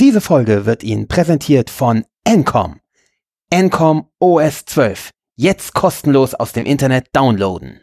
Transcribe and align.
Diese 0.00 0.22
Folge 0.22 0.64
wird 0.64 0.82
Ihnen 0.82 1.08
präsentiert 1.08 1.68
von 1.68 2.06
Encom. 2.24 2.80
Encom 3.50 4.06
OS 4.18 4.64
12. 4.64 5.10
Jetzt 5.36 5.74
kostenlos 5.74 6.32
aus 6.32 6.52
dem 6.52 6.64
Internet 6.64 7.08
downloaden. 7.12 7.82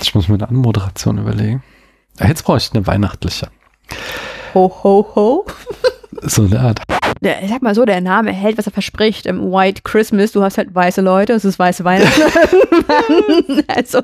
Ich 0.00 0.14
muss 0.14 0.28
mir 0.28 0.36
eine 0.36 0.48
Anmoderation 0.48 1.18
überlegen. 1.18 1.64
Jetzt 2.20 2.44
brauche 2.44 2.58
ich 2.58 2.70
eine 2.72 2.86
weihnachtliche. 2.86 3.48
Ho, 4.54 4.72
ho, 4.84 5.10
ho. 5.16 5.46
So 6.22 6.44
eine 6.44 6.60
Art. 6.60 6.82
Der, 7.20 7.42
ich 7.42 7.50
sag 7.50 7.62
mal 7.62 7.74
so, 7.74 7.84
der 7.84 8.00
Name 8.00 8.32
hält, 8.32 8.58
was 8.58 8.66
er 8.66 8.72
verspricht. 8.72 9.26
Im 9.26 9.50
White 9.50 9.82
Christmas, 9.82 10.30
du 10.30 10.40
hast 10.40 10.56
halt 10.56 10.72
weiße 10.72 11.00
Leute, 11.00 11.32
es 11.32 11.44
ist 11.44 11.58
weiße 11.58 11.82
Weihnachten. 11.84 12.22
also, 13.66 14.02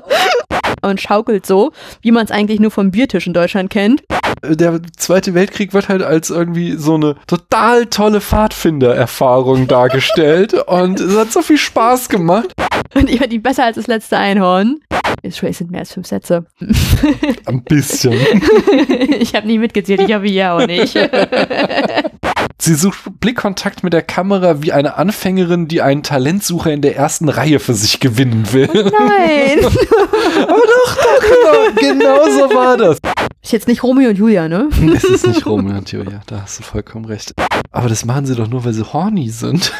und 0.81 0.99
schaukelt 0.99 1.45
so, 1.45 1.71
wie 2.01 2.11
man 2.11 2.25
es 2.25 2.31
eigentlich 2.31 2.59
nur 2.59 2.71
vom 2.71 2.91
Biertisch 2.91 3.25
in 3.25 3.33
Deutschland 3.33 3.69
kennt. 3.69 4.03
Der 4.43 4.81
Zweite 4.97 5.33
Weltkrieg 5.33 5.73
wird 5.73 5.89
halt 5.89 6.03
als 6.03 6.29
irgendwie 6.29 6.73
so 6.73 6.95
eine 6.95 7.15
total 7.27 7.85
tolle 7.85 8.21
Pfadfinder-Erfahrung 8.21 9.67
dargestellt 9.69 10.53
und 10.53 10.99
es 10.99 11.17
hat 11.17 11.31
so 11.31 11.41
viel 11.41 11.57
Spaß 11.57 12.09
gemacht. 12.09 12.51
Und 12.93 13.09
ich 13.09 13.19
fand 13.19 13.33
ihn 13.33 13.41
besser 13.41 13.65
als 13.65 13.75
das 13.75 13.87
letzte 13.87 14.17
Einhorn. 14.17 14.81
Es 15.21 15.37
sind 15.37 15.71
mehr 15.71 15.79
als 15.79 15.93
fünf 15.93 16.05
Sätze. 16.05 16.45
Ein 17.45 17.63
bisschen. 17.63 18.13
ich 19.19 19.33
habe 19.35 19.47
nie 19.47 19.57
mitgezählt, 19.57 20.01
ich 20.01 20.13
habe 20.13 20.27
ja 20.29 20.57
auch 20.57 20.67
nicht. 20.67 20.95
Sie 22.63 22.75
sucht 22.75 23.19
Blickkontakt 23.19 23.83
mit 23.83 23.91
der 23.91 24.01
Kamera 24.01 24.61
wie 24.61 24.71
eine 24.71 24.95
Anfängerin, 24.95 25.67
die 25.67 25.81
einen 25.81 26.01
Talentsucher 26.01 26.71
in 26.71 26.81
der 26.81 26.95
ersten 26.95 27.27
Reihe 27.27 27.59
für 27.59 27.73
sich 27.73 27.99
gewinnen 27.99 28.53
will. 28.53 28.69
Oh 28.73 28.89
nein. 28.89 29.65
Aber 29.65 30.61
doch, 30.61 30.95
doch, 30.95 31.75
genau, 31.75 31.91
genau 31.91 32.23
so 32.29 32.55
war 32.55 32.77
das. 32.77 32.99
Ist 33.41 33.51
jetzt 33.51 33.67
nicht 33.67 33.83
Romeo 33.83 34.11
und 34.11 34.17
Julia, 34.17 34.47
ne? 34.47 34.69
Es 34.95 35.03
ist 35.03 35.27
nicht 35.27 35.45
Romeo 35.45 35.77
und 35.77 35.91
Julia, 35.91 36.21
da 36.25 36.43
hast 36.43 36.59
du 36.59 36.63
vollkommen 36.63 37.03
recht. 37.03 37.33
Aber 37.73 37.89
das 37.89 38.05
machen 38.05 38.25
sie 38.25 38.35
doch 38.35 38.47
nur, 38.47 38.63
weil 38.63 38.71
sie 38.71 38.93
horny 38.93 39.27
sind. 39.29 39.73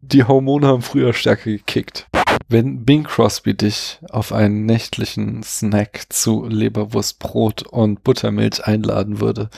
Die 0.00 0.22
Hormone 0.22 0.68
haben 0.68 0.82
früher 0.82 1.12
stärker 1.12 1.50
gekickt. 1.50 2.06
Wenn 2.48 2.84
Bing 2.84 3.02
Crosby 3.02 3.54
dich 3.56 3.98
auf 4.10 4.32
einen 4.32 4.64
nächtlichen 4.64 5.42
Snack 5.42 6.04
zu 6.10 6.46
Leberwurstbrot 6.48 7.64
und 7.64 8.04
Buttermilch 8.04 8.64
einladen 8.64 9.20
würde, 9.20 9.50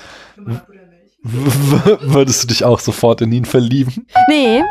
würdest 1.29 2.45
du 2.45 2.49
dich 2.49 2.65
auch 2.65 2.81
sofort 2.81 3.21
in 3.21 3.33
ihn 3.33 3.45
verlieben? 3.45 4.07
Nee. 4.29 4.63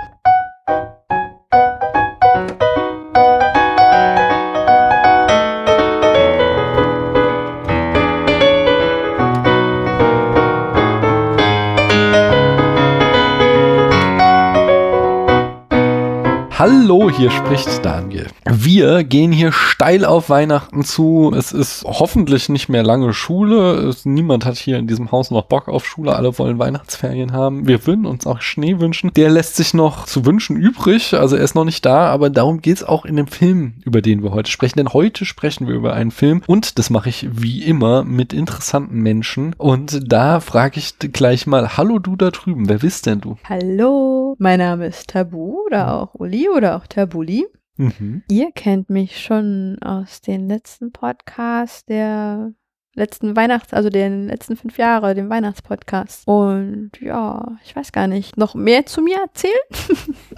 Hallo, 16.67 17.11
hier 17.11 17.29
spricht 17.29 17.85
Daniel. 17.85 18.25
Wir 18.51 19.03
gehen 19.03 19.31
hier 19.31 19.51
steil 19.51 20.03
auf 20.03 20.31
Weihnachten 20.31 20.83
zu. 20.83 21.31
Es 21.37 21.51
ist 21.51 21.83
hoffentlich 21.83 22.49
nicht 22.49 22.69
mehr 22.69 22.81
lange 22.81 23.13
Schule. 23.13 23.73
Es, 23.87 24.03
niemand 24.03 24.45
hat 24.45 24.57
hier 24.57 24.79
in 24.79 24.87
diesem 24.87 25.11
Haus 25.11 25.29
noch 25.29 25.43
Bock 25.43 25.67
auf 25.67 25.85
Schule. 25.85 26.15
Alle 26.15 26.39
wollen 26.39 26.57
Weihnachtsferien 26.57 27.33
haben. 27.33 27.67
Wir 27.67 27.85
würden 27.85 28.07
uns 28.07 28.25
auch 28.25 28.41
Schnee 28.41 28.79
wünschen. 28.79 29.11
Der 29.15 29.29
lässt 29.29 29.57
sich 29.57 29.75
noch 29.75 30.05
zu 30.07 30.25
wünschen 30.25 30.55
übrig. 30.55 31.13
Also 31.13 31.35
er 31.35 31.43
ist 31.43 31.53
noch 31.53 31.65
nicht 31.65 31.85
da, 31.85 32.07
aber 32.07 32.31
darum 32.31 32.61
geht 32.61 32.77
es 32.77 32.83
auch 32.83 33.05
in 33.05 33.15
dem 33.15 33.27
Film, 33.27 33.75
über 33.85 34.01
den 34.01 34.23
wir 34.23 34.31
heute 34.31 34.49
sprechen. 34.49 34.79
Denn 34.79 34.89
heute 34.89 35.23
sprechen 35.23 35.67
wir 35.67 35.75
über 35.75 35.93
einen 35.93 36.09
Film 36.09 36.41
und 36.47 36.79
das 36.79 36.89
mache 36.89 37.09
ich 37.09 37.27
wie 37.29 37.63
immer 37.63 38.03
mit 38.03 38.33
interessanten 38.33 39.01
Menschen. 39.01 39.53
Und 39.59 40.11
da 40.11 40.39
frage 40.39 40.79
ich 40.79 40.97
gleich 40.97 41.45
mal, 41.45 41.77
hallo 41.77 41.99
du 41.99 42.15
da 42.15 42.31
drüben, 42.31 42.69
wer 42.69 42.79
bist 42.79 43.05
denn 43.05 43.21
du? 43.21 43.37
Hallo, 43.47 44.35
mein 44.39 44.57
Name 44.57 44.87
ist 44.87 45.11
Tabu 45.11 45.59
oder 45.67 45.93
auch 45.93 46.15
Uli 46.15 46.54
oder 46.55 46.75
auch 46.77 46.87
Tabuli. 46.87 47.45
Mhm. 47.77 48.23
Ihr 48.29 48.51
kennt 48.51 48.89
mich 48.89 49.21
schon 49.21 49.77
aus 49.81 50.21
den 50.21 50.47
letzten 50.47 50.91
Podcasts 50.91 51.85
der 51.85 52.53
letzten 52.95 53.35
Weihnachts-, 53.35 53.73
also 53.73 53.89
den 53.89 54.27
letzten 54.27 54.55
fünf 54.55 54.77
Jahre, 54.77 55.13
dem 55.13 55.29
Weihnachtspodcast. 55.29 56.27
Und 56.27 56.91
ja, 57.01 57.57
ich 57.63 57.75
weiß 57.75 57.91
gar 57.91 58.07
nicht, 58.07 58.37
noch 58.37 58.55
mehr 58.55 58.85
zu 58.85 59.01
mir 59.01 59.17
erzählen? 59.17 59.53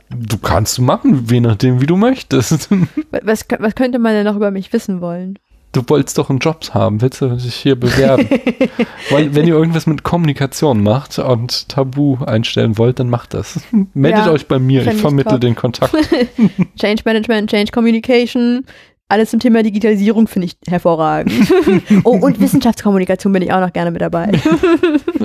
Du 0.09 0.37
kannst 0.37 0.79
machen, 0.79 1.25
je 1.29 1.39
nachdem, 1.39 1.79
wie 1.79 1.85
du 1.85 1.95
möchtest. 1.95 2.69
Was, 3.21 3.45
was 3.59 3.75
könnte 3.75 3.99
man 3.99 4.13
denn 4.13 4.25
noch 4.25 4.35
über 4.35 4.51
mich 4.51 4.73
wissen 4.73 5.01
wollen? 5.01 5.37
Du 5.73 5.83
wolltest 5.87 6.17
doch 6.17 6.29
einen 6.29 6.39
Job 6.39 6.61
haben, 6.73 7.01
willst 7.01 7.21
du 7.21 7.27
dich 7.29 7.53
hier 7.55 7.75
bewerben? 7.75 8.27
Weil, 9.09 9.35
wenn 9.35 9.45
ihr 9.45 9.53
irgendwas 9.53 9.85
mit 9.85 10.01
Kommunikation 10.03 10.81
macht 10.81 11.19
und 11.19 11.69
Tabu 11.69 12.17
einstellen 12.25 12.77
wollt, 12.77 12.99
dann 12.99 13.09
macht 13.09 13.33
das. 13.33 13.59
Meldet 13.93 14.25
Ja, 14.25 14.31
euch 14.31 14.47
bei 14.47 14.59
mir, 14.59 14.87
ich 14.87 14.99
vermittle 14.99 15.39
den 15.39 15.55
Kontakt. 15.55 15.93
Change 16.79 17.01
Management, 17.05 17.49
Change 17.51 17.71
Communication, 17.71 18.65
alles 19.09 19.31
zum 19.31 19.39
Thema 19.39 19.63
Digitalisierung 19.63 20.27
finde 20.27 20.47
ich 20.47 20.57
hervorragend. 20.67 21.31
oh, 22.03 22.17
und 22.17 22.41
Wissenschaftskommunikation 22.41 23.31
bin 23.31 23.41
ich 23.41 23.53
auch 23.53 23.61
noch 23.61 23.71
gerne 23.71 23.91
mit 23.91 24.01
dabei. 24.01 24.31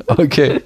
Okay. 0.08 0.60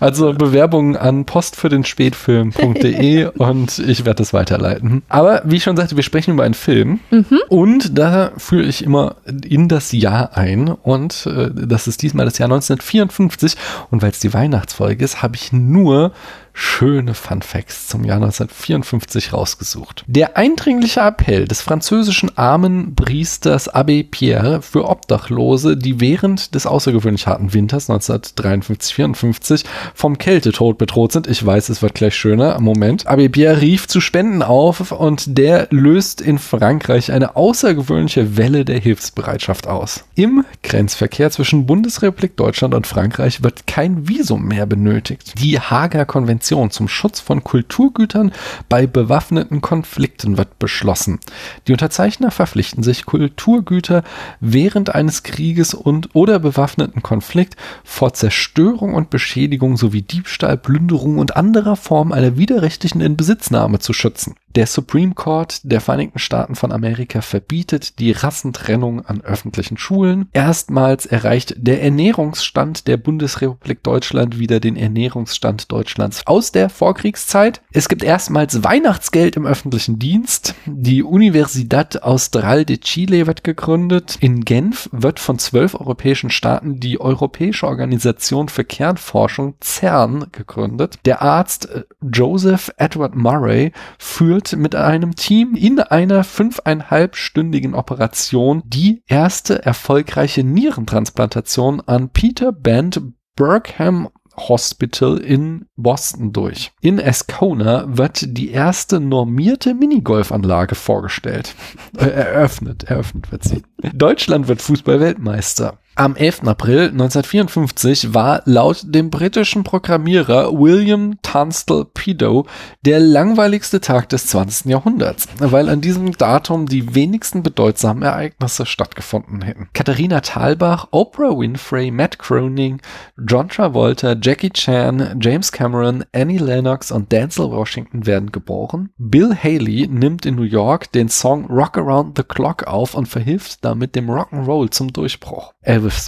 Also 0.00 0.32
Bewerbungen 0.32 0.96
an 0.96 1.26
postfürdennspätfilm.de 1.26 3.26
und 3.36 3.78
ich 3.80 4.06
werde 4.06 4.18
das 4.18 4.32
weiterleiten. 4.32 5.02
Aber 5.08 5.42
wie 5.44 5.56
ich 5.56 5.64
schon 5.64 5.76
sagte, 5.76 5.96
wir 5.96 6.02
sprechen 6.02 6.34
über 6.34 6.44
einen 6.44 6.54
Film 6.54 7.00
und 7.48 7.98
da 7.98 8.32
führe 8.38 8.64
ich 8.64 8.82
immer 8.82 9.16
in 9.46 9.68
das 9.68 9.92
Jahr 9.92 10.38
ein 10.38 10.68
und 10.68 11.26
äh, 11.26 11.50
das 11.54 11.86
ist 11.86 12.00
diesmal 12.02 12.24
das 12.24 12.38
Jahr 12.38 12.46
1954 12.46 13.56
und 13.90 14.00
weil 14.00 14.10
es 14.10 14.20
die 14.20 14.32
Weihnachtsfolge 14.32 15.04
ist, 15.04 15.22
habe 15.22 15.36
ich 15.36 15.52
nur 15.52 16.12
schöne 16.58 17.14
Fun 17.14 17.40
Facts 17.40 17.86
zum 17.86 18.04
Jahr 18.04 18.16
1954 18.16 19.32
rausgesucht. 19.32 20.04
Der 20.08 20.36
eindringliche 20.36 21.00
Appell 21.00 21.46
des 21.46 21.60
französischen 21.60 22.36
armen 22.36 22.96
Priesters 22.96 23.72
Abbé 23.72 24.04
Pierre 24.08 24.60
für 24.60 24.88
Obdachlose, 24.88 25.76
die 25.76 26.00
während 26.00 26.56
des 26.56 26.66
außergewöhnlich 26.66 27.28
harten 27.28 27.54
Winters 27.54 27.88
1953-54 27.88 29.64
vom 29.94 30.18
Kältetod 30.18 30.78
bedroht 30.78 31.12
sind. 31.12 31.28
Ich 31.28 31.46
weiß, 31.46 31.68
es 31.68 31.80
wird 31.80 31.94
gleich 31.94 32.16
schöner. 32.16 32.58
Moment. 32.60 33.08
Abbé 33.08 33.28
Pierre 33.28 33.60
rief 33.60 33.86
zu 33.86 34.00
Spenden 34.00 34.42
auf 34.42 34.90
und 34.90 35.38
der 35.38 35.68
löst 35.70 36.20
in 36.20 36.38
Frankreich 36.38 37.12
eine 37.12 37.36
außergewöhnliche 37.36 38.36
Welle 38.36 38.64
der 38.64 38.80
Hilfsbereitschaft 38.80 39.68
aus. 39.68 40.04
Im 40.16 40.44
Grenzverkehr 40.64 41.30
zwischen 41.30 41.66
Bundesrepublik 41.66 42.36
Deutschland 42.36 42.74
und 42.74 42.88
Frankreich 42.88 43.44
wird 43.44 43.68
kein 43.68 44.08
Visum 44.08 44.44
mehr 44.44 44.66
benötigt. 44.66 45.34
Die 45.38 45.60
Hager 45.60 46.04
Konvention 46.04 46.47
zum 46.70 46.88
Schutz 46.88 47.20
von 47.20 47.44
Kulturgütern 47.44 48.32
bei 48.68 48.86
bewaffneten 48.86 49.60
Konflikten 49.60 50.38
wird 50.38 50.58
beschlossen. 50.58 51.20
Die 51.66 51.72
Unterzeichner 51.72 52.30
verpflichten 52.30 52.82
sich, 52.82 53.06
Kulturgüter 53.06 54.02
während 54.40 54.94
eines 54.94 55.22
Krieges 55.22 55.74
und 55.74 56.14
oder 56.14 56.38
bewaffneten 56.38 57.02
Konflikt 57.02 57.56
vor 57.84 58.12
Zerstörung 58.12 58.94
und 58.94 59.10
Beschädigung 59.10 59.76
sowie 59.76 60.02
Diebstahl, 60.02 60.56
Plünderung 60.56 61.18
und 61.18 61.36
anderer 61.36 61.76
Form 61.76 62.12
einer 62.12 62.36
widerrechtlichen 62.36 63.00
Inbesitznahme 63.00 63.78
zu 63.78 63.92
schützen. 63.92 64.34
Der 64.58 64.66
Supreme 64.66 65.14
Court 65.14 65.60
der 65.62 65.80
Vereinigten 65.80 66.18
Staaten 66.18 66.56
von 66.56 66.72
Amerika 66.72 67.20
verbietet 67.20 68.00
die 68.00 68.10
Rassentrennung 68.10 69.06
an 69.06 69.20
öffentlichen 69.20 69.78
Schulen. 69.78 70.28
Erstmals 70.32 71.06
erreicht 71.06 71.54
der 71.58 71.80
Ernährungsstand 71.80 72.88
der 72.88 72.96
Bundesrepublik 72.96 73.84
Deutschland 73.84 74.40
wieder 74.40 74.58
den 74.58 74.74
Ernährungsstand 74.74 75.70
Deutschlands 75.70 76.26
aus 76.26 76.50
der 76.50 76.70
Vorkriegszeit. 76.70 77.62
Es 77.70 77.88
gibt 77.88 78.02
erstmals 78.02 78.64
Weihnachtsgeld 78.64 79.36
im 79.36 79.46
öffentlichen 79.46 80.00
Dienst. 80.00 80.56
Die 80.66 81.04
Universidad 81.04 82.02
Austral 82.02 82.64
de 82.64 82.78
Chile 82.78 83.28
wird 83.28 83.44
gegründet. 83.44 84.16
In 84.18 84.44
Genf 84.44 84.88
wird 84.90 85.20
von 85.20 85.38
zwölf 85.38 85.76
europäischen 85.76 86.30
Staaten 86.30 86.80
die 86.80 87.00
Europäische 87.00 87.68
Organisation 87.68 88.48
für 88.48 88.64
Kernforschung 88.64 89.54
CERN 89.62 90.26
gegründet. 90.32 90.98
Der 91.04 91.22
Arzt 91.22 91.70
äh, 91.70 91.84
Joseph 92.02 92.72
Edward 92.76 93.14
Murray 93.14 93.70
führt 93.98 94.47
mit 94.56 94.74
einem 94.74 95.14
Team 95.14 95.54
in 95.54 95.80
einer 95.80 96.24
fünfeinhalbstündigen 96.24 97.74
Operation 97.74 98.62
die 98.66 99.02
erste 99.06 99.64
erfolgreiche 99.64 100.44
Nierentransplantation 100.44 101.80
an 101.80 102.10
Peter 102.10 102.52
Band 102.52 103.00
Burkham 103.36 104.08
Hospital 104.38 105.18
in 105.18 105.66
Boston 105.76 106.32
durch. 106.32 106.70
In 106.80 107.00
Ascona 107.00 107.84
wird 107.88 108.36
die 108.36 108.50
erste 108.50 109.00
normierte 109.00 109.74
Minigolfanlage 109.74 110.74
vorgestellt. 110.74 111.54
Äh, 111.96 112.06
eröffnet, 112.06 112.84
eröffnet 112.84 113.32
wird 113.32 113.44
sie. 113.44 113.62
Deutschland 113.92 114.46
wird 114.48 114.62
Fußballweltmeister. 114.62 115.78
Am 115.98 116.14
11. 116.14 116.44
April 116.46 116.90
1954 116.90 118.14
war 118.14 118.42
laut 118.44 118.82
dem 118.84 119.10
britischen 119.10 119.64
Programmierer 119.64 120.52
William 120.56 121.20
Tunstall 121.22 121.86
Pedo 121.92 122.46
der 122.82 123.00
langweiligste 123.00 123.80
Tag 123.80 124.08
des 124.08 124.28
20. 124.28 124.66
Jahrhunderts, 124.66 125.26
weil 125.38 125.68
an 125.68 125.80
diesem 125.80 126.12
Datum 126.12 126.66
die 126.66 126.94
wenigsten 126.94 127.42
bedeutsamen 127.42 128.04
Ereignisse 128.04 128.64
stattgefunden 128.64 129.42
hätten. 129.42 129.70
Katharina 129.72 130.20
Thalbach, 130.20 130.86
Oprah 130.92 131.36
Winfrey, 131.36 131.90
Matt 131.90 132.20
Groening, 132.20 132.80
John 133.26 133.48
Travolta, 133.48 134.14
Jackie 134.22 134.50
Chan, 134.50 135.18
James 135.20 135.50
Cameron, 135.50 136.04
Annie 136.12 136.38
Lennox 136.38 136.92
und 136.92 137.10
Denzel 137.10 137.50
Washington 137.50 138.06
werden 138.06 138.30
geboren. 138.30 138.90
Bill 138.98 139.34
Haley 139.34 139.88
nimmt 139.90 140.26
in 140.26 140.36
New 140.36 140.42
York 140.42 140.92
den 140.92 141.08
Song 141.08 141.46
Rock 141.46 141.76
Around 141.76 142.16
the 142.16 142.22
Clock 142.22 142.68
auf 142.68 142.94
und 142.94 143.08
verhilft 143.08 143.64
damit 143.64 143.96
dem 143.96 144.08
Rock'n'Roll 144.08 144.70
zum 144.70 144.92
Durchbruch. 144.92 145.54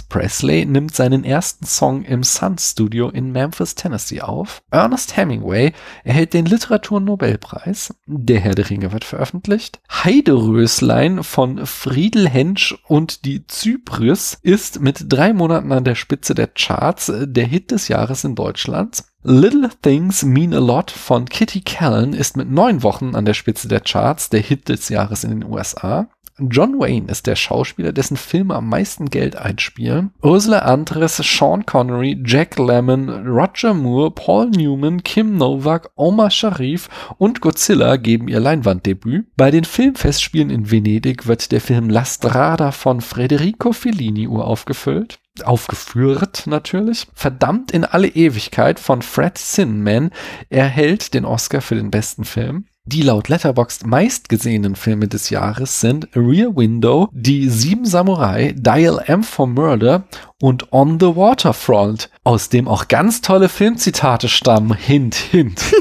Presley 0.09 0.65
nimmt 0.65 0.95
seinen 0.95 1.23
ersten 1.23 1.65
Song 1.65 2.03
im 2.03 2.23
Sun 2.23 2.57
Studio 2.57 3.09
in 3.09 3.31
Memphis, 3.31 3.75
Tennessee 3.75 4.21
auf. 4.21 4.61
Ernest 4.71 5.17
Hemingway 5.17 5.73
erhält 6.03 6.33
den 6.33 6.45
Literaturnobelpreis. 6.45 7.93
Der 8.05 8.39
Herr 8.39 8.55
der 8.55 8.69
Ringe 8.69 8.91
wird 8.91 9.03
veröffentlicht. 9.03 9.81
Heideröslein 9.89 11.23
von 11.23 11.65
Friedel 11.65 12.29
Hensch 12.29 12.77
und 12.87 13.25
die 13.25 13.45
Zypris 13.47 14.37
ist 14.41 14.81
mit 14.81 15.05
drei 15.07 15.33
Monaten 15.33 15.71
an 15.71 15.83
der 15.83 15.95
Spitze 15.95 16.35
der 16.35 16.47
Charts 16.47 17.11
der 17.15 17.45
Hit 17.45 17.71
des 17.71 17.87
Jahres 17.87 18.23
in 18.23 18.35
Deutschland. 18.35 19.03
Little 19.23 19.69
Things 19.83 20.23
Mean 20.23 20.51
a 20.53 20.59
Lot 20.59 20.89
von 20.89 21.25
Kitty 21.25 21.61
Callan 21.61 22.13
ist 22.13 22.35
mit 22.37 22.49
neun 22.49 22.81
Wochen 22.81 23.15
an 23.15 23.25
der 23.25 23.35
Spitze 23.35 23.67
der 23.67 23.81
Charts 23.81 24.29
der 24.29 24.41
Hit 24.41 24.67
des 24.67 24.89
Jahres 24.89 25.23
in 25.23 25.29
den 25.29 25.43
USA. 25.43 26.09
John 26.49 26.79
Wayne 26.79 27.11
ist 27.11 27.27
der 27.27 27.35
Schauspieler, 27.35 27.91
dessen 27.91 28.17
Filme 28.17 28.55
am 28.55 28.69
meisten 28.69 29.09
Geld 29.09 29.35
einspielen. 29.35 30.11
Ursula 30.21 30.59
Andres, 30.59 31.17
Sean 31.17 31.65
Connery, 31.65 32.21
Jack 32.25 32.57
Lemmon, 32.57 33.09
Roger 33.27 33.73
Moore, 33.73 34.11
Paul 34.11 34.49
Newman, 34.49 35.03
Kim 35.03 35.37
Novak, 35.37 35.91
Omar 35.95 36.31
Sharif 36.31 36.89
und 37.17 37.41
Godzilla 37.41 37.97
geben 37.97 38.27
ihr 38.27 38.39
Leinwanddebüt. 38.39 39.27
Bei 39.35 39.51
den 39.51 39.63
Filmfestspielen 39.63 40.49
in 40.49 40.71
Venedig 40.71 41.27
wird 41.27 41.51
der 41.51 41.61
Film 41.61 41.89
La 41.89 42.05
Strada 42.05 42.71
von 42.71 43.01
Federico 43.01 43.73
Fellini 43.73 44.27
uraufgefüllt 44.27 45.19
aufgeführt 45.43 46.43
natürlich. 46.45 47.07
Verdammt 47.13 47.71
in 47.71 47.85
alle 47.85 48.07
Ewigkeit 48.07 48.79
von 48.79 49.01
Fred 49.01 49.37
Sinman 49.37 50.11
erhält 50.49 51.13
den 51.13 51.25
Oscar 51.25 51.61
für 51.61 51.75
den 51.75 51.91
besten 51.91 52.25
Film. 52.25 52.65
Die 52.91 53.03
laut 53.03 53.29
Letterboxd 53.29 53.85
meistgesehenen 53.85 54.75
Filme 54.75 55.07
des 55.07 55.29
Jahres 55.29 55.79
sind 55.79 56.09
Rear 56.13 56.57
Window, 56.57 57.07
Die 57.13 57.47
Sieben 57.47 57.85
Samurai, 57.85 58.53
Dial 58.53 59.01
M 59.05 59.23
for 59.23 59.47
Murder 59.47 60.03
und 60.41 60.73
On 60.73 60.99
the 60.99 61.15
Waterfront, 61.15 62.09
aus 62.25 62.49
dem 62.49 62.67
auch 62.67 62.89
ganz 62.89 63.21
tolle 63.21 63.47
Filmzitate 63.47 64.27
stammen. 64.27 64.73
Hint, 64.73 65.15
hint. 65.15 65.61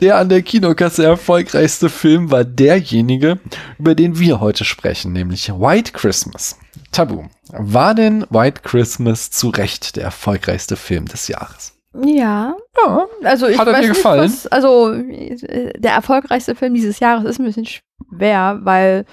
der 0.00 0.18
an 0.18 0.30
der 0.30 0.42
Kinokasse 0.42 1.04
erfolgreichste 1.04 1.88
Film 1.88 2.32
war 2.32 2.42
derjenige, 2.42 3.38
über 3.78 3.94
den 3.94 4.18
wir 4.18 4.40
heute 4.40 4.64
sprechen, 4.64 5.12
nämlich 5.12 5.48
White 5.48 5.92
Christmas. 5.92 6.58
Tabu. 6.90 7.22
War 7.52 7.94
denn 7.94 8.26
White 8.30 8.62
Christmas 8.64 9.30
zu 9.30 9.50
Recht 9.50 9.94
der 9.94 10.02
erfolgreichste 10.02 10.74
Film 10.74 11.06
des 11.06 11.28
Jahres? 11.28 11.75
Ja. 12.04 12.54
Ja. 12.84 13.06
Also 13.24 13.46
ich 13.46 13.58
Hat 13.58 13.66
er 13.68 13.74
weiß 13.74 13.80
dir 13.82 13.88
nicht, 13.88 13.96
gefallen? 13.96 14.24
Was, 14.24 14.46
also 14.48 14.92
der 14.94 15.92
erfolgreichste 15.92 16.54
Film 16.54 16.74
dieses 16.74 17.00
Jahres 17.00 17.24
ist 17.24 17.38
ein 17.40 17.46
bisschen 17.46 17.66
schwer, 17.66 18.60
weil 18.62 19.04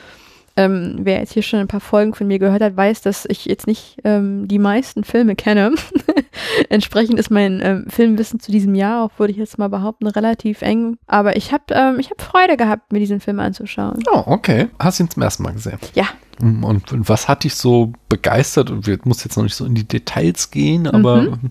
ähm, 0.56 0.98
wer 1.00 1.18
jetzt 1.20 1.34
hier 1.34 1.42
schon 1.42 1.60
ein 1.60 1.68
paar 1.68 1.80
Folgen 1.80 2.14
von 2.14 2.28
mir 2.28 2.38
gehört 2.38 2.62
hat, 2.62 2.78
weiß, 2.78 3.02
dass 3.02 3.26
ich 3.28 3.46
jetzt 3.46 3.66
nicht 3.66 3.98
ähm, 4.04 4.48
die 4.48 4.60
meisten 4.60 5.04
Filme 5.04 5.36
kenne. 5.36 5.74
Entsprechend 6.70 7.18
ist 7.20 7.32
mein 7.32 7.60
ähm, 7.64 7.86
Filmwissen 7.90 8.40
zu 8.40 8.52
diesem 8.52 8.76
Jahr, 8.76 9.04
auch 9.04 9.12
würde 9.18 9.32
ich 9.32 9.38
jetzt 9.38 9.58
mal 9.58 9.70
behaupten, 9.70 10.06
relativ 10.06 10.62
eng. 10.62 10.98
Aber 11.08 11.36
ich 11.38 11.52
habe 11.54 11.64
ähm, 11.72 11.98
ich 12.00 12.12
hab 12.12 12.22
Freude 12.22 12.56
gehabt, 12.56 12.92
mir 12.92 13.00
diesen 13.00 13.20
Film 13.20 13.40
anzuschauen. 13.40 14.04
Oh, 14.12 14.24
okay. 14.28 14.68
Hast 14.78 15.00
du 15.00 15.06
ihn 15.06 15.10
zum 15.10 15.24
ersten 15.24 15.42
Mal 15.42 15.54
gesehen? 15.54 15.80
Ja. 15.96 16.06
Und, 16.40 16.92
und 16.92 17.10
was 17.10 17.28
hat 17.28 17.44
dich 17.46 17.56
so 17.56 17.94
begeistert? 18.10 18.70
Und 18.70 18.86
wir 18.86 19.00
muss 19.06 19.24
jetzt 19.24 19.38
noch 19.38 19.44
nicht 19.44 19.56
so 19.56 19.66
in 19.66 19.74
die 19.76 19.88
Details 19.88 20.52
gehen, 20.52 20.88
aber 20.88 21.22
Mhm. 21.22 21.50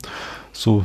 so 0.52 0.84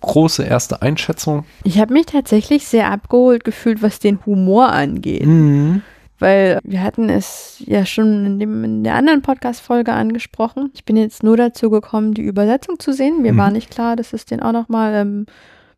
große 0.00 0.44
erste 0.44 0.82
Einschätzung. 0.82 1.44
Ich 1.64 1.78
habe 1.78 1.92
mich 1.92 2.06
tatsächlich 2.06 2.66
sehr 2.66 2.90
abgeholt 2.90 3.44
gefühlt, 3.44 3.82
was 3.82 3.98
den 3.98 4.24
Humor 4.26 4.68
angeht. 4.70 5.26
Mhm. 5.26 5.82
Weil 6.20 6.58
wir 6.64 6.82
hatten 6.82 7.08
es 7.08 7.62
ja 7.64 7.86
schon 7.86 8.26
in, 8.26 8.38
dem, 8.40 8.64
in 8.64 8.82
der 8.84 8.96
anderen 8.96 9.22
Podcast-Folge 9.22 9.92
angesprochen. 9.92 10.70
Ich 10.74 10.84
bin 10.84 10.96
jetzt 10.96 11.22
nur 11.22 11.36
dazu 11.36 11.70
gekommen, 11.70 12.12
die 12.14 12.22
Übersetzung 12.22 12.80
zu 12.80 12.92
sehen. 12.92 13.22
Mir 13.22 13.34
Mhm. 13.34 13.38
war 13.38 13.50
nicht 13.50 13.70
klar, 13.70 13.94
dass 13.94 14.12
es 14.12 14.24
den 14.24 14.40
auch 14.40 14.52
nochmal 14.52 14.94
ähm, 14.94 15.26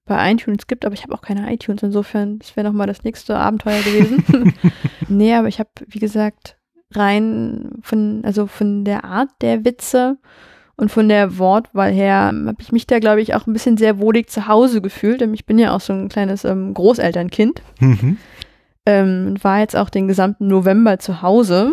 bei 0.07 0.33
iTunes 0.33 0.67
gibt, 0.67 0.87
aber 0.87 0.95
ich 0.95 1.03
habe 1.03 1.13
auch 1.15 1.21
keine 1.21 1.53
iTunes. 1.53 1.83
Insofern, 1.83 2.39
das 2.39 2.57
wäre 2.57 2.67
nochmal 2.67 2.87
das 2.87 3.05
nächste 3.05 3.37
Abenteuer 3.37 3.83
gewesen. 3.83 4.55
nee, 5.09 5.35
aber 5.35 5.49
ich 5.49 5.59
habe, 5.59 5.71
wie 5.87 5.99
gesagt, 5.99 6.57
rein 6.95 7.73
von, 7.83 8.23
also 8.25 8.47
von 8.47 8.85
der 8.85 9.05
Art 9.05 9.29
der 9.43 9.65
Witze 9.67 10.17
und 10.81 10.91
von 10.91 11.09
der 11.09 11.39
Wortwahl 11.39 11.93
her 11.93 12.33
habe 12.47 12.57
ich 12.61 12.73
mich 12.73 12.87
da, 12.87 12.99
glaube 12.99 13.21
ich, 13.21 13.35
auch 13.35 13.47
ein 13.47 13.53
bisschen 13.53 13.77
sehr 13.77 13.99
wohlig 13.99 14.29
zu 14.31 14.49
Hause 14.49 14.81
gefühlt. 14.81 15.21
Denn 15.21 15.35
ich 15.35 15.45
bin 15.47 15.59
ja 15.59 15.75
auch 15.75 15.81
so 15.81 15.93
ein 15.93 16.09
kleines 16.09 16.45
ähm, 16.45 16.73
Großelternkind 16.75 17.63
Mhm. 17.81 18.17
ähm, 18.87 19.35
war 19.43 19.61
jetzt 19.61 19.77
auch 19.77 19.91
den 19.91 20.09
gesamten 20.09 20.49
November 20.49 20.99
zu 20.99 21.23
Hause 21.23 21.73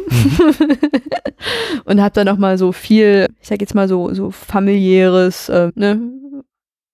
und 1.85 2.01
habe 2.01 2.13
da 2.13 2.23
noch 2.23 2.37
mal 2.37 2.57
so 2.57 2.71
viel, 2.71 3.27
ich 3.41 3.47
sag 3.47 3.61
jetzt 3.61 3.75
mal 3.75 3.87
so 3.87 4.13
so 4.13 4.31
familiäres, 4.31 5.49
äh, 5.49 5.71
ne, 5.75 5.99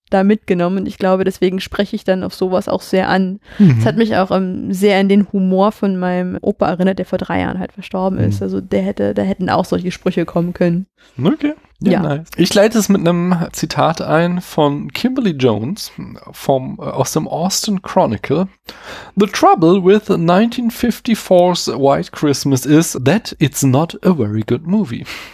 da 0.09 0.23
mitgenommen. 0.23 0.77
Und 0.79 0.87
ich 0.87 0.99
glaube, 0.99 1.23
deswegen 1.23 1.59
spreche 1.59 1.95
ich 1.95 2.03
dann 2.03 2.23
auf 2.23 2.35
sowas 2.35 2.69
auch 2.69 2.81
sehr 2.81 3.09
an. 3.09 3.39
Mhm. 3.57 3.77
Es 3.79 3.85
hat 3.85 3.97
mich 3.97 4.15
auch 4.15 4.29
ähm, 4.29 4.71
sehr 4.71 4.99
an 4.99 5.09
den 5.09 5.31
Humor 5.33 5.71
von 5.71 5.97
meinem 5.97 6.37
Opa 6.41 6.69
erinnert, 6.69 6.99
der 6.99 7.05
vor 7.07 7.17
drei 7.17 7.41
Jahren 7.41 7.57
halt 7.59 7.71
verstorben 7.73 8.19
ist. 8.19 8.39
Mhm. 8.39 8.43
Also 8.43 8.61
der 8.61 8.83
hätte, 8.83 9.13
da 9.15 9.23
hätten 9.23 9.49
auch 9.49 9.65
solche 9.65 9.91
Sprüche 9.91 10.25
kommen 10.25 10.53
können. 10.53 10.85
Okay. 11.21 11.53
Ja, 11.83 11.91
Ja. 11.91 12.01
Nice. 12.01 12.27
Ich 12.37 12.53
leite 12.53 12.77
es 12.79 12.89
mit 12.89 13.01
einem 13.01 13.35
Zitat 13.51 14.01
ein 14.01 14.41
von 14.41 14.91
Kimberly 14.93 15.31
Jones 15.31 15.91
vom, 16.31 16.77
äh, 16.79 16.83
aus 16.83 17.11
dem 17.13 17.27
Austin 17.27 17.81
Chronicle. 17.81 18.47
The 19.15 19.27
trouble 19.27 19.83
with 19.83 20.09
1954's 20.09 21.67
White 21.67 22.11
Christmas 22.11 22.65
is 22.65 22.97
that 23.05 23.35
it's 23.39 23.63
not 23.63 23.97
a 24.03 24.13
very 24.13 24.41
good 24.47 24.65
movie. 24.65 25.05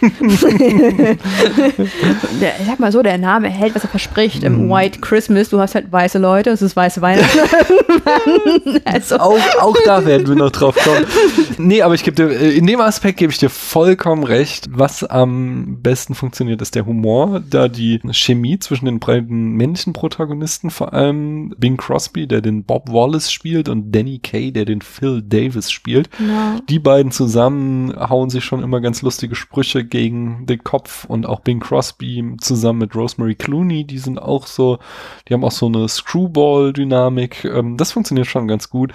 der, 2.40 2.60
ich 2.60 2.66
sag 2.66 2.80
mal 2.80 2.92
so, 2.92 3.02
der 3.02 3.18
Name 3.18 3.48
hält, 3.48 3.74
was 3.74 3.84
er 3.84 3.88
verspricht. 3.90 4.42
Im 4.42 4.66
Mhm. 4.66 4.70
White 4.70 5.00
Christmas, 5.00 5.48
du 5.48 5.60
hast 5.60 5.74
halt 5.74 5.90
weiße 5.92 6.18
Leute, 6.18 6.50
es 6.50 6.62
ist 6.62 6.76
weiße 6.76 7.00
Weihnachten. 7.00 7.38
also, 8.84 9.16
Auch, 9.18 9.38
auch 9.60 9.76
da 9.84 10.04
werden 10.04 10.26
wir 10.28 10.34
noch 10.36 10.50
drauf 10.50 10.76
kommen. 10.76 11.06
Nee, 11.58 11.82
aber 11.82 11.94
ich 11.94 12.02
gebe 12.04 12.14
dir, 12.16 12.30
äh, 12.30 12.50
in 12.56 12.66
dem 12.66 12.80
Aspekt 12.80 13.18
gebe 13.18 13.32
ich 13.32 13.38
dir 13.38 13.50
vollkommen 13.50 14.24
recht. 14.24 14.68
Was 14.72 15.04
am 15.04 15.78
besten 15.82 16.14
funktioniert, 16.14 16.39
ist 16.48 16.74
der 16.74 16.86
Humor, 16.86 17.40
da 17.48 17.68
die 17.68 18.00
Chemie 18.12 18.58
zwischen 18.58 18.86
den 18.86 19.00
beiden 19.00 19.52
männlichen 19.52 19.92
Protagonisten, 19.92 20.70
vor 20.70 20.92
allem 20.92 21.54
Bing 21.58 21.76
Crosby, 21.76 22.26
der 22.26 22.40
den 22.40 22.64
Bob 22.64 22.92
Wallace 22.92 23.30
spielt, 23.30 23.68
und 23.68 23.92
Danny 23.92 24.18
Kaye, 24.18 24.52
der 24.52 24.64
den 24.64 24.82
Phil 24.82 25.22
Davis 25.22 25.70
spielt. 25.70 26.10
genau. 26.16 26.58
Die 26.68 26.78
beiden 26.78 27.12
zusammen 27.12 27.94
hauen 27.96 28.30
sich 28.30 28.44
schon 28.44 28.62
immer 28.62 28.80
ganz 28.80 29.02
lustige 29.02 29.34
Sprüche 29.34 29.84
gegen 29.84 30.46
den 30.46 30.62
Kopf 30.64 31.04
und 31.04 31.26
auch 31.26 31.40
Bing 31.40 31.60
Crosby 31.60 32.36
zusammen 32.40 32.80
mit 32.80 32.94
Rosemary 32.94 33.34
Clooney, 33.34 33.84
die 33.84 33.98
sind 33.98 34.18
auch 34.18 34.46
so, 34.46 34.78
die 35.28 35.34
haben 35.34 35.44
auch 35.44 35.52
so 35.52 35.66
eine 35.66 35.88
Screwball-Dynamik. 35.88 37.44
Ähm, 37.44 37.76
das 37.76 37.92
funktioniert 37.92 38.26
schon 38.26 38.48
ganz 38.48 38.70
gut. 38.70 38.92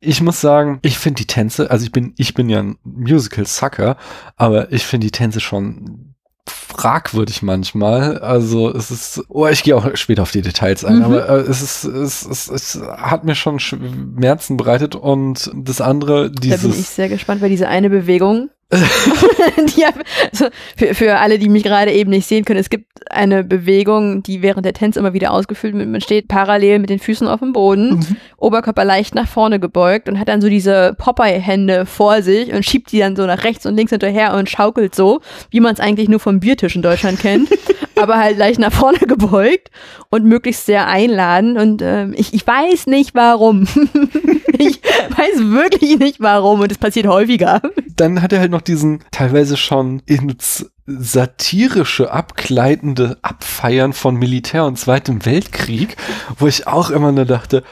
Ich 0.00 0.20
muss 0.20 0.40
sagen, 0.40 0.78
ich 0.82 0.98
finde 0.98 1.18
die 1.22 1.26
Tänze, 1.26 1.70
also 1.70 1.84
ich 1.84 1.92
bin, 1.92 2.14
ich 2.16 2.34
bin 2.34 2.48
ja 2.48 2.60
ein 2.60 2.78
Musical-Sucker, 2.84 3.96
aber 4.36 4.72
ich 4.72 4.84
finde 4.84 5.06
die 5.06 5.10
Tänze 5.12 5.40
schon 5.40 6.14
fragwürdig 6.50 7.42
manchmal. 7.42 8.18
Also 8.18 8.74
es 8.74 8.90
ist, 8.90 9.22
oh, 9.28 9.46
ich 9.46 9.62
gehe 9.62 9.76
auch 9.76 9.88
später 9.96 10.22
auf 10.22 10.30
die 10.30 10.42
Details 10.42 10.84
ein, 10.84 10.98
Mhm. 10.98 11.04
aber 11.04 11.28
äh, 11.28 11.40
es 11.42 11.62
ist, 11.62 11.84
es, 11.84 12.24
es, 12.26 12.48
es 12.48 12.80
hat 12.96 13.24
mir 13.24 13.34
schon 13.34 13.58
Schmerzen 13.58 14.56
bereitet 14.56 14.94
und 14.94 15.50
das 15.54 15.80
andere, 15.80 16.30
Da 16.30 16.40
bin 16.40 16.50
ich 16.50 16.60
dieses, 16.60 16.96
sehr 16.96 17.08
gespannt, 17.08 17.40
weil 17.42 17.50
diese 17.50 17.68
eine 17.68 17.90
Bewegung, 17.90 18.50
die, 19.76 19.84
hab- 19.86 19.94
also 20.30 20.46
für, 20.76 20.94
für 20.94 21.16
alle, 21.18 21.38
die 21.38 21.48
mich 21.48 21.62
gerade 21.62 21.92
eben 21.92 22.10
nicht 22.10 22.26
sehen 22.26 22.44
können, 22.44 22.60
es 22.60 22.68
gibt 22.70 22.86
eine 23.10 23.42
Bewegung, 23.44 24.22
die 24.22 24.42
während 24.42 24.66
der 24.66 24.74
Tänze 24.74 24.98
immer 24.98 25.14
wieder 25.14 25.32
ausgeführt 25.32 25.74
wird. 25.74 25.88
Man 25.88 26.00
steht 26.00 26.28
parallel 26.28 26.78
mit 26.80 26.90
den 26.90 26.98
Füßen 26.98 27.26
auf 27.26 27.40
dem 27.40 27.52
Boden, 27.52 27.88
Mhm. 27.98 28.16
Oberkörper 28.36 28.84
leicht 28.84 29.14
nach 29.14 29.26
vorne 29.28 29.58
gebeugt 29.58 30.08
und 30.08 30.18
hat 30.18 30.28
dann 30.28 30.40
so 30.40 30.48
diese 30.48 30.94
Popeye-Hände 30.98 31.86
vor 31.86 32.22
sich 32.22 32.52
und 32.52 32.64
schiebt 32.64 32.92
die 32.92 32.98
dann 32.98 33.16
so 33.16 33.24
nach 33.26 33.44
rechts 33.44 33.64
und 33.66 33.74
links 33.76 33.90
hinterher 33.90 34.34
und 34.34 34.48
schaukelt 34.50 34.94
so, 34.94 35.20
wie 35.50 35.60
man 35.60 35.72
es 35.74 35.80
eigentlich 35.80 36.08
nur 36.08 36.20
vom 36.20 36.38
Biertisch 36.40 36.76
in 36.76 36.82
Deutschland 36.82 37.18
kennt. 37.20 37.48
aber 37.98 38.18
halt 38.18 38.38
leicht 38.38 38.58
nach 38.58 38.72
vorne 38.72 38.98
gebeugt 38.98 39.70
und 40.10 40.24
möglichst 40.24 40.66
sehr 40.66 40.86
einladend. 40.86 41.58
Und 41.58 41.82
ähm, 41.82 42.14
ich, 42.16 42.34
ich 42.34 42.46
weiß 42.46 42.86
nicht 42.86 43.14
warum. 43.14 43.62
ich 44.58 44.80
weiß 44.82 45.50
wirklich 45.50 45.98
nicht 45.98 46.20
warum 46.20 46.60
und 46.60 46.72
es 46.72 46.78
passiert 46.78 47.06
häufiger. 47.06 47.60
Dann 47.96 48.22
hat 48.22 48.32
er 48.32 48.40
halt 48.40 48.50
noch 48.50 48.62
diesen 48.62 49.04
teilweise 49.10 49.56
schon 49.56 50.02
ins 50.06 50.70
satirische, 50.86 52.10
abgleitende 52.12 53.18
Abfeiern 53.20 53.92
von 53.92 54.16
Militär 54.16 54.64
und 54.64 54.78
Zweitem 54.78 55.26
Weltkrieg, 55.26 55.96
wo 56.38 56.46
ich 56.46 56.66
auch 56.66 56.90
immer 56.90 57.12
nur 57.12 57.26
dachte, 57.26 57.62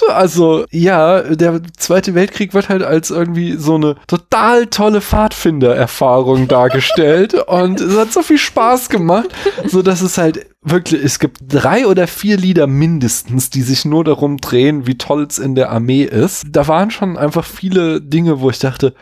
what? 0.00 0.10
Also, 0.10 0.64
ja, 0.70 1.22
der 1.22 1.60
Zweite 1.76 2.14
Weltkrieg 2.14 2.54
wird 2.54 2.68
halt 2.68 2.82
als 2.82 3.10
irgendwie 3.10 3.56
so 3.56 3.74
eine 3.74 3.96
total 4.06 4.66
tolle 4.66 5.00
Pfadfinder-Erfahrung 5.00 6.48
dargestellt 6.48 7.34
und 7.34 7.80
es 7.80 7.96
hat 7.96 8.12
so 8.12 8.22
viel 8.22 8.38
Spaß 8.38 8.88
gemacht, 8.88 9.28
so 9.66 9.82
dass 9.82 10.00
es 10.00 10.18
halt 10.18 10.46
wirklich, 10.62 11.04
es 11.04 11.18
gibt 11.18 11.38
drei 11.48 11.86
oder 11.86 12.06
vier 12.06 12.36
Lieder 12.36 12.66
mindestens, 12.66 13.50
die 13.50 13.62
sich 13.62 13.84
nur 13.84 14.04
darum 14.04 14.38
drehen, 14.38 14.86
wie 14.86 14.98
toll 14.98 15.26
es 15.28 15.38
in 15.38 15.54
der 15.54 15.70
Armee 15.70 16.04
ist. 16.04 16.44
Da 16.48 16.66
waren 16.68 16.90
schon 16.90 17.16
einfach 17.16 17.44
viele 17.44 18.00
Dinge, 18.00 18.40
wo 18.40 18.50
ich 18.50 18.58
dachte, 18.58 18.94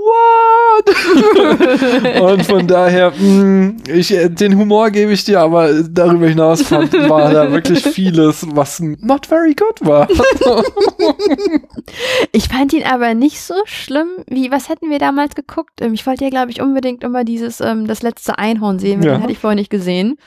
what? 0.00 2.20
und 2.22 2.46
von 2.46 2.66
daher, 2.66 3.10
mh, 3.10 3.18
hm, 3.18 3.76
ich, 3.92 4.12
äh, 4.12 4.28
den 4.28 4.58
Humor 4.58 4.90
gebe 4.90 5.12
ich 5.12 5.24
dir, 5.24 5.40
aber 5.40 5.82
darüber 5.82 6.26
hinaus 6.26 6.62
fand, 6.62 6.92
war 7.08 7.32
da 7.32 7.50
wirklich 7.50 7.82
vieles, 7.82 8.46
was 8.54 8.80
not 8.80 9.26
very 9.26 9.54
good 9.54 9.80
war. 9.80 10.08
ich 12.32 12.48
fand 12.48 12.72
ihn 12.72 12.84
aber 12.84 13.14
nicht 13.14 13.40
so 13.40 13.54
schlimm, 13.64 14.08
wie, 14.26 14.50
was 14.50 14.68
hätten 14.68 14.90
wir 14.90 14.98
damals 14.98 15.34
geguckt? 15.34 15.80
Ähm, 15.80 15.94
ich 15.94 16.06
wollte 16.06 16.24
ja, 16.24 16.30
glaube 16.30 16.50
ich, 16.50 16.60
unbedingt 16.60 17.04
immer 17.04 17.24
dieses, 17.24 17.60
ähm, 17.60 17.86
das 17.86 18.02
letzte 18.02 18.38
Einhorn 18.38 18.78
sehen, 18.78 19.02
ja. 19.02 19.14
den 19.14 19.22
hatte 19.22 19.32
ich 19.32 19.38
vorher 19.38 19.56
nicht 19.56 19.70
gesehen. 19.70 20.18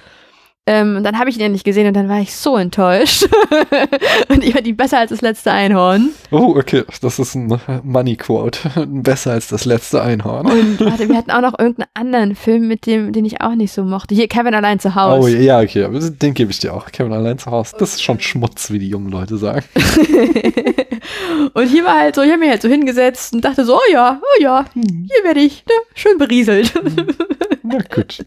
Ähm, 0.65 0.95
und 0.95 1.03
dann 1.03 1.19
habe 1.19 1.29
ich 1.29 1.35
ihn 1.35 1.41
ja 1.41 1.49
nicht 1.49 1.65
gesehen 1.65 1.87
und 1.87 1.93
dann 1.93 2.07
war 2.07 2.21
ich 2.21 2.33
so 2.33 2.55
enttäuscht. 2.55 3.27
und 4.29 4.45
ich 4.45 4.53
fand 4.53 4.65
ihn 4.65 4.77
besser 4.77 4.99
als 4.99 5.09
das 5.09 5.19
letzte 5.19 5.51
Einhorn. 5.51 6.11
Oh, 6.31 6.55
okay. 6.55 6.83
Das 7.01 7.19
ist 7.19 7.35
ein 7.35 7.59
Money 7.83 8.15
Quote. 8.15 8.59
besser 8.87 9.31
als 9.31 9.49
das 9.49 9.65
letzte 9.65 10.01
Einhorn. 10.01 10.45
Und 10.45 10.79
warte, 10.85 11.09
wir 11.09 11.17
hatten 11.17 11.31
auch 11.31 11.41
noch 11.41 11.59
irgendeinen 11.59 11.89
anderen 11.93 12.35
Film, 12.35 12.69
mit 12.69 12.85
dem, 12.85 13.11
den 13.11 13.25
ich 13.25 13.41
auch 13.41 13.55
nicht 13.55 13.73
so 13.73 13.83
mochte. 13.83 14.15
Hier, 14.15 14.29
Kevin 14.29 14.53
allein 14.53 14.79
zu 14.79 14.95
Hause. 14.95 15.21
Oh, 15.21 15.27
ja, 15.27 15.59
okay. 15.59 15.85
Den 15.91 16.33
gebe 16.33 16.51
ich 16.51 16.59
dir 16.59 16.73
auch. 16.73 16.89
Kevin 16.91 17.11
allein 17.11 17.37
zu 17.37 17.51
Hause. 17.51 17.75
Das 17.77 17.95
ist 17.95 18.03
schon 18.03 18.21
Schmutz, 18.21 18.71
wie 18.71 18.79
die 18.79 18.87
jungen 18.87 19.11
Leute 19.11 19.37
sagen. 19.37 19.65
und 21.53 21.67
hier 21.67 21.83
war 21.83 21.99
halt 21.99 22.15
so, 22.15 22.21
ich 22.21 22.29
habe 22.29 22.39
mich 22.39 22.49
halt 22.49 22.61
so 22.61 22.69
hingesetzt 22.69 23.33
und 23.33 23.43
dachte 23.43 23.65
so, 23.65 23.75
oh 23.75 23.91
ja, 23.91 24.21
oh 24.21 24.41
ja, 24.41 24.63
hm. 24.73 25.09
hier 25.11 25.23
werde 25.25 25.41
ich 25.41 25.65
ne, 25.65 25.73
schön 25.93 26.17
berieselt. 26.17 26.71
Na 27.63 27.79
gut. 27.93 28.25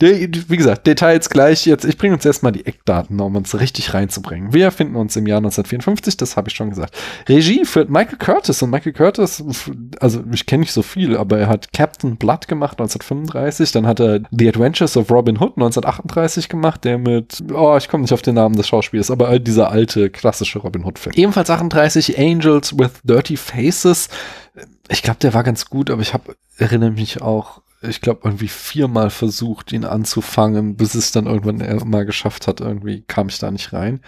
Wie 0.00 0.56
gesagt, 0.56 0.86
Details 0.86 1.28
gleich. 1.30 1.45
Jetzt, 1.50 1.84
ich 1.84 1.98
bringe 1.98 2.14
uns 2.14 2.24
erstmal 2.24 2.52
die 2.52 2.66
Eckdaten, 2.66 3.20
um 3.20 3.36
uns 3.36 3.58
richtig 3.58 3.94
reinzubringen. 3.94 4.52
Wir 4.52 4.70
finden 4.70 4.96
uns 4.96 5.16
im 5.16 5.26
Jahr 5.26 5.38
1954, 5.38 6.16
das 6.16 6.36
habe 6.36 6.48
ich 6.48 6.54
schon 6.54 6.70
gesagt. 6.70 6.96
Regie 7.28 7.64
führt 7.64 7.90
Michael 7.90 8.18
Curtis 8.18 8.62
und 8.62 8.70
Michael 8.70 8.92
Curtis, 8.92 9.42
also 10.00 10.22
ich 10.32 10.46
kenne 10.46 10.60
nicht 10.60 10.72
so 10.72 10.82
viel, 10.82 11.16
aber 11.16 11.38
er 11.38 11.48
hat 11.48 11.72
Captain 11.72 12.16
Blood 12.16 12.48
gemacht 12.48 12.80
1935, 12.80 13.72
dann 13.72 13.86
hat 13.86 14.00
er 14.00 14.20
The 14.30 14.48
Adventures 14.48 14.96
of 14.96 15.10
Robin 15.10 15.36
Hood 15.36 15.56
1938 15.56 16.48
gemacht, 16.48 16.84
der 16.84 16.98
mit, 16.98 17.42
oh, 17.52 17.76
ich 17.76 17.88
komme 17.88 18.02
nicht 18.02 18.12
auf 18.12 18.22
den 18.22 18.34
Namen 18.34 18.56
des 18.56 18.68
Schauspielers, 18.68 19.10
aber 19.10 19.38
dieser 19.38 19.70
alte 19.70 20.10
klassische 20.10 20.58
Robin 20.58 20.84
Hood-Film. 20.84 21.14
Ebenfalls 21.16 21.50
38 21.50 22.18
Angels 22.18 22.78
with 22.78 22.90
Dirty 23.04 23.36
Faces. 23.36 24.08
Ich 24.88 25.02
glaube, 25.02 25.18
der 25.20 25.34
war 25.34 25.42
ganz 25.42 25.66
gut, 25.66 25.90
aber 25.90 26.02
ich 26.02 26.14
habe 26.14 26.36
erinnere 26.58 26.90
mich 26.90 27.22
auch 27.22 27.60
ich 27.82 28.00
glaube, 28.00 28.20
irgendwie 28.24 28.48
viermal 28.48 29.10
versucht, 29.10 29.72
ihn 29.72 29.84
anzufangen, 29.84 30.76
bis 30.76 30.94
es 30.94 31.12
dann 31.12 31.26
irgendwann 31.26 31.88
mal 31.88 32.06
geschafft 32.06 32.46
hat. 32.46 32.60
Irgendwie 32.60 33.02
kam 33.06 33.28
ich 33.28 33.38
da 33.38 33.50
nicht 33.50 33.72
rein. 33.72 34.00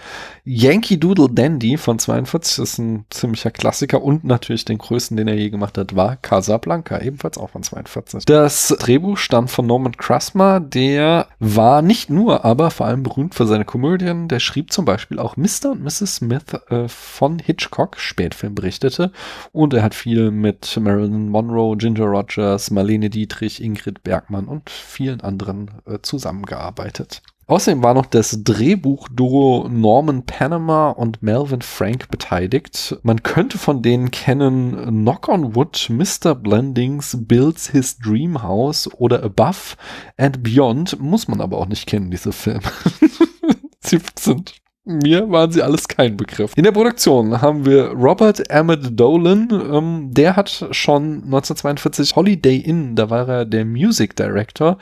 Yankee 0.45 0.97
Doodle 0.97 1.29
Dandy 1.31 1.77
von 1.77 1.99
42 1.99 2.59
ist 2.63 2.79
ein 2.79 3.05
ziemlicher 3.11 3.51
Klassiker 3.51 4.03
und 4.03 4.25
natürlich 4.25 4.65
den 4.65 4.79
größten, 4.79 5.17
den 5.17 5.29
er 5.29 5.35
je 5.35 5.51
gemacht 5.51 5.77
hat, 5.77 5.95
war 5.95 6.17
Casablanca, 6.17 7.01
ebenfalls 7.01 7.37
auch 7.37 7.51
von 7.51 7.63
42. 7.63 8.25
Das 8.25 8.75
Drehbuch 8.79 9.19
stammt 9.19 9.51
von 9.51 9.67
Norman 9.67 9.97
Krasma, 9.97 10.61
der 10.61 11.29
war 11.39 11.83
nicht 11.83 12.09
nur, 12.11 12.45
aber 12.45 12.71
vor 12.71 12.87
allem 12.87 13.03
berühmt 13.03 13.35
für 13.35 13.47
seine 13.47 13.65
Komödien. 13.65 14.29
Der 14.29 14.41
schrieb 14.41 14.73
zum 14.73 14.85
Beispiel 14.85 15.19
auch 15.19 15.37
Mr. 15.37 15.73
und 15.73 15.83
Mrs. 15.83 16.17
Smith 16.17 16.55
äh, 16.71 16.89
von 16.89 17.39
Hitchcock, 17.39 17.99
Spätfilm 17.99 18.55
berichtete. 18.55 19.13
Und 19.53 19.75
er 19.75 19.83
hat 19.83 19.95
viel 19.95 20.31
mit 20.31 20.79
Marilyn 20.81 21.29
Monroe, 21.29 21.77
Ginger 21.77 22.07
Rogers, 22.07 22.71
Marlene 22.71 23.11
Dietrich, 23.11 23.58
Ingrid 23.61 24.03
Bergmann 24.03 24.47
und 24.47 24.71
vielen 24.71 25.21
anderen 25.21 25.71
äh, 25.87 25.99
zusammengearbeitet. 26.03 27.23
Außerdem 27.49 27.83
war 27.83 27.95
noch 27.95 28.05
das 28.05 28.45
Drehbuchduo 28.45 29.69
Norman 29.71 30.25
Panama 30.27 30.91
und 30.91 31.23
Melvin 31.23 31.62
Frank 31.62 32.11
beteiligt. 32.11 32.99
Man 33.03 33.23
könnte 33.23 33.57
von 33.57 33.81
denen 33.81 34.11
kennen 34.11 34.77
Knock 34.88 35.29
on 35.29 35.55
Wood, 35.55 35.88
Mr. 35.88 36.35
Blendings, 36.35 37.17
Builds 37.27 37.71
His 37.71 37.97
Dream 37.97 38.43
House 38.43 38.87
oder 38.93 39.23
Above 39.23 39.77
and 40.19 40.43
Beyond. 40.43 41.00
Muss 41.00 41.27
man 41.27 41.41
aber 41.41 41.57
auch 41.57 41.69
nicht 41.69 41.87
kennen, 41.87 42.11
diese 42.11 42.33
Filme. 42.33 42.61
Sie 43.81 43.99
sind 44.19 44.61
mir 44.88 45.30
waren 45.30 45.52
sie 45.52 45.62
alles 45.62 45.87
kein 45.87 46.16
Begriff. 46.16 46.52
In 46.57 46.64
der 46.64 46.73
Produktion 46.73 47.42
haben 47.42 47.66
wir 47.66 47.90
Robert 47.90 48.50
Emmett 48.50 48.99
Dolan. 48.99 49.49
Ähm, 49.50 50.09
der 50.11 50.35
hat 50.35 50.66
schon 50.71 51.25
1942 51.25 52.16
Holiday 52.16 52.57
Inn, 52.57 52.97
da 52.97 53.11
war 53.11 53.28
er 53.28 53.45
der 53.45 53.66
Music 53.66 54.16
Director. 54.16 54.78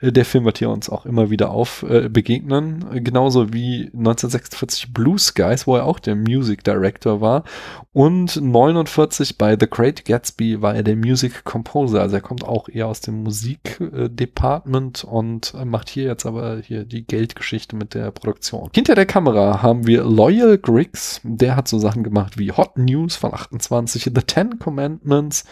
Äh, 0.00 0.12
der 0.12 0.24
Film 0.24 0.46
wird 0.46 0.58
hier 0.58 0.70
uns 0.70 0.88
auch 0.88 1.04
immer 1.04 1.28
wieder 1.28 1.50
auf 1.50 1.84
äh, 1.88 2.08
begegnen. 2.08 2.86
Genauso 3.04 3.52
wie 3.52 3.90
1946 3.92 4.94
Blue 4.94 5.18
Skies, 5.18 5.66
wo 5.66 5.76
er 5.76 5.84
auch 5.84 5.98
der 5.98 6.16
Music 6.16 6.64
Director 6.64 7.20
war. 7.20 7.44
Und 7.92 8.40
49 8.40 9.36
bei 9.36 9.58
The 9.60 9.68
Great 9.68 10.06
Gatsby 10.06 10.62
war 10.62 10.74
er 10.74 10.82
der 10.82 10.96
Music 10.96 11.44
Composer. 11.44 12.00
Also 12.00 12.16
er 12.16 12.22
kommt 12.22 12.44
auch 12.44 12.68
eher 12.68 12.86
aus 12.86 13.02
dem 13.02 13.24
Musikdepartment 13.24 15.04
und 15.04 15.52
macht 15.66 15.90
hier 15.90 16.04
jetzt 16.04 16.24
aber 16.24 16.60
hier 16.64 16.84
die 16.84 17.06
Geldgeschichte 17.06 17.76
mit 17.76 17.92
der 17.92 18.10
Produktion. 18.10 18.70
Hinter 18.72 18.94
der 18.94 19.06
Kamera 19.06 19.49
haben 19.58 19.86
wir 19.86 20.04
Loyal 20.04 20.58
Griggs, 20.58 21.20
der 21.24 21.56
hat 21.56 21.68
so 21.68 21.78
Sachen 21.78 22.02
gemacht 22.02 22.38
wie 22.38 22.52
Hot 22.52 22.78
News 22.78 23.16
von 23.16 23.34
28, 23.34 24.04
The 24.04 24.22
Ten 24.22 24.58
Commandments 24.58 25.44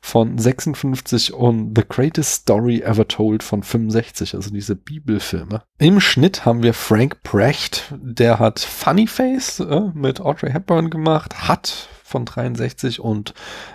von 0.00 0.38
56 0.38 1.32
und 1.32 1.76
The 1.76 1.84
Greatest 1.88 2.42
Story 2.42 2.80
Ever 2.80 3.08
Told 3.08 3.42
von 3.42 3.62
65, 3.62 4.34
also 4.34 4.50
diese 4.50 4.76
Bibelfilme. 4.76 5.62
Im 5.78 6.00
Schnitt 6.00 6.44
haben 6.44 6.62
wir 6.62 6.74
Frank 6.74 7.22
Brecht, 7.22 7.94
der 7.96 8.38
hat 8.38 8.60
Funny 8.60 9.06
Face 9.06 9.60
äh, 9.60 9.80
mit 9.94 10.20
Audrey 10.20 10.50
Hepburn 10.50 10.90
gemacht, 10.90 11.48
hat 11.48 11.88
von 12.16 12.24
63 12.24 13.00
und 13.00 13.34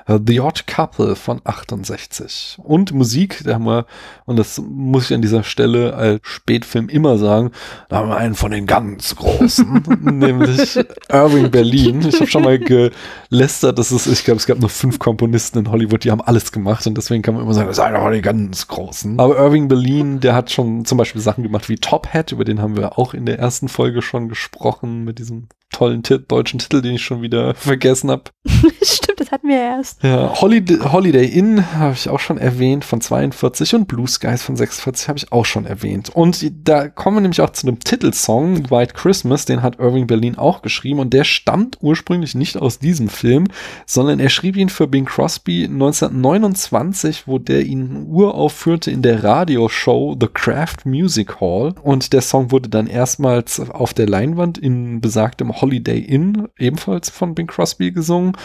uh, 0.09 0.17
The 0.25 0.41
Odd 0.41 0.63
Couple 0.65 1.15
von 1.15 1.41
68. 1.43 2.57
Und 2.63 2.91
Musik, 2.91 3.43
da 3.43 3.53
haben 3.53 3.65
wir, 3.65 3.85
und 4.25 4.37
das 4.37 4.59
muss 4.59 5.05
ich 5.05 5.15
an 5.15 5.21
dieser 5.21 5.43
Stelle 5.43 5.93
als 5.93 6.21
Spätfilm 6.23 6.89
immer 6.89 7.19
sagen, 7.19 7.51
da 7.89 7.97
haben 7.97 8.09
wir 8.09 8.17
einen 8.17 8.33
von 8.33 8.49
den 8.49 8.65
ganz 8.65 9.15
großen, 9.15 9.83
nämlich 10.01 10.79
Irving 11.09 11.51
Berlin. 11.51 12.01
Ich 12.07 12.15
habe 12.15 12.27
schon 12.27 12.43
mal 12.43 12.57
gelästert, 12.57 13.77
dass 13.77 13.91
es, 13.91 14.07
ich 14.07 14.23
glaube, 14.23 14.39
es 14.39 14.47
gab 14.47 14.59
nur 14.59 14.69
fünf 14.69 14.97
Komponisten 14.97 15.59
in 15.59 15.71
Hollywood, 15.71 16.03
die 16.03 16.09
haben 16.09 16.21
alles 16.21 16.51
gemacht 16.51 16.87
und 16.87 16.97
deswegen 16.97 17.21
kann 17.21 17.35
man 17.35 17.43
immer 17.43 17.53
sagen, 17.53 17.67
das 17.67 17.77
ist 17.77 17.83
einer 17.83 18.01
von 18.01 18.11
den 18.11 18.23
ganz 18.23 18.67
großen. 18.67 19.19
Aber 19.19 19.37
Irving 19.37 19.67
Berlin, 19.67 20.19
der 20.19 20.33
hat 20.33 20.49
schon 20.49 20.85
zum 20.85 20.97
Beispiel 20.97 21.21
Sachen 21.21 21.43
gemacht 21.43 21.69
wie 21.69 21.75
Top 21.75 22.07
Hat, 22.07 22.31
über 22.31 22.43
den 22.43 22.59
haben 22.59 22.75
wir 22.75 22.97
auch 22.97 23.13
in 23.13 23.27
der 23.27 23.37
ersten 23.37 23.67
Folge 23.67 24.01
schon 24.01 24.29
gesprochen, 24.29 25.03
mit 25.03 25.19
diesem 25.19 25.47
tollen 25.71 26.03
deutschen 26.27 26.59
Titel, 26.59 26.81
den 26.81 26.95
ich 26.95 27.03
schon 27.03 27.21
wieder 27.21 27.55
vergessen 27.55 28.11
habe. 28.11 28.30
Stimmt, 28.81 29.19
das 29.19 29.31
hatten 29.31 29.47
wir 29.47 29.57
erst. 29.57 30.03
Ja, 30.03 30.41
Holiday, 30.41 30.79
Holiday 30.79 31.25
Inn 31.25 31.73
habe 31.73 31.93
ich 31.93 32.09
auch 32.09 32.19
schon 32.19 32.39
erwähnt 32.39 32.83
von 32.83 32.99
42 32.99 33.75
und 33.75 33.87
Blue 33.87 34.07
Skies 34.07 34.41
von 34.41 34.55
46 34.55 35.07
habe 35.07 35.19
ich 35.19 35.31
auch 35.31 35.45
schon 35.45 35.65
erwähnt. 35.65 36.09
Und 36.09 36.51
da 36.67 36.87
kommen 36.87 37.17
wir 37.17 37.21
nämlich 37.21 37.41
auch 37.41 37.51
zu 37.51 37.67
einem 37.67 37.79
Titelsong, 37.79 38.71
White 38.71 38.93
Christmas, 38.95 39.45
den 39.45 39.61
hat 39.61 39.79
Irving 39.79 40.07
Berlin 40.07 40.37
auch 40.37 40.63
geschrieben 40.63 40.99
und 40.99 41.13
der 41.13 41.23
stammt 41.23 41.77
ursprünglich 41.81 42.33
nicht 42.33 42.57
aus 42.57 42.79
diesem 42.79 43.09
Film, 43.09 43.45
sondern 43.85 44.19
er 44.19 44.29
schrieb 44.29 44.57
ihn 44.57 44.69
für 44.69 44.87
Bing 44.87 45.05
Crosby 45.05 45.65
1929, 45.65 47.27
wo 47.27 47.37
der 47.37 47.61
ihn 47.61 48.07
uraufführte 48.07 48.89
in 48.89 49.03
der 49.03 49.23
Radioshow 49.23 50.17
The 50.19 50.27
Craft 50.27 50.85
Music 50.85 51.39
Hall 51.39 51.75
und 51.83 52.13
der 52.13 52.21
Song 52.21 52.51
wurde 52.51 52.69
dann 52.69 52.87
erstmals 52.87 53.59
auf 53.59 53.93
der 53.93 54.07
Leinwand 54.07 54.57
in 54.57 54.99
besagtem 54.99 55.61
Holiday 55.61 55.99
Inn, 55.99 56.47
ebenfalls 56.57 57.11
von 57.11 57.35
Bing 57.35 57.47
Crosby 57.47 57.91
gesungen. 57.91 58.10
Lösung 58.11 58.35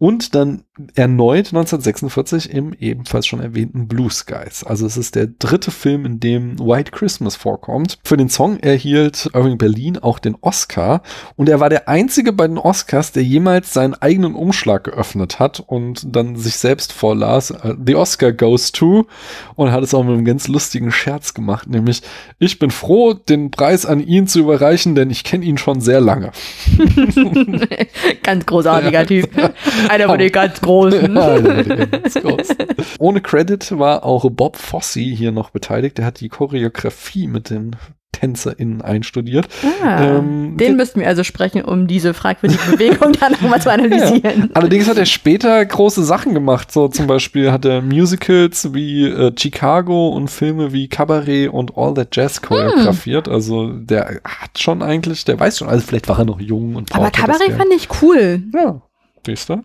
und 0.00 0.34
dann 0.34 0.64
erneut 0.94 1.48
1946 1.48 2.48
im 2.54 2.72
ebenfalls 2.72 3.26
schon 3.26 3.42
erwähnten 3.42 3.86
Blue 3.86 4.10
Skies. 4.10 4.64
Also 4.64 4.86
es 4.86 4.96
ist 4.96 5.14
der 5.14 5.26
dritte 5.26 5.70
Film, 5.70 6.06
in 6.06 6.20
dem 6.20 6.58
White 6.58 6.90
Christmas 6.90 7.36
vorkommt. 7.36 7.98
Für 8.02 8.16
den 8.16 8.30
Song 8.30 8.58
erhielt 8.60 9.28
Irving 9.34 9.58
Berlin 9.58 9.98
auch 9.98 10.18
den 10.18 10.38
Oscar 10.40 11.02
und 11.36 11.50
er 11.50 11.60
war 11.60 11.68
der 11.68 11.86
einzige 11.86 12.32
bei 12.32 12.48
den 12.48 12.56
Oscars, 12.56 13.12
der 13.12 13.24
jemals 13.24 13.74
seinen 13.74 13.92
eigenen 13.92 14.34
Umschlag 14.34 14.84
geöffnet 14.84 15.38
hat 15.38 15.60
und 15.60 16.16
dann 16.16 16.34
sich 16.34 16.56
selbst 16.56 16.94
vorlas, 16.94 17.50
äh, 17.50 17.74
The 17.84 17.96
Oscar 17.96 18.32
goes 18.32 18.72
to 18.72 19.06
und 19.54 19.70
hat 19.70 19.84
es 19.84 19.92
auch 19.92 20.02
mit 20.02 20.14
einem 20.14 20.24
ganz 20.24 20.48
lustigen 20.48 20.92
Scherz 20.92 21.34
gemacht, 21.34 21.68
nämlich 21.68 22.00
ich 22.38 22.58
bin 22.58 22.70
froh, 22.70 23.12
den 23.12 23.50
Preis 23.50 23.84
an 23.84 24.00
ihn 24.00 24.26
zu 24.26 24.38
überreichen, 24.38 24.94
denn 24.94 25.10
ich 25.10 25.24
kenne 25.24 25.44
ihn 25.44 25.58
schon 25.58 25.82
sehr 25.82 26.00
lange. 26.00 26.32
ganz 28.22 28.46
großartiger 28.46 29.06
Typ. 29.06 29.28
Einer 29.90 30.06
von 30.06 30.18
den 30.18 30.30
ganz 30.30 30.60
großen. 30.60 31.14
Ganz 31.90 32.14
großen. 32.14 32.56
Ohne 32.98 33.20
Credit 33.20 33.78
war 33.78 34.04
auch 34.04 34.30
Bob 34.30 34.56
Fosse 34.56 35.00
hier 35.00 35.32
noch 35.32 35.50
beteiligt. 35.50 35.98
Der 35.98 36.04
hat 36.04 36.20
die 36.20 36.28
Choreografie 36.28 37.26
mit 37.26 37.50
den 37.50 37.76
TänzerInnen 38.12 38.82
einstudiert. 38.82 39.48
Ah, 39.82 40.18
ähm, 40.18 40.56
den 40.56 40.76
müssten 40.76 41.00
wir 41.00 41.08
also 41.08 41.24
sprechen, 41.24 41.62
um 41.62 41.86
diese 41.86 42.12
fragwürdige 42.12 42.60
Bewegung 42.70 43.12
dann 43.20 43.32
nochmal 43.32 43.60
zu 43.60 43.72
analysieren. 43.72 44.22
Ja. 44.22 44.48
Allerdings 44.54 44.88
hat 44.88 44.98
er 44.98 45.06
später 45.06 45.64
große 45.64 46.04
Sachen 46.04 46.34
gemacht. 46.34 46.70
So 46.70 46.88
zum 46.88 47.06
Beispiel 47.06 47.50
hat 47.50 47.64
er 47.64 47.82
Musicals 47.82 48.74
wie 48.74 49.06
äh, 49.06 49.32
Chicago 49.38 50.08
und 50.08 50.28
Filme 50.28 50.72
wie 50.72 50.88
Cabaret 50.88 51.48
und 51.48 51.76
All 51.76 51.94
That 51.94 52.14
Jazz 52.14 52.36
hm. 52.36 52.48
choreografiert. 52.48 53.26
Hm. 53.26 53.34
Also 53.34 53.72
der 53.72 54.20
hat 54.24 54.58
schon 54.58 54.82
eigentlich, 54.82 55.24
der 55.24 55.38
weiß 55.40 55.58
schon, 55.58 55.68
also 55.68 55.86
vielleicht 55.86 56.08
war 56.08 56.18
er 56.18 56.24
noch 56.24 56.40
jung 56.40 56.76
und 56.76 56.94
Aber 56.94 57.10
Cabaret 57.10 57.52
fand 57.52 57.72
ich 57.74 57.88
cool. 58.02 58.42
Ja, 58.52 58.82
siehst 59.24 59.48
du? 59.48 59.62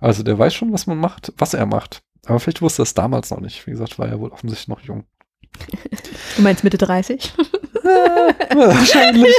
Also 0.00 0.22
der 0.22 0.38
weiß 0.38 0.54
schon, 0.54 0.72
was 0.72 0.86
man 0.86 0.98
macht, 0.98 1.32
was 1.36 1.54
er 1.54 1.66
macht. 1.66 2.02
Aber 2.26 2.40
vielleicht 2.40 2.62
wusste 2.62 2.82
er 2.82 2.84
es 2.84 2.94
damals 2.94 3.30
noch 3.30 3.40
nicht. 3.40 3.66
Wie 3.66 3.70
gesagt, 3.70 3.98
war 3.98 4.08
er 4.08 4.20
wohl 4.20 4.30
offensichtlich 4.30 4.68
noch 4.68 4.80
jung. 4.80 5.04
Du 6.36 6.42
meinst 6.42 6.62
Mitte 6.62 6.78
30? 6.78 7.32
wahrscheinlich. 8.54 9.34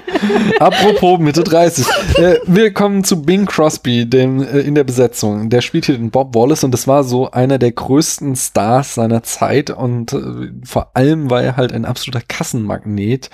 Apropos 0.60 1.18
Mitte 1.18 1.44
30. 1.44 1.86
Äh, 2.16 2.38
wir 2.46 2.72
kommen 2.72 3.04
zu 3.04 3.22
Bing 3.22 3.46
Crosby, 3.46 4.08
dem 4.08 4.42
äh, 4.42 4.60
in 4.60 4.74
der 4.74 4.84
Besetzung. 4.84 5.50
Der 5.50 5.60
spielt 5.60 5.86
hier 5.86 5.96
den 5.96 6.10
Bob 6.10 6.34
Wallace 6.34 6.64
und 6.64 6.72
das 6.72 6.86
war 6.86 7.04
so 7.04 7.30
einer 7.30 7.58
der 7.58 7.72
größten 7.72 8.36
Stars 8.36 8.94
seiner 8.94 9.22
Zeit 9.22 9.70
und 9.70 10.12
äh, 10.12 10.52
vor 10.64 10.92
allem 10.94 11.30
war 11.30 11.42
er 11.42 11.56
halt 11.56 11.72
ein 11.72 11.84
absoluter 11.84 12.24
Kassenmagnet. 12.26 13.30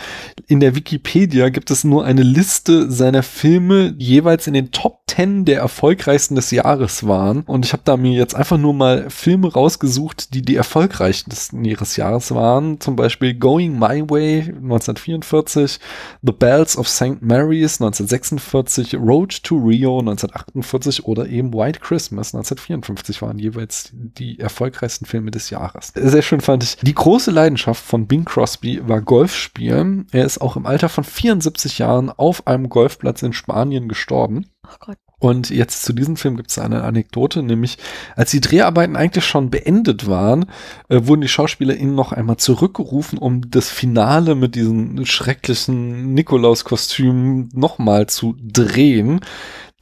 In 0.46 0.61
der 0.61 0.75
Wikipedia 0.75 1.49
gibt 1.49 1.70
es 1.70 1.84
nur 1.84 2.04
eine 2.04 2.22
Liste 2.22 2.90
seiner 2.90 3.22
Filme, 3.22 3.92
die 3.92 4.06
jeweils 4.06 4.46
in 4.46 4.54
den 4.54 4.70
Top 4.70 5.02
10 5.14 5.44
der 5.44 5.61
erfolgreichsten 5.61 6.34
des 6.34 6.50
Jahres 6.50 7.06
waren. 7.06 7.42
Und 7.42 7.64
ich 7.64 7.72
habe 7.72 7.82
da 7.84 7.96
mir 7.96 8.12
jetzt 8.12 8.34
einfach 8.34 8.58
nur 8.58 8.75
mal 8.75 9.11
Filme 9.11 9.52
rausgesucht, 9.52 10.34
die 10.34 10.42
die 10.42 10.56
erfolgreichsten 10.56 11.64
ihres 11.64 11.96
Jahres 11.96 12.32
waren. 12.35 12.81
Zum 12.81 12.97
Beispiel 12.97 13.35
Going 13.35 13.79
My 13.79 14.03
Way 14.09 14.41
1944, 14.41 15.79
The 16.23 16.33
Bells 16.33 16.77
of 16.77 16.89
St. 16.89 17.23
Mary's 17.23 17.81
1946, 17.81 18.95
Road 18.95 19.43
to 19.43 19.57
Rio 19.57 19.99
1948 20.01 21.05
oder 21.05 21.27
eben 21.27 21.53
White 21.53 21.81
Christmas 21.81 22.35
1954 22.35 23.23
waren 23.23 23.39
jeweils 23.39 23.91
die 23.93 24.39
erfolgreichsten 24.39 25.07
Filme 25.07 25.31
des 25.31 25.51
Jahres. 25.51 25.93
Sehr 25.95 26.23
schön 26.23 26.41
fand 26.41 26.65
ich. 26.65 26.77
Die 26.77 26.95
große 26.95 27.31
Leidenschaft 27.31 27.85
von 27.85 28.07
Bing 28.07 28.25
Crosby 28.25 28.87
war 28.87 29.01
Golfspielen. 29.01 30.07
Er 30.12 30.25
ist 30.25 30.41
auch 30.41 30.57
im 30.57 30.67
Alter 30.67 30.89
von 30.89 31.05
74 31.05 31.79
Jahren 31.79 32.11
auf 32.11 32.47
einem 32.47 32.69
Golfplatz 32.69 33.23
in 33.23 33.33
Spanien 33.33 33.89
gestorben. 33.89 34.47
Ach 34.62 34.79
Gott. 34.79 34.99
Und 35.23 35.50
jetzt 35.50 35.85
zu 35.85 35.93
diesem 35.93 36.17
Film 36.17 36.37
gibt 36.37 36.50
es 36.50 36.59
eine 36.59 36.83
Anekdote, 36.83 37.45
nämlich 37.45 37.79
als 38.17 38.33
die 38.33 38.41
Dreharbeiten 38.41 38.97
eigentlich 38.97 39.25
schon 39.25 39.50
beendet 39.50 40.09
waren, 40.09 40.47
äh, 40.88 41.02
wurden 41.05 41.21
die 41.21 41.29
SchauspielerInnen 41.29 41.95
noch 41.95 42.11
einmal 42.11 42.38
zurückgerufen, 42.38 43.21
um 43.21 43.49
das 43.49 43.69
Finale 43.69 44.35
mit 44.35 44.57
diesen 44.57 45.07
schrecklichen 45.07 46.12
Nikolaus-Kostümen 46.14 47.50
nochmal 47.55 48.09
zu 48.09 48.35
drehen. 48.43 49.21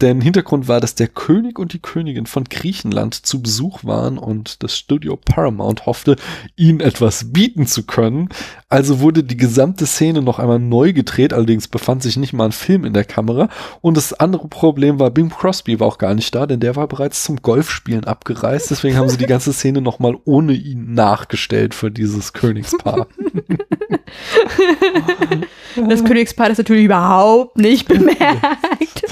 Denn 0.00 0.21
Hintergrund 0.21 0.66
war, 0.66 0.80
dass 0.80 0.95
der 0.95 1.09
König 1.09 1.59
und 1.59 1.75
die 1.75 1.78
Königin 1.78 2.26
von 2.26 2.45
Griechenland 2.45 3.14
zu 3.14 3.42
Besuch 3.42 3.85
waren 3.85 4.16
und 4.16 4.62
das 4.62 4.76
Studio 4.76 5.16
Paramount 5.16 5.85
hoffte, 5.87 6.16
ihnen 6.57 6.80
etwas 6.80 7.33
bieten 7.33 7.66
zu 7.66 7.85
können. 7.85 8.30
Also 8.69 9.00
wurde 9.00 9.23
die 9.23 9.37
gesamte 9.37 9.85
Szene 9.85 10.23
noch 10.23 10.38
einmal 10.38 10.59
neu 10.59 10.92
gedreht, 10.92 11.33
allerdings 11.33 11.69
befand 11.69 12.02
sich 12.02 12.16
nicht 12.16 12.33
mal 12.33 12.47
ein 12.47 12.52
Film 12.52 12.85
in 12.85 12.95
der 12.95 13.04
Kamera. 13.04 13.49
Und 13.83 13.97
das 13.97 14.14
andere 14.14 14.49
Problem 14.49 14.99
war, 14.99 15.11
Bing 15.11 15.28
Crosby 15.28 15.80
war 15.80 15.88
auch 15.88 15.99
gar 15.99 16.14
nicht 16.14 16.35
da, 16.35 16.47
denn 16.47 16.61
der 16.61 16.76
war 16.76 16.88
bereits 16.88 17.25
zum 17.25 17.37
Golfspielen 17.42 18.04
abgereist. 18.04 18.71
Deswegen 18.71 18.97
haben 18.97 19.09
sie 19.09 19.19
die 19.19 19.26
ganze 19.26 19.52
Szene 19.52 19.83
noch 19.83 19.99
mal 19.99 20.16
ohne 20.25 20.52
ihn 20.52 20.95
nachgestellt 20.95 21.75
für 21.75 21.90
dieses 21.90 22.33
Königspaar. 22.33 23.07
Das 25.88 26.04
Königspaar 26.04 26.49
das 26.49 26.59
natürlich 26.59 26.85
überhaupt 26.85 27.56
nicht 27.56 27.87
bemerkt. 27.88 29.04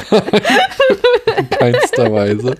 In 1.36 1.50
keinster 1.50 2.12
Weise. 2.12 2.56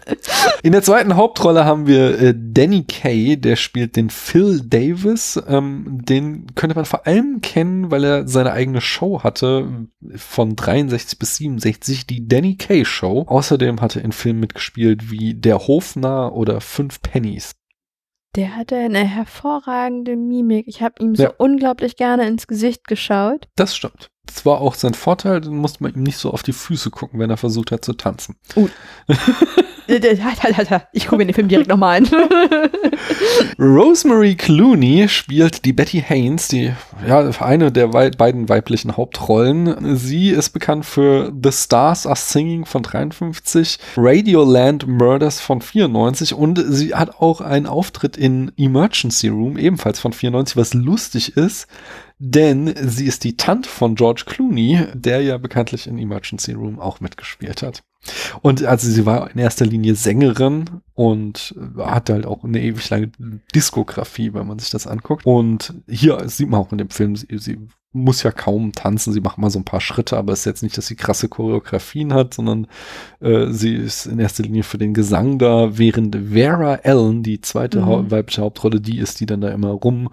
In 0.63 0.73
der 0.73 0.83
zweiten 0.83 1.17
Hauptrolle 1.17 1.65
haben 1.65 1.87
wir 1.87 2.21
äh, 2.21 2.35
Danny 2.37 2.85
Kay, 2.85 3.37
der 3.37 3.57
spielt 3.57 3.97
den 3.97 4.11
Phil 4.11 4.61
Davis. 4.65 5.41
Ähm, 5.49 6.01
den 6.05 6.47
könnte 6.55 6.77
man 6.77 6.85
vor 6.85 7.07
allem 7.07 7.41
kennen, 7.41 7.91
weil 7.91 8.05
er 8.05 8.29
seine 8.29 8.53
eigene 8.53 8.81
Show 8.81 9.23
hatte, 9.23 9.69
von 10.15 10.55
63 10.57 11.19
bis 11.19 11.37
67, 11.37 12.07
die 12.07 12.29
Danny 12.29 12.57
Kay 12.57 12.85
Show. 12.85 13.25
Außerdem 13.27 13.81
hat 13.81 13.97
er 13.97 14.05
in 14.05 14.13
Filmen 14.13 14.41
mitgespielt 14.41 15.11
wie 15.11 15.35
Der 15.35 15.67
Hofnarr 15.67 16.35
oder 16.35 16.61
Fünf 16.61 17.03
Pennies. 17.03 17.58
Der 18.39 18.55
hatte 18.55 18.77
eine 18.77 19.05
hervorragende 19.05 20.15
Mimik. 20.15 20.69
Ich 20.69 20.81
habe 20.81 21.03
ihm 21.03 21.17
so 21.17 21.25
ja. 21.25 21.35
unglaublich 21.39 21.97
gerne 21.97 22.29
ins 22.29 22.47
Gesicht 22.47 22.87
geschaut. 22.87 23.49
Das 23.57 23.75
stimmt. 23.75 24.13
Das 24.29 24.45
war 24.45 24.61
auch 24.61 24.75
sein 24.75 24.95
Vorteil, 24.95 25.41
dann 25.41 25.57
musste 25.57 25.83
man 25.83 25.95
ihm 25.95 26.03
nicht 26.03 26.19
so 26.19 26.31
auf 26.31 26.43
die 26.43 26.53
Füße 26.53 26.91
gucken, 26.91 27.19
wenn 27.19 27.31
er 27.31 27.39
versucht 27.39 27.73
hat 27.73 27.85
zu 27.85 27.95
tanzen. 27.95 28.37
Uh. 28.57 28.69
ich 30.93 31.07
gucke 31.07 31.17
mir 31.17 31.27
den 31.27 31.35
Film 31.35 31.49
direkt 31.49 31.69
nochmal 31.69 31.97
an. 31.97 32.09
Rosemary 33.59 34.37
Clooney 34.37 35.09
spielt 35.09 35.65
die 35.65 35.73
Betty 35.73 36.05
Haynes, 36.07 36.49
die 36.49 36.73
ja 37.07 37.31
eine 37.41 37.73
der 37.73 37.95
wei 37.95 38.11
beiden 38.11 38.51
weiblichen 38.51 38.99
Hauptrollen. 38.99 39.97
Sie 39.97 40.29
ist 40.29 40.51
bekannt 40.51 40.85
für 40.85 41.33
The 41.43 41.51
Stars 41.53 42.07
Are 42.07 42.17
Singing 42.17 42.67
von 42.67 42.83
53, 42.83 43.79
Radioland 43.97 44.87
Murders 44.87 45.41
von 45.41 45.63
94 45.63 46.35
und 46.35 46.63
sie 46.69 46.95
hat 46.95 47.19
auch 47.19 47.41
einen 47.41 47.67
Auftritt 47.67 48.19
in 48.19 48.53
Emergency 48.59 49.29
Room 49.29 49.57
ebenfalls 49.57 50.01
von 50.01 50.13
94, 50.13 50.57
was 50.57 50.75
lustig 50.75 51.37
ist 51.37 51.67
denn 52.19 52.75
sie 52.81 53.07
ist 53.07 53.25
die 53.25 53.37
Tante 53.37 53.69
von 53.69 53.95
George 53.95 54.25
Clooney, 54.27 54.87
der 54.95 55.23
ja 55.23 55.39
bekanntlich 55.39 55.87
in 55.87 55.99
Emergency 55.99 56.53
Room 56.53 56.81
auch 56.81 57.01
mitgespielt 57.01 57.63
hat. 57.63 57.83
Und 58.43 58.65
also 58.65 58.89
sie 58.89 59.07
war 59.07 59.31
in 59.31 59.39
erster 59.39 59.67
Linie 59.67 59.95
Sängerin 59.95 60.83
und 60.95 61.55
hatte 61.79 62.15
halt 62.15 62.27
auch 62.27 62.45
eine 62.45 62.61
ewig 62.61 62.89
lange 62.91 63.11
Diskografie, 63.55 64.35
wenn 64.35 64.47
man 64.47 64.59
sich 64.59 64.71
das 64.71 64.87
anguckt. 64.87 65.27
Und 65.27 65.75
hier 65.89 66.29
sieht 66.29 66.49
man 66.49 66.61
auch 66.61 66.73
in 66.73 66.79
dem 66.79 66.91
Film, 66.91 67.17
sie, 67.17 67.27
sie 67.39 67.59
muss 67.93 68.23
ja 68.23 68.31
kaum 68.31 68.73
tanzen, 68.73 69.13
sie 69.13 69.21
macht 69.21 69.39
mal 69.39 69.51
so 69.51 69.59
ein 69.59 69.65
paar 69.65 69.81
Schritte, 69.81 70.17
aber 70.17 70.33
es 70.33 70.41
ist 70.41 70.47
jetzt 70.47 70.63
nicht, 70.63 70.77
dass 70.77 70.87
sie 70.87 70.97
krasse 70.97 71.29
Choreografien 71.29 72.13
hat, 72.13 72.35
sondern 72.35 72.67
äh, 73.21 73.47
sie 73.51 73.75
ist 73.75 74.07
in 74.07 74.19
erster 74.19 74.43
Linie 74.43 74.63
für 74.63 74.79
den 74.79 74.95
Gesang 74.95 75.39
da, 75.39 75.79
während 75.79 76.17
Vera 76.33 76.81
Allen, 76.85 77.23
die 77.23 77.41
zweite 77.41 77.81
mhm. 77.81 78.11
weibliche 78.11 78.43
Hauptrolle, 78.43 78.81
die 78.81 78.99
ist, 78.99 79.21
die 79.21 79.27
dann 79.27 79.41
da 79.41 79.49
immer 79.49 79.71
rum 79.71 80.11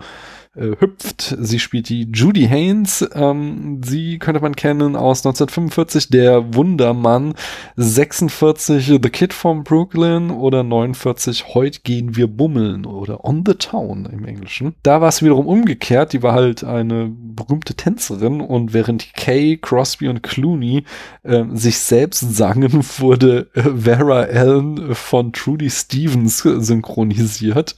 äh, 0.56 0.76
hüpft. 0.80 1.36
Sie 1.40 1.60
spielt 1.60 1.90
die 1.90 2.08
Judy 2.12 2.48
Haynes. 2.48 3.08
Ähm, 3.14 3.82
sie 3.84 4.20
könnte 4.20 4.42
man 4.42 4.56
kennen 4.56 4.96
aus 4.96 5.20
1945, 5.26 6.10
Der 6.10 6.54
Wundermann, 6.56 7.34
46 7.76 9.00
The 9.02 9.10
Kid 9.10 9.34
from 9.34 9.64
Brooklyn 9.64 10.32
oder 10.32 10.64
49 10.64 11.54
Heute 11.54 11.82
gehen 11.84 12.16
wir 12.16 12.28
bummeln 12.28 12.86
oder 12.86 13.26
On 13.26 13.44
the 13.46 13.56
Town 13.56 14.08
im 14.12 14.26
Englischen. 14.26 14.76
Da 14.84 15.02
war 15.02 15.10
es 15.10 15.22
wiederum 15.22 15.48
umgekehrt. 15.48 16.14
Die 16.14 16.24
war 16.24 16.34
halt 16.34 16.64
eine 16.64 17.10
berühmte 17.10 17.76
Tänzerin 17.76 18.42
und 18.42 18.74
während 18.74 19.14
Kay, 19.14 19.58
Crosby 19.58 20.08
und 20.08 20.24
Clooney 20.24 20.84
äh, 21.24 21.44
sich 21.54 21.80
selbst 21.80 22.36
sangen, 22.36 22.72
wurde 23.00 23.50
äh, 23.54 23.62
Vera 23.62 24.22
Allen 24.22 24.96
von 24.96 25.34
Trudy 25.34 25.70
Stevens 25.70 26.40
synchronisiert. 26.40 27.76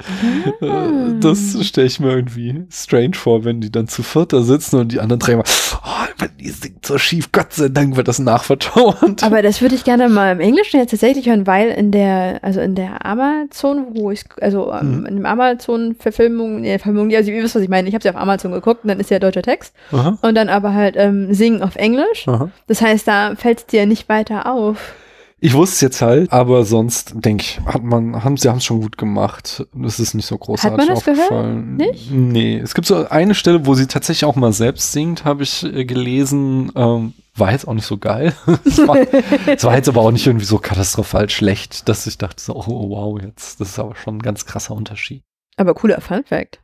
Mhm. 0.62 1.20
das 1.22 1.66
stelle 1.66 1.88
ich 1.88 2.00
mir 2.00 2.12
irgendwie 2.12 2.67
strange 2.72 3.16
vor, 3.16 3.46
wenn 3.46 3.62
die 3.62 3.72
dann 3.72 3.88
zu 3.88 4.04
vierter 4.04 4.44
sitzen 4.44 4.80
und 4.80 4.92
die 4.92 5.00
anderen 5.00 5.20
drei 5.20 5.36
mal, 5.36 5.44
oh, 5.84 6.26
die 6.40 6.50
singt 6.50 6.86
so 6.86 6.98
schief, 6.98 7.32
Gott 7.32 7.54
sei 7.54 7.70
Dank 7.70 7.96
wird 7.96 8.08
das 8.08 8.20
nachvertont. 8.20 9.24
Aber 9.24 9.42
das 9.42 9.62
würde 9.62 9.76
ich 9.76 9.84
gerne 9.84 10.10
mal 10.10 10.32
im 10.32 10.40
Englischen 10.40 10.80
jetzt 10.80 10.92
tatsächlich 10.92 11.28
hören, 11.28 11.48
weil 11.48 11.70
in 11.70 11.92
der, 11.92 12.40
also 12.42 12.60
in 12.60 12.76
der 12.76 13.06
Amazon, 13.06 13.88
wo 13.96 14.12
ich, 14.12 14.24
also 14.42 14.74
mhm. 14.82 15.06
in 15.06 15.16
dem 15.16 15.26
Amazon-Verfilmung, 15.26 16.62
nee, 16.62 16.78
Verfilmung, 16.78 17.14
also 17.14 17.32
ihr 17.32 17.44
wisst, 17.44 17.56
was 17.56 17.64
ich 17.64 17.70
meine, 17.70 17.88
ich 17.88 17.94
habe 17.94 18.04
sie 18.04 18.10
auf 18.10 18.16
Amazon 18.16 18.52
geguckt 18.52 18.84
und 18.84 18.90
dann 18.90 19.00
ist 19.00 19.10
ja 19.10 19.20
deutscher 19.20 19.42
Text 19.42 19.74
Aha. 19.92 20.18
und 20.22 20.36
dann 20.36 20.50
aber 20.50 20.74
halt 20.74 20.96
ähm, 20.98 21.34
singen 21.34 21.62
auf 21.62 21.76
Englisch. 21.76 22.28
Aha. 22.28 22.50
Das 22.68 22.82
heißt, 22.82 23.08
da 23.08 23.36
fällt 23.36 23.60
es 23.60 23.66
dir 23.66 23.86
nicht 23.86 24.10
weiter 24.10 24.52
auf. 24.52 24.94
Ich 25.40 25.54
wusste 25.54 25.76
es 25.76 25.82
jetzt 25.82 26.02
halt, 26.02 26.32
aber 26.34 26.66
sonst 26.66 27.14
denke 27.16 27.44
ich, 27.44 27.60
hat 27.66 27.84
man, 27.84 28.24
haben 28.24 28.38
sie 28.38 28.50
haben 28.50 28.58
es 28.58 28.66
schon 28.66 28.82
gut 28.82 28.98
gemacht. 28.98 29.68
Das 29.74 30.00
ist 30.00 30.16
nicht 30.16 30.26
so 30.26 30.38
großartig 30.38 30.72
Hat 30.72 30.78
man 30.78 30.96
das 30.96 31.06
gehört? 31.06 31.20
aufgefallen. 31.32 31.76
Nicht? 31.76 32.12
Nee, 32.12 32.58
es 32.58 32.74
gibt 32.74 32.88
so 32.88 33.08
eine 33.08 33.36
Stelle, 33.36 33.66
wo 33.66 33.76
sie 33.76 33.86
tatsächlich 33.86 34.26
auch 34.26 34.36
mal 34.36 34.52
selbst 34.54 34.92
singt, 34.94 35.26
habe 35.26 35.44
ich 35.44 35.64
äh, 35.64 35.86
gelesen. 35.86 36.72
Ähm, 36.76 37.14
war 37.36 37.52
jetzt 37.52 37.68
auch 37.68 37.76
nicht 37.76 37.86
so 37.86 37.98
geil. 38.00 38.34
Es 38.66 38.80
war, 38.88 38.98
es 39.46 39.64
war 39.64 39.76
jetzt 39.76 39.88
aber 39.88 40.02
auch 40.02 40.12
nicht 40.12 40.26
irgendwie 40.26 40.46
so 40.46 40.58
katastrophal 40.58 41.30
schlecht, 41.30 41.88
dass 41.88 42.08
ich 42.08 42.18
dachte 42.18 42.42
so, 42.44 42.56
oh 42.56 42.90
wow, 42.90 43.22
jetzt, 43.22 43.62
das 43.62 43.70
ist 43.70 43.80
aber 43.80 43.96
schon 43.96 44.18
ein 44.18 44.22
ganz 44.24 44.48
krasser 44.48 44.74
Unterschied. 44.74 45.22
Aber 45.56 45.76
cooler 45.76 46.02
Fun 46.02 46.24
Fact. 46.26 46.60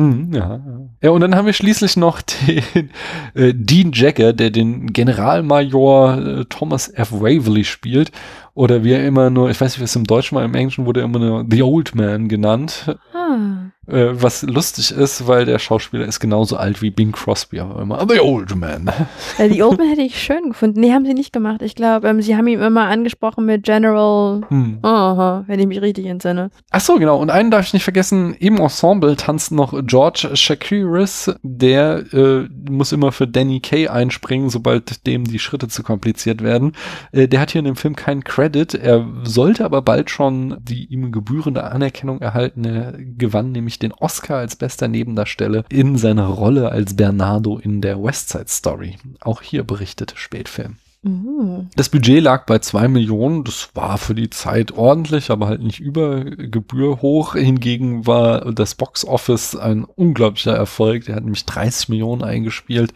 Mhm, 0.00 0.32
ja, 0.32 0.60
ja. 1.02 1.10
und 1.10 1.20
dann 1.22 1.34
haben 1.34 1.46
wir 1.46 1.52
schließlich 1.52 1.96
noch 1.96 2.22
den 2.22 2.90
äh, 3.34 3.52
Dean 3.52 3.90
Jagger, 3.92 4.32
der 4.32 4.50
den 4.50 4.92
Generalmajor 4.92 6.18
äh, 6.18 6.44
Thomas 6.44 6.88
F. 6.88 7.10
Waverly 7.10 7.64
spielt. 7.64 8.12
Oder 8.58 8.82
wie 8.82 8.90
er 8.90 9.06
immer 9.06 9.30
nur, 9.30 9.50
ich 9.50 9.60
weiß 9.60 9.74
nicht, 9.74 9.78
wie 9.78 9.84
es 9.84 9.94
im 9.94 10.02
Deutschen 10.02 10.34
war, 10.34 10.44
im 10.44 10.52
Englischen 10.56 10.84
wurde 10.84 10.98
er 10.98 11.04
immer 11.04 11.20
nur 11.20 11.46
The 11.48 11.62
Old 11.62 11.94
Man 11.94 12.26
genannt. 12.26 12.92
Ah. 13.14 13.70
Äh, 13.86 14.08
was 14.20 14.42
lustig 14.42 14.90
ist, 14.90 15.28
weil 15.28 15.46
der 15.46 15.60
Schauspieler 15.60 16.06
ist 16.06 16.18
genauso 16.18 16.56
alt 16.56 16.82
wie 16.82 16.90
Bing 16.90 17.12
Crosby, 17.12 17.60
aber 17.60 17.80
immer 17.80 18.04
The 18.06 18.20
Old 18.20 18.56
Man. 18.56 18.90
Äh, 19.38 19.48
die 19.48 19.62
Old 19.62 19.78
Man 19.78 19.88
hätte 19.88 20.02
ich 20.02 20.20
schön 20.20 20.48
gefunden. 20.48 20.80
Nee, 20.80 20.92
haben 20.92 21.06
sie 21.06 21.14
nicht 21.14 21.32
gemacht. 21.32 21.62
Ich 21.62 21.76
glaube, 21.76 22.08
ähm, 22.08 22.20
sie 22.20 22.36
haben 22.36 22.48
ihn 22.48 22.60
immer 22.60 22.86
angesprochen 22.86 23.46
mit 23.46 23.62
General. 23.62 24.40
Hm. 24.48 24.80
Aha, 24.82 25.44
wenn 25.46 25.60
ich 25.60 25.66
mich 25.66 25.80
richtig 25.80 26.06
entsinne. 26.06 26.50
Ach 26.70 26.80
so, 26.80 26.96
genau. 26.96 27.18
Und 27.18 27.30
einen 27.30 27.52
darf 27.52 27.66
ich 27.66 27.72
nicht 27.72 27.84
vergessen, 27.84 28.34
im 28.34 28.58
Ensemble 28.58 29.16
tanzt 29.16 29.52
noch 29.52 29.72
George 29.86 30.30
Shakiris. 30.34 31.32
Der 31.42 32.12
äh, 32.12 32.48
muss 32.68 32.90
immer 32.90 33.12
für 33.12 33.28
Danny 33.28 33.60
Kay 33.60 33.86
einspringen, 33.86 34.50
sobald 34.50 35.06
dem 35.06 35.24
die 35.24 35.38
Schritte 35.38 35.68
zu 35.68 35.84
kompliziert 35.84 36.42
werden. 36.42 36.72
Äh, 37.12 37.28
der 37.28 37.40
hat 37.40 37.52
hier 37.52 37.60
in 37.60 37.66
dem 37.66 37.76
Film 37.76 37.94
keinen 37.94 38.24
Credit. 38.24 38.47
Er 38.56 39.06
sollte 39.24 39.64
aber 39.64 39.82
bald 39.82 40.10
schon 40.10 40.56
die 40.60 40.86
ihm 40.86 41.12
gebührende 41.12 41.64
Anerkennung 41.64 42.20
erhalten. 42.20 42.64
Er 42.64 42.92
gewann 42.98 43.52
nämlich 43.52 43.78
den 43.78 43.92
Oscar 43.92 44.38
als 44.38 44.56
bester 44.56 44.88
Nebendarsteller 44.88 45.64
in 45.68 45.96
seiner 45.96 46.26
Rolle 46.26 46.70
als 46.70 46.94
Bernardo 46.94 47.58
in 47.58 47.80
der 47.80 48.02
West 48.02 48.30
Side 48.30 48.48
Story. 48.48 48.96
Auch 49.20 49.42
hier 49.42 49.64
berichtete 49.64 50.16
Spätfilm. 50.16 50.76
Mhm. 51.02 51.68
Das 51.76 51.88
Budget 51.88 52.22
lag 52.22 52.44
bei 52.46 52.58
zwei 52.58 52.88
Millionen. 52.88 53.44
Das 53.44 53.70
war 53.74 53.98
für 53.98 54.14
die 54.16 54.30
Zeit 54.30 54.72
ordentlich, 54.72 55.30
aber 55.30 55.46
halt 55.46 55.62
nicht 55.62 55.78
über 55.78 56.24
Gebühr 56.24 57.00
hoch. 57.02 57.34
Hingegen 57.34 58.06
war 58.06 58.52
das 58.52 58.74
Box 58.74 59.04
Office 59.04 59.54
ein 59.54 59.84
unglaublicher 59.84 60.54
Erfolg. 60.54 61.04
Der 61.04 61.14
hat 61.16 61.22
nämlich 61.24 61.46
30 61.46 61.88
Millionen 61.88 62.22
eingespielt, 62.24 62.92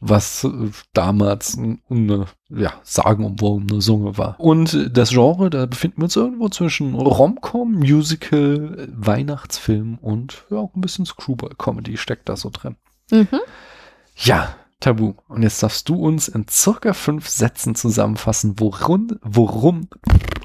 was 0.00 0.42
äh, 0.44 0.50
damals 0.94 1.56
ein- 1.56 1.80
eine 1.88 2.26
ja, 2.50 2.72
sagenumwobene 2.82 3.80
Summe 3.80 4.18
war. 4.18 4.34
Und 4.38 4.90
das 4.92 5.10
Genre, 5.10 5.48
da 5.48 5.66
befinden 5.66 5.98
wir 5.98 6.04
uns 6.04 6.16
irgendwo 6.16 6.48
zwischen 6.48 6.94
Romcom, 6.94 7.72
Musical, 7.74 8.88
Weihnachtsfilm 8.94 9.98
und 10.00 10.44
ja, 10.50 10.58
auch 10.58 10.74
ein 10.74 10.80
bisschen 10.80 11.06
Screwball-Comedy 11.06 11.96
steckt 11.96 12.28
da 12.28 12.36
so 12.36 12.50
drin. 12.52 12.76
Mhm. 13.10 13.28
Ja, 14.16 14.54
Tabu. 14.84 15.14
Und 15.28 15.42
jetzt 15.42 15.62
darfst 15.62 15.88
du 15.88 15.94
uns 15.94 16.28
in 16.28 16.46
circa 16.46 16.92
fünf 16.92 17.26
Sätzen 17.26 17.74
zusammenfassen, 17.74 18.56
worum, 18.58 19.18
worum, 19.22 19.88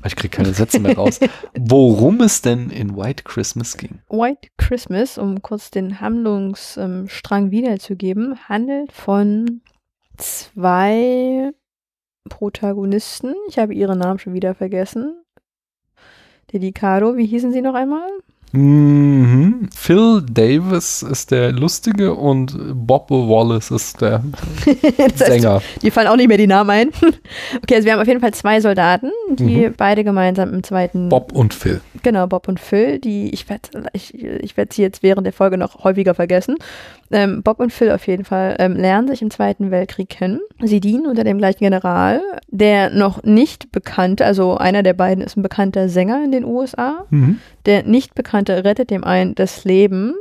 ich 0.06 0.15
krieg 0.15 0.32
keine 0.32 0.54
Sätze 0.54 0.80
mehr 0.80 0.95
raus, 0.95 1.19
worum 1.60 2.21
es 2.21 2.41
denn 2.41 2.69
in 2.69 2.95
White 2.95 3.23
Christmas 3.25 3.75
ging. 3.75 3.99
White 4.08 4.47
Christmas, 4.56 5.17
um 5.17 5.41
kurz 5.41 5.71
den 5.71 5.99
Handlungsstrang 5.99 7.52
wiederzugeben, 7.52 8.39
handelt 8.47 8.93
von 8.93 9.60
zwei 10.15 11.52
Protagonisten. 12.30 13.34
Ich 13.49 13.60
habe 13.60 13.73
ihre 13.73 13.97
Namen 13.97 14.19
schon 14.19 14.34
wieder 14.34 14.56
vergessen. 14.56 15.21
Dedicado, 16.54 17.17
wie 17.17 17.25
hießen 17.25 17.52
sie 17.52 17.62
noch 17.62 17.75
einmal? 17.75 18.10
Mhm. 18.51 19.69
Phil 19.75 20.23
Davis 20.29 21.03
ist 21.03 21.31
der 21.31 21.51
Lustige 21.51 22.13
und 22.15 22.55
Bob 22.73 23.09
Wallace 23.12 23.71
ist 23.71 24.01
der 24.01 24.23
heißt, 24.97 25.19
Sänger. 25.19 25.62
Die 25.81 25.91
fallen 25.91 26.07
auch 26.07 26.15
nicht 26.15 26.27
mehr 26.27 26.38
die 26.38 26.47
Namen 26.47 26.69
ein. 26.69 26.89
Okay, 27.62 27.75
also 27.75 27.85
wir 27.85 27.93
haben 27.93 27.99
auf 28.01 28.07
jeden 28.07 28.21
Fall 28.21 28.33
zwei 28.33 28.62
Soldaten, 28.62 29.12
die 29.31 29.69
beide 29.75 30.03
gemeinsam 30.03 30.53
im 30.53 30.63
zweiten. 30.63 31.09
Bob 31.09 31.31
und 31.31 31.53
Phil. 31.53 31.81
Genau, 32.03 32.25
Bob 32.27 32.47
und 32.47 32.59
Phil, 32.59 32.99
die, 32.99 33.29
ich 33.29 33.49
werde 33.49 33.69
ich, 33.93 34.13
ich 34.13 34.57
werd 34.57 34.73
sie 34.73 34.81
jetzt 34.81 35.03
während 35.03 35.25
der 35.25 35.33
Folge 35.33 35.57
noch 35.57 35.83
häufiger 35.83 36.15
vergessen. 36.15 36.55
Ähm, 37.12 37.41
Bob 37.41 37.60
und 37.60 37.74
Phil 37.74 37.91
auf 37.91 38.06
jeden 38.08 38.24
Fall 38.24 38.56
ähm, 38.60 38.76
lernen 38.76 39.08
sich 39.08 39.22
im 39.22 39.32
Zweiten 39.32 39.72
Weltkrieg 39.72 40.10
kennen. 40.10 40.41
Sie 40.62 40.80
dienen 40.80 41.08
unter 41.08 41.24
dem 41.24 41.39
gleichen 41.39 41.60
General, 41.60 42.22
der 42.48 42.91
noch 42.91 43.24
nicht 43.24 43.72
bekannte, 43.72 44.26
also 44.26 44.58
einer 44.58 44.84
der 44.84 44.93
beiden 44.93 45.24
ist 45.24 45.36
ein 45.36 45.41
bekannter 45.41 45.89
Sänger 45.89 46.24
in 46.24 46.32
den 46.32 46.45
USA. 46.45 47.06
Mhm. 47.10 47.39
Der 47.65 47.84
nicht 47.84 48.13
bekannte 48.13 48.63
rettet 48.63 48.91
dem 48.91 49.04
einen 49.04 49.34
das 49.34 49.63
Leben 49.63 50.13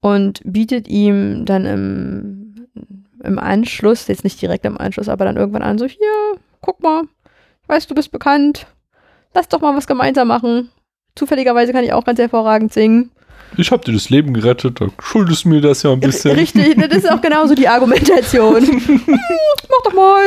und 0.00 0.40
bietet 0.44 0.88
ihm 0.88 1.44
dann 1.44 1.64
im, 1.64 2.66
im 3.22 3.38
Anschluss, 3.38 4.08
jetzt 4.08 4.24
nicht 4.24 4.42
direkt 4.42 4.64
im 4.64 4.78
Anschluss, 4.78 5.08
aber 5.08 5.24
dann 5.24 5.36
irgendwann 5.36 5.62
an, 5.62 5.78
so 5.78 5.86
hier, 5.86 5.98
guck 6.60 6.82
mal, 6.82 7.04
ich 7.62 7.68
weiß, 7.68 7.86
du 7.86 7.94
bist 7.94 8.10
bekannt, 8.10 8.66
lass 9.34 9.48
doch 9.48 9.60
mal 9.60 9.76
was 9.76 9.86
gemeinsam 9.86 10.28
machen. 10.28 10.70
Zufälligerweise 11.14 11.72
kann 11.72 11.84
ich 11.84 11.92
auch 11.92 12.04
ganz 12.04 12.18
hervorragend 12.18 12.72
singen. 12.72 13.12
Ich 13.56 13.70
hab 13.70 13.84
dir 13.84 13.92
das 13.92 14.08
Leben 14.10 14.32
gerettet, 14.32 14.80
da 14.80 14.86
schuldest 15.02 15.44
du 15.44 15.50
mir 15.50 15.60
das 15.60 15.82
ja 15.82 15.92
ein 15.92 16.00
bisschen. 16.00 16.32
Richtig, 16.32 16.76
das 16.76 16.98
ist 16.98 17.10
auch 17.10 17.20
genauso 17.20 17.54
die 17.54 17.68
Argumentation. 17.68 18.62
Hm, 18.82 19.00
Mach 19.06 19.82
doch 19.84 19.94
mal. 19.94 20.22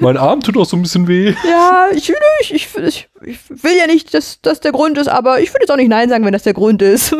Mein 0.00 0.16
Arm 0.16 0.40
tut 0.40 0.56
auch 0.56 0.64
so 0.64 0.76
ein 0.76 0.82
bisschen 0.82 1.08
weh. 1.08 1.34
Ja, 1.48 1.88
ich, 1.94 2.10
ich, 2.40 2.54
ich, 2.54 2.68
ich, 2.76 3.08
ich 3.22 3.38
will 3.50 3.76
ja 3.76 3.86
nicht, 3.86 4.14
dass 4.14 4.40
das 4.40 4.60
der 4.60 4.72
Grund 4.72 4.96
ist, 4.98 5.08
aber 5.08 5.40
ich 5.40 5.50
würde 5.50 5.62
jetzt 5.62 5.70
auch 5.70 5.76
nicht 5.76 5.88
Nein 5.88 6.08
sagen, 6.08 6.24
wenn 6.24 6.32
das 6.32 6.44
der 6.44 6.54
Grund 6.54 6.80
ist. 6.82 7.14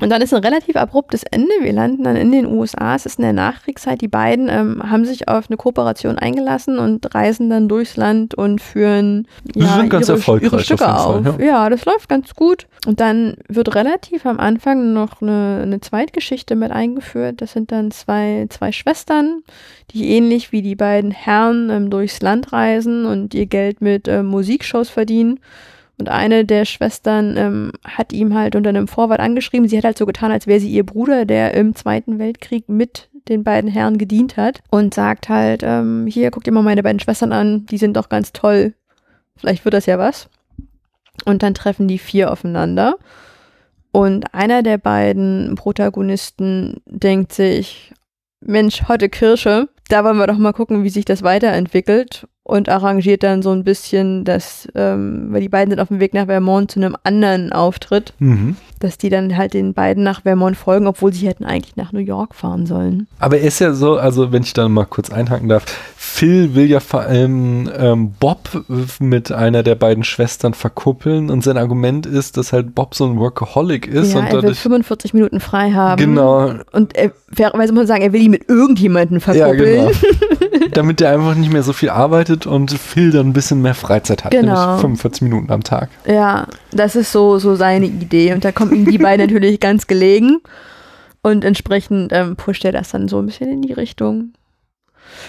Und 0.00 0.10
dann 0.10 0.22
ist 0.22 0.32
ein 0.32 0.42
relativ 0.42 0.76
abruptes 0.76 1.24
Ende. 1.24 1.52
Wir 1.60 1.72
landen 1.72 2.04
dann 2.04 2.16
in 2.16 2.30
den 2.30 2.46
USA. 2.46 2.94
Es 2.94 3.06
ist 3.06 3.18
in 3.18 3.22
der 3.22 3.32
Nachkriegszeit. 3.32 4.00
Die 4.00 4.08
beiden 4.08 4.48
ähm, 4.48 4.82
haben 4.88 5.04
sich 5.04 5.28
auf 5.28 5.48
eine 5.48 5.56
Kooperation 5.56 6.18
eingelassen 6.18 6.78
und 6.78 7.14
reisen 7.14 7.50
dann 7.50 7.68
durchs 7.68 7.96
Land 7.96 8.34
und 8.34 8.60
führen 8.60 9.26
ja, 9.54 9.82
ihre, 9.82 10.40
ihre 10.40 10.60
Stücke 10.60 10.94
auf 10.94 11.26
auf. 11.26 11.36
Fall, 11.36 11.44
ja. 11.44 11.68
das 11.68 11.84
läuft 11.84 12.08
ganz 12.08 12.34
gut. 12.34 12.66
Und 12.86 13.00
dann 13.00 13.36
wird 13.48 13.74
relativ 13.74 14.26
am 14.26 14.38
Anfang 14.38 14.92
noch 14.92 15.20
eine, 15.20 15.60
eine 15.62 15.80
Zweitgeschichte 15.80 16.54
mit 16.54 16.70
eingeführt. 16.70 17.40
Das 17.40 17.52
sind 17.52 17.72
dann 17.72 17.90
zwei, 17.90 18.46
zwei 18.50 18.72
Schwestern, 18.72 19.42
die 19.90 20.10
ähnlich 20.10 20.52
wie 20.52 20.62
die 20.62 20.76
beiden 20.76 21.10
Herren 21.10 21.70
ähm, 21.70 21.90
durchs 21.90 22.20
Land 22.20 22.52
reisen 22.52 23.06
und 23.06 23.34
ihr 23.34 23.46
Geld 23.46 23.80
mit 23.80 24.08
ähm, 24.08 24.26
Musikshows 24.26 24.88
verdienen. 24.88 25.40
Und 25.98 26.08
eine 26.08 26.44
der 26.44 26.64
Schwestern 26.64 27.36
ähm, 27.36 27.72
hat 27.84 28.12
ihm 28.12 28.34
halt 28.34 28.56
unter 28.56 28.70
einem 28.70 28.88
Vorwand 28.88 29.20
angeschrieben. 29.20 29.68
Sie 29.68 29.76
hat 29.76 29.84
halt 29.84 29.98
so 29.98 30.06
getan, 30.06 30.32
als 30.32 30.46
wäre 30.46 30.58
sie 30.58 30.70
ihr 30.70 30.84
Bruder, 30.84 31.24
der 31.24 31.54
im 31.54 31.74
Zweiten 31.76 32.18
Weltkrieg 32.18 32.68
mit 32.68 33.10
den 33.28 33.44
beiden 33.44 33.70
Herren 33.70 33.96
gedient 33.96 34.36
hat. 34.36 34.60
Und 34.70 34.92
sagt 34.92 35.28
halt, 35.28 35.62
ähm, 35.62 36.06
hier, 36.08 36.30
guck 36.30 36.44
dir 36.44 36.52
mal 36.52 36.62
meine 36.62 36.82
beiden 36.82 37.00
Schwestern 37.00 37.32
an, 37.32 37.66
die 37.66 37.78
sind 37.78 37.96
doch 37.96 38.08
ganz 38.08 38.32
toll. 38.32 38.74
Vielleicht 39.36 39.64
wird 39.64 39.74
das 39.74 39.86
ja 39.86 39.98
was. 39.98 40.28
Und 41.24 41.42
dann 41.44 41.54
treffen 41.54 41.86
die 41.86 41.98
vier 41.98 42.32
aufeinander. 42.32 42.96
Und 43.92 44.34
einer 44.34 44.64
der 44.64 44.78
beiden 44.78 45.54
Protagonisten 45.54 46.82
denkt 46.86 47.32
sich, 47.32 47.94
Mensch, 48.40 48.88
heute 48.88 49.08
Kirsche, 49.08 49.68
da 49.88 50.02
wollen 50.04 50.18
wir 50.18 50.26
doch 50.26 50.38
mal 50.38 50.52
gucken, 50.52 50.82
wie 50.82 50.90
sich 50.90 51.04
das 51.04 51.22
weiterentwickelt 51.22 52.26
und 52.46 52.68
arrangiert 52.68 53.22
dann 53.22 53.40
so 53.42 53.50
ein 53.52 53.64
bisschen, 53.64 54.24
dass, 54.24 54.68
ähm, 54.74 55.28
weil 55.30 55.40
die 55.40 55.48
beiden 55.48 55.70
sind 55.70 55.80
auf 55.80 55.88
dem 55.88 55.98
Weg 55.98 56.12
nach 56.12 56.26
Vermont 56.26 56.70
zu 56.70 56.78
einem 56.78 56.94
anderen 57.02 57.52
Auftritt, 57.52 58.12
Mhm. 58.18 58.56
dass 58.80 58.98
die 58.98 59.08
dann 59.08 59.34
halt 59.36 59.54
den 59.54 59.72
beiden 59.72 60.04
nach 60.04 60.22
Vermont 60.22 60.54
folgen, 60.56 60.86
obwohl 60.86 61.12
sie 61.12 61.26
hätten 61.26 61.46
eigentlich 61.46 61.76
nach 61.76 61.92
New 61.92 62.00
York 62.00 62.34
fahren 62.34 62.66
sollen. 62.66 63.06
Aber 63.18 63.38
er 63.38 63.48
ist 63.48 63.60
ja 63.60 63.72
so, 63.72 63.96
also 63.96 64.30
wenn 64.30 64.42
ich 64.42 64.52
dann 64.52 64.72
mal 64.72 64.84
kurz 64.84 65.10
einhaken 65.10 65.48
darf, 65.48 65.64
Phil 66.16 66.54
will 66.54 66.70
ja 66.70 66.78
vor 66.78 67.00
allem 67.00 67.68
ähm, 67.76 68.12
Bob 68.20 68.38
mit 69.00 69.32
einer 69.32 69.64
der 69.64 69.74
beiden 69.74 70.04
Schwestern 70.04 70.54
verkuppeln 70.54 71.28
und 71.28 71.42
sein 71.42 71.56
Argument 71.56 72.06
ist, 72.06 72.36
dass 72.36 72.52
halt 72.52 72.72
Bob 72.72 72.94
so 72.94 73.04
ein 73.04 73.18
Workaholic 73.18 73.88
ist 73.88 74.12
ja, 74.12 74.20
und 74.20 74.26
er 74.26 74.32
will 74.34 74.40
dadurch 74.42 74.60
45 74.60 75.12
Minuten 75.12 75.40
frei 75.40 75.72
haben. 75.72 76.00
genau, 76.00 76.54
Und 76.70 76.94
er, 76.94 77.10
fairerweise 77.32 77.72
muss 77.72 77.80
man 77.80 77.86
sagen, 77.88 78.02
er 78.02 78.12
will 78.12 78.22
ihn 78.22 78.30
mit 78.30 78.48
irgendjemandem 78.48 79.16
ja 79.18 79.20
verkuppeln. 79.24 79.88
genau, 79.88 80.66
damit 80.72 81.00
er 81.00 81.10
einfach 81.14 81.34
nicht 81.34 81.52
mehr 81.52 81.64
so 81.64 81.72
viel 81.72 81.90
arbeitet 81.90 82.46
und 82.46 82.70
Phil 82.70 83.10
dann 83.10 83.30
ein 83.30 83.32
bisschen 83.32 83.60
mehr 83.60 83.74
Freizeit 83.74 84.22
hat, 84.24 84.30
Genau. 84.30 84.66
nämlich 84.66 84.80
45 84.82 85.22
Minuten 85.22 85.50
am 85.50 85.64
Tag. 85.64 85.88
Ja, 86.06 86.46
das 86.70 86.94
ist 86.94 87.10
so, 87.10 87.40
so 87.40 87.56
seine 87.56 87.86
Idee. 87.86 88.34
Und 88.34 88.44
da 88.44 88.52
kommen 88.52 88.72
ihm 88.72 88.88
die 88.88 88.98
beiden 88.98 89.26
natürlich 89.32 89.58
ganz 89.58 89.88
gelegen. 89.88 90.38
Und 91.22 91.44
entsprechend 91.44 92.12
ähm, 92.12 92.36
pusht 92.36 92.64
er 92.64 92.70
das 92.70 92.90
dann 92.90 93.08
so 93.08 93.18
ein 93.18 93.26
bisschen 93.26 93.50
in 93.50 93.62
die 93.62 93.72
Richtung. 93.72 94.32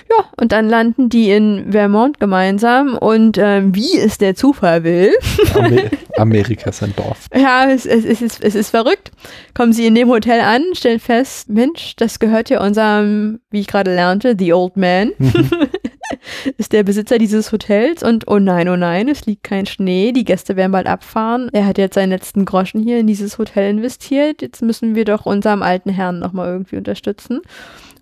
Ja, 0.09 0.25
und 0.37 0.51
dann 0.51 0.69
landen 0.69 1.09
die 1.09 1.31
in 1.31 1.71
Vermont 1.71 2.19
gemeinsam. 2.19 2.97
Und 2.97 3.37
ähm, 3.37 3.75
wie 3.75 3.97
es 3.97 4.17
der 4.17 4.35
Zufall 4.35 4.83
will, 4.83 5.11
Amer 5.53 5.83
Amerika 6.17 6.69
ist 6.69 6.83
ein 6.83 6.93
Dorf. 6.95 7.27
ja, 7.33 7.69
es, 7.69 7.85
es, 7.85 8.05
es, 8.05 8.21
ist, 8.21 8.43
es 8.43 8.55
ist 8.55 8.69
verrückt, 8.69 9.11
kommen 9.53 9.73
sie 9.73 9.85
in 9.85 9.95
dem 9.95 10.09
Hotel 10.09 10.41
an, 10.41 10.63
stellen 10.73 10.99
fest, 10.99 11.49
Mensch, 11.49 11.95
das 11.95 12.19
gehört 12.19 12.49
ja 12.49 12.63
unserem, 12.63 13.39
wie 13.49 13.59
ich 13.59 13.67
gerade 13.67 13.93
lernte, 13.93 14.35
The 14.37 14.53
Old 14.53 14.77
Man. 14.77 15.11
ist 16.57 16.73
der 16.73 16.83
Besitzer 16.83 17.17
dieses 17.17 17.51
Hotels 17.51 18.03
und 18.03 18.27
oh 18.27 18.39
nein, 18.39 18.69
oh 18.69 18.75
nein, 18.75 19.07
es 19.07 19.25
liegt 19.25 19.43
kein 19.43 19.65
Schnee, 19.65 20.11
die 20.11 20.23
Gäste 20.23 20.55
werden 20.55 20.71
bald 20.71 20.87
abfahren. 20.87 21.49
Er 21.53 21.65
hat 21.65 21.77
jetzt 21.77 21.95
seinen 21.95 22.09
letzten 22.09 22.45
Groschen 22.45 22.81
hier 22.81 22.99
in 22.99 23.07
dieses 23.07 23.37
Hotel 23.37 23.69
investiert. 23.69 24.41
Jetzt 24.41 24.61
müssen 24.61 24.95
wir 24.95 25.05
doch 25.05 25.25
unserem 25.25 25.61
alten 25.61 25.89
Herrn 25.89 26.19
nochmal 26.19 26.47
irgendwie 26.47 26.77
unterstützen 26.77 27.41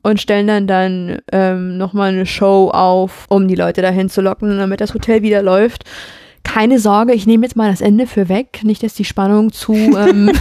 und 0.03 0.21
stellen 0.21 0.47
dann 0.47 0.67
dann 0.67 1.19
ähm, 1.31 1.77
nochmal 1.77 2.09
eine 2.09 2.25
Show 2.25 2.69
auf, 2.71 3.25
um 3.29 3.47
die 3.47 3.55
Leute 3.55 3.81
dahin 3.81 4.09
zu 4.09 4.21
locken, 4.21 4.57
damit 4.57 4.81
das 4.81 4.93
Hotel 4.93 5.23
wieder 5.23 5.41
läuft. 5.41 5.85
Keine 6.43 6.77
Sorge, 6.77 7.13
ich 7.13 7.25
nehme 7.25 7.45
jetzt 7.45 7.55
mal 7.55 7.71
das 7.71 7.79
Ende 7.79 8.05
für 8.05 8.27
weg. 8.27 8.59
Nicht, 8.63 8.83
dass 8.83 8.93
die 8.93 9.05
Spannung 9.05 9.53
zu, 9.53 9.73
ähm, 9.73 10.29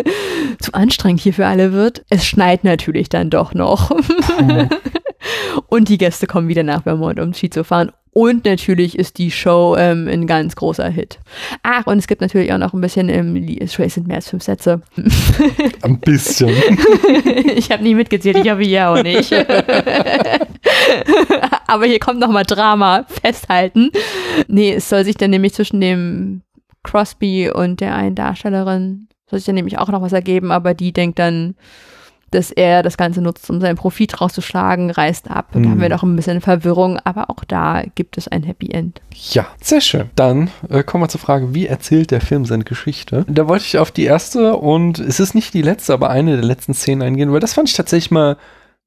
zu 0.58 0.72
anstrengend 0.72 1.20
hier 1.20 1.34
für 1.34 1.46
alle 1.46 1.72
wird. 1.72 2.04
Es 2.08 2.24
schneit 2.24 2.64
natürlich 2.64 3.10
dann 3.10 3.28
doch 3.28 3.52
noch. 3.52 3.90
Und 5.68 5.88
die 5.88 5.98
Gäste 5.98 6.26
kommen 6.26 6.48
wieder 6.48 6.62
nach 6.62 6.82
Vermont, 6.82 7.20
um 7.20 7.34
Ski 7.34 7.50
zu 7.50 7.64
fahren. 7.64 7.92
Und 8.12 8.44
natürlich 8.44 8.98
ist 8.98 9.18
die 9.18 9.30
Show 9.30 9.76
ähm, 9.78 10.08
ein 10.08 10.26
ganz 10.26 10.56
großer 10.56 10.88
Hit. 10.88 11.20
Ach, 11.62 11.86
und 11.86 11.98
es 11.98 12.08
gibt 12.08 12.20
natürlich 12.20 12.52
auch 12.52 12.58
noch 12.58 12.72
ein 12.72 12.80
bisschen 12.80 13.08
im 13.08 13.36
Lied. 13.36 13.62
Es 13.62 13.74
sind 13.74 14.08
mehr 14.08 14.16
als 14.16 14.28
fünf 14.28 14.42
Sätze. 14.42 14.82
Ein 15.82 16.00
bisschen. 16.00 16.50
ich 17.54 17.70
habe 17.70 17.84
nie 17.84 17.94
mitgezählt, 17.94 18.38
ich 18.38 18.50
hoffe 18.50 18.62
ihr 18.62 18.88
auch 18.88 19.00
nicht. 19.00 19.32
Aber 21.68 21.86
hier 21.86 22.00
kommt 22.00 22.18
nochmal 22.18 22.42
Drama, 22.42 23.04
festhalten. 23.22 23.90
Nee, 24.48 24.72
es 24.72 24.88
soll 24.88 25.04
sich 25.04 25.14
dann 25.16 25.30
nämlich 25.30 25.54
zwischen 25.54 25.80
dem 25.80 26.42
Crosby 26.82 27.48
und 27.48 27.80
der 27.80 27.94
einen 27.94 28.16
Darstellerin, 28.16 29.06
soll 29.28 29.38
sich 29.38 29.46
dann 29.46 29.54
nämlich 29.54 29.78
auch 29.78 29.88
noch 29.88 30.02
was 30.02 30.12
ergeben, 30.12 30.50
aber 30.50 30.74
die 30.74 30.92
denkt 30.92 31.20
dann, 31.20 31.54
dass 32.30 32.50
er 32.50 32.82
das 32.82 32.96
Ganze 32.96 33.20
nutzt, 33.20 33.50
um 33.50 33.60
seinen 33.60 33.76
Profit 33.76 34.20
rauszuschlagen, 34.20 34.90
reißt 34.90 35.30
ab. 35.30 35.48
Und 35.52 35.64
da 35.64 35.70
haben 35.70 35.80
wir 35.80 35.88
doch 35.88 36.02
ein 36.02 36.16
bisschen 36.16 36.40
Verwirrung, 36.40 36.98
aber 37.02 37.30
auch 37.30 37.44
da 37.44 37.82
gibt 37.94 38.18
es 38.18 38.28
ein 38.28 38.42
Happy 38.42 38.70
End. 38.70 39.00
Ja, 39.32 39.46
sehr 39.60 39.80
schön. 39.80 40.10
Dann 40.14 40.50
äh, 40.68 40.82
kommen 40.82 41.02
wir 41.02 41.08
zur 41.08 41.20
Frage, 41.20 41.54
wie 41.54 41.66
erzählt 41.66 42.10
der 42.10 42.20
Film 42.20 42.44
seine 42.44 42.64
Geschichte? 42.64 43.24
Da 43.28 43.48
wollte 43.48 43.64
ich 43.64 43.78
auf 43.78 43.90
die 43.90 44.04
erste 44.04 44.56
und 44.56 44.98
es 44.98 45.20
ist 45.20 45.34
nicht 45.34 45.54
die 45.54 45.62
letzte, 45.62 45.92
aber 45.92 46.10
eine 46.10 46.36
der 46.36 46.44
letzten 46.44 46.74
Szenen 46.74 47.02
eingehen, 47.02 47.32
weil 47.32 47.40
das 47.40 47.54
fand 47.54 47.68
ich 47.68 47.74
tatsächlich 47.74 48.10
mal 48.10 48.36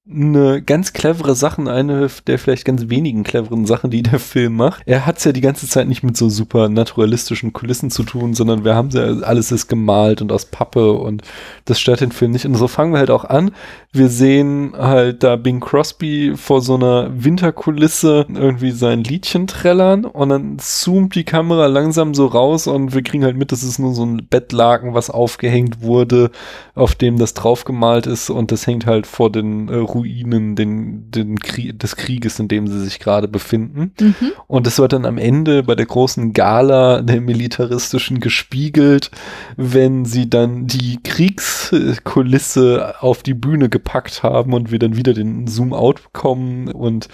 eine 0.06 0.62
ganz 0.62 0.92
clevere 0.92 1.34
Sachen, 1.34 1.70
eine 1.70 2.10
der 2.28 2.38
vielleicht 2.38 2.66
ganz 2.66 2.90
wenigen 2.90 3.24
cleveren 3.24 3.66
Sachen, 3.66 3.90
die 3.90 4.04
der 4.04 4.20
Film 4.20 4.58
macht. 4.58 4.84
Er 4.86 5.06
hat 5.06 5.20
es 5.20 5.24
ja 5.24 5.32
die 5.32 5.40
ganze 5.40 5.66
Zeit 5.70 5.88
nicht 5.88 6.04
mit 6.04 6.18
so 6.18 6.28
super 6.28 6.68
naturalistischen 6.68 7.54
Kulissen 7.54 7.90
zu 7.90 8.04
tun, 8.04 8.34
sondern 8.34 8.66
wir 8.66 8.76
haben 8.76 8.90
ja 8.90 9.04
alles 9.22 9.54
ist 9.54 9.70
gemalt 9.70 10.22
und 10.22 10.34
aus 10.34 10.46
Pappe 10.46 10.92
und 10.92 11.22
das 11.64 11.80
stört 11.80 12.02
den 12.02 12.12
Film 12.12 12.32
nicht. 12.32 12.46
Und 12.46 12.56
so 12.56 12.68
fangen 12.68 12.92
wir 12.92 13.00
halt 13.00 13.12
auch 13.12 13.24
an. 13.24 13.52
Wir 13.94 14.10
sehen 14.10 14.74
halt 14.78 15.24
da 15.24 15.38
Bing 15.38 15.62
Crosby 15.62 16.34
vor 16.36 16.60
so 16.60 16.76
einer 16.76 17.10
Winterkulisse 17.14 18.26
irgendwie 18.28 18.72
sein 18.72 19.06
Liedchen 19.06 19.48
trällern 19.48 20.04
und 20.04 20.30
dann 20.30 20.60
zoomt 20.60 21.16
die 21.16 21.24
Kamera 21.24 21.68
langsam 21.68 22.14
so 22.14 22.26
raus 22.26 22.68
und 22.68 22.94
wir 22.94 23.04
kriegen 23.04 23.24
halt 23.24 23.38
mit, 23.38 23.54
das 23.54 23.64
ist 23.64 23.80
nur 23.80 23.94
so 23.94 24.06
ein 24.06 24.28
Bettlaken, 24.30 24.96
was 24.96 25.10
aufgehängt 25.10 25.82
wurde, 25.82 26.30
auf 26.76 26.94
dem 26.94 27.18
das 27.18 27.36
draufgemalt 27.36 28.06
ist 28.06 28.30
und 28.30 28.52
das 28.52 28.68
hängt 28.68 28.86
halt 28.86 29.08
vor 29.08 29.32
den 29.32 29.70
äh, 29.70 29.93
Ruinen 29.94 30.56
den, 30.56 31.12
den 31.12 31.40
Krieg, 31.40 31.80
des 31.80 31.96
Krieges, 31.96 32.40
in 32.40 32.48
dem 32.48 32.68
sie 32.68 32.80
sich 32.80 33.00
gerade 33.00 33.28
befinden. 33.28 33.92
Mhm. 34.00 34.32
Und 34.48 34.68
es 34.68 34.80
wird 34.80 34.94
dann 34.94 35.06
am 35.06 35.18
Ende 35.18 35.64
bei 35.64 35.76
der 35.76 35.86
großen 35.86 36.34
Gala 36.34 37.02
der 37.02 37.22
militaristischen 37.22 38.20
gespiegelt, 38.20 39.12
wenn 39.58 40.06
sie 40.06 40.30
dann 40.30 40.68
die 40.68 41.00
Kriegskulisse 41.04 42.96
auf 43.02 43.24
die 43.24 43.34
Bühne 43.34 43.70
gepackt 43.70 44.24
haben 44.24 44.54
und 44.54 44.72
wir 44.72 44.80
dann 44.80 44.96
wieder 44.96 45.14
den 45.14 45.48
Zoom-out 45.48 46.04
bekommen 46.04 46.70
und 46.70 47.08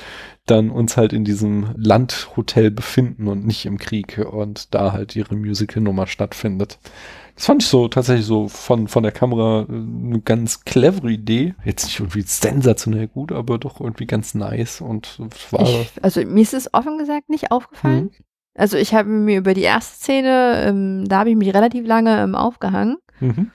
dann 0.45 0.71
uns 0.71 0.97
halt 0.97 1.13
in 1.13 1.23
diesem 1.25 1.67
Landhotel 1.75 2.71
befinden 2.71 3.27
und 3.27 3.45
nicht 3.45 3.65
im 3.65 3.77
Krieg 3.77 4.17
und 4.31 4.73
da 4.73 4.93
halt 4.93 5.15
ihre 5.15 5.35
Musical-Nummer 5.35 6.07
stattfindet. 6.07 6.79
Das 7.39 7.45
fand 7.45 7.63
ich 7.63 7.69
so 7.69 7.87
tatsächlich 7.87 8.25
so 8.25 8.49
von, 8.49 8.89
von 8.89 9.01
der 9.01 9.13
Kamera 9.13 9.61
äh, 9.61 9.71
eine 9.71 10.19
ganz 10.19 10.65
clevere 10.65 11.09
Idee. 11.09 11.55
Jetzt 11.63 11.85
nicht 11.85 11.97
irgendwie 11.97 12.23
sensationell 12.23 13.07
gut, 13.07 13.31
aber 13.31 13.57
doch 13.57 13.79
irgendwie 13.79 14.07
ganz 14.07 14.35
nice 14.35 14.81
und 14.81 15.17
war. 15.51 15.61
Ich, 15.61 15.93
also 16.01 16.19
mir 16.25 16.41
ist 16.41 16.53
es 16.53 16.73
offen 16.73 16.97
gesagt 16.97 17.29
nicht 17.29 17.49
aufgefallen. 17.49 18.11
Mhm. 18.11 18.25
Also 18.55 18.75
ich 18.75 18.93
habe 18.93 19.07
mir 19.07 19.37
über 19.37 19.53
die 19.53 19.61
erste 19.61 19.95
Szene, 19.95 20.65
ähm, 20.65 21.05
da 21.07 21.19
habe 21.19 21.29
ich 21.29 21.37
mich 21.37 21.53
relativ 21.53 21.87
lange 21.87 22.21
ähm, 22.21 22.35
aufgehangen. 22.35 22.97
Mhm. 23.21 23.51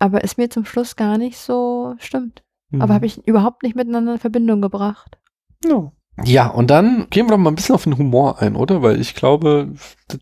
Aber 0.00 0.24
ist 0.24 0.36
mir 0.36 0.50
zum 0.50 0.64
Schluss 0.64 0.96
gar 0.96 1.16
nicht 1.16 1.38
so 1.38 1.94
stimmt. 1.98 2.42
Mhm. 2.70 2.82
Aber 2.82 2.94
habe 2.94 3.06
ich 3.06 3.24
überhaupt 3.24 3.62
nicht 3.62 3.76
miteinander 3.76 4.14
in 4.14 4.18
Verbindung 4.18 4.60
gebracht. 4.60 5.16
No. 5.64 5.92
Ja, 6.24 6.48
und 6.48 6.68
dann 6.68 7.06
gehen 7.10 7.26
wir 7.26 7.30
doch 7.30 7.38
mal 7.38 7.50
ein 7.50 7.54
bisschen 7.54 7.74
auf 7.74 7.84
den 7.84 7.96
Humor 7.96 8.42
ein, 8.42 8.56
oder? 8.56 8.82
Weil 8.82 9.00
ich 9.00 9.14
glaube, 9.14 9.68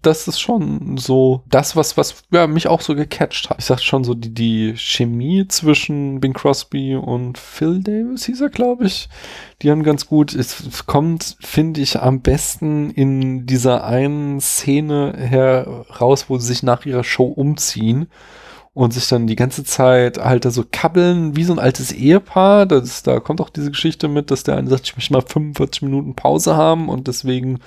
das 0.03 0.29
ist 0.29 0.39
schon 0.39 0.99
so 0.99 1.43
das, 1.49 1.75
was, 1.75 1.97
was 1.97 2.23
ja, 2.31 2.47
mich 2.47 2.69
auch 2.69 2.83
so 2.83 2.95
gecatcht 2.95 3.49
hat. 3.49 3.59
Ich 3.59 3.65
sag 3.65 3.81
schon 3.81 4.05
so, 4.05 4.15
die, 4.15 4.35
die 4.35 4.75
Chemie 4.77 5.49
zwischen 5.49 6.21
Bing 6.21 6.35
Crosby 6.35 6.97
und 6.97 7.39
Phil 7.39 7.83
Davis 7.83 8.27
hieß 8.27 8.43
er, 8.43 8.51
glaube 8.51 8.85
ich. 8.85 9.09
Die 9.63 9.71
haben 9.71 9.85
ganz 9.85 10.07
gut, 10.07 10.35
es 10.35 10.85
kommt, 10.87 11.37
finde 11.41 11.81
ich, 11.81 11.99
am 11.99 12.21
besten 12.21 12.91
in 12.91 13.47
dieser 13.47 13.85
einen 13.85 14.41
Szene 14.41 15.15
heraus, 15.17 16.29
wo 16.29 16.37
sie 16.37 16.49
sich 16.49 16.63
nach 16.63 16.85
ihrer 16.85 17.05
Show 17.05 17.27
umziehen 17.27 18.09
und 18.77 18.93
sich 18.93 19.09
dann 19.09 19.27
die 19.27 19.37
ganze 19.37 19.65
Zeit 19.65 20.19
halt 20.19 20.45
da 20.45 20.51
so 20.51 20.63
kabbeln, 20.71 21.35
wie 21.35 21.45
so 21.45 21.55
ein 21.55 21.59
altes 21.59 21.93
Ehepaar. 21.93 22.67
Das, 22.67 23.03
da 23.03 23.21
kommt 23.21 23.41
auch 23.41 23.49
diese 23.49 23.71
Geschichte 23.71 24.07
mit, 24.07 24.31
dass 24.31 24.43
der 24.43 24.59
eine 24.59 24.69
sagt, 24.69 24.85
ich 24.85 24.95
möchte 24.95 25.15
mal 25.15 25.23
45 25.23 25.81
Minuten 25.81 26.15
Pause 26.15 26.57
haben 26.57 26.91
und 26.91 27.09
deswegen 27.09 27.61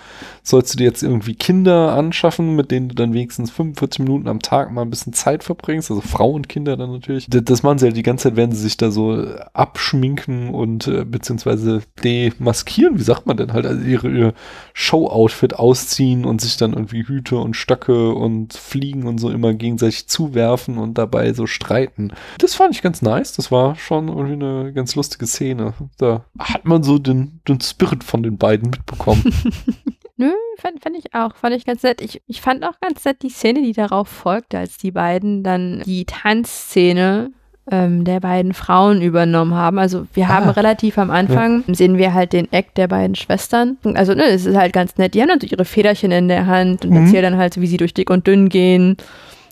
sollst 0.44 0.72
du 0.72 0.78
dir 0.78 0.84
jetzt 0.84 1.02
irgendwie 1.02 1.34
Kinder 1.34 1.94
anschaffen, 1.94 2.56
mit 2.56 2.70
denen 2.70 2.90
du 2.90 2.96
dann 2.96 3.12
wenigstens 3.14 3.50
45 3.50 4.02
Minuten 4.02 4.28
am 4.28 4.40
Tag 4.40 4.72
mal 4.72 4.84
ein 4.84 4.92
bisschen 4.92 5.14
Zeit 5.14 5.44
verbringst. 5.44 5.90
Also 5.90 6.02
Frau 6.02 6.30
und 6.30 6.48
Kinder 6.48 6.78
dann 6.78 6.92
natürlich. 6.92 7.26
Das, 7.28 7.44
das 7.44 7.64
machen 7.64 7.80
sie 7.80 7.88
halt 7.88 7.98
die 7.98 8.04
ganze 8.04 8.26
Zeit, 8.30 8.36
werden 8.36 8.52
sie 8.52 8.62
sich 8.62 8.78
da 8.78 8.92
so 8.92 9.26
abschminken 9.54 10.54
und 10.54 10.86
äh, 10.86 11.06
beziehungsweise 11.06 11.82
demaskieren, 12.04 13.00
wie 13.00 13.04
sagt 13.04 13.26
man 13.26 13.36
denn 13.36 13.54
halt, 13.54 13.66
also 13.66 13.82
ihre, 13.84 14.10
ihre 14.12 14.34
Show-Outfit 14.74 15.56
ausziehen 15.56 16.24
und 16.24 16.40
sich 16.40 16.58
dann 16.58 16.74
irgendwie 16.74 17.08
Hüte 17.08 17.38
und 17.38 17.56
Stöcke 17.56 18.14
und 18.14 18.54
Fliegen 18.54 19.08
und 19.08 19.18
so 19.18 19.32
immer 19.32 19.56
gegenseitig 19.56 20.08
zuwerfen 20.08 20.78
und 20.78 20.99
dabei 21.00 21.34
so 21.34 21.48
streiten. 21.48 22.12
Das 22.38 22.56
fand 22.56 22.76
ich 22.76 22.82
ganz 22.82 23.02
nice. 23.02 23.34
Das 23.34 23.52
war 23.52 23.76
schon 23.76 24.08
irgendwie 24.08 24.34
eine 24.34 24.74
ganz 24.74 24.96
lustige 24.96 25.26
Szene. 25.28 25.74
Da 25.98 26.26
hat 26.38 26.66
man 26.66 26.84
so 26.84 27.00
den, 27.00 27.42
den 27.48 27.62
Spirit 27.62 28.04
von 28.04 28.24
den 28.24 28.38
beiden 28.38 28.70
mitbekommen. 28.70 29.24
Nö, 30.18 30.32
fand, 30.58 30.84
fand 30.84 30.98
ich 30.98 31.14
auch. 31.14 31.36
Fand 31.36 31.56
ich 31.56 31.66
ganz 31.66 31.82
nett. 31.84 32.02
Ich, 32.02 32.22
ich 32.28 32.42
fand 32.42 32.66
auch 32.66 32.80
ganz 32.82 33.06
nett 33.06 33.22
die 33.22 33.30
Szene, 33.30 33.62
die 33.62 33.72
darauf 33.72 34.10
folgte, 34.10 34.58
als 34.58 34.78
die 34.78 34.92
beiden 34.92 35.44
dann 35.44 35.82
die 35.86 36.04
Tanzszene 36.04 37.32
ähm, 37.72 38.04
der 38.04 38.20
beiden 38.20 38.54
Frauen 38.54 39.02
übernommen 39.02 39.54
haben. 39.54 39.80
Also 39.80 40.08
wir 40.14 40.28
haben 40.28 40.48
ah, 40.48 40.52
relativ 40.52 40.98
am 40.98 41.10
Anfang, 41.12 41.64
ja. 41.68 41.74
sehen 41.74 41.98
wir 41.98 42.14
halt 42.14 42.34
den 42.34 42.52
Act 42.52 42.78
der 42.78 42.88
beiden 42.88 43.16
Schwestern. 43.16 43.78
Also 43.94 44.14
ne, 44.14 44.26
es 44.26 44.46
ist 44.46 44.58
halt 44.58 44.74
ganz 44.74 44.98
nett. 44.98 45.14
Die 45.14 45.22
haben 45.22 45.30
dann 45.30 45.40
so 45.40 45.48
ihre 45.48 45.66
Federchen 45.66 46.12
in 46.12 46.28
der 46.28 46.48
Hand 46.48 46.84
und 46.84 46.92
mhm. 46.92 47.06
erzählen 47.06 47.24
dann 47.24 47.38
halt, 47.38 47.60
wie 47.60 47.68
sie 47.68 47.78
durch 47.78 47.94
dick 47.94 48.10
und 48.10 48.28
dünn 48.28 48.50
gehen 48.50 48.98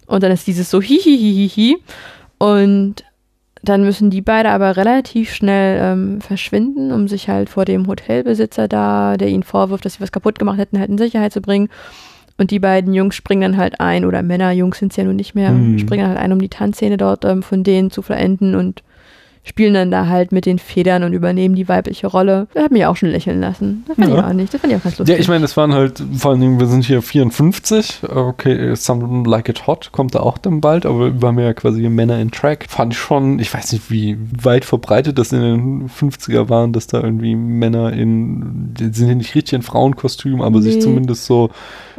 und 0.07 0.23
dann 0.23 0.31
ist 0.31 0.47
dieses 0.47 0.71
so 0.71 0.81
hihihihihi. 0.81 1.77
Und 2.39 3.03
dann 3.63 3.83
müssen 3.83 4.09
die 4.09 4.21
beide 4.21 4.49
aber 4.49 4.77
relativ 4.77 5.33
schnell 5.33 5.79
ähm, 5.81 6.21
verschwinden, 6.21 6.91
um 6.91 7.07
sich 7.07 7.29
halt 7.29 7.49
vor 7.49 7.65
dem 7.65 7.87
Hotelbesitzer 7.87 8.67
da, 8.67 9.17
der 9.17 9.27
ihnen 9.27 9.43
vorwirft, 9.43 9.85
dass 9.85 9.95
sie 9.95 10.01
was 10.01 10.11
kaputt 10.11 10.39
gemacht 10.39 10.57
hätten, 10.57 10.79
halt 10.79 10.89
in 10.89 10.97
Sicherheit 10.97 11.33
zu 11.33 11.41
bringen. 11.41 11.69
Und 12.37 12.51
die 12.51 12.59
beiden 12.59 12.93
Jungs 12.93 13.15
springen 13.15 13.41
dann 13.41 13.57
halt 13.57 13.79
ein, 13.79 14.05
oder 14.05 14.21
Männer, 14.21 14.51
Jungs 14.51 14.77
sind 14.77 14.91
es 14.91 14.97
ja 14.97 15.03
nun 15.03 15.15
nicht 15.15 15.33
mehr, 15.33 15.51
mhm. 15.51 15.79
springen 15.79 16.07
halt 16.07 16.19
ein, 16.19 16.31
um 16.31 16.39
die 16.39 16.49
Tanzszene 16.49 16.97
dort 16.97 17.25
ähm, 17.25 17.41
von 17.41 17.63
denen 17.63 17.89
zu 17.89 18.03
vollenden 18.03 18.55
und 18.55 18.83
spielen 19.47 19.73
dann 19.73 19.91
da 19.91 20.07
halt 20.07 20.31
mit 20.31 20.45
den 20.45 20.59
Federn 20.59 21.03
und 21.03 21.13
übernehmen 21.13 21.55
die 21.55 21.67
weibliche 21.67 22.07
Rolle. 22.07 22.47
Das 22.53 22.65
hat 22.65 22.71
mich 22.71 22.85
auch 22.85 22.95
schon 22.95 23.09
lächeln 23.09 23.39
lassen. 23.39 23.85
Das 23.87 23.95
fand 23.95 24.09
ja. 24.09 24.17
ich 24.17 24.23
auch 24.23 24.33
nicht. 24.33 24.53
Das 24.53 24.61
fand 24.61 24.73
ich 24.73 24.79
auch 24.79 24.83
ganz 24.83 24.97
lustig. 24.97 25.15
Ja, 25.15 25.21
ich 25.21 25.27
meine, 25.27 25.41
das 25.41 25.55
waren 25.55 25.73
halt, 25.73 26.03
vor 26.17 26.31
allen 26.31 26.41
Dingen, 26.41 26.59
wir 26.59 26.67
sind 26.67 26.83
hier 26.83 27.01
54. 27.01 28.01
Okay, 28.13 28.75
Some 28.75 29.27
Like 29.27 29.49
It 29.49 29.67
Hot 29.67 29.91
kommt 29.91 30.15
da 30.15 30.19
auch 30.19 30.37
dann 30.37 30.61
bald, 30.61 30.85
aber 30.85 31.21
wir 31.21 31.27
haben 31.27 31.39
ja 31.39 31.53
quasi 31.53 31.87
Männer 31.87 32.19
in 32.19 32.31
Track. 32.31 32.65
Fand 32.69 32.93
ich 32.93 32.99
schon, 32.99 33.39
ich 33.39 33.53
weiß 33.53 33.71
nicht, 33.71 33.89
wie 33.89 34.17
weit 34.41 34.65
verbreitet 34.65 35.17
das 35.17 35.31
in 35.31 35.41
den 35.41 35.89
50er 35.89 36.49
waren, 36.49 36.73
dass 36.73 36.87
da 36.87 37.01
irgendwie 37.01 37.35
Männer 37.35 37.93
in, 37.93 38.73
sind 38.77 39.07
ja 39.07 39.15
nicht 39.15 39.33
richtig 39.35 39.53
in 39.53 39.61
Frauenkostüm, 39.61 40.41
aber 40.41 40.59
nee. 40.59 40.71
sich 40.71 40.81
zumindest 40.81 41.25
so 41.25 41.49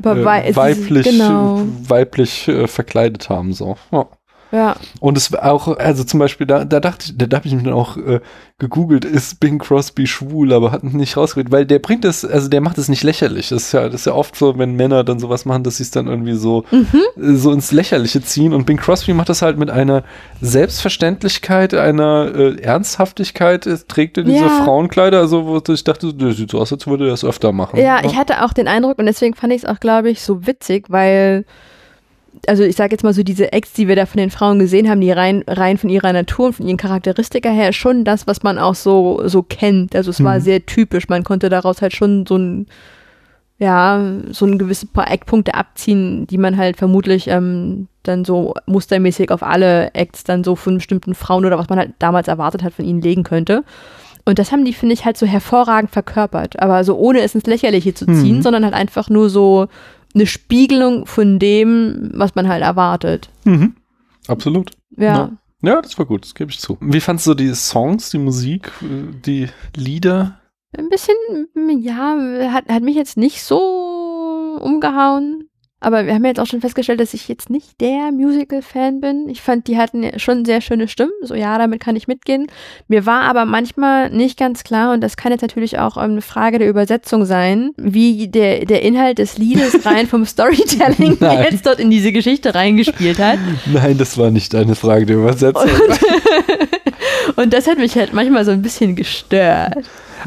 äh, 0.02 0.24
weiblich, 0.24 1.06
genau. 1.06 1.62
weiblich 1.86 2.48
äh, 2.48 2.66
verkleidet 2.66 3.30
haben. 3.30 3.52
So. 3.52 3.76
Ja. 3.90 4.06
Ja. 4.50 4.76
Und 5.00 5.18
es 5.18 5.30
war 5.32 5.44
auch, 5.50 5.76
also 5.76 6.04
zum 6.04 6.20
Beispiel, 6.20 6.46
da, 6.46 6.64
da 6.64 6.80
dachte 6.80 7.06
ich, 7.06 7.18
da, 7.18 7.26
da 7.26 7.36
habe 7.36 7.46
ich 7.46 7.54
mir 7.54 7.62
dann 7.62 7.74
auch 7.74 7.96
äh, 7.96 8.20
gegoogelt, 8.58 9.04
ist 9.04 9.40
Bing 9.40 9.58
Crosby 9.58 10.06
schwul, 10.06 10.52
aber 10.52 10.72
hat 10.72 10.84
nicht 10.84 11.16
rausgekriegt, 11.16 11.52
weil 11.52 11.66
der 11.66 11.78
bringt 11.78 12.04
das, 12.04 12.24
also 12.24 12.48
der 12.48 12.60
macht 12.60 12.78
es 12.78 12.88
nicht 12.88 13.02
lächerlich. 13.02 13.50
Das 13.50 13.64
ist 13.64 13.72
ja, 13.72 13.84
das 13.84 14.00
ist 14.00 14.06
ja 14.06 14.14
oft 14.14 14.36
so, 14.36 14.58
wenn 14.58 14.74
Männer 14.74 15.04
dann 15.04 15.18
sowas 15.20 15.44
machen, 15.44 15.64
dass 15.64 15.76
sie 15.76 15.82
es 15.82 15.90
dann 15.90 16.06
irgendwie 16.06 16.34
so, 16.34 16.64
äh, 16.72 17.34
so 17.34 17.52
ins 17.52 17.72
Lächerliche 17.72 18.22
ziehen. 18.22 18.54
Und 18.54 18.64
Bing 18.64 18.78
Crosby 18.78 19.12
macht 19.12 19.28
das 19.28 19.42
halt 19.42 19.58
mit 19.58 19.70
einer 19.70 20.02
Selbstverständlichkeit, 20.40 21.74
einer 21.74 22.32
äh, 22.34 22.60
Ernsthaftigkeit, 22.60 23.66
es 23.66 23.86
trägt 23.86 24.16
er 24.18 24.24
diese 24.24 24.46
Ja. 24.46 24.64
Frauenkleider, 24.64 25.18
also 25.18 25.46
wo 25.46 25.62
ich 25.72 25.84
dachte, 25.84 26.14
das 26.14 26.36
sieht 26.36 26.50
so 26.50 26.58
aus, 26.58 26.72
als 26.72 26.86
würde 26.86 27.04
er 27.06 27.10
das 27.10 27.24
öfter 27.24 27.52
machen. 27.52 27.78
Ja, 27.80 28.04
ich 28.04 28.16
hatte 28.16 28.44
auch 28.44 28.52
den 28.52 28.68
Eindruck 28.68 28.98
und 28.98 29.06
deswegen 29.06 29.34
fand 29.34 29.52
ich 29.52 29.62
es 29.62 29.68
auch, 29.68 29.80
glaube 29.80 30.10
ich, 30.10 30.22
so 30.22 30.46
witzig, 30.46 30.86
weil, 30.88 31.44
also 32.46 32.62
ich 32.62 32.76
sage 32.76 32.92
jetzt 32.92 33.02
mal 33.02 33.12
so, 33.14 33.22
diese 33.22 33.52
Acts, 33.52 33.72
die 33.72 33.88
wir 33.88 33.96
da 33.96 34.06
von 34.06 34.18
den 34.18 34.30
Frauen 34.30 34.58
gesehen 34.58 34.88
haben, 34.88 35.00
die 35.00 35.10
rein, 35.10 35.42
rein 35.46 35.76
von 35.78 35.90
ihrer 35.90 36.12
Natur 36.12 36.46
und 36.46 36.52
von 36.54 36.66
ihren 36.66 36.76
Charakteristika 36.76 37.48
her 37.50 37.72
schon 37.72 38.04
das, 38.04 38.26
was 38.26 38.42
man 38.42 38.58
auch 38.58 38.74
so, 38.74 39.22
so 39.26 39.42
kennt. 39.42 39.94
Also 39.96 40.10
es 40.10 40.22
war 40.22 40.36
Mhm. 40.36 40.42
sehr 40.42 40.64
typisch. 40.66 41.08
Man 41.08 41.24
konnte 41.24 41.48
daraus 41.48 41.82
halt 41.82 41.94
schon 41.94 42.26
so 42.26 42.36
ein, 42.36 42.66
ja, 43.58 44.00
so 44.30 44.46
ein 44.46 44.56
gewisse 44.58 44.86
paar 44.86 45.10
Eckpunkte 45.10 45.54
abziehen, 45.54 46.26
die 46.28 46.38
man 46.38 46.56
halt 46.56 46.76
vermutlich 46.76 47.26
ähm, 47.26 47.88
dann 48.04 48.24
so 48.24 48.54
mustermäßig 48.66 49.30
auf 49.32 49.42
alle 49.42 49.92
Acts 49.94 50.22
dann 50.22 50.44
so 50.44 50.54
von 50.54 50.76
bestimmten 50.76 51.14
Frauen 51.14 51.44
oder 51.44 51.58
was 51.58 51.68
man 51.68 51.78
halt 51.78 51.90
damals 51.98 52.28
erwartet 52.28 52.62
hat 52.62 52.72
von 52.74 52.84
ihnen 52.84 53.00
legen 53.02 53.24
könnte. 53.24 53.64
Und 54.24 54.38
das 54.38 54.52
haben 54.52 54.64
die, 54.64 54.74
finde 54.74 54.92
ich, 54.92 55.04
halt 55.04 55.16
so 55.16 55.26
hervorragend 55.26 55.90
verkörpert. 55.90 56.60
Aber 56.60 56.84
so 56.84 56.96
ohne 56.96 57.20
es 57.20 57.34
ins 57.34 57.46
Lächerliche 57.46 57.94
zu 57.94 58.06
ziehen, 58.06 58.36
Mhm. 58.36 58.42
sondern 58.42 58.64
halt 58.64 58.74
einfach 58.74 59.08
nur 59.08 59.28
so 59.30 59.66
eine 60.18 60.26
Spiegelung 60.26 61.06
von 61.06 61.38
dem, 61.38 62.10
was 62.14 62.34
man 62.34 62.48
halt 62.48 62.62
erwartet. 62.62 63.30
Mhm. 63.44 63.74
Absolut. 64.26 64.70
Ja. 64.96 65.04
Ja. 65.04 65.32
Ja, 65.60 65.82
das 65.82 65.98
war 65.98 66.06
gut, 66.06 66.24
das 66.24 66.34
gebe 66.34 66.52
ich 66.52 66.60
zu. 66.60 66.78
Wie 66.80 67.00
fandst 67.00 67.26
du 67.26 67.34
die 67.34 67.52
Songs, 67.54 68.10
die 68.10 68.18
Musik, 68.18 68.70
die 68.80 69.48
Lieder? 69.74 70.40
Ein 70.76 70.88
bisschen, 70.88 71.16
ja, 71.80 72.16
hat, 72.52 72.68
hat 72.68 72.82
mich 72.82 72.94
jetzt 72.94 73.16
nicht 73.16 73.42
so 73.42 74.58
umgehauen. 74.62 75.37
Aber 75.80 76.06
wir 76.06 76.14
haben 76.14 76.24
ja 76.24 76.30
jetzt 76.30 76.40
auch 76.40 76.46
schon 76.46 76.60
festgestellt, 76.60 76.98
dass 76.98 77.14
ich 77.14 77.28
jetzt 77.28 77.50
nicht 77.50 77.80
der 77.80 78.10
Musical-Fan 78.10 79.00
bin. 79.00 79.28
Ich 79.28 79.42
fand, 79.42 79.68
die 79.68 79.76
hatten 79.76 80.18
schon 80.18 80.44
sehr 80.44 80.60
schöne 80.60 80.88
Stimmen. 80.88 81.12
So, 81.22 81.36
ja, 81.36 81.56
damit 81.56 81.80
kann 81.80 81.94
ich 81.94 82.08
mitgehen. 82.08 82.48
Mir 82.88 83.06
war 83.06 83.22
aber 83.22 83.44
manchmal 83.44 84.10
nicht 84.10 84.36
ganz 84.36 84.64
klar, 84.64 84.92
und 84.92 85.00
das 85.02 85.16
kann 85.16 85.30
jetzt 85.30 85.42
natürlich 85.42 85.78
auch 85.78 85.96
ähm, 85.96 86.10
eine 86.10 86.22
Frage 86.22 86.58
der 86.58 86.68
Übersetzung 86.68 87.24
sein, 87.24 87.70
wie 87.76 88.26
der, 88.26 88.64
der 88.64 88.82
Inhalt 88.82 89.18
des 89.18 89.38
Liedes 89.38 89.86
rein 89.86 90.08
vom 90.08 90.24
Storytelling 90.24 91.16
jetzt 91.20 91.64
dort 91.64 91.78
in 91.78 91.90
diese 91.90 92.10
Geschichte 92.10 92.56
reingespielt 92.56 93.18
hat. 93.18 93.38
Nein, 93.66 93.98
das 93.98 94.18
war 94.18 94.32
nicht 94.32 94.54
eine 94.56 94.74
Frage 94.74 95.06
der 95.06 95.16
Übersetzung. 95.16 95.70
Und 97.36 97.52
das 97.52 97.68
hat 97.68 97.78
mich 97.78 97.94
halt 97.94 98.12
manchmal 98.12 98.44
so 98.44 98.50
ein 98.50 98.62
bisschen 98.62 98.96
gestört. 98.96 99.76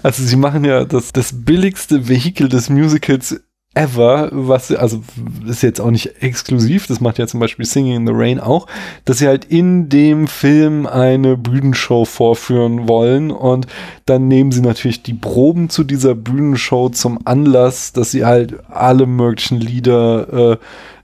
Also 0.01 0.23
sie 0.23 0.37
machen 0.37 0.63
ja 0.63 0.85
das, 0.85 1.11
das 1.11 1.33
billigste 1.33 2.07
Vehikel 2.07 2.47
des 2.47 2.69
Musicals 2.69 3.41
ever, 3.73 4.27
was 4.31 4.71
also 4.71 5.01
ist 5.47 5.63
jetzt 5.63 5.79
auch 5.79 5.91
nicht 5.91 6.21
exklusiv, 6.21 6.87
das 6.87 6.99
macht 6.99 7.19
ja 7.19 7.27
zum 7.27 7.39
Beispiel 7.39 7.65
Singing 7.65 7.95
in 7.95 8.07
the 8.07 8.13
Rain 8.13 8.39
auch, 8.41 8.67
dass 9.05 9.19
sie 9.19 9.27
halt 9.27 9.45
in 9.45 9.87
dem 9.87 10.27
Film 10.27 10.85
eine 10.85 11.37
Bühnenshow 11.37 12.03
vorführen 12.03 12.89
wollen 12.89 13.31
und 13.31 13.67
dann 14.05 14.27
nehmen 14.27 14.51
sie 14.51 14.61
natürlich 14.61 15.03
die 15.03 15.13
Proben 15.13 15.69
zu 15.69 15.85
dieser 15.85 16.15
Bühnenshow 16.15 16.89
zum 16.89 17.19
Anlass, 17.25 17.93
dass 17.93 18.11
sie 18.11 18.25
halt 18.25 18.59
alle 18.69 19.05
möglichen 19.05 19.61
Lieder 19.61 20.51
äh, 20.51 20.57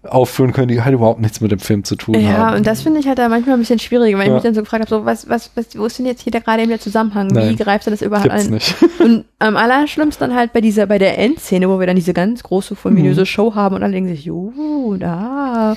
aufführen 0.04 0.54
können, 0.54 0.68
die 0.70 0.82
halt 0.82 0.94
überhaupt 0.94 1.20
nichts 1.20 1.42
mit 1.42 1.52
dem 1.52 1.60
Film 1.60 1.84
zu 1.84 1.96
tun 1.96 2.16
Ja, 2.20 2.38
haben. 2.38 2.58
und 2.58 2.68
das 2.68 2.82
finde 2.82 3.00
ich 3.00 3.08
halt 3.08 3.18
da 3.20 3.28
manchmal 3.30 3.56
ein 3.56 3.60
bisschen 3.60 3.80
schwierig, 3.80 4.14
weil 4.16 4.22
ich 4.24 4.28
Ja. 4.28 4.34
mich 4.36 4.44
dann 4.44 4.54
so 4.54 4.62
gefragt 4.62 4.82
habe, 4.82 4.90
so, 4.90 5.06
was, 5.06 5.28
was, 5.30 5.52
was, 5.56 5.78
wo 5.78 5.86
ist 5.86 5.98
denn 6.00 6.06
jetzt 6.06 6.22
hier 6.22 6.32
da 6.32 6.40
gerade 6.40 6.62
eben 6.62 6.70
der 6.70 6.80
Zusammenhang? 6.80 7.30
Wie 7.32 7.36
Nein. 7.36 7.56
greift 7.58 7.88
er 7.88 7.92
das 7.92 8.02
überhaupt 8.02 8.30
ein? 8.30 8.50
nicht. 8.52 8.76
Und 9.00 9.26
am 9.40 9.58
allerschlimmsten 9.58 10.30
dann 10.30 10.38
halt 10.38 10.54
bei 10.54 10.62
dieser, 10.62 10.86
bei 10.86 10.98
der 10.98 11.18
Endszene, 11.18 11.68
wo 11.70 11.80
wir 11.80 11.88
dann 11.88 11.96
diese 11.96 12.14
ganz 12.14 12.44
große, 12.44 12.76
voluminöse 12.82 13.22
Mhm. 13.22 13.26
Show 13.26 13.56
haben 13.56 13.76
und 13.76 13.82
dann 13.82 13.92
denken 13.92 14.10
sich, 14.10 14.26
jo, 14.26 14.96
da. 15.00 15.76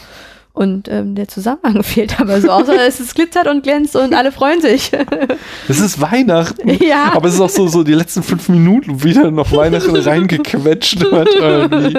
Und 0.60 0.88
ähm, 0.90 1.14
der 1.14 1.26
Zusammenhang 1.26 1.82
fehlt 1.82 2.20
aber 2.20 2.38
so, 2.38 2.50
außer 2.50 2.74
es 2.86 3.00
ist 3.00 3.14
glitzert 3.14 3.46
und 3.46 3.62
glänzt 3.62 3.96
und 3.96 4.12
alle 4.12 4.30
freuen 4.30 4.60
sich. 4.60 4.92
Es 5.68 5.80
ist 5.80 6.00
Weihnachten. 6.00 6.68
ja. 6.84 7.12
Aber 7.14 7.28
es 7.28 7.34
ist 7.34 7.40
auch 7.40 7.48
so, 7.48 7.66
so 7.68 7.82
die 7.82 7.94
letzten 7.94 8.22
fünf 8.22 8.48
Minuten 8.50 9.02
wieder 9.02 9.30
noch 9.30 9.52
Weihnachten 9.52 9.94
reingequetscht 9.96 11.00
wird 11.00 11.28
irgendwie. 11.34 11.96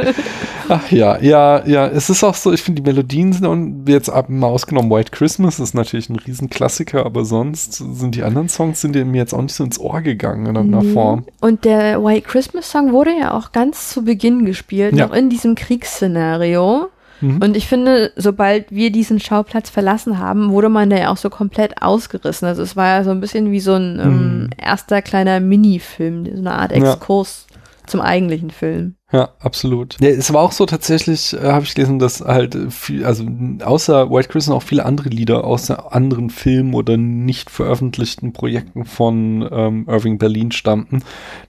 Ach 0.70 0.92
ja, 0.92 1.18
ja, 1.20 1.66
ja. 1.66 1.88
Es 1.88 2.10
ist 2.12 2.24
auch 2.24 2.36
so, 2.36 2.52
ich 2.54 2.62
finde, 2.62 2.82
die 2.82 2.88
Melodien 2.88 3.34
sind 3.34 3.46
und 3.48 3.88
jetzt 3.88 4.10
ab 4.10 4.30
mal 4.30 4.48
ausgenommen 4.48 4.92
White 4.92 5.10
Christmas 5.12 5.60
ist 5.60 5.74
natürlich 5.74 6.10
ein 6.10 6.18
Riesenklassiker, 6.18 7.04
aber 7.06 7.26
sonst 7.26 7.74
sind 7.74 8.14
die 8.16 8.22
anderen 8.24 8.50
Songs 8.50 8.80
sind 8.82 8.94
mir 8.96 9.18
jetzt 9.18 9.34
auch 9.34 9.42
nicht 9.42 9.56
so 9.56 9.64
ins 9.64 9.80
Ohr 9.80 10.02
gegangen 10.02 10.46
in 10.46 10.56
irgendeiner 10.56 10.84
Nee. 10.84 10.94
Form. 10.94 11.26
Und 11.40 11.66
der 11.66 12.04
White 12.04 12.28
Christmas 12.28 12.70
Song 12.70 12.92
wurde 12.92 13.12
ja 13.20 13.34
auch 13.34 13.52
ganz 13.54 13.90
zu 13.90 14.04
Beginn 14.04 14.46
gespielt, 14.46 14.96
Ja. 14.96 15.08
noch 15.08 15.16
in 15.16 15.30
diesem 15.30 15.56
Kriegsszenario. 15.56 16.90
Mhm. 17.22 17.42
Und 17.42 17.56
ich 17.56 17.68
finde, 17.68 18.12
sobald 18.16 18.72
wir 18.72 18.92
diesen 18.92 19.20
Schauplatz 19.20 19.70
verlassen 19.70 20.18
haben, 20.20 20.52
wurde 20.52 20.70
man 20.70 20.90
da 20.90 20.98
ja 20.98 21.10
auch 21.12 21.18
so 21.18 21.30
komplett 21.30 21.82
ausgerissen. 21.82 22.48
Also 22.48 22.62
es 22.64 22.76
war 22.76 22.88
ja 22.88 23.04
so 23.04 23.12
ein 23.12 23.22
bisschen 23.22 23.52
wie 23.52 23.60
so 23.60 23.74
ein 23.76 24.00
ähm, 24.00 24.40
Mhm. 24.44 24.50
erster 24.58 25.02
kleiner 25.02 25.40
Minifilm, 25.40 26.26
so 26.26 26.32
eine 26.40 26.54
Art 26.54 26.72
Ja. 26.76 26.94
Exkurs 26.94 27.48
zum 27.88 28.02
eigentlichen 28.02 28.50
Film. 28.52 28.96
Ja, 29.12 29.30
absolut. 29.42 29.98
Ja, 30.00 30.10
es 30.10 30.32
war 30.34 30.42
auch 30.42 30.54
so 30.54 30.66
tatsächlich, 30.66 31.34
äh, 31.34 31.52
habe 31.52 31.66
ich 31.66 31.76
gelesen, 31.76 32.00
dass 32.00 32.22
halt 32.22 32.58
viel, 32.70 33.06
also 33.06 33.26
außer 33.64 34.10
White 34.10 34.30
Christmas 34.30 34.56
auch 34.56 34.64
viele 34.64 34.86
andere 34.86 35.10
Lieder 35.10 35.44
aus 35.44 35.70
anderen 35.70 36.30
Filmen 36.30 36.74
oder 36.74 36.96
nicht 36.96 37.50
veröffentlichten 37.50 38.32
Projekten 38.32 38.86
von 38.86 39.48
ähm, 39.52 39.86
Irving 39.90 40.18
Berlin 40.18 40.52
stammten. 40.52 41.04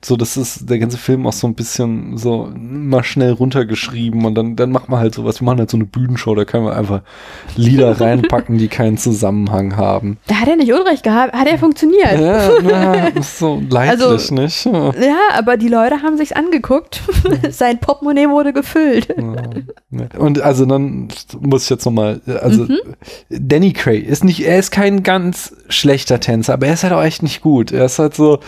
So, 0.05 0.17
das 0.17 0.37
ist 0.37 0.69
der 0.71 0.79
ganze 0.81 0.99
Film 0.99 1.27
auch 1.27 1.33
so 1.33 1.47
ein 1.47 1.55
bisschen 1.55 2.17
so 2.17 2.51
mal 2.57 3.05
schnell 3.05 3.33
runtergeschrieben 3.33 4.25
und 4.25 4.35
dann, 4.35 4.57
dann 4.57 4.71
macht 4.73 4.89
man 4.89 4.99
halt 4.99 5.15
sowas. 5.15 5.41
Wir 5.41 5.45
machen 5.47 5.59
halt 5.59 5.71
so 5.71 5.77
eine 5.77 5.87
Bühnenshow, 5.87 6.35
da 6.35 6.45
können 6.45 6.65
wir 6.67 6.77
einfach 6.77 7.03
Lieder 7.57 8.01
reinpacken, 8.01 8.59
die 8.59 8.69
keinen 8.69 8.99
Zusammenhang 8.99 9.77
haben. 9.77 10.19
Da 10.27 10.37
hat 10.37 10.49
er 10.49 10.57
nicht 10.57 10.73
Unrecht 10.73 11.05
gehabt, 11.05 11.33
hat 11.33 11.47
er 11.47 11.59
funktioniert. 11.59 12.19
Ja, 12.21 13.07
ist 13.15 13.39
so 13.39 13.63
leidlich, 13.71 14.03
Also- 14.11 14.35
nicht? 14.35 14.65
Ja. 14.65 14.93
Ja, 14.95 15.19
aber 15.35 15.57
die 15.57 15.69
Leute 15.69 16.03
haben 16.03 16.17
sich's 16.17 16.33
angeguckt. 16.33 17.03
Sein 17.59 17.79
Portemonnaie 17.79 18.29
wurde 18.29 18.53
gefüllt. 18.53 19.09
Ja. 19.91 20.19
Und 20.19 20.41
also 20.41 20.65
dann 20.67 21.09
muss 21.41 21.65
ich 21.65 21.71
jetzt 21.71 21.85
nochmal, 21.85 22.21
also 22.41 22.65
Mhm. 22.65 22.79
Danny 23.31 23.73
Cray 23.73 23.99
ist 23.99 24.25
nicht, 24.25 24.41
er 24.45 24.59
ist 24.59 24.71
kein 24.71 25.03
ganz 25.03 25.55
schlechter 25.69 26.21
Tänzer, 26.21 26.55
aber 26.55 26.67
er 26.67 26.75
ist 26.75 26.83
halt 26.85 26.93
auch 26.93 27.03
echt 27.03 27.23
nicht 27.23 27.41
gut. 27.43 27.73
Er 27.73 27.85
ist 27.87 27.99
halt 27.99 28.15
so, 28.15 28.41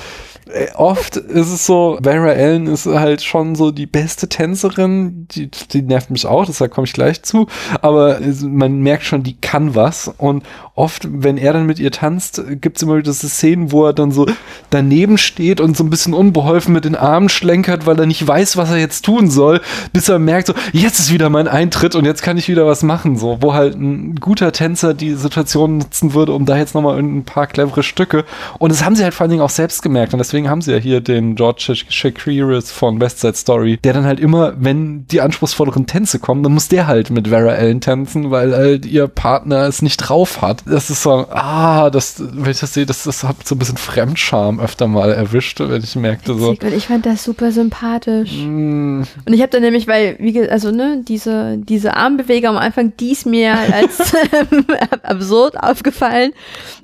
oft 0.74 1.16
ist 1.16 1.50
es 1.52 1.64
so, 1.66 1.98
Vera 2.02 2.32
Ellen 2.32 2.66
ist 2.66 2.86
halt 2.86 3.22
schon 3.22 3.54
so 3.54 3.70
die 3.70 3.86
beste 3.86 4.28
Tänzerin, 4.28 5.26
die, 5.30 5.50
die 5.72 5.82
nervt 5.82 6.10
mich 6.10 6.26
auch, 6.26 6.44
deshalb 6.44 6.70
komme 6.72 6.86
ich 6.86 6.92
gleich 6.92 7.22
zu, 7.22 7.46
aber 7.80 8.20
es- 8.20 8.42
man 8.42 8.80
merkt 8.80 9.04
schon, 9.04 9.22
die 9.22 9.36
kann 9.40 9.74
was. 9.74 10.12
Und 10.18 10.44
oft, 10.74 11.08
wenn 11.10 11.38
er 11.38 11.52
dann 11.54 11.66
mit 11.66 11.78
ihr 11.78 11.90
tanzt, 11.90 12.42
gibt 12.60 12.76
es 12.76 12.82
immer 12.82 12.94
wieder 12.96 13.10
diese 13.10 13.28
Szenen, 13.28 13.72
wo 13.72 13.86
er 13.86 13.92
dann 13.92 14.10
so 14.10 14.26
daneben 14.70 15.16
steht 15.18 15.60
und 15.60 15.76
so 15.76 15.84
ein 15.84 15.90
bisschen 15.90 16.14
unbeholfen 16.14 16.74
mit 16.74 16.84
den 16.84 16.96
Armen 16.96 17.28
schlenkert, 17.28 17.86
weil 17.86 17.98
er 17.98 18.06
nicht 18.06 18.26
weiß, 18.26 18.56
was 18.56 18.70
er 18.70 18.78
jetzt 18.78 19.04
tun 19.04 19.30
soll, 19.30 19.60
bis 19.92 20.08
er 20.08 20.18
merkt, 20.18 20.48
so, 20.48 20.54
jetzt 20.72 20.98
ist 20.98 21.12
wieder 21.12 21.30
mein 21.30 21.48
Eintritt 21.48 21.94
und 21.94 22.04
jetzt 22.04 22.22
kann 22.22 22.36
ich 22.36 22.48
wieder 22.48 22.66
was 22.66 22.82
machen, 22.82 23.16
so, 23.16 23.38
wo 23.40 23.54
halt 23.54 23.76
ein 23.76 24.16
guter 24.16 24.52
Tänzer 24.52 24.94
die 24.94 25.14
Situation 25.14 25.78
nutzen 25.78 26.12
würde, 26.14 26.32
um 26.32 26.44
da 26.44 26.56
jetzt 26.58 26.74
nochmal 26.74 26.98
ein 26.98 27.24
paar 27.24 27.46
clevere 27.46 27.82
Stücke. 27.82 28.24
Und 28.58 28.70
das 28.70 28.84
haben 28.84 28.94
sie 28.96 29.04
halt 29.04 29.14
vor 29.14 29.24
allen 29.24 29.30
Dingen 29.30 29.42
auch 29.42 29.50
selbst 29.50 29.82
gemerkt. 29.82 30.12
Und 30.12 30.18
deswegen 30.34 30.50
haben 30.50 30.62
sie 30.62 30.72
ja 30.72 30.78
hier 30.78 31.00
den 31.00 31.36
George 31.36 31.76
Shakiris 31.88 32.72
von 32.72 33.00
West 33.00 33.20
Side 33.20 33.36
Story, 33.36 33.78
der 33.84 33.92
dann 33.92 34.04
halt 34.04 34.18
immer, 34.18 34.54
wenn 34.58 35.06
die 35.06 35.20
anspruchsvolleren 35.20 35.86
Tänze 35.86 36.18
kommen, 36.18 36.42
dann 36.42 36.52
muss 36.52 36.66
der 36.66 36.88
halt 36.88 37.10
mit 37.10 37.28
Vera 37.28 37.52
Ellen 37.52 37.80
tanzen, 37.80 38.32
weil 38.32 38.52
halt 38.52 38.84
ihr 38.84 39.06
Partner 39.06 39.68
es 39.68 39.80
nicht 39.80 39.98
drauf 39.98 40.42
hat. 40.42 40.64
Das 40.66 40.90
ist 40.90 41.04
so, 41.04 41.26
ah, 41.30 41.88
das, 41.90 42.20
wenn 42.32 42.50
ich 42.50 42.58
das 42.58 42.74
sehe, 42.74 42.84
das, 42.84 43.04
das 43.04 43.22
hat 43.22 43.46
so 43.46 43.54
ein 43.54 43.58
bisschen 43.58 43.76
Fremdscham 43.76 44.58
öfter 44.58 44.88
mal 44.88 45.12
erwischt, 45.12 45.60
wenn 45.60 45.84
ich 45.84 45.94
merkte 45.94 46.34
so. 46.36 46.50
Und 46.50 46.64
ich 46.64 46.88
fand 46.88 47.06
das 47.06 47.22
super 47.22 47.52
sympathisch. 47.52 48.32
mm, 48.32 49.02
Und 49.26 49.32
ich 49.32 49.40
habe 49.40 49.50
dann 49.50 49.62
nämlich, 49.62 49.86
weil, 49.86 50.16
wie 50.18 50.48
also 50.48 50.72
ne, 50.72 51.04
diese, 51.06 51.58
diese 51.58 51.96
Armbewegung 51.96 52.50
am 52.50 52.56
Anfang, 52.56 52.92
die 52.98 53.12
ist 53.12 53.24
mir 53.24 53.56
als 53.72 54.12
absurd 55.04 55.56
aufgefallen. 55.62 56.32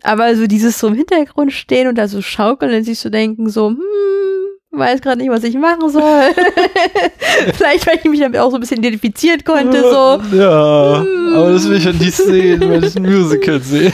Aber 0.05 0.37
so 0.37 0.47
dieses 0.47 0.79
so 0.79 0.87
im 0.87 0.95
Hintergrund 0.95 1.53
stehen 1.53 1.89
und 1.89 1.99
da 1.99 2.07
so 2.07 2.23
schaukeln 2.23 2.73
und 2.73 2.85
sich 2.85 3.01
so 3.01 3.11
denken, 3.11 3.40
so, 3.49 3.69
hm, 3.69 3.79
weiß 4.73 5.01
gerade 5.01 5.21
nicht, 5.21 5.31
was 5.31 5.43
ich 5.43 5.57
machen 5.57 5.91
soll. 5.91 6.03
Vielleicht, 7.55 7.87
weil 7.87 7.97
ich 7.97 8.05
mich 8.05 8.21
damit 8.21 8.39
auch 8.39 8.51
so 8.51 8.57
ein 8.57 8.61
bisschen 8.61 8.79
identifizieren 8.79 9.43
konnte, 9.45 9.81
so. 9.81 10.21
Ja, 10.37 11.05
aber 11.35 11.53
das 11.53 11.69
will 11.69 11.77
ich 11.77 11.85
ja 11.85 11.93
nicht 11.93 12.15
sehen, 12.15 12.61
wenn 12.61 12.85
ich 12.85 12.97
ein 12.97 13.03
Musical 13.03 13.61
sehe. 13.63 13.93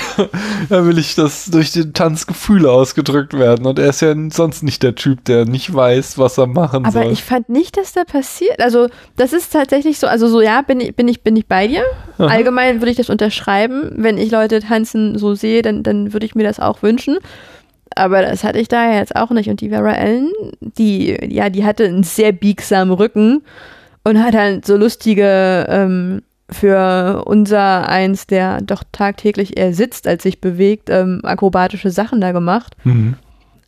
Da 0.68 0.84
will 0.86 0.98
ich, 0.98 1.14
dass 1.14 1.46
durch 1.46 1.72
den 1.72 1.94
Tanz 1.94 2.26
Gefühle 2.26 2.70
ausgedrückt 2.70 3.32
werden. 3.34 3.66
Und 3.66 3.78
er 3.78 3.88
ist 3.88 4.02
ja 4.02 4.14
sonst 4.30 4.62
nicht 4.62 4.82
der 4.82 4.94
Typ, 4.94 5.24
der 5.24 5.46
nicht 5.46 5.72
weiß, 5.72 6.18
was 6.18 6.36
er 6.36 6.46
machen 6.46 6.84
Aber 6.84 7.02
soll. 7.04 7.12
ich 7.12 7.24
fand 7.24 7.48
nicht, 7.48 7.76
dass 7.78 7.92
da 7.92 8.04
passiert. 8.04 8.60
Also, 8.60 8.88
das 9.16 9.32
ist 9.32 9.52
tatsächlich 9.52 9.98
so, 9.98 10.06
also 10.06 10.28
so, 10.28 10.42
ja, 10.42 10.60
bin 10.60 10.80
ich, 10.80 10.94
bin 10.94 11.08
ich, 11.08 11.22
bin 11.22 11.36
ich 11.36 11.46
bei 11.46 11.68
dir. 11.68 11.84
Aha. 12.18 12.26
Allgemein 12.26 12.80
würde 12.80 12.90
ich 12.90 12.96
das 12.96 13.08
unterschreiben. 13.10 13.92
Wenn 13.96 14.18
ich 14.18 14.30
Leute 14.30 14.60
tanzen 14.60 15.18
so 15.18 15.34
sehe, 15.34 15.62
dann, 15.62 15.82
dann 15.82 16.12
würde 16.12 16.26
ich 16.26 16.34
mir 16.34 16.44
das 16.44 16.60
auch 16.60 16.82
wünschen. 16.82 17.18
Aber 17.96 18.22
das 18.22 18.44
hatte 18.44 18.60
ich 18.60 18.68
da 18.68 18.92
jetzt 18.92 19.16
auch 19.16 19.30
nicht. 19.30 19.50
Und 19.50 19.60
die 19.60 19.70
Vera 19.70 19.92
Ellen, 19.92 20.30
die, 20.60 21.18
ja, 21.28 21.50
die 21.50 21.64
hatte 21.64 21.84
einen 21.84 22.04
sehr 22.04 22.30
biegsamen 22.32 22.94
Rücken 22.94 23.42
und 24.04 24.22
hat 24.22 24.34
halt 24.34 24.64
so 24.66 24.76
lustige, 24.76 25.66
ähm, 25.68 26.22
für 26.50 27.24
unser 27.26 27.88
eins, 27.88 28.26
der 28.26 28.60
doch 28.60 28.84
tagtäglich 28.92 29.56
eher 29.56 29.74
sitzt, 29.74 30.06
als 30.06 30.22
sich 30.22 30.40
bewegt, 30.40 30.90
ähm, 30.90 31.20
akrobatische 31.24 31.90
Sachen 31.90 32.20
da 32.20 32.32
gemacht. 32.32 32.76
Mhm. 32.84 33.16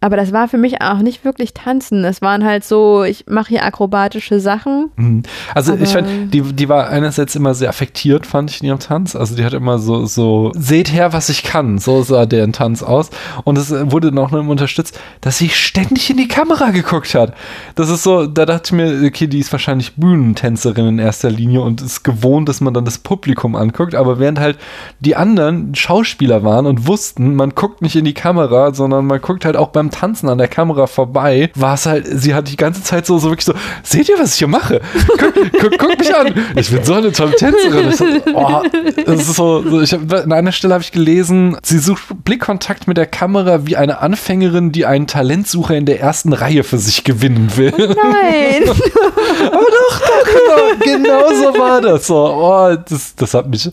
Aber 0.00 0.16
das 0.16 0.32
war 0.32 0.46
für 0.46 0.58
mich 0.58 0.80
auch 0.80 0.98
nicht 0.98 1.24
wirklich 1.24 1.54
tanzen. 1.54 2.04
Es 2.04 2.22
waren 2.22 2.44
halt 2.44 2.64
so, 2.64 3.02
ich 3.02 3.24
mache 3.26 3.48
hier 3.48 3.64
akrobatische 3.64 4.38
Sachen. 4.38 4.90
Mhm. 4.94 5.24
Also 5.56 5.74
ich 5.74 5.90
fand, 5.90 6.32
die, 6.32 6.40
die 6.40 6.68
war 6.68 6.88
einerseits 6.88 7.34
immer 7.34 7.52
sehr 7.52 7.68
affektiert, 7.68 8.24
fand 8.24 8.48
ich 8.48 8.60
in 8.60 8.68
ihrem 8.68 8.78
Tanz. 8.78 9.16
Also 9.16 9.34
die 9.34 9.44
hat 9.44 9.54
immer 9.54 9.80
so, 9.80 10.06
so, 10.06 10.52
seht 10.54 10.92
her, 10.92 11.12
was 11.12 11.30
ich 11.30 11.42
kann. 11.42 11.78
So 11.78 12.02
sah 12.02 12.26
deren 12.26 12.52
Tanz 12.52 12.84
aus. 12.84 13.10
Und 13.42 13.58
es 13.58 13.72
wurde 13.72 14.12
noch 14.12 14.32
immer 14.32 14.48
unterstützt, 14.48 15.00
dass 15.20 15.38
sie 15.38 15.48
ständig 15.48 16.10
in 16.10 16.16
die 16.16 16.28
Kamera 16.28 16.70
geguckt 16.70 17.16
hat. 17.16 17.34
Das 17.74 17.90
ist 17.90 18.04
so, 18.04 18.26
da 18.26 18.46
dachte 18.46 18.66
ich 18.66 18.72
mir, 18.72 19.04
okay, 19.04 19.26
die 19.26 19.40
ist 19.40 19.50
wahrscheinlich 19.50 19.96
Bühnentänzerin 19.96 20.86
in 20.86 20.98
erster 21.00 21.30
Linie 21.30 21.62
und 21.62 21.82
ist 21.82 22.04
gewohnt, 22.04 22.48
dass 22.48 22.60
man 22.60 22.72
dann 22.72 22.84
das 22.84 22.98
Publikum 22.98 23.56
anguckt. 23.56 23.96
Aber 23.96 24.20
während 24.20 24.38
halt 24.38 24.58
die 25.00 25.16
anderen 25.16 25.74
Schauspieler 25.74 26.44
waren 26.44 26.66
und 26.66 26.86
wussten, 26.86 27.34
man 27.34 27.56
guckt 27.56 27.82
nicht 27.82 27.96
in 27.96 28.04
die 28.04 28.14
Kamera, 28.14 28.72
sondern 28.72 29.04
man 29.04 29.20
guckt 29.20 29.44
halt 29.44 29.56
auch 29.56 29.70
beim 29.70 29.87
Tanzen 29.90 30.28
an 30.28 30.38
der 30.38 30.48
Kamera 30.48 30.86
vorbei, 30.86 31.50
war 31.54 31.74
es 31.74 31.86
halt, 31.86 32.06
sie 32.06 32.34
hat 32.34 32.48
die 32.48 32.56
ganze 32.56 32.82
Zeit 32.82 33.06
so, 33.06 33.18
so 33.18 33.30
wirklich 33.30 33.44
so, 33.44 33.54
seht 33.82 34.08
ihr, 34.08 34.18
was 34.18 34.34
ich 34.34 34.38
hier 34.38 34.48
mache? 34.48 34.80
Guck, 35.06 35.34
guck, 35.60 35.78
guck 35.78 35.98
mich 35.98 36.14
an. 36.14 36.34
Ich 36.56 36.70
bin 36.70 36.84
so 36.84 36.94
eine 36.94 37.12
tolle 37.12 37.32
Tänzerin. 37.32 37.88
Ich 37.90 37.96
so, 37.96 38.04
oh, 38.34 38.62
das 39.04 39.20
ist 39.20 39.34
so, 39.34 39.62
so 39.62 39.80
ich 39.80 39.92
hab, 39.92 40.12
an 40.12 40.32
einer 40.32 40.52
Stelle 40.52 40.74
habe 40.74 40.82
ich 40.82 40.92
gelesen, 40.92 41.56
sie 41.62 41.78
sucht 41.78 42.24
Blickkontakt 42.24 42.88
mit 42.88 42.96
der 42.96 43.06
Kamera 43.06 43.66
wie 43.66 43.76
eine 43.76 44.00
Anfängerin, 44.00 44.72
die 44.72 44.86
einen 44.86 45.06
Talentsucher 45.06 45.76
in 45.76 45.86
der 45.86 46.00
ersten 46.00 46.32
Reihe 46.32 46.64
für 46.64 46.78
sich 46.78 47.04
gewinnen 47.04 47.56
will. 47.56 47.72
Nein. 47.76 48.68
Aber 49.46 49.66
doch, 49.66 50.00
doch, 50.00 50.84
genau, 50.84 50.84
genau 50.84 51.28
so 51.34 51.58
war 51.58 51.80
das. 51.80 52.06
So, 52.06 52.16
oh, 52.16 52.76
das, 52.88 53.14
das 53.14 53.34
hat 53.34 53.48
mich, 53.48 53.70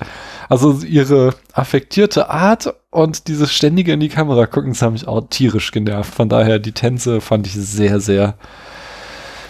also 0.49 0.81
ihre 0.85 1.33
affektierte 1.53 2.29
Art 2.29 2.73
und 2.91 3.27
dieses 3.27 3.51
ständige 3.53 3.93
in 3.93 3.99
die 3.99 4.09
Kamera 4.09 4.45
gucken, 4.45 4.71
das 4.71 4.81
hat 4.81 4.91
mich 4.91 5.07
auch 5.07 5.21
tierisch 5.29 5.71
genervt. 5.71 6.13
Von 6.13 6.29
daher, 6.29 6.59
die 6.59 6.71
Tänze 6.71 7.21
fand 7.21 7.47
ich 7.47 7.53
sehr, 7.53 7.99
sehr 7.99 8.35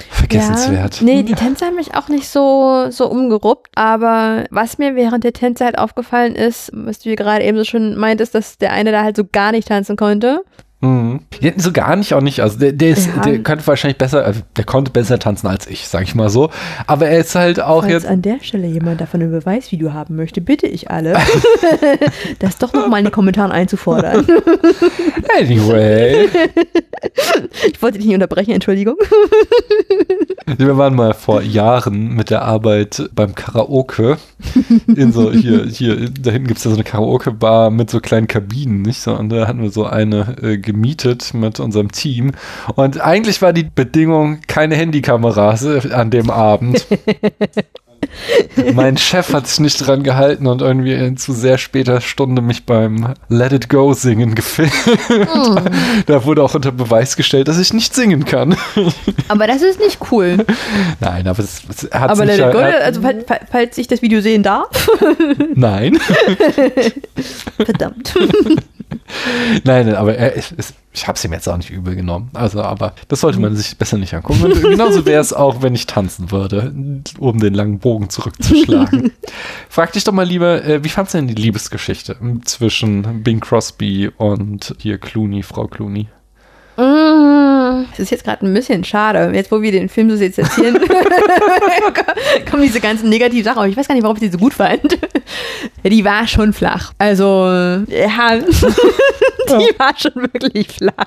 vergessenswert. 0.09 1.01
Ja, 1.01 1.05
nee, 1.05 1.23
die 1.23 1.33
Tänze 1.33 1.65
haben 1.65 1.75
mich 1.75 1.93
auch 1.95 2.07
nicht 2.07 2.27
so, 2.27 2.87
so 2.89 3.07
umgeruppt. 3.07 3.71
Aber 3.75 4.45
was 4.49 4.77
mir 4.77 4.95
während 4.95 5.23
der 5.23 5.33
Tänze 5.33 5.65
halt 5.65 5.77
aufgefallen 5.77 6.35
ist, 6.35 6.71
was 6.73 6.99
du 6.99 7.03
hier 7.03 7.15
gerade 7.15 7.43
eben 7.43 7.57
so 7.57 7.63
schon 7.63 7.97
meintest, 7.97 8.33
dass 8.33 8.57
der 8.57 8.71
eine 8.71 8.91
da 8.91 9.03
halt 9.03 9.15
so 9.15 9.23
gar 9.29 9.51
nicht 9.51 9.67
tanzen 9.67 9.95
konnte. 9.95 10.43
Mhm. 10.85 11.19
So 11.57 11.71
gar 11.71 11.95
nicht, 11.95 12.13
auch 12.13 12.21
nicht. 12.21 12.41
Also 12.41 12.59
der, 12.59 12.71
der, 12.71 12.89
ist, 12.89 13.07
Ja. 13.07 13.21
der 13.21 13.39
könnte 13.39 13.65
wahrscheinlich 13.67 13.97
besser, 13.97 14.23
also 14.25 14.41
der 14.55 14.63
konnte 14.63 14.91
besser 14.91 15.19
tanzen 15.19 15.47
als 15.47 15.67
ich, 15.67 15.87
sag 15.87 16.03
ich 16.03 16.15
mal 16.15 16.29
so. 16.29 16.49
Aber 16.87 17.07
er 17.07 17.19
ist 17.19 17.35
halt 17.35 17.59
auch 17.61 17.81
Falls 17.81 17.93
jetzt. 17.93 18.05
an 18.07 18.21
der 18.21 18.39
Stelle 18.41 18.67
jemand 18.67 19.01
davon 19.01 19.21
ein 19.21 19.31
Beweisvideo 19.31 19.93
haben 19.93 20.15
möchte, 20.15 20.41
bitte 20.41 20.67
ich 20.67 20.91
alle, 20.91 21.15
das 22.39 22.57
doch 22.57 22.73
nochmal 22.73 22.99
in 22.99 23.05
die 23.05 23.11
Kommentare 23.11 23.51
einzufordern. 23.51 24.25
Anyway. 25.37 26.29
Ich 27.67 27.81
wollte 27.81 27.97
dich 27.97 28.07
nicht 28.07 28.13
unterbrechen, 28.15 28.51
Entschuldigung. 28.51 28.95
Wir 30.57 30.77
waren 30.77 30.95
mal 30.95 31.13
vor 31.13 31.41
Jahren 31.41 32.13
mit 32.13 32.29
der 32.29 32.43
Arbeit 32.43 33.09
beim 33.13 33.33
Karaoke. 33.35 34.17
In 34.87 35.11
so, 35.11 35.31
hier, 35.31 35.65
hier, 35.65 36.09
da 36.09 36.31
hinten 36.31 36.47
gibt 36.47 36.59
es 36.59 36.63
ja 36.63 36.69
so 36.71 36.75
eine 36.77 36.83
Karaoke-Bar 36.83 37.71
mit 37.71 37.89
so 37.89 37.99
kleinen 37.99 38.27
Kabinen, 38.27 38.83
nicht 38.83 39.01
so? 39.01 39.15
Und 39.17 39.29
da 39.29 39.47
hatten 39.47 39.61
wir 39.61 39.71
so 39.71 39.85
eine 39.85 40.35
äh, 40.41 40.57
gemietet 40.75 41.33
mit 41.33 41.59
unserem 41.59 41.91
Team. 41.91 42.33
Und 42.75 42.99
eigentlich 42.99 43.41
war 43.41 43.53
die 43.53 43.63
Bedingung 43.63 44.39
keine 44.47 44.75
Handykameras 44.75 45.63
äh, 45.63 45.93
an 45.93 46.11
dem 46.11 46.29
Abend. 46.29 46.85
mein 48.73 48.97
Chef 48.97 49.33
hat 49.33 49.47
sich 49.47 49.59
nicht 49.59 49.87
dran 49.87 50.03
gehalten 50.03 50.47
und 50.47 50.61
irgendwie 50.61 51.15
zu 51.15 51.33
sehr 51.33 51.57
später 51.57 52.01
Stunde 52.01 52.41
mich 52.41 52.65
beim 52.65 53.13
Let 53.29 53.53
It 53.53 53.69
Go 53.69 53.93
singen 53.93 54.35
gefilmt. 54.35 54.73
da 56.05 56.25
wurde 56.25 56.43
auch 56.43 56.53
unter 56.53 56.71
Beweis 56.71 57.15
gestellt, 57.15 57.47
dass 57.47 57.57
ich 57.57 57.73
nicht 57.73 57.95
singen 57.95 58.25
kann. 58.25 58.55
Aber 59.27 59.47
das 59.47 59.61
ist 59.61 59.79
nicht 59.79 59.99
cool. 60.11 60.45
Nein, 60.99 61.27
aber 61.27 61.39
es, 61.39 61.61
es 61.69 61.89
hat 61.91 62.11
Aber 62.11 62.27
sich 62.27 62.37
let 62.37 62.47
it 62.47 62.53
go, 62.53 62.59
also 62.59 63.01
falls 63.51 63.77
ich 63.77 63.87
das 63.87 64.01
Video 64.01 64.21
sehen 64.21 64.43
darf. 64.43 64.89
Nein, 65.55 65.97
Verdammt. 67.57 68.13
nein, 69.63 69.85
nein, 69.87 69.95
aber 69.95 70.15
er, 70.15 70.37
ich, 70.37 70.53
ich 70.93 71.07
habe 71.07 71.17
es 71.17 71.25
ihm 71.25 71.33
jetzt 71.33 71.47
auch 71.47 71.57
nicht 71.57 71.69
übel 71.69 71.95
genommen. 71.95 72.29
Also, 72.33 72.61
aber 72.61 72.93
das 73.07 73.21
sollte 73.21 73.39
man 73.39 73.55
sich 73.55 73.77
besser 73.77 73.97
nicht 73.97 74.13
angucken. 74.13 74.43
Und 74.43 74.61
genauso 74.61 75.05
wäre 75.05 75.21
es 75.21 75.33
auch, 75.33 75.61
wenn 75.61 75.75
ich 75.75 75.87
tanzen 75.87 76.31
würde, 76.31 76.73
um 77.19 77.39
den 77.39 77.53
langen 77.53 77.79
Bogen 77.79 78.09
zurückzuschlagen. 78.09 79.11
Frag 79.69 79.93
dich 79.93 80.03
doch 80.03 80.13
mal 80.13 80.23
lieber, 80.25 80.63
äh, 80.63 80.83
wie 80.83 80.89
fandst 80.89 81.13
du 81.13 81.17
denn 81.17 81.27
die 81.27 81.35
Liebesgeschichte 81.35 82.17
zwischen 82.45 83.23
Bing 83.23 83.39
Crosby 83.39 84.09
und 84.17 84.75
hier 84.79 84.97
Clooney, 84.97 85.43
Frau 85.43 85.67
Clooney? 85.67 86.07
Mm, 86.77 86.81
Es 87.93 87.99
ist 87.99 88.09
jetzt 88.11 88.23
gerade 88.23 88.45
ein 88.45 88.53
bisschen 88.53 88.83
schade. 88.83 89.31
Jetzt, 89.33 89.51
wo 89.51 89.61
wir 89.61 89.71
den 89.71 89.89
Film 89.89 90.09
so 90.09 90.23
erzählen, 90.23 90.77
kommen 92.49 92.63
diese 92.63 92.79
ganzen 92.79 93.09
negativen 93.09 93.43
Sachen. 93.43 93.59
Aber 93.59 93.67
ich 93.67 93.77
weiß 93.77 93.87
gar 93.87 93.95
nicht, 93.95 94.03
warum 94.03 94.17
ich 94.17 94.23
die 94.23 94.29
so 94.29 94.37
gut 94.37 94.53
fand. 94.53 94.97
Die 95.83 96.03
war 96.03 96.27
schon 96.27 96.53
flach. 96.53 96.93
Also, 96.97 97.45
ja, 97.45 98.35
die 99.49 99.79
war 99.79 99.93
schon 99.97 100.15
wirklich 100.15 100.67
flach. 100.69 101.05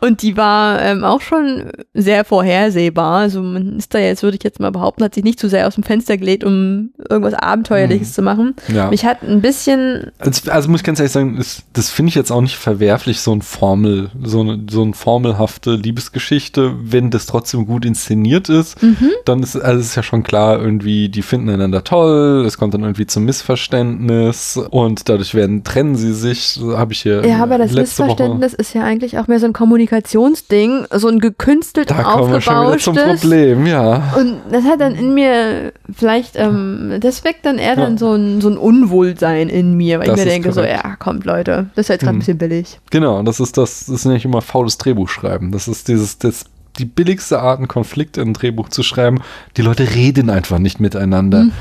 Und 0.00 0.22
die 0.22 0.36
war 0.36 0.80
ähm, 0.80 1.04
auch 1.04 1.20
schon 1.20 1.70
sehr 1.94 2.24
vorhersehbar. 2.24 3.22
Also, 3.22 3.42
man 3.42 3.78
ist 3.78 3.92
da 3.94 3.98
jetzt, 3.98 4.22
würde 4.22 4.36
ich 4.36 4.44
jetzt 4.44 4.60
mal 4.60 4.70
behaupten, 4.70 5.02
hat 5.04 5.14
sich 5.14 5.24
nicht 5.24 5.40
zu 5.40 5.48
sehr 5.48 5.66
aus 5.66 5.74
dem 5.74 5.84
Fenster 5.84 6.16
gelegt, 6.16 6.44
um 6.44 6.90
irgendwas 7.08 7.34
Abenteuerliches 7.34 8.14
zu 8.14 8.22
machen. 8.22 8.54
Ja. 8.68 8.90
Mich 8.90 9.04
hat 9.04 9.22
ein 9.22 9.40
bisschen 9.40 10.12
Also, 10.18 10.50
also 10.50 10.68
muss 10.68 10.80
ich 10.80 10.84
ganz 10.84 11.00
ehrlich 11.00 11.12
sagen, 11.12 11.36
das, 11.36 11.64
das 11.72 11.90
finde 11.90 12.10
ich 12.10 12.14
jetzt 12.14 12.30
auch 12.30 12.40
nicht 12.40 12.56
verwerflich, 12.56 13.20
so 13.20 13.34
ein 13.34 13.42
Formel, 13.42 14.10
so 14.22 14.40
eine, 14.40 14.64
so 14.70 14.92
formelhafte 14.92 15.76
Liebesgeschichte, 16.02 16.74
wenn 16.82 17.10
das 17.10 17.26
trotzdem 17.26 17.66
gut 17.66 17.84
inszeniert 17.84 18.48
ist, 18.48 18.76
dann 19.24 19.42
ist 19.42 19.56
also 19.56 19.80
ist 19.80 19.94
ja 19.94 20.02
schon 20.02 20.22
klar, 20.22 20.60
irgendwie, 20.60 21.08
die 21.08 21.22
finden 21.22 21.48
einander 21.50 21.84
toll, 21.84 22.44
es 22.46 22.58
kommt 22.58 22.74
dann 22.74 22.82
irgendwie 22.82 23.06
zum 23.06 23.24
Missverständnis 23.24 24.58
und 24.70 25.08
dadurch 25.08 25.34
werden, 25.34 25.64
trennen 25.64 25.94
sie 25.96 26.12
sich, 26.12 26.48
so 26.48 26.76
habe 26.78 26.92
ich 26.92 27.02
hier 27.02 27.24
Ja, 27.26 27.42
aber 27.42 27.58
das 27.58 27.72
Missverständnis 27.72 28.54
ist 28.54 28.74
ja 28.74 28.82
eigentlich 28.82 29.18
auch 29.18 29.28
mehr 29.28 29.38
so 29.40 29.46
ein 29.46 29.52
Kommunikationsding, 29.52 30.86
so 30.92 31.08
ein 31.08 31.18
gekünstelt 31.20 31.90
Woche, 31.90 31.98
da 32.02 32.02
kommen 32.02 32.32
wir 32.32 32.40
schon 32.40 32.94
wieder 32.96 33.16
zum. 33.16 33.20
Problem, 33.20 33.66
ja. 33.66 34.14
Und 34.18 34.38
das 34.50 34.64
hat 34.64 34.80
dann 34.80 34.94
in 34.94 35.14
mir 35.14 35.72
vielleicht, 35.92 36.36
ähm, 36.36 36.98
das 37.00 37.24
weckt 37.24 37.44
dann 37.46 37.58
eher 37.58 37.76
dann 37.76 37.92
Ja. 37.92 37.98
so 37.98 38.12
ein, 38.14 38.40
so 38.40 38.48
ein 38.48 38.56
Unwohlsein 38.56 39.48
in 39.48 39.74
mir, 39.76 39.98
weil 40.00 40.06
Das 40.08 40.18
ich 40.20 40.24
mir 40.24 40.30
denke, 40.30 40.52
so, 40.52 40.60
korrekt. 40.62 40.80
ja, 40.84 40.96
kommt 40.96 41.24
Leute, 41.24 41.66
das 41.74 41.86
ist 41.86 41.88
jetzt 41.88 42.00
gerade 42.00 42.12
Mhm. 42.12 42.16
ein 42.16 42.20
bisschen 42.20 42.38
billig. 42.38 42.80
Genau, 42.90 43.22
das 43.22 43.40
ist 43.40 43.56
das, 43.58 43.86
das 43.86 43.88
ist 43.96 44.04
nicht 44.06 44.24
immer 44.24 44.40
faules 44.42 44.78
Drehbuch 44.78 45.08
schreiben. 45.08 45.52
Das 45.52 45.68
ist 45.68 45.88
dieses, 45.92 46.18
das, 46.18 46.44
die 46.78 46.84
billigste 46.86 47.38
Art, 47.40 47.58
einen 47.58 47.68
Konflikt 47.68 48.16
in 48.16 48.28
ein 48.30 48.32
Drehbuch 48.32 48.70
zu 48.70 48.82
schreiben. 48.82 49.20
Die 49.58 49.62
Leute 49.62 49.94
reden 49.94 50.30
einfach 50.30 50.58
nicht 50.58 50.80
miteinander. 50.80 51.44
Mhm. 51.44 51.52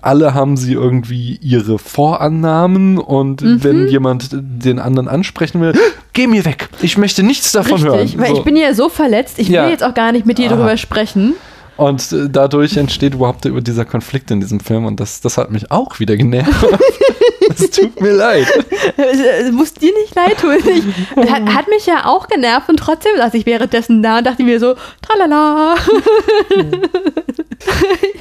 Alle 0.00 0.32
haben 0.32 0.56
sie 0.56 0.74
irgendwie 0.74 1.38
ihre 1.42 1.78
Vorannahmen 1.78 2.98
und 2.98 3.42
Mhm. 3.42 3.64
wenn 3.64 3.88
jemand 3.88 4.28
den 4.32 4.78
anderen 4.78 5.08
ansprechen 5.08 5.60
will, 5.60 5.72
geh 6.12 6.26
mir 6.28 6.44
weg. 6.44 6.68
Ich 6.82 6.96
möchte 6.98 7.22
nichts 7.24 7.50
davon 7.52 7.82
Richtig, 7.82 8.14
hören. 8.14 8.20
weil 8.22 8.30
So. 8.30 8.38
ich 8.38 8.44
bin 8.44 8.56
ja 8.56 8.72
so 8.74 8.88
verletzt, 8.88 9.38
ich 9.38 9.48
Ja. 9.48 9.64
will 9.64 9.70
jetzt 9.72 9.82
auch 9.82 9.94
gar 9.94 10.12
nicht 10.12 10.24
mit 10.26 10.38
dir 10.38 10.46
Aha. 10.48 10.56
drüber 10.56 10.76
sprechen. 10.76 11.34
und 11.76 12.12
äh, 12.12 12.28
dadurch 12.30 12.76
entsteht 12.76 13.14
überhaupt 13.14 13.46
über 13.46 13.62
dieser 13.62 13.86
Konflikt 13.86 14.30
in 14.30 14.38
diesem 14.40 14.60
Film 14.60 14.84
und 14.84 15.00
das, 15.00 15.20
das 15.22 15.36
hat 15.38 15.50
mich 15.50 15.70
auch 15.70 15.98
wieder 15.98 16.14
genervt. 16.18 16.52
Es 17.50 17.70
tut 17.70 18.00
mir 18.00 18.12
leid. 18.12 18.46
Es, 18.96 19.18
es 19.18 19.52
muss 19.52 19.74
dir 19.74 19.92
nicht 19.94 20.14
leid 20.14 20.38
tun. 20.38 20.56
Ich, 20.64 21.30
hat, 21.30 21.46
hat 21.46 21.68
mich 21.68 21.86
ja 21.86 22.06
auch 22.06 22.28
genervt 22.28 22.68
und 22.68 22.78
trotzdem 22.78 23.12
saß 23.16 23.34
ich 23.34 23.46
währenddessen 23.46 24.02
da 24.02 24.18
und 24.18 24.26
dachte 24.26 24.42
mir 24.42 24.60
so, 24.60 24.76
tralala. 25.02 25.76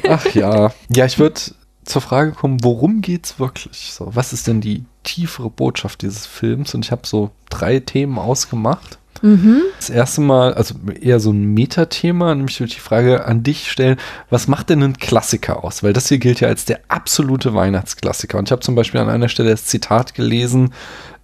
Ach 0.08 0.26
ja. 0.34 0.72
Ja, 0.94 1.06
ich 1.06 1.20
würde 1.20 1.40
zur 1.86 2.02
Frage 2.02 2.32
kommen, 2.32 2.64
worum 2.64 3.02
geht's 3.02 3.40
wirklich? 3.40 3.92
So, 3.94 4.16
was 4.16 4.34
ist 4.34 4.48
denn 4.48 4.62
die 4.62 4.86
tiefere 5.04 5.50
Botschaft 5.50 6.02
dieses 6.02 6.26
Films? 6.26 6.74
Und 6.76 6.86
ich 6.86 6.92
habe 6.92 7.06
so 7.06 7.32
drei 7.50 7.80
Themen 7.80 8.18
ausgemacht. 8.20 9.00
Mhm. 9.22 9.61
Das 9.78 9.89
erste 9.89 10.22
Mal, 10.22 10.53
also 10.53 10.76
eher 10.99 11.20
so 11.20 11.32
ein 11.32 11.53
Metathema, 11.53 12.34
nämlich 12.34 12.59
würde 12.59 12.70
ich 12.70 12.76
die 12.76 12.82
Frage 12.82 13.26
an 13.26 13.43
dich 13.43 13.72
stellen, 13.72 13.97
was 14.30 14.47
macht 14.47 14.70
denn 14.70 14.84
ein 14.84 14.97
Klassiker 14.97 15.63
aus? 15.63 15.84
Weil 15.84 15.93
das 15.93 16.09
hier 16.09 16.20
gilt 16.20 16.39
ja 16.39 16.47
als 16.47 16.65
der 16.65 16.80
absolute 16.88 17.53
Weihnachtsklassiker. 17.53 18.38
Und 18.38 18.47
ich 18.47 18.51
habe 18.51 18.61
zum 18.61 18.76
Beispiel 18.76 19.01
an 19.01 19.09
einer 19.09 19.30
Stelle 19.30 19.51
das 19.51 19.65
Zitat 19.65 20.13
gelesen, 20.13 20.74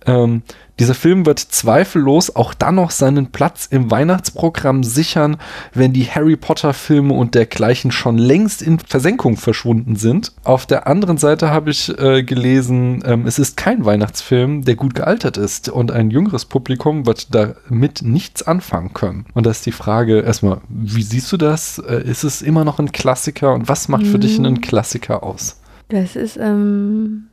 ähm, 0.06 0.44
dieser 0.80 0.94
Film 0.94 1.26
wird 1.26 1.40
zweifellos 1.40 2.36
auch 2.36 2.54
dann 2.54 2.76
noch 2.76 2.92
seinen 2.92 3.28
Platz 3.28 3.68
im 3.70 3.92
Weihnachtsprogramm 3.92 4.84
sichern, 4.84 5.38
wenn 5.74 5.94
die 5.94 6.06
Harry 6.06 6.36
Potter 6.36 6.74
Filme 6.74 7.14
und 7.14 7.34
dergleichen 7.34 7.92
schon 7.92 8.18
längst 8.18 8.62
in 8.62 8.80
Versenkung 8.80 9.38
verschwunden 9.38 9.96
sind. 9.96 10.34
Auf 10.44 10.66
der 10.66 10.88
anderen 10.88 11.18
Seite 11.18 11.50
habe 11.50 11.72
ich 11.72 11.98
äh, 11.98 12.24
gelesen, 12.24 13.04
ähm, 13.06 13.26
es 13.26 13.40
ist 13.40 13.56
kein 13.56 13.86
Weihnachtsfilm, 13.86 14.66
der 14.66 14.76
gut 14.76 14.96
gealtert 14.96 15.38
ist 15.38 15.70
und 15.70 15.92
ein 15.92 16.12
jüngeres 16.12 16.46
Publikum 16.46 17.06
wird 17.06 17.34
damit 17.34 18.02
nichts 18.02 18.44
anfangen 18.44 18.94
können. 18.94 19.26
Und 19.34 19.46
da 19.46 19.52
ist 19.52 19.66
die 19.66 19.72
Frage 19.72 20.20
erstmal, 20.20 20.60
wie 20.68 21.04
siehst 21.04 21.32
du 21.32 21.38
das? 21.38 21.80
Äh, 21.80 22.04
ist 22.04 22.24
es 22.24 22.42
immer 22.42 22.66
noch 22.66 22.80
ein 22.80 22.92
Klassiker 22.92 23.54
und 23.54 23.70
was 23.70 23.88
macht 23.88 24.08
für 24.08 24.20
dich 24.20 24.38
einen 24.38 24.62
Klassiker 24.62 25.24
aus? 25.24 25.58
Das 25.90 26.16
ist, 26.16 26.38
ähm, 26.38 27.28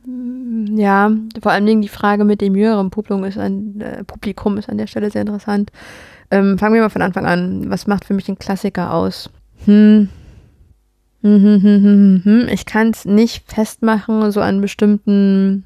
ja, 0.75 1.11
vor 1.41 1.51
allen 1.51 1.65
Dingen 1.65 1.81
die 1.81 1.87
Frage 1.87 2.23
mit 2.23 2.41
dem 2.41 2.55
jüngeren 2.55 2.91
Publikum 2.91 3.23
ist 3.23 3.37
an, 3.37 3.81
äh, 3.81 4.03
Publikum 4.03 4.57
ist 4.57 4.69
an 4.69 4.77
der 4.77 4.87
Stelle 4.87 5.09
sehr 5.09 5.21
interessant. 5.21 5.71
Ähm, 6.29 6.57
fangen 6.57 6.75
wir 6.75 6.81
mal 6.81 6.89
von 6.89 7.01
Anfang 7.01 7.25
an. 7.25 7.69
Was 7.69 7.87
macht 7.87 8.05
für 8.05 8.13
mich 8.13 8.29
ein 8.29 8.37
Klassiker 8.37 8.93
aus? 8.93 9.29
Hm, 9.65 10.09
hm, 11.21 11.61
hm, 11.61 12.21
hm. 12.23 12.47
Ich 12.51 12.65
kann 12.65 12.89
es 12.89 13.05
nicht 13.05 13.51
festmachen, 13.51 14.31
so 14.31 14.41
an 14.41 14.61
bestimmten 14.61 15.65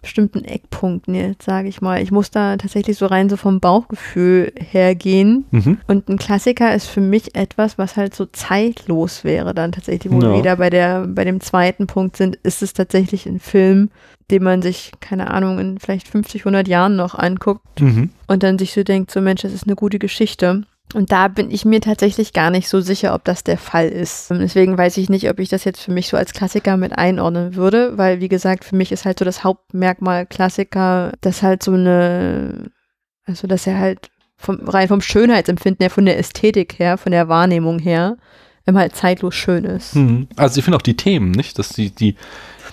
bestimmten 0.00 0.44
Eckpunkten 0.44 1.14
jetzt, 1.14 1.44
sage 1.44 1.68
ich 1.68 1.80
mal. 1.80 2.00
Ich 2.00 2.10
muss 2.12 2.30
da 2.30 2.56
tatsächlich 2.56 2.96
so 2.96 3.06
rein 3.06 3.28
so 3.28 3.36
vom 3.36 3.58
Bauchgefühl 3.60 4.52
hergehen. 4.56 5.44
Mhm. 5.50 5.78
Und 5.88 6.08
ein 6.08 6.18
Klassiker 6.18 6.74
ist 6.74 6.86
für 6.86 7.00
mich 7.00 7.34
etwas, 7.34 7.78
was 7.78 7.96
halt 7.96 8.14
so 8.14 8.26
zeitlos 8.26 9.24
wäre 9.24 9.54
dann 9.54 9.72
tatsächlich, 9.72 10.12
wo 10.12 10.20
Ja. 10.20 10.30
wir 10.32 10.38
wieder 10.38 10.56
bei 10.56 10.70
der, 10.70 11.06
bei 11.06 11.24
dem 11.24 11.40
zweiten 11.40 11.86
Punkt 11.86 12.16
sind, 12.16 12.36
ist 12.36 12.62
es 12.62 12.72
tatsächlich 12.74 13.26
ein 13.26 13.40
Film, 13.40 13.90
den 14.30 14.42
man 14.44 14.62
sich, 14.62 14.92
keine 15.00 15.30
Ahnung, 15.30 15.58
in 15.58 15.78
vielleicht 15.78 16.06
50, 16.08 16.42
100 16.44 16.68
Jahren 16.68 16.96
noch 16.96 17.14
anguckt 17.14 17.80
Mhm. 17.80 18.10
und 18.28 18.42
dann 18.42 18.58
sich 18.58 18.72
so 18.72 18.82
denkt, 18.84 19.10
so 19.10 19.20
Mensch, 19.20 19.42
das 19.42 19.52
ist 19.52 19.64
eine 19.66 19.74
gute 19.76 19.98
Geschichte. 19.98 20.62
Und 20.94 21.12
da 21.12 21.28
bin 21.28 21.50
ich 21.50 21.64
mir 21.64 21.80
tatsächlich 21.80 22.32
gar 22.32 22.50
nicht 22.50 22.68
so 22.68 22.80
sicher, 22.80 23.14
ob 23.14 23.24
das 23.24 23.44
der 23.44 23.58
Fall 23.58 23.88
ist. 23.88 24.30
Und 24.30 24.38
Deswegen 24.40 24.78
weiß 24.78 24.96
ich 24.96 25.08
nicht, 25.10 25.28
ob 25.28 25.38
ich 25.38 25.48
das 25.48 25.64
jetzt 25.64 25.80
für 25.82 25.92
mich 25.92 26.08
so 26.08 26.16
als 26.16 26.32
Klassiker 26.32 26.76
mit 26.76 26.96
einordnen 26.96 27.54
würde, 27.56 27.98
weil 27.98 28.20
wie 28.20 28.28
gesagt, 28.28 28.64
für 28.64 28.74
mich 28.76 28.90
ist 28.92 29.04
halt 29.04 29.18
so 29.18 29.24
das 29.24 29.44
Hauptmerkmal 29.44 30.24
Klassiker, 30.26 31.12
dass 31.20 31.42
halt 31.42 31.62
so 31.62 31.72
eine, 31.72 32.70
also 33.26 33.46
dass 33.46 33.66
er 33.66 33.78
halt 33.78 34.10
vom, 34.36 34.60
rein 34.68 34.88
vom 34.88 35.00
Schönheitsempfinden 35.00 35.82
her, 35.84 35.90
von 35.90 36.06
der 36.06 36.18
Ästhetik 36.18 36.78
her, 36.78 36.96
von 36.96 37.12
der 37.12 37.28
Wahrnehmung 37.28 37.78
her, 37.78 38.16
immer 38.64 38.80
halt 38.80 38.94
zeitlos 38.96 39.34
schön 39.34 39.64
ist. 39.64 39.96
Mhm. 39.96 40.28
Also 40.36 40.58
ich 40.58 40.64
finde 40.64 40.76
auch 40.78 40.82
die 40.82 40.96
Themen, 40.96 41.32
nicht? 41.32 41.58
Dass 41.58 41.70
die, 41.70 41.90
die, 41.90 42.14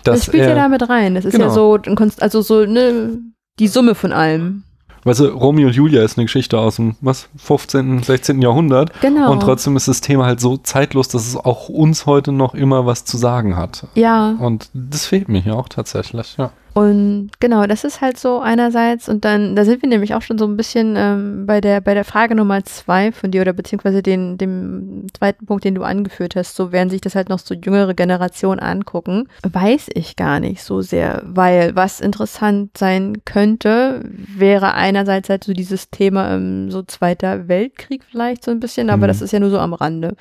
Das 0.03 0.19
dass 0.19 0.25
spielt 0.27 0.43
ja 0.43 0.49
er- 0.49 0.55
da 0.55 0.67
mit 0.69 0.87
rein. 0.87 1.15
Das 1.15 1.25
ist 1.25 1.31
Genau. 1.33 1.45
ja 1.45 1.49
so, 1.51 1.79
also 2.19 2.41
so, 2.41 2.65
ne, 2.65 3.17
die 3.59 3.67
Summe 3.67 3.95
von 3.95 4.11
allem. 4.13 4.63
Weißt 5.05 5.19
du, 5.19 5.27
Romeo 5.27 5.67
und 5.67 5.75
Julia 5.75 6.03
ist 6.03 6.17
eine 6.17 6.25
Geschichte 6.25 6.57
aus 6.57 6.77
dem, 6.77 6.95
was, 6.99 7.29
15., 7.37 8.01
16. 8.01 8.41
Jahrhundert. 8.41 8.91
Genau. 9.01 9.31
Und 9.31 9.41
trotzdem 9.41 9.77
ist 9.77 9.87
das 9.87 10.01
Thema 10.01 10.25
halt 10.25 10.41
so 10.41 10.57
zeitlos, 10.57 11.07
dass 11.07 11.27
es 11.27 11.37
auch 11.37 11.69
uns 11.69 12.07
heute 12.07 12.31
noch 12.31 12.55
immer 12.55 12.87
was 12.87 13.05
zu 13.05 13.15
sagen 13.17 13.55
hat. 13.55 13.87
ja. 13.93 14.35
Und 14.39 14.69
das 14.73 15.05
fehlt 15.05 15.29
mir 15.29 15.41
hier 15.41 15.55
auch 15.55 15.69
tatsächlich, 15.69 16.35
ja. 16.37 16.51
Und 16.77 17.29
genau, 17.39 17.65
das 17.67 17.85
ist 17.85 18.01
halt 18.01 18.17
so 18.17 18.41
einerseits 18.41 19.07
und 19.07 19.23
dann, 19.23 19.55
da 19.55 19.63
sind 19.63 19.81
wir 19.81 19.87
nämlich 19.87 20.13
auch 20.13 20.21
schon 20.21 20.37
so 20.37 20.43
ein 20.45 20.57
bisschen 20.57 20.95
ähm, 20.97 21.45
bei 21.45 21.61
der 21.61 21.79
bei 21.79 21.93
der 21.93 22.03
Frage 22.03 22.35
Nummer 22.35 22.65
zwei 22.65 23.13
von 23.13 23.31
dir 23.31 23.43
oder 23.43 23.53
beziehungsweise 23.53 24.03
den 24.03 24.37
dem 24.37 25.07
zweiten 25.17 25.45
Punkt, 25.45 25.63
den 25.63 25.75
du 25.75 25.83
angeführt 25.83 26.35
hast, 26.35 26.53
so 26.53 26.73
werden 26.73 26.89
sich 26.89 26.99
das 26.99 27.15
halt 27.15 27.29
noch 27.29 27.39
so 27.39 27.55
jüngere 27.55 27.93
Generationen 27.93 28.59
angucken, 28.59 29.29
weiß 29.49 29.87
ich 29.93 30.17
gar 30.17 30.41
nicht 30.41 30.63
so 30.63 30.81
sehr, 30.81 31.21
weil 31.25 31.77
was 31.77 32.01
interessant 32.01 32.77
sein 32.77 33.21
könnte, 33.23 34.01
wäre 34.03 34.73
einerseits 34.73 35.29
halt 35.29 35.45
so 35.45 35.53
dieses 35.53 35.91
Thema 35.91 36.33
ähm, 36.35 36.71
so 36.71 36.83
Zweiter 36.83 37.47
Weltkrieg 37.47 38.03
vielleicht 38.11 38.43
so 38.43 38.51
ein 38.51 38.59
bisschen, 38.59 38.89
aber 38.89 39.03
Mhm. 39.03 39.07
das 39.07 39.21
ist 39.21 39.31
ja 39.31 39.39
nur 39.39 39.49
so 39.49 39.59
am 39.59 39.73
Rande. 39.73 40.17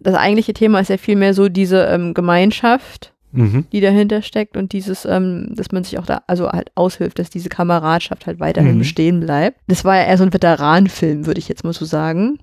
Das 0.00 0.16
eigentliche 0.16 0.54
Thema 0.54 0.80
ist 0.80 0.90
ja 0.90 0.96
vielmehr 0.96 1.34
so 1.34 1.48
diese 1.48 1.84
ähm, 1.84 2.14
Gemeinschaft 2.14 3.12
Mhm. 3.38 3.66
die 3.72 3.80
dahinter 3.80 4.20
steckt 4.22 4.56
und 4.56 4.72
dieses, 4.72 5.04
ähm, 5.04 5.52
dass 5.54 5.70
man 5.72 5.84
sich 5.84 5.98
auch 5.98 6.06
da, 6.06 6.22
also 6.26 6.48
halt 6.50 6.70
aushilft, 6.74 7.18
dass 7.18 7.30
diese 7.30 7.48
Kameradschaft 7.48 8.26
halt 8.26 8.40
weiterhin 8.40 8.74
Mhm. 8.74 8.78
bestehen 8.80 9.20
bleibt. 9.20 9.60
Das 9.68 9.84
war 9.84 9.96
ja 9.96 10.04
eher 10.04 10.18
so 10.18 10.24
ein 10.24 10.32
Veteranenfilm, 10.32 11.26
würde 11.26 11.38
ich 11.38 11.48
jetzt 11.48 11.62
mal 11.64 11.72
so 11.72 11.84
sagen. 11.84 12.38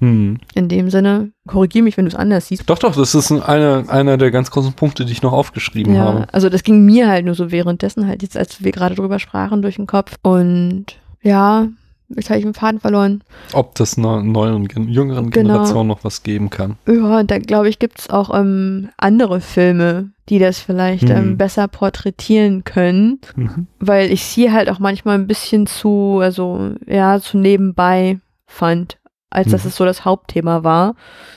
Hm. 0.00 0.38
In 0.54 0.68
dem 0.68 0.90
Sinne, 0.90 1.30
korrigier 1.46 1.82
mich, 1.82 1.96
wenn 1.96 2.04
du 2.04 2.08
es 2.10 2.14
anders 2.16 2.48
siehst. 2.48 2.68
Doch, 2.68 2.78
doch, 2.78 2.94
das 2.96 3.14
ist 3.14 3.30
einer, 3.30 3.84
einer 3.88 4.16
der 4.16 4.30
ganz 4.32 4.50
großen 4.50 4.72
Punkte, 4.72 5.04
die 5.04 5.12
ich 5.12 5.22
noch 5.22 5.32
aufgeschrieben 5.32 5.94
Ja, 5.94 6.04
habe. 6.04 6.26
also 6.32 6.48
das 6.48 6.64
ging 6.64 6.84
mir 6.84 7.08
halt 7.08 7.24
nur 7.24 7.34
so 7.36 7.50
währenddessen 7.52 8.06
halt 8.08 8.22
jetzt, 8.22 8.36
als 8.36 8.62
wir 8.64 8.72
gerade 8.72 8.96
drüber 8.96 9.18
sprachen, 9.20 9.62
durch 9.62 9.76
den 9.76 9.86
Kopf. 9.86 10.16
Und 10.22 10.86
ja, 11.22 11.68
jetzt 12.08 12.30
habe 12.30 12.38
ich 12.38 12.44
den 12.44 12.54
Faden 12.54 12.80
verloren. 12.80 13.22
Ob 13.52 13.74
das 13.76 13.96
einer 13.98 14.22
neuen, 14.22 14.64
jüngeren 14.88 15.30
Genau. 15.30 15.48
Generation 15.54 15.86
noch 15.86 16.04
was 16.04 16.22
geben 16.22 16.50
kann. 16.50 16.76
Ja, 16.86 17.22
da 17.22 17.38
glaube 17.38 17.68
ich, 17.68 17.78
gibt 17.78 17.98
es 18.00 18.10
auch 18.10 18.36
ähm, 18.38 18.88
andere 18.96 19.40
Filme, 19.40 20.10
die 20.28 20.38
das 20.38 20.58
vielleicht 20.58 21.04
Mhm. 21.04 21.10
ähm, 21.16 21.36
besser 21.36 21.68
porträtieren 21.68 22.64
können. 22.64 23.20
Mhm. 23.36 23.66
weil 23.80 24.10
ich 24.10 24.24
sie 24.24 24.50
halt 24.52 24.70
auch 24.70 24.78
manchmal 24.78 25.16
ein 25.18 25.26
bisschen 25.26 25.66
zu, 25.66 26.18
also 26.22 26.70
ja, 26.86 27.20
zu 27.20 27.36
nebenbei 27.38 28.18
fand, 28.46 28.98
als 29.30 29.50
dass 29.50 29.64
Mhm. 29.64 29.68
es 29.68 29.76
so 29.76 29.84
das 29.84 30.04
Hauptthema 30.04 30.62
war. 30.64 30.94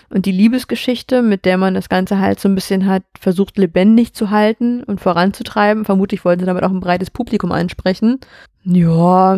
Und 0.10 0.26
die 0.26 0.32
Liebesgeschichte, 0.32 1.22
mit 1.22 1.44
der 1.46 1.58
man 1.58 1.74
das 1.74 1.90
Ganze 1.90 2.20
halt 2.20 2.40
so 2.40 2.48
ein 2.48 2.56
bisschen 2.56 2.86
hat 2.86 3.04
versucht 3.20 3.58
lebendig 3.58 4.14
zu 4.14 4.30
halten 4.30 4.84
und 4.84 5.02
voranzutreiben, 5.02 5.84
vermutlich 5.84 6.24
wollten 6.24 6.40
sie 6.42 6.46
damit 6.46 6.64
auch 6.64 6.70
ein 6.72 6.80
breites 6.80 7.10
Publikum 7.12 7.52
ansprechen. 7.52 8.20
Ja, 8.64 9.38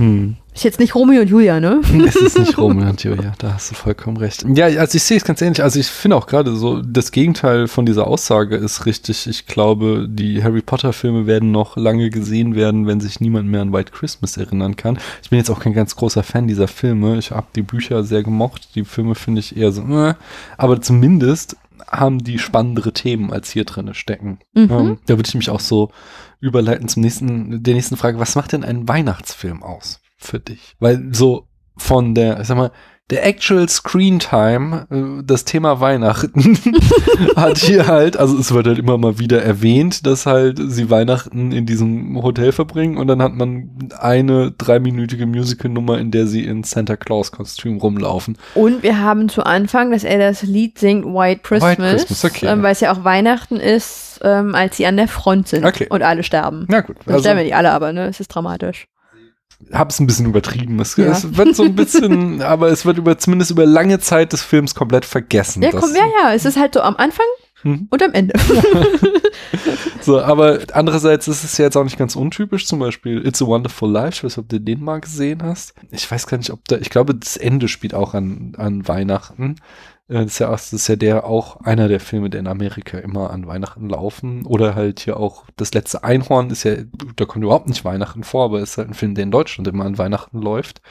Hm. 0.00 0.36
ist 0.54 0.64
jetzt 0.64 0.80
nicht 0.80 0.94
Romeo 0.94 1.20
und 1.20 1.28
Julia, 1.28 1.60
ne? 1.60 1.82
Es 2.06 2.16
ist 2.16 2.38
nicht 2.38 2.56
Romeo 2.58 2.88
und 2.88 3.04
Julia, 3.04 3.34
da 3.36 3.52
hast 3.52 3.70
du 3.70 3.74
vollkommen 3.74 4.16
recht. 4.16 4.46
Ja, 4.54 4.64
also 4.64 4.96
ich 4.96 5.02
sehe 5.02 5.18
es 5.18 5.24
ganz 5.24 5.42
ähnlich. 5.42 5.62
Also 5.62 5.78
ich 5.78 5.88
finde 5.88 6.16
auch 6.16 6.26
gerade 6.26 6.56
so, 6.56 6.80
das 6.80 7.12
Gegenteil 7.12 7.68
von 7.68 7.84
dieser 7.84 8.06
Aussage 8.06 8.56
ist 8.56 8.86
richtig. 8.86 9.26
Ich 9.26 9.44
glaube, 9.44 10.06
die 10.08 10.42
Harry 10.42 10.62
Potter 10.62 10.94
Filme 10.94 11.26
werden 11.26 11.52
noch 11.52 11.76
lange 11.76 12.08
gesehen 12.08 12.54
werden, 12.54 12.86
wenn 12.86 13.00
sich 13.00 13.20
niemand 13.20 13.50
mehr 13.50 13.60
an 13.60 13.74
White 13.74 13.92
Christmas 13.92 14.38
erinnern 14.38 14.74
kann. 14.74 14.98
Ich 15.22 15.28
bin 15.28 15.38
jetzt 15.38 15.50
auch 15.50 15.60
kein 15.60 15.74
ganz 15.74 15.94
großer 15.94 16.22
Fan 16.22 16.48
dieser 16.48 16.66
Filme. 16.66 17.18
Ich 17.18 17.30
habe 17.30 17.48
die 17.54 17.62
Bücher 17.62 18.02
sehr 18.02 18.22
gemocht. 18.22 18.70
Die 18.74 18.84
Filme 18.84 19.14
finde 19.14 19.40
ich 19.40 19.54
eher 19.54 19.70
so, 19.70 19.82
äh, 19.82 20.14
aber 20.56 20.80
zumindest 20.80 21.56
haben 21.90 22.18
die 22.18 22.38
spannendere 22.38 22.92
Themen 22.92 23.32
als 23.32 23.50
hier 23.50 23.64
drinne 23.64 23.94
stecken. 23.94 24.38
Mhm. 24.54 24.70
Ähm, 24.70 24.98
da 25.06 25.16
würde 25.16 25.28
ich 25.28 25.34
mich 25.34 25.50
auch 25.50 25.60
so 25.60 25.90
überleiten 26.40 26.88
zum 26.88 27.02
nächsten, 27.02 27.62
der 27.62 27.74
nächsten 27.74 27.96
Frage. 27.96 28.18
Was 28.18 28.36
macht 28.36 28.52
denn 28.52 28.64
ein 28.64 28.88
Weihnachtsfilm 28.88 29.62
aus 29.62 30.00
für 30.16 30.38
dich? 30.38 30.76
Weil 30.78 31.12
so 31.12 31.48
von 31.76 32.14
der, 32.14 32.40
ich 32.40 32.46
sag 32.46 32.56
mal, 32.56 32.72
der 33.10 33.26
Actual 33.26 33.68
Screen 33.68 34.18
Time, 34.18 34.86
äh, 34.90 35.22
das 35.24 35.44
Thema 35.44 35.80
Weihnachten, 35.80 36.58
hat 37.36 37.58
hier 37.58 37.86
halt, 37.86 38.16
also 38.16 38.38
es 38.38 38.52
wird 38.54 38.66
halt 38.66 38.78
immer 38.78 38.98
mal 38.98 39.18
wieder 39.18 39.42
erwähnt, 39.42 40.06
dass 40.06 40.26
halt 40.26 40.60
sie 40.64 40.90
Weihnachten 40.90 41.52
in 41.52 41.66
diesem 41.66 42.22
Hotel 42.22 42.52
verbringen 42.52 42.96
und 42.96 43.08
dann 43.08 43.20
hat 43.20 43.34
man 43.34 43.70
eine 43.98 44.52
dreiminütige 44.52 45.26
Musical-Nummer, 45.26 45.98
in 45.98 46.10
der 46.10 46.26
sie 46.26 46.44
in 46.44 46.62
Santa 46.62 46.96
Claus-Kostüm 46.96 47.78
rumlaufen. 47.78 48.38
Und 48.54 48.82
wir 48.82 49.00
haben 49.00 49.28
zu 49.28 49.44
Anfang, 49.44 49.90
dass 49.90 50.04
er 50.04 50.18
das 50.18 50.42
Lied 50.42 50.78
singt 50.78 51.04
White 51.04 51.40
Christmas, 51.42 51.78
White 51.78 52.06
Christmas, 52.06 52.24
okay. 52.24 52.46
ähm, 52.46 52.62
weil 52.62 52.72
es 52.72 52.80
ja 52.80 52.92
auch 52.92 53.04
Weihnachten 53.04 53.56
ist, 53.56 54.20
ähm, 54.22 54.54
als 54.54 54.76
sie 54.76 54.86
an 54.86 54.96
der 54.96 55.08
Front 55.08 55.48
sind 55.48 55.64
Okay. 55.64 55.86
und 55.90 56.02
alle 56.02 56.22
sterben. 56.22 56.66
Na 56.68 56.80
gut, 56.80 56.96
Also, 57.06 57.20
sterben 57.20 57.38
ja 57.38 57.44
nicht 57.44 57.56
alle, 57.56 57.72
aber 57.72 57.92
ne, 57.92 58.06
es 58.06 58.20
ist 58.20 58.28
dramatisch. 58.28 58.86
Habe 59.72 59.90
es 59.90 60.00
ein 60.00 60.06
bisschen 60.06 60.26
übertrieben. 60.26 60.78
Es, 60.80 60.96
Ja. 60.96 61.06
es 61.12 61.36
wird 61.36 61.54
so 61.56 61.64
ein 61.64 61.74
bisschen, 61.76 62.42
aber 62.42 62.68
es 62.68 62.84
wird 62.86 62.98
über 62.98 63.18
zumindest 63.18 63.50
über 63.50 63.66
lange 63.66 63.98
Zeit 64.00 64.32
des 64.32 64.42
Films 64.42 64.74
komplett 64.74 65.04
vergessen. 65.04 65.62
Ja, 65.62 65.70
komm, 65.70 65.94
ja, 65.94 66.04
ja, 66.22 66.34
es 66.34 66.44
ist 66.44 66.58
halt 66.58 66.74
so 66.74 66.80
am 66.80 66.96
Anfang 66.96 67.26
Mhm. 67.62 67.88
und 67.90 68.02
am 68.02 68.12
Ende. 68.12 68.32
So, 70.00 70.20
aber 70.20 70.60
andererseits 70.72 71.28
ist 71.28 71.44
es 71.44 71.58
ja 71.58 71.66
jetzt 71.66 71.76
auch 71.76 71.84
nicht 71.84 71.98
ganz 71.98 72.16
untypisch. 72.16 72.66
Zum 72.66 72.78
Beispiel 72.78 73.24
It's 73.26 73.42
a 73.42 73.46
Wonderful 73.46 73.90
Life. 73.90 74.14
Ich 74.16 74.24
weiß 74.24 74.36
nicht, 74.36 74.38
ob 74.38 74.48
du 74.48 74.58
den 74.60 74.82
mal 74.82 75.00
gesehen 75.00 75.42
hast. 75.42 75.74
Ich 75.90 76.10
weiß 76.10 76.26
gar 76.26 76.38
nicht, 76.38 76.50
ob 76.50 76.66
da, 76.68 76.76
ich 76.78 76.88
glaube, 76.90 77.14
das 77.14 77.36
Ende 77.36 77.68
spielt 77.68 77.92
auch 77.94 78.14
an, 78.14 78.54
an 78.56 78.88
Weihnachten. 78.88 79.56
Äh, 80.10 80.24
das, 80.24 80.32
ist 80.32 80.38
ja, 80.40 80.50
das 80.50 80.72
ist 80.72 80.88
ja 80.88 80.96
der 80.96 81.24
auch 81.24 81.60
einer 81.60 81.88
der 81.88 82.00
Filme, 82.00 82.30
der 82.30 82.40
in 82.40 82.46
Amerika 82.46 82.98
immer 82.98 83.30
an 83.30 83.46
Weihnachten 83.46 83.88
laufen. 83.88 84.44
Oder 84.44 84.74
halt 84.74 85.00
hier 85.00 85.16
auch 85.16 85.44
das 85.56 85.72
letzte 85.72 86.04
Einhorn 86.04 86.50
ist 86.50 86.64
ja, 86.64 86.76
da 87.16 87.24
kommt 87.24 87.44
überhaupt 87.44 87.68
nicht 87.68 87.84
Weihnachten 87.84 88.24
vor, 88.24 88.44
aber 88.44 88.60
ist 88.60 88.76
halt 88.76 88.88
ein 88.88 88.94
Film, 88.94 89.14
der 89.14 89.24
in 89.24 89.30
Deutschland 89.30 89.68
immer 89.68 89.84
an 89.84 89.98
Weihnachten 89.98 90.40
läuft. 90.40 90.82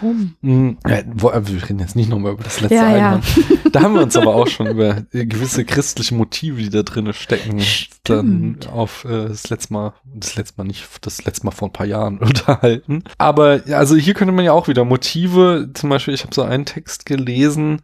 Warum? 0.00 0.36
Mhm. 0.42 0.78
Ja, 0.86 0.98
wo, 1.14 1.32
wir 1.32 1.62
reden 1.62 1.78
jetzt 1.80 1.96
nicht 1.96 2.10
nochmal 2.10 2.32
über 2.32 2.44
das 2.44 2.60
letzte 2.60 2.76
Ja. 2.76 2.86
Einhorn. 2.86 3.22
Da 3.72 3.82
haben 3.82 3.94
wir 3.94 4.02
uns 4.02 4.16
aber 4.16 4.34
auch 4.34 4.46
schon 4.46 4.68
über 4.68 5.02
äh, 5.12 5.26
gewisse 5.26 5.64
christliche 5.66 6.14
Motive, 6.14 6.62
die 6.62 6.70
da 6.70 6.82
drin 6.82 7.12
stecken, 7.12 7.58
dann 8.04 8.56
Stimmt. 8.62 8.68
auf 8.68 9.04
äh, 9.04 9.28
das 9.28 9.50
letzte 9.50 9.72
Mal, 9.74 9.92
das 10.04 10.36
letzte 10.36 10.54
Mal 10.56 10.68
nicht, 10.68 10.86
das 11.02 11.24
letzte 11.24 11.44
Mal 11.44 11.50
vor 11.50 11.68
ein 11.68 11.72
paar 11.72 11.84
Jahren 11.84 12.18
unterhalten. 12.20 13.02
Aber 13.18 13.66
ja, 13.68 13.76
also 13.78 13.96
hier 13.96 14.14
könnte 14.14 14.32
man 14.32 14.44
ja 14.44 14.52
auch 14.52 14.68
wieder 14.68 14.84
Motive, 14.84 15.70
zum 15.74 15.90
Beispiel, 15.90 16.14
ich 16.14 16.22
habe 16.22 16.34
so 16.34 16.42
einen 16.42 16.64
Text 16.64 17.04
gelesen, 17.04 17.82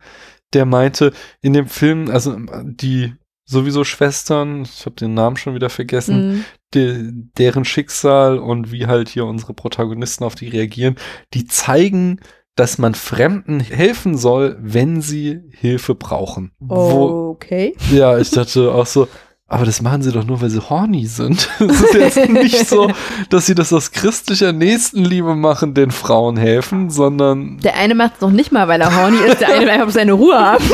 der 0.55 0.65
meinte, 0.67 1.13
in 1.41 1.53
dem 1.53 1.67
Film, 1.67 2.11
also 2.11 2.37
die 2.65 3.15
sowieso 3.45 3.85
Schwestern, 3.85 4.63
ich 4.63 4.87
habe 4.87 4.97
den 4.97 5.15
Namen 5.15 5.37
schon 5.37 5.55
wieder 5.55 5.69
vergessen, 5.71 6.29
Mhm. 6.29 6.45
de, 6.75 7.11
deren 7.39 7.65
Schicksal 7.65 8.39
und 8.39 8.73
wie 8.73 8.87
halt 8.87 9.09
hier 9.09 9.27
unsere 9.27 9.53
Protagonisten 9.55 10.25
auf 10.25 10.35
die 10.35 10.49
reagieren, 10.49 10.97
die 11.35 11.47
zeigen, 11.47 12.21
dass 12.55 12.79
man 12.79 12.95
Fremden 12.95 13.61
helfen 13.61 14.17
soll, 14.17 14.57
wenn 14.61 15.01
sie 15.01 15.41
Hilfe 15.51 15.95
brauchen. 15.95 16.53
Wo, 16.61 17.31
Okay. 17.33 17.75
ja, 17.91 18.19
ich 18.19 18.31
dachte 18.31 18.73
auch 18.73 18.87
so, 18.87 19.09
aber 19.53 19.67
das 19.67 19.83
machen 19.83 20.01
sie 20.01 20.13
doch 20.13 20.25
nur, 20.25 20.41
weil 20.41 20.49
sie 20.49 20.61
horny 20.61 21.07
sind. 21.07 21.47
Es 21.61 21.81
ist 21.83 21.95
jetzt 21.95 22.29
nicht 22.31 22.69
so, 22.69 22.91
dass 23.29 23.45
sie 23.45 23.55
das 23.55 23.71
aus 23.73 23.91
christlicher 23.91 24.53
Nächstenliebe 24.53 25.35
machen, 25.35 25.75
den 25.75 25.91
Frauen 25.91 26.39
helfen, 26.39 26.89
sondern 26.89 27.59
Der 27.59 27.77
eine 27.77 27.95
macht 27.95 28.15
es 28.15 28.21
noch 28.23 28.31
nicht 28.31 28.51
mal, 28.51 28.67
weil 28.67 28.81
er 28.81 28.97
horny 28.97 29.19
ist. 29.27 29.43
Der 29.43 29.49
eine 29.49 29.61
will 29.61 29.71
einfach 29.71 29.91
seine 29.91 30.13
Ruhe 30.13 30.39
haben. 30.39 30.65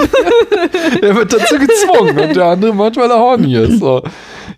er 1.02 1.16
wird 1.16 1.32
dazu 1.32 1.56
gezwungen 1.58 2.18
und 2.20 2.36
der 2.36 2.44
andere 2.44 2.72
macht, 2.72 2.96
weil 2.96 3.10
er 3.10 3.18
horny 3.18 3.56
ist. 3.56 3.80
So. 3.80 4.02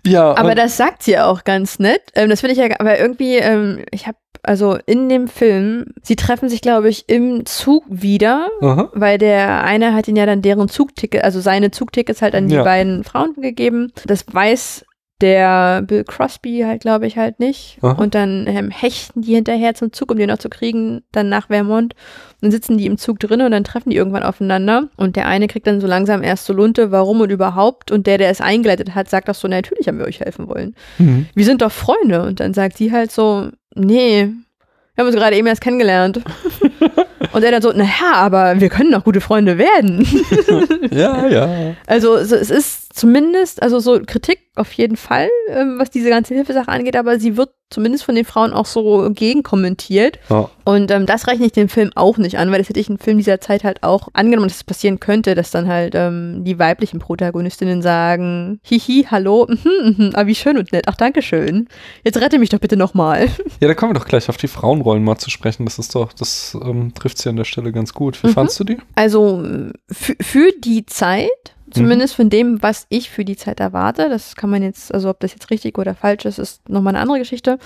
Ja, 0.05 0.37
Aber 0.37 0.53
das 0.53 0.77
sagt 0.77 1.01
sie 1.03 1.11
ja 1.11 1.25
auch 1.25 1.43
ganz 1.43 1.79
nett. 1.79 2.01
Ähm, 2.13 2.29
das 2.29 2.41
finde 2.41 2.53
ich 2.53 2.59
ja, 2.59 2.67
aber 2.79 2.99
irgendwie, 2.99 3.37
ähm, 3.37 3.83
ich 3.91 4.05
habe 4.05 4.17
also 4.43 4.77
in 4.85 5.07
dem 5.09 5.27
Film, 5.27 5.85
sie 6.01 6.15
treffen 6.15 6.49
sich, 6.49 6.61
glaube 6.61 6.89
ich, 6.89 7.07
im 7.07 7.45
Zug 7.45 7.83
wieder, 7.89 8.47
aha, 8.61 8.89
weil 8.93 9.17
der 9.17 9.63
eine 9.63 9.93
hat 9.93 10.07
ihnen 10.07 10.17
ja 10.17 10.25
dann 10.25 10.41
deren 10.41 10.67
Zugticket, 10.69 11.23
also 11.23 11.39
seine 11.39 11.71
Zugtickets 11.71 12.21
halt 12.21 12.35
an 12.35 12.47
die 12.47 12.55
Ja. 12.55 12.63
beiden 12.63 13.03
Frauen 13.03 13.33
gegeben. 13.35 13.91
Das 14.05 14.25
weiß 14.31 14.85
der 15.21 15.83
Bill 15.83 16.03
Crosby 16.03 16.63
halt, 16.65 16.81
glaube 16.81 17.05
ich, 17.05 17.15
halt 17.15 17.39
nicht. 17.39 17.77
Aha. 17.83 17.91
Und 17.91 18.15
dann 18.15 18.47
ähm, 18.47 18.71
hechten 18.71 19.21
die 19.21 19.35
hinterher 19.35 19.75
zum 19.75 19.93
Zug, 19.93 20.09
um 20.09 20.17
den 20.17 20.29
noch 20.29 20.39
zu 20.39 20.49
kriegen, 20.49 21.03
dann 21.11 21.29
nach 21.29 21.45
Vermont. 21.47 21.93
Und 21.93 22.41
dann 22.41 22.49
sitzen 22.51 22.79
die 22.79 22.87
im 22.87 22.97
Zug 22.97 23.19
drin 23.19 23.41
und 23.43 23.51
dann 23.51 23.63
treffen 23.63 23.91
die 23.91 23.97
irgendwann 23.97 24.23
aufeinander. 24.23 24.89
Und 24.97 25.15
der 25.15 25.27
eine 25.27 25.45
kriegt 25.45 25.67
dann 25.67 25.79
so 25.79 25.85
langsam 25.85 26.23
erst 26.23 26.45
so 26.45 26.53
Lunte, 26.53 26.91
warum 26.91 27.21
und 27.21 27.29
überhaupt. 27.29 27.91
Und 27.91 28.07
der, 28.07 28.17
der 28.17 28.31
es 28.31 28.41
eingeleitet 28.41 28.95
hat, 28.95 29.11
sagt 29.11 29.29
auch 29.29 29.35
so, 29.35 29.47
natürlich 29.47 29.87
haben 29.87 29.99
wir 29.99 30.07
euch 30.07 30.21
helfen 30.21 30.47
wollen. 30.47 30.73
mhm. 30.97 31.27
Wir 31.35 31.45
sind 31.45 31.61
doch 31.61 31.71
Freunde. 31.71 32.23
Und 32.23 32.39
dann 32.39 32.55
sagt 32.55 32.77
sie 32.77 32.91
halt 32.91 33.11
so, 33.11 33.49
nee, 33.75 34.29
wir 34.95 35.03
haben 35.03 35.07
uns 35.07 35.15
gerade 35.15 35.35
eben 35.37 35.47
erst 35.47 35.61
kennengelernt. 35.61 36.21
und 37.33 37.43
er 37.43 37.51
dann 37.51 37.61
so, 37.61 37.71
naja, 37.71 38.13
aber 38.13 38.59
wir 38.59 38.69
können 38.69 38.91
doch 38.91 39.03
gute 39.03 39.21
Freunde 39.21 39.57
werden. 39.57 40.05
ja, 40.91 41.27
ja. 41.27 41.75
Also 41.87 42.23
so, 42.23 42.35
es 42.35 42.49
ist 42.49 42.90
zumindest, 42.93 43.61
also 43.61 43.79
so 43.79 43.99
Kritik 44.05 44.39
auf 44.55 44.71
jeden 44.73 44.97
Fall, 44.97 45.29
ähm, 45.49 45.75
was 45.79 45.89
diese 45.89 46.09
ganze 46.09 46.33
Hilfesache 46.35 46.67
angeht, 46.69 46.95
aber 46.95 47.19
sie 47.19 47.37
wird 47.37 47.49
zumindest 47.69 48.03
von 48.03 48.15
den 48.15 48.25
Frauen 48.25 48.51
auch 48.51 48.65
so 48.65 49.09
gegenkommentiert. 49.11 50.19
ja. 50.29 50.49
Und 50.65 50.91
ähm, 50.91 51.05
das 51.05 51.27
rechne 51.27 51.45
ich 51.45 51.53
dem 51.53 51.69
Film 51.69 51.91
auch 51.95 52.17
nicht 52.17 52.37
an, 52.37 52.51
weil 52.51 52.57
das 52.59 52.67
hätte 52.69 52.79
ich 52.81 52.89
in 52.89 52.97
Film 52.97 53.17
dieser 53.17 53.39
Zeit 53.39 53.63
halt 53.63 53.81
auch 53.81 54.09
angenommen, 54.13 54.49
dass 54.49 54.57
es 54.57 54.63
passieren 54.65 54.99
könnte, 54.99 55.35
dass 55.35 55.51
dann 55.51 55.67
halt 55.69 55.93
ähm, 55.95 56.43
die 56.43 56.59
weiblichen 56.59 56.99
Protagonistinnen 56.99 57.81
sagen, 57.81 58.59
hihi, 58.63 59.07
hallo, 59.09 59.47
mhm, 59.49 59.95
mhm, 59.97 60.09
ah, 60.15 60.27
wie 60.27 60.35
schön 60.35 60.57
und 60.57 60.71
nett, 60.73 60.85
ach, 60.87 60.95
danke 60.95 61.21
schön. 61.21 61.67
Jetzt 62.03 62.19
rette 62.19 62.39
mich 62.39 62.49
doch 62.49 62.59
bitte 62.59 62.75
nochmal. 62.77 63.29
Ja, 63.61 63.67
da 63.67 63.73
kommen 63.75 63.91
wir 63.93 63.99
doch 63.99 64.07
gleich 64.07 64.27
auf 64.27 64.37
die 64.37 64.47
Frauenrollen 64.47 65.03
mal 65.03 65.17
zu 65.17 65.29
sprechen. 65.29 65.65
Das 65.65 65.77
ist 65.79 65.93
doch, 65.95 66.13
das 66.13 66.57
ähm, 66.63 66.93
trifft 66.95 67.19
sie 67.19 67.29
an 67.29 67.35
der 67.35 67.43
Stelle 67.45 67.71
ganz 67.71 67.93
gut. 67.93 68.21
Wie 68.23 68.27
Mhm. 68.27 68.31
fandst 68.33 68.59
du 68.59 68.63
die? 68.63 68.77
Also 68.95 69.43
für 69.91 70.51
die 70.63 70.85
Zeit, 70.87 71.29
zumindest 71.73 72.15
von 72.15 72.29
dem, 72.29 72.61
was 72.61 72.85
ich 72.89 73.09
für 73.09 73.25
die 73.25 73.35
Zeit 73.35 73.59
erwarte, 73.59 74.09
das 74.09 74.35
kann 74.35 74.49
man 74.49 74.63
jetzt, 74.63 74.93
also 74.93 75.09
ob 75.09 75.19
das 75.19 75.33
jetzt 75.33 75.49
richtig 75.51 75.77
oder 75.77 75.95
falsch 75.95 76.25
ist, 76.25 76.39
ist 76.39 76.67
nochmal 76.69 76.93
eine 76.95 77.01
andere 77.01 77.19
Geschichte. 77.19 77.57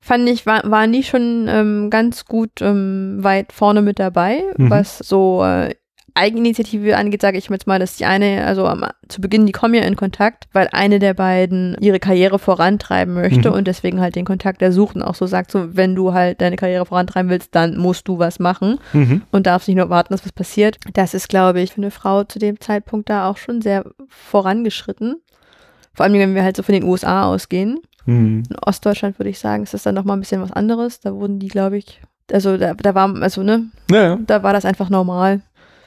Fand 0.00 0.28
ich, 0.28 0.44
war, 0.44 0.70
waren 0.70 0.92
die 0.92 1.02
schon 1.02 1.46
ähm, 1.48 1.88
ganz 1.90 2.26
gut 2.26 2.60
ähm, 2.60 3.18
weit 3.20 3.52
vorne 3.52 3.80
mit 3.82 3.98
dabei, 3.98 4.42
Mhm. 4.58 4.70
was 4.70 4.98
so 4.98 5.42
äh, 5.44 5.74
Eigeninitiative 6.14 6.96
angeht, 6.96 7.20
sage 7.22 7.38
ich 7.38 7.48
jetzt 7.48 7.66
mal, 7.66 7.78
dass 7.78 7.96
die 7.96 8.04
eine, 8.04 8.44
also 8.46 8.66
am, 8.66 8.84
zu 9.08 9.20
Beginn, 9.20 9.46
die 9.46 9.52
kommen 9.52 9.74
ja 9.74 9.82
in 9.82 9.96
Kontakt, 9.96 10.44
weil 10.52 10.68
eine 10.72 10.98
der 11.00 11.12
beiden 11.14 11.76
ihre 11.80 11.98
Karriere 11.98 12.38
vorantreiben 12.38 13.14
möchte 13.14 13.50
Mhm. 13.50 13.56
und 13.56 13.66
deswegen 13.66 14.00
halt 14.00 14.14
den 14.16 14.24
Kontakt 14.24 14.62
ersucht 14.62 14.94
und 14.94 15.02
auch 15.02 15.14
so 15.16 15.26
sagt, 15.26 15.50
so, 15.50 15.76
wenn 15.76 15.94
du 15.94 16.12
halt 16.14 16.40
deine 16.40 16.56
Karriere 16.56 16.86
vorantreiben 16.86 17.30
willst, 17.30 17.54
dann 17.54 17.76
musst 17.76 18.06
du 18.08 18.18
was 18.18 18.38
machen 18.38 18.78
Mhm. 18.92 19.22
und 19.32 19.46
darfst 19.46 19.66
nicht 19.68 19.76
nur 19.76 19.90
warten, 19.90 20.14
dass 20.14 20.24
was 20.24 20.32
passiert. 20.32 20.76
Das 20.92 21.14
ist, 21.14 21.28
glaube 21.28 21.60
ich, 21.60 21.72
für 21.72 21.78
eine 21.80 21.90
Frau 21.90 22.24
zu 22.24 22.38
dem 22.38 22.60
Zeitpunkt 22.60 23.10
da 23.10 23.28
auch 23.28 23.36
schon 23.36 23.60
sehr 23.60 23.84
vorangeschritten. 24.08 25.16
Vor 25.94 26.04
allem, 26.04 26.14
wenn 26.14 26.34
wir 26.34 26.42
halt 26.42 26.56
so 26.56 26.62
von 26.62 26.74
den 26.74 26.84
USA 26.84 27.24
ausgehen. 27.24 27.78
Mhm. 28.06 28.42
In 28.50 28.56
Ostdeutschland 28.64 29.18
würde 29.18 29.30
ich 29.30 29.38
sagen, 29.38 29.62
ist 29.62 29.74
das 29.74 29.84
dann 29.84 29.94
nochmal 29.94 30.16
ein 30.16 30.20
bisschen 30.20 30.42
was 30.42 30.52
anderes. 30.52 31.00
Da 31.00 31.14
wurden 31.14 31.38
die, 31.38 31.48
glaube 31.48 31.78
ich, 31.78 32.00
also 32.32 32.56
da, 32.56 32.74
da 32.74 32.94
war, 32.94 33.14
also 33.22 33.42
ne, 33.42 33.66
Ja, 33.90 34.02
ja. 34.02 34.18
da 34.26 34.42
war 34.42 34.52
das 34.52 34.64
einfach 34.64 34.90
normal, 34.90 35.40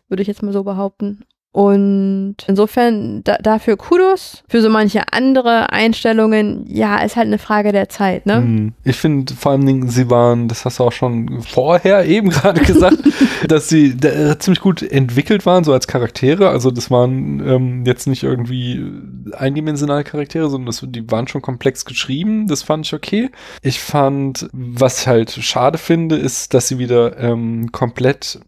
würde 0.09 0.21
ich 0.21 0.27
jetzt 0.27 0.43
mal 0.43 0.53
so 0.53 0.63
behaupten. 0.63 1.23
Und 1.57 2.35
insofern 2.45 3.23
da, 3.23 3.37
dafür 3.37 3.77
Kudos. 3.77 4.43
Für 4.47 4.61
so 4.61 4.69
manche 4.69 5.11
andere 5.11 5.71
Einstellungen, 5.71 6.65
ja, 6.67 6.97
ist 6.97 7.15
halt 7.15 7.25
eine 7.25 7.39
Frage 7.39 7.71
der 7.71 7.89
Zeit, 7.89 8.27
ne? 8.27 8.41
Mhm. 8.41 8.73
Ich 8.83 8.97
finde 8.97 9.33
vor 9.33 9.53
allen 9.53 9.65
Dingen, 9.65 9.89
sie 9.89 10.07
waren, 10.11 10.49
das 10.49 10.65
hast 10.65 10.77
du 10.77 10.83
auch 10.83 10.91
schon 10.91 11.41
vorher 11.41 12.05
eben 12.05 12.29
gerade 12.29 12.61
gesagt, 12.61 12.99
dass 13.47 13.69
sie 13.69 13.97
da, 13.97 14.37
ziemlich 14.37 14.61
gut 14.61 14.83
entwickelt 14.83 15.47
waren, 15.47 15.63
so 15.63 15.73
als 15.73 15.87
Charaktere. 15.87 16.49
Also 16.49 16.69
das 16.69 16.91
waren 16.91 17.39
ähm, 17.39 17.85
jetzt 17.87 18.05
nicht 18.05 18.21
irgendwie 18.21 18.85
eindimensionale 19.31 20.03
Charaktere, 20.03 20.51
sondern 20.51 20.67
das, 20.67 20.85
die 20.85 21.09
waren 21.09 21.27
schon 21.27 21.41
komplex 21.41 21.85
geschrieben. 21.85 22.45
Das 22.45 22.61
fand 22.61 22.85
ich 22.85 22.93
okay. 22.93 23.31
Ich 23.63 23.79
fand, 23.79 24.47
was 24.53 25.01
ich 25.01 25.07
halt 25.07 25.31
schade 25.31 25.79
finde, 25.79 26.17
ist, 26.17 26.53
dass 26.53 26.67
sie 26.67 26.77
wieder 26.77 27.17
ähm, 27.17 27.71
komplett 27.71 28.41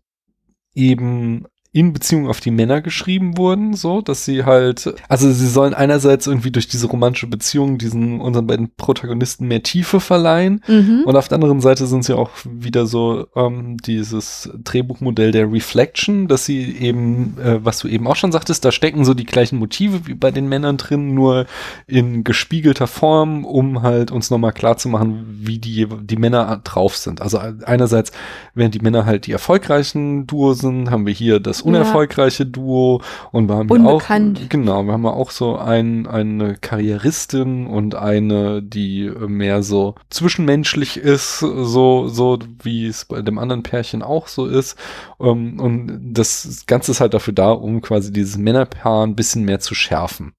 eben 0.80 1.46
in 1.72 1.94
Beziehung 1.94 2.28
auf 2.28 2.40
die 2.40 2.50
Männer 2.50 2.82
geschrieben 2.82 3.38
wurden, 3.38 3.76
so, 3.76 4.02
dass 4.02 4.26
sie 4.26 4.44
halt, 4.44 4.92
also 5.08 5.32
sie 5.32 5.48
sollen 5.48 5.76
einerseits 5.76 6.26
irgendwie 6.26 6.50
durch 6.50 6.68
diese 6.68 6.88
romantische 6.88 7.28
Beziehung 7.28 7.78
diesen 7.78 8.22
unseren 8.22 8.48
beiden 8.48 8.72
Protagonisten 8.76 9.48
mehr 9.48 9.62
Tiefe 9.62 10.00
verleihen 10.00 10.64
Mhm. 10.68 11.04
und 11.06 11.16
auf 11.16 11.28
der 11.28 11.36
anderen 11.36 11.62
Seite 11.62 11.86
sind 11.86 12.04
sie 12.06 12.18
auch 12.18 12.32
wieder 12.44 12.88
so 12.88 13.28
ähm, 13.36 13.78
dieses 13.78 14.50
Drehbuchmodell 14.64 15.32
der 15.32 15.52
Reflection, 15.52 16.28
dass 16.28 16.46
sie 16.46 16.76
eben, 16.78 17.38
äh, 17.40 17.64
was 17.64 17.78
du 17.80 17.88
eben 17.88 18.08
auch 18.08 18.16
schon 18.16 18.32
sagtest, 18.32 18.66
da 18.66 18.72
stecken 18.72 19.06
so 19.06 19.14
die 19.14 19.26
gleichen 19.26 19.60
Motive 19.60 20.08
wie 20.08 20.16
bei 20.16 20.32
den 20.32 20.50
Männern 20.50 20.78
drin, 20.78 21.14
nur 21.14 21.46
in 21.86 22.24
gespiegelter 22.24 22.88
Form, 22.88 23.46
um 23.46 23.84
halt 23.84 24.10
uns 24.10 24.32
nochmal 24.32 24.54
klar 24.54 24.78
zu 24.78 24.90
machen, 24.90 25.24
wie 25.42 25.60
die, 25.60 25.88
die 26.02 26.18
Männer 26.18 26.62
drauf 26.64 26.98
sind. 26.98 27.22
Also 27.22 27.38
einerseits, 27.38 28.12
während 28.56 28.74
die 28.74 28.80
Männer 28.80 29.06
halt 29.06 29.28
die 29.28 29.34
erfolgreichen 29.34 30.26
Duo 30.26 30.54
sind, 30.54 30.90
haben 30.90 31.06
wir 31.06 31.14
hier 31.14 31.40
das 31.40 31.59
unerfolgreiche 31.62 32.46
Duo 32.46 33.02
und 33.32 33.48
wir 33.50 33.56
haben 33.56 33.70
hier 33.70 33.86
auch, 33.86 33.94
Unbekannt. 33.94 34.50
genau, 34.50 34.84
wir 34.84 34.94
haben 34.94 35.04
ja 35.04 35.12
auch 35.12 35.32
so 35.32 35.58
ein, 35.58 36.08
eine 36.08 36.56
Karrieristin 36.56 37.68
und 37.68 37.96
eine, 37.96 38.62
die 38.62 39.10
mehr 39.28 39.64
so 39.64 39.96
zwischenmenschlich 40.10 40.98
ist, 40.98 41.40
so, 41.40 42.08
so 42.08 42.40
wie 42.64 42.86
es 42.88 43.06
bei 43.06 43.22
dem 43.22 43.38
anderen 43.38 43.64
Pärchen 43.64 44.02
auch 44.04 44.28
so 44.28 44.46
ist. 44.46 44.78
Ähm, 45.20 45.60
Und 45.60 46.00
das 46.14 46.66
Ganze 46.68 46.92
ist 46.92 47.02
halt 47.02 47.14
dafür 47.14 47.34
da, 47.34 47.52
um 47.52 47.82
quasi 47.82 48.12
dieses 48.12 48.38
Männerpaar 48.38 49.06
ein 49.06 49.16
bisschen 49.16 49.44
mehr 49.46 49.60
zu 49.60 49.76
schärfen. 49.76 50.34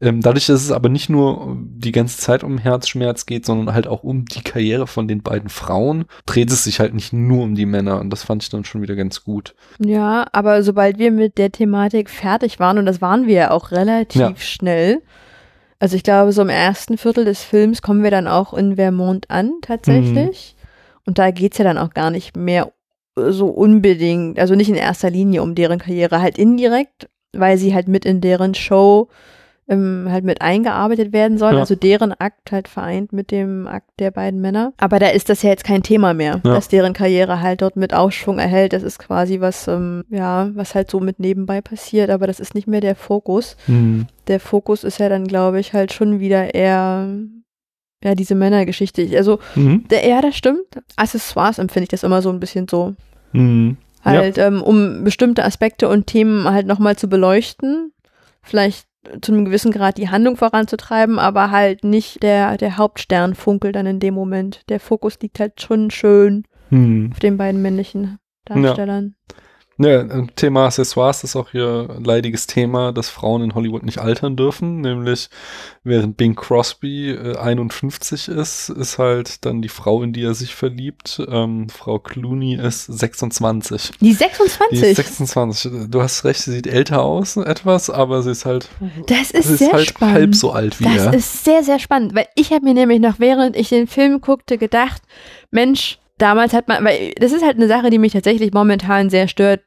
Ähm, 0.00 0.20
Dadurch, 0.20 0.46
dass 0.46 0.62
es 0.62 0.72
aber 0.72 0.88
nicht 0.88 1.08
nur 1.08 1.56
die 1.60 1.92
ganze 1.92 2.18
Zeit 2.18 2.44
um 2.44 2.58
Herzschmerz 2.58 3.26
geht, 3.26 3.46
sondern 3.46 3.74
halt 3.74 3.86
auch 3.86 4.02
um 4.02 4.24
die 4.24 4.42
Karriere 4.42 4.86
von 4.86 5.08
den 5.08 5.22
beiden 5.22 5.48
Frauen, 5.48 6.04
dreht 6.26 6.50
es 6.50 6.64
sich 6.64 6.80
halt 6.80 6.94
nicht 6.94 7.12
nur 7.12 7.42
um 7.42 7.54
die 7.54 7.66
Männer. 7.66 8.00
Und 8.00 8.10
das 8.10 8.22
fand 8.24 8.42
ich 8.42 8.48
dann 8.50 8.64
schon 8.64 8.82
wieder 8.82 8.96
ganz 8.96 9.24
gut. 9.24 9.54
Ja, 9.78 10.26
aber 10.32 10.57
sobald 10.62 10.98
wir 10.98 11.10
mit 11.10 11.38
der 11.38 11.50
Thematik 11.52 12.10
fertig 12.10 12.58
waren, 12.60 12.78
und 12.78 12.86
das 12.86 13.00
waren 13.00 13.26
wir 13.26 13.34
ja 13.34 13.50
auch 13.50 13.70
relativ 13.70 14.20
Ja. 14.20 14.34
schnell, 14.36 15.02
also 15.80 15.96
ich 15.96 16.02
glaube, 16.02 16.32
so 16.32 16.42
im 16.42 16.48
ersten 16.48 16.98
Viertel 16.98 17.24
des 17.24 17.42
Films 17.42 17.82
kommen 17.82 18.02
wir 18.02 18.10
dann 18.10 18.26
auch 18.26 18.52
in 18.54 18.76
Vermont 18.76 19.30
an, 19.30 19.52
tatsächlich. 19.62 20.56
Und 21.06 21.18
da 21.18 21.30
geht's 21.30 21.58
ja 21.58 21.64
dann 21.64 21.78
auch 21.78 21.90
gar 21.90 22.10
nicht 22.10 22.36
mehr 22.36 22.72
so 23.16 23.46
unbedingt, 23.48 24.38
also 24.38 24.54
nicht 24.54 24.68
in 24.68 24.74
erster 24.74 25.10
Linie 25.10 25.42
um 25.42 25.54
deren 25.54 25.78
Karriere, 25.78 26.20
halt 26.20 26.36
indirekt, 26.38 27.08
weil 27.32 27.58
sie 27.58 27.74
halt 27.74 27.88
mit 27.88 28.04
in 28.04 28.20
deren 28.20 28.54
Show 28.54 29.08
ähm, 29.68 30.06
halt 30.10 30.24
mit 30.24 30.40
eingearbeitet 30.40 31.12
werden 31.12 31.36
soll. 31.38 31.52
Ja. 31.54 31.60
Also 31.60 31.74
deren 31.74 32.12
Akt 32.18 32.52
halt 32.52 32.68
vereint 32.68 33.12
mit 33.12 33.30
dem 33.30 33.66
Akt 33.66 33.90
der 33.98 34.10
beiden 34.10 34.40
Männer. 34.40 34.72
Aber 34.78 34.98
da 34.98 35.08
ist 35.08 35.28
das 35.28 35.42
ja 35.42 35.50
jetzt 35.50 35.64
kein 35.64 35.82
Thema 35.82 36.14
mehr, 36.14 36.40
Ja. 36.42 36.54
dass 36.54 36.68
deren 36.68 36.94
Karriere 36.94 37.42
halt 37.42 37.60
dort 37.62 37.76
mit 37.76 37.92
Aufschwung 37.92 38.38
erhält. 38.38 38.72
Das 38.72 38.82
ist 38.82 38.98
quasi 38.98 39.40
was, 39.40 39.68
ähm, 39.68 40.04
ja, 40.08 40.48
was 40.54 40.74
halt 40.74 40.90
so 40.90 41.00
mit 41.00 41.20
nebenbei 41.20 41.60
passiert, 41.60 42.08
aber 42.10 42.26
das 42.26 42.40
ist 42.40 42.54
nicht 42.54 42.66
mehr 42.66 42.80
der 42.80 42.96
Fokus. 42.96 43.56
Hm. 43.66 44.06
Der 44.26 44.40
Fokus 44.40 44.84
ist 44.84 44.98
ja 44.98 45.08
dann, 45.08 45.26
glaube 45.26 45.60
ich, 45.60 45.74
halt 45.74 45.92
schon 45.92 46.18
wieder 46.20 46.54
eher, 46.54 47.06
ja, 48.02 48.14
diese 48.14 48.34
Männergeschichte. 48.34 49.06
Also, 49.16 49.38
Mhm. 49.54 49.84
der, 49.90 50.06
ja, 50.08 50.20
das 50.22 50.34
stimmt. 50.36 50.64
Accessoires 50.96 51.58
empfinde 51.58 51.82
ich 51.84 51.88
das 51.90 52.04
immer 52.04 52.22
so 52.22 52.30
ein 52.30 52.40
bisschen 52.40 52.68
so. 52.68 52.94
Mhm. 53.32 53.76
Ja. 54.04 54.12
Halt, 54.12 54.38
ähm, 54.38 54.62
um 54.62 55.04
bestimmte 55.04 55.44
Aspekte 55.44 55.88
und 55.88 56.06
Themen 56.06 56.44
halt 56.48 56.66
nochmal 56.66 56.96
zu 56.96 57.08
beleuchten. 57.08 57.92
Vielleicht 58.42 58.86
zu 59.22 59.32
einem 59.32 59.44
gewissen 59.44 59.72
Grad 59.72 59.98
die 59.98 60.08
Handlung 60.08 60.36
voranzutreiben, 60.36 61.18
aber 61.18 61.50
halt 61.50 61.84
nicht 61.84 62.22
der, 62.22 62.56
der 62.56 62.76
Hauptsternfunkel 62.76 63.72
dann 63.72 63.86
in 63.86 64.00
dem 64.00 64.14
Moment. 64.14 64.62
Der 64.68 64.80
Fokus 64.80 65.18
liegt 65.20 65.40
halt 65.40 65.60
schon 65.60 65.90
schön 65.90 66.44
Hm. 66.70 67.10
auf 67.12 67.18
den 67.18 67.36
beiden 67.38 67.62
männlichen 67.62 68.18
Darstellern. 68.44 69.14
Ja, 69.30 69.36
ein 69.80 70.30
Thema 70.34 70.66
Accessoires 70.66 71.22
ist 71.22 71.36
auch 71.36 71.50
hier 71.52 71.88
ein 71.96 72.02
leidiges 72.02 72.48
Thema, 72.48 72.92
dass 72.92 73.08
Frauen 73.10 73.42
in 73.42 73.54
Hollywood 73.54 73.84
nicht 73.84 73.98
altern 73.98 74.34
dürfen. 74.34 74.80
Nämlich, 74.80 75.28
während 75.84 76.16
Bing 76.16 76.34
Crosby 76.34 77.10
äh, 77.12 77.36
51 77.36 78.26
ist, 78.28 78.70
ist 78.70 78.98
halt 78.98 79.44
dann 79.46 79.62
die 79.62 79.68
Frau, 79.68 80.02
in 80.02 80.12
die 80.12 80.24
er 80.24 80.34
sich 80.34 80.54
verliebt. 80.56 81.22
Ähm, 81.28 81.68
Frau 81.68 82.00
Clooney 82.00 82.56
ist 82.56 82.86
26. 82.86 83.92
Die 84.00 84.06
Die 84.06 84.12
26. 84.14 84.82
ist 84.82 84.96
26. 84.96 85.70
Du 85.88 86.02
hast 86.02 86.24
recht, 86.24 86.40
sie 86.40 86.52
sieht 86.52 86.66
älter 86.66 87.02
aus 87.02 87.36
etwas, 87.36 87.88
aber 87.88 88.22
sie 88.22 88.32
ist 88.32 88.44
halt, 88.46 88.68
das 89.06 89.30
ist 89.30 89.46
sie 89.46 89.52
ist 89.54 89.58
sehr 89.60 89.72
halt 89.72 89.86
spannend. 89.88 90.14
halb 90.14 90.34
so 90.34 90.50
alt 90.50 90.80
wie 90.80 90.84
Das 90.84 91.04
er. 91.06 91.14
ist 91.14 91.44
sehr, 91.44 91.62
sehr 91.62 91.78
spannend, 91.78 92.16
weil 92.16 92.26
ich 92.34 92.52
habe 92.52 92.64
mir 92.64 92.74
nämlich 92.74 92.98
noch, 93.00 93.20
während 93.20 93.54
ich 93.56 93.68
den 93.68 93.86
Film 93.86 94.20
guckte, 94.20 94.58
gedacht, 94.58 95.02
Mensch, 95.52 95.98
damals 96.18 96.52
hat 96.52 96.68
man, 96.68 96.84
weil 96.84 97.12
das 97.20 97.32
ist 97.32 97.44
halt 97.44 97.56
eine 97.56 97.68
Sache, 97.68 97.90
die 97.90 97.98
mich 97.98 98.12
tatsächlich 98.12 98.52
momentan 98.52 99.10
sehr 99.10 99.28
stört, 99.28 99.60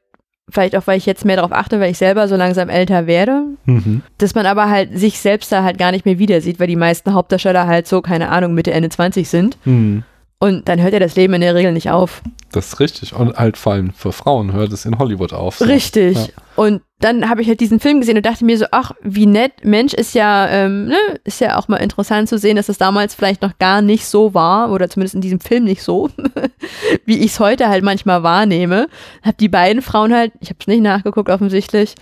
vielleicht 0.50 0.76
auch, 0.76 0.86
weil 0.86 0.98
ich 0.98 1.06
jetzt 1.06 1.24
mehr 1.24 1.38
darauf 1.38 1.54
achte, 1.54 1.80
weil 1.80 1.92
ich 1.92 1.98
selber 1.98 2.28
so 2.28 2.36
langsam 2.36 2.68
älter 2.70 3.08
werde, 3.08 3.44
Mhm. 3.66 4.02
dass 4.18 4.36
man 4.36 4.46
aber 4.46 4.70
halt 4.70 4.98
sich 4.98 5.20
selbst 5.20 5.52
da 5.52 5.64
halt 5.64 5.78
gar 5.78 5.92
nicht 5.92 6.06
mehr 6.06 6.20
wieder 6.20 6.42
sieht, 6.42 6.60
weil 6.60 6.68
die 6.68 6.76
meisten 6.76 7.14
Hauptdarsteller 7.14 7.68
halt 7.68 7.88
so, 7.88 8.02
keine 8.02 8.30
Ahnung, 8.30 8.54
Mitte, 8.54 8.72
Ende 8.72 8.90
20 8.90 9.30
sind 9.30 9.58
Mhm. 9.66 10.04
Und 10.42 10.68
dann 10.68 10.82
hört 10.82 10.94
ja 10.94 11.00
das 11.00 11.16
Leben 11.16 11.36
in 11.36 11.42
der 11.42 11.54
Regel 11.54 11.72
nicht 11.72 11.92
auf. 11.92 12.24
Das 12.52 12.70
ist 12.70 12.80
richtig. 12.80 13.14
Und 13.14 13.38
halt 13.38 13.58
vor 13.58 13.74
allem 13.74 13.94
für 13.94 14.12
Frauen 14.12 14.54
hört 14.54 14.74
es 14.74 14.86
in 14.86 14.98
Hollywood 14.98 15.34
auf. 15.34 15.58
So. 15.58 15.66
Richtig. 15.66 16.18
Ja. 16.18 16.34
Und 16.56 16.82
dann 17.00 17.30
habe 17.30 17.44
ich 17.44 17.48
halt 17.48 17.60
diesen 17.60 17.80
Film 17.80 18.00
gesehen 18.00 18.18
und 18.18 18.26
dachte 18.26 18.44
mir 18.44 18.58
so, 18.58 18.66
ach, 18.72 18.92
wie 19.04 19.28
nett. 19.28 19.52
Mensch, 19.64 19.94
ist 19.94 20.16
ja, 20.16 20.48
ähm, 20.50 20.88
ne, 20.88 20.98
ist 21.26 21.42
ja 21.42 21.60
auch 21.60 21.68
mal 21.68 21.78
interessant 21.78 22.28
zu 22.28 22.40
sehen, 22.40 22.56
dass 22.56 22.70
es 22.70 22.80
damals 22.80 23.14
vielleicht 23.14 23.44
noch 23.44 23.60
gar 23.60 23.84
nicht 23.84 24.08
so 24.08 24.34
war, 24.34 24.72
oder 24.72 24.90
zumindest 24.90 25.14
in 25.14 25.22
diesem 25.22 25.40
Film 25.40 25.66
nicht 25.66 25.84
so, 25.84 26.10
wie 27.06 27.20
ich 27.20 27.34
es 27.34 27.40
heute 27.40 27.70
halt 27.70 27.84
manchmal 27.84 28.24
wahrnehme. 28.24 28.88
Hab 29.22 29.38
die 29.38 29.48
beiden 29.48 29.84
Frauen 29.84 30.12
halt, 30.12 30.32
ich 30.40 30.50
habe 30.50 30.58
es 30.60 30.66
nicht 30.66 30.82
nachgeguckt 30.82 31.30
offensichtlich, 31.30 31.94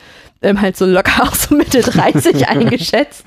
ähm, 0.42 0.62
halt 0.62 0.78
so 0.78 0.86
locker 0.86 1.24
auch 1.24 1.36
so 1.36 1.56
Mitte 1.56 1.82
30 1.82 2.48
eingeschätzt. 2.48 3.26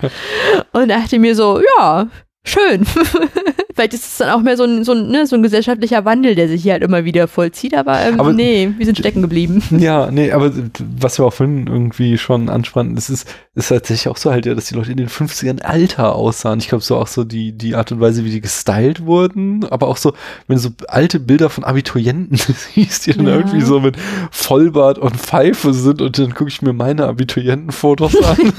Und 0.73 0.89
dachte 0.89 1.19
mir 1.19 1.37
so, 1.37 1.61
ja, 1.79 2.09
schön. 2.45 2.85
Vielleicht 3.75 3.95
ist 3.95 4.05
es 4.05 4.17
dann 4.19 4.29
auch 4.31 4.43
mehr 4.43 4.57
so 4.59 4.65
ein, 4.65 4.85
so, 4.85 4.93
ein, 4.93 5.09
ne, 5.09 5.27
so 5.27 5.35
ein 5.35 5.43
gesellschaftlicher 5.43 6.05
Wandel, 6.05 6.35
der 6.35 6.47
sich 6.47 6.63
hier 6.63 6.73
halt 6.73 6.83
immer 6.83 7.07
wieder 7.07 7.27
vollzieht, 7.27 7.75
aber, 7.75 7.99
ähm, 8.03 8.21
Aber- 8.21 8.33
nee, 8.35 8.71
wir 8.77 8.85
sind 8.85 8.99
stecken 8.99 9.23
geblieben. 9.23 9.63
Ja, 9.79 10.11
nee, 10.11 10.31
aber 10.31 10.53
was 11.01 11.19
wir 11.19 11.25
auch 11.25 11.33
vorhin 11.33 11.67
irgendwie 11.67 12.19
schon 12.19 12.51
ansprachen, 12.51 12.95
das 12.95 13.09
ist, 13.09 13.27
ist 13.55 13.69
tatsächlich 13.69 14.09
auch 14.09 14.19
so 14.19 14.31
halt, 14.31 14.45
ja, 14.45 14.55
dass 14.55 14.67
die 14.67 14.75
Leute 14.75 14.91
in 14.91 14.99
den 14.99 15.09
50ern 15.09 15.63
älter 15.63 16.15
aussahen. 16.15 16.59
Ich 16.59 16.69
glaube, 16.69 16.85
so 16.85 16.97
auch 16.97 17.07
so 17.07 17.25
die, 17.25 17.53
die 17.53 17.75
Art 17.75 17.91
und 17.93 18.01
Weise, 18.01 18.25
wie 18.27 18.31
die 18.31 18.43
gestylt 18.43 19.07
wurden, 19.07 19.65
aber 19.71 19.89
auch 19.89 19.97
so, 19.97 20.13
wenn 20.47 20.57
du 20.57 20.63
so 20.63 20.71
alte 20.89 21.19
Bilder 21.19 21.49
von 21.49 21.65
Abiturienten 21.65 22.37
siehst, 22.75 23.07
die 23.07 23.13
dann 23.15 23.27
Ja. 23.27 23.37
irgendwie 23.37 23.63
so 23.63 23.81
mit 23.81 23.97
Vollbart 24.31 24.99
und 24.99 25.17
Pfeife 25.17 25.73
sind 25.73 26.03
und 26.03 26.19
dann 26.19 26.35
gucke 26.35 26.51
ich 26.51 26.61
mir 26.61 26.75
meine 26.75 27.07
Abiturientenfotos 27.07 28.23
an. 28.23 28.53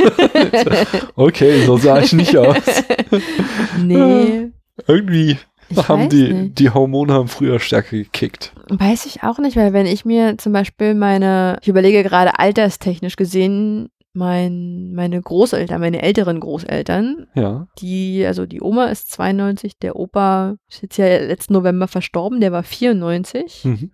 okay, 1.16 1.66
so 1.66 1.78
sah 1.78 2.00
ich 2.00 2.14
nicht 2.14 2.36
aus. 2.38 2.58
Nee. 3.80 4.52
Irgendwie 4.88 5.38
Ich 5.70 5.88
haben 5.88 6.10
die, 6.10 6.34
nicht. 6.34 6.60
die 6.60 6.70
Hormone 6.70 7.14
haben 7.14 7.28
früher 7.28 7.60
stärker 7.60 7.98
gekickt. 7.98 8.54
Weiß 8.70 9.06
ich 9.06 9.24
auch 9.24 9.38
nicht, 9.40 9.56
weil 9.56 9.74
wenn 9.74 9.86
ich 9.86 10.06
mir 10.06 10.38
zum 10.38 10.54
Beispiel 10.54 10.94
meine, 10.96 11.58
ich 11.62 11.68
überlege 11.68 12.04
gerade 12.04 12.38
alterstechnisch 12.40 13.16
gesehen, 13.16 13.90
mein, 14.16 14.94
meine 14.94 15.20
Großeltern, 15.20 15.82
meine 15.82 16.02
älteren 16.04 16.40
Großeltern, 16.40 17.26
Ja. 17.34 17.68
die, 17.80 18.24
also 18.26 18.46
die 18.46 18.62
Oma 18.62 18.86
ist 18.86 19.12
92, 19.12 19.80
der 19.80 19.96
Opa 19.96 20.56
ist 20.70 20.84
jetzt 20.84 20.98
ja 20.98 21.06
letzten 21.08 21.54
November 21.54 21.88
verstorben, 21.88 22.40
der 22.40 22.52
war 22.52 22.62
94. 22.64 23.62
Mhm. 23.66 23.92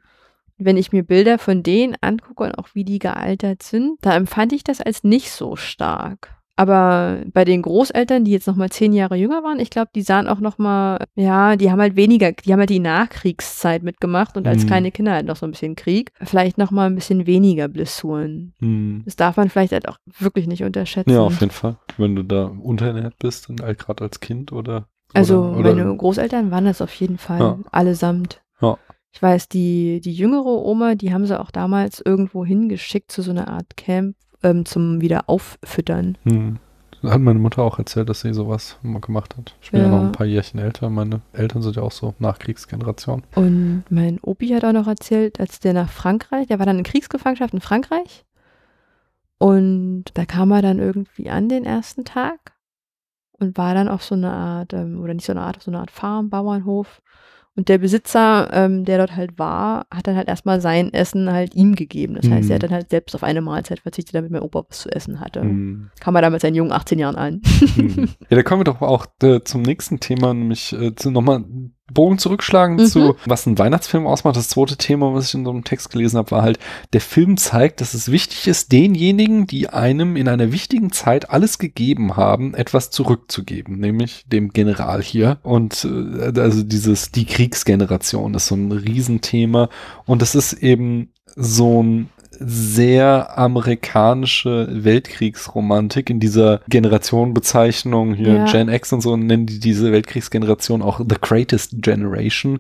Wenn 0.58 0.76
ich 0.76 0.92
mir 0.92 1.04
Bilder 1.04 1.38
von 1.40 1.64
denen 1.64 1.96
angucke 2.02 2.44
und 2.44 2.58
auch 2.60 2.68
wie 2.74 2.84
die 2.84 3.00
gealtert 3.00 3.64
sind, 3.64 3.98
da 4.02 4.14
empfand 4.18 4.52
ich 4.52 4.66
das 4.66 4.82
als 4.82 5.06
nicht 5.06 5.32
so 5.32 5.56
stark. 5.56 6.36
Aber 6.60 7.20
bei 7.34 7.46
den 7.46 7.62
Großeltern, 7.62 8.26
die 8.26 8.32
jetzt 8.32 8.46
noch 8.46 8.58
mal 8.58 8.70
zehn 8.70 8.92
Jahre 8.92 9.16
jünger 9.16 9.44
waren, 9.44 9.62
ich 9.62 9.70
glaube, 9.70 9.92
die 9.96 10.02
sahen 10.02 10.28
auch 10.28 10.42
noch 10.42 10.58
mal, 10.58 11.06
ja, 11.16 11.56
die 11.56 11.72
haben 11.72 11.80
halt 11.80 11.96
weniger, 11.96 12.34
die 12.34 12.52
haben 12.52 12.60
halt 12.60 12.70
die 12.70 12.80
Nachkriegszeit 12.80 13.82
mitgemacht 13.82 14.36
und 14.36 14.46
als 14.46 14.64
Mhm. 14.64 14.68
kleine 14.68 14.92
Kinder 14.92 15.14
halt 15.14 15.26
noch 15.26 15.38
so 15.38 15.46
ein 15.46 15.52
bisschen 15.52 15.78
Krieg. 15.78 16.12
Vielleicht 16.22 16.58
noch 16.58 16.70
mal 16.72 16.88
ein 16.88 16.96
bisschen 16.96 17.26
weniger 17.26 17.70
Blessuren. 17.70 18.54
Hm. 18.60 19.04
Das 19.06 19.16
darf 19.16 19.38
man 19.38 19.50
vielleicht 19.50 19.72
halt 19.72 19.88
auch 19.88 19.96
wirklich 20.20 20.48
nicht 20.48 20.64
unterschätzen. 20.66 21.12
Ja, 21.12 21.22
auf 21.22 21.40
jeden 21.40 21.54
Fall. 21.54 21.78
Wenn 21.98 22.18
du 22.18 22.24
da 22.24 22.44
unterernährt 22.48 23.18
bist, 23.20 23.48
dann 23.48 23.62
halt 23.62 23.80
gerade 23.80 24.04
als 24.04 24.20
Kind 24.20 24.52
oder. 24.52 24.88
Also 25.14 25.40
oder, 25.42 25.70
meine 25.74 25.86
oder, 25.86 25.96
Großeltern 25.96 26.52
waren 26.52 26.66
das 26.66 26.82
auf 26.82 26.94
jeden 26.96 27.18
Fall, 27.18 27.40
Ja. 27.40 27.58
allesamt. 27.72 28.42
Ja. 28.62 28.78
Ich 29.14 29.22
weiß, 29.22 29.48
die, 29.48 30.02
die 30.02 30.14
jüngere 30.14 30.46
Oma, 30.46 30.96
die 30.96 31.14
haben 31.14 31.26
sie 31.26 31.40
auch 31.40 31.52
damals 31.52 32.02
irgendwo 32.06 32.44
hingeschickt 32.46 33.12
zu 33.12 33.22
so 33.22 33.32
einer 33.32 33.48
Art 33.48 33.78
Camp 33.78 34.16
ähm, 34.44 34.66
zum 34.66 35.02
wieder 35.02 35.30
auffüttern. 35.30 36.18
hm. 36.24 36.58
Hat 37.02 37.22
meine 37.22 37.40
Mutter 37.40 37.62
auch 37.64 37.80
erzählt, 37.80 38.10
dass 38.10 38.20
sie 38.20 38.34
sowas 38.34 38.78
mal 38.82 39.00
gemacht 39.00 39.38
hat. 39.38 39.56
Ich 39.62 39.72
bin 39.72 39.80
ja, 39.80 39.86
Ja. 39.88 39.92
noch 39.96 40.02
ein 40.04 40.12
paar 40.12 40.26
Jährchen 40.26 40.60
älter. 40.60 40.90
Meine 40.90 41.22
Eltern 41.32 41.62
sind 41.62 41.78
ja 41.78 41.82
auch 41.82 41.94
so 41.94 42.14
Nachkriegsgeneration. 42.20 43.24
Und 43.36 43.86
mein 43.90 44.20
Opi 44.22 44.50
hat 44.50 44.66
auch 44.66 44.74
noch 44.74 44.86
erzählt, 44.88 45.40
als 45.40 45.62
der 45.62 45.72
nach 45.72 45.90
Frankreich, 45.90 46.48
der 46.48 46.60
war 46.60 46.66
dann 46.66 46.78
in 46.78 46.84
Kriegsgefangenschaft 46.84 47.54
in 47.54 47.62
Frankreich. 47.62 48.26
Und 49.38 50.06
da 50.16 50.26
kam 50.26 50.52
er 50.52 50.62
dann 50.62 50.80
irgendwie 50.80 51.30
an 51.30 51.48
den 51.48 51.64
ersten 51.66 52.04
Tag 52.04 52.52
und 53.32 53.58
war 53.58 53.74
dann 53.74 53.88
auf 53.88 54.04
so 54.04 54.16
eine 54.16 54.32
Art, 54.32 54.74
ähm, 54.74 55.00
oder 55.02 55.14
nicht 55.14 55.26
so 55.26 55.32
eine 55.32 55.42
Art, 55.42 55.56
auf 55.58 55.64
so 55.64 55.72
eine 55.72 55.80
Art 55.80 55.92
Farm, 55.92 56.30
Bauernhof. 56.30 57.02
Und 57.60 57.68
der 57.68 57.78
Besitzer, 57.78 58.50
ähm, 58.54 58.86
der 58.86 59.00
dort 59.00 59.18
halt 59.18 59.38
war, 59.38 59.86
hat 59.94 60.08
dann 60.08 60.16
halt 60.16 60.30
erstmal 60.30 60.62
sein 60.62 60.94
Essen 60.94 61.30
halt 61.30 61.54
ihm 61.56 61.76
gegeben. 61.76 62.16
Das 62.16 62.30
heißt, 62.32 62.46
Mhm. 62.46 62.52
er 62.52 62.56
hat 62.56 62.64
dann 62.64 62.72
halt 62.72 62.90
selbst 62.90 63.14
auf 63.16 63.24
eine 63.24 63.42
Mahlzeit 63.42 63.82
verzichtet, 63.82 64.16
damit 64.16 64.32
mein 64.32 64.42
Opa 64.42 64.64
was 64.70 64.80
zu 64.80 64.90
essen 64.90 65.20
hatte. 65.20 65.42
Hm. 65.42 65.90
Kam 66.00 66.16
er 66.16 66.22
da 66.22 66.30
mit 66.30 66.40
seinen 66.40 66.56
jungen 66.56 66.72
18 66.72 67.00
Jahren 67.00 67.18
an. 67.18 67.42
Hm. 67.76 68.08
ja, 68.30 68.38
da 68.38 68.44
kommen 68.44 68.62
wir 68.62 68.64
doch 68.64 68.82
auch 68.82 69.08
äh, 69.24 69.42
zum 69.44 69.62
nächsten 69.64 70.00
Thema, 70.00 70.34
nämlich 70.34 70.72
äh, 70.72 70.96
zu 70.96 71.12
nochmal 71.12 71.44
Bogen 71.94 72.18
zurückschlagen 72.18 72.78
Mhm. 72.78 72.86
zu, 72.86 73.16
was 73.26 73.46
ein 73.46 73.58
Weihnachtsfilm 73.58 74.06
ausmacht. 74.08 74.36
Das 74.36 74.50
zweite 74.50 74.78
Thema, 74.78 75.14
was 75.14 75.28
ich 75.30 75.34
in 75.34 75.46
so 75.46 75.52
einem 75.52 75.64
Text 75.64 75.90
gelesen 75.92 76.18
habe, 76.18 76.32
war 76.32 76.42
halt, 76.42 76.60
der 76.94 77.02
Film 77.02 77.38
zeigt, 77.38 77.82
dass 77.82 77.94
es 77.94 78.12
wichtig 78.12 78.48
ist, 78.48 78.72
denjenigen, 78.72 79.48
die 79.48 79.70
einem 79.70 80.16
in 80.16 80.28
einer 80.28 80.52
wichtigen 80.52 80.92
Zeit 80.92 81.30
alles 81.30 81.58
gegeben 81.58 82.18
haben, 82.18 82.54
etwas 82.54 82.90
zurückzugeben, 82.90 83.78
nämlich 83.80 84.26
dem 84.28 84.50
General 84.50 85.02
hier. 85.02 85.38
Und 85.44 85.86
äh, 85.86 86.40
also 86.40 86.64
dieses, 86.64 87.12
die 87.12 87.26
Kriegsgeneration 87.26 88.34
ist 88.34 88.48
so 88.48 88.56
ein 88.56 88.72
Riesenthema. 88.72 89.70
Und 90.06 90.22
das 90.22 90.36
ist 90.36 90.54
eben 90.54 91.10
so 91.36 91.82
ein 91.84 92.10
sehr 92.32 93.38
amerikanische 93.38 94.68
Weltkriegsromantik 94.72 96.10
in 96.10 96.20
dieser 96.20 96.62
Generationenbezeichnung 96.70 98.14
hier 98.14 98.34
Ja. 98.34 98.46
Gen 98.46 98.70
X 98.70 98.94
und 98.94 99.02
so 99.02 99.18
nennen 99.18 99.46
die 99.46 99.60
diese 99.60 99.92
Weltkriegsgeneration 99.92 100.82
auch 100.82 101.00
the 101.00 101.16
greatest 101.20 101.82
generation. 101.82 102.60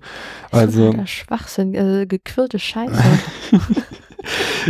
Also 0.52 0.96
Schwachsinn, 1.06 1.78
also 1.78 2.06
gequirlte 2.08 2.60
Scheiße. 2.60 3.04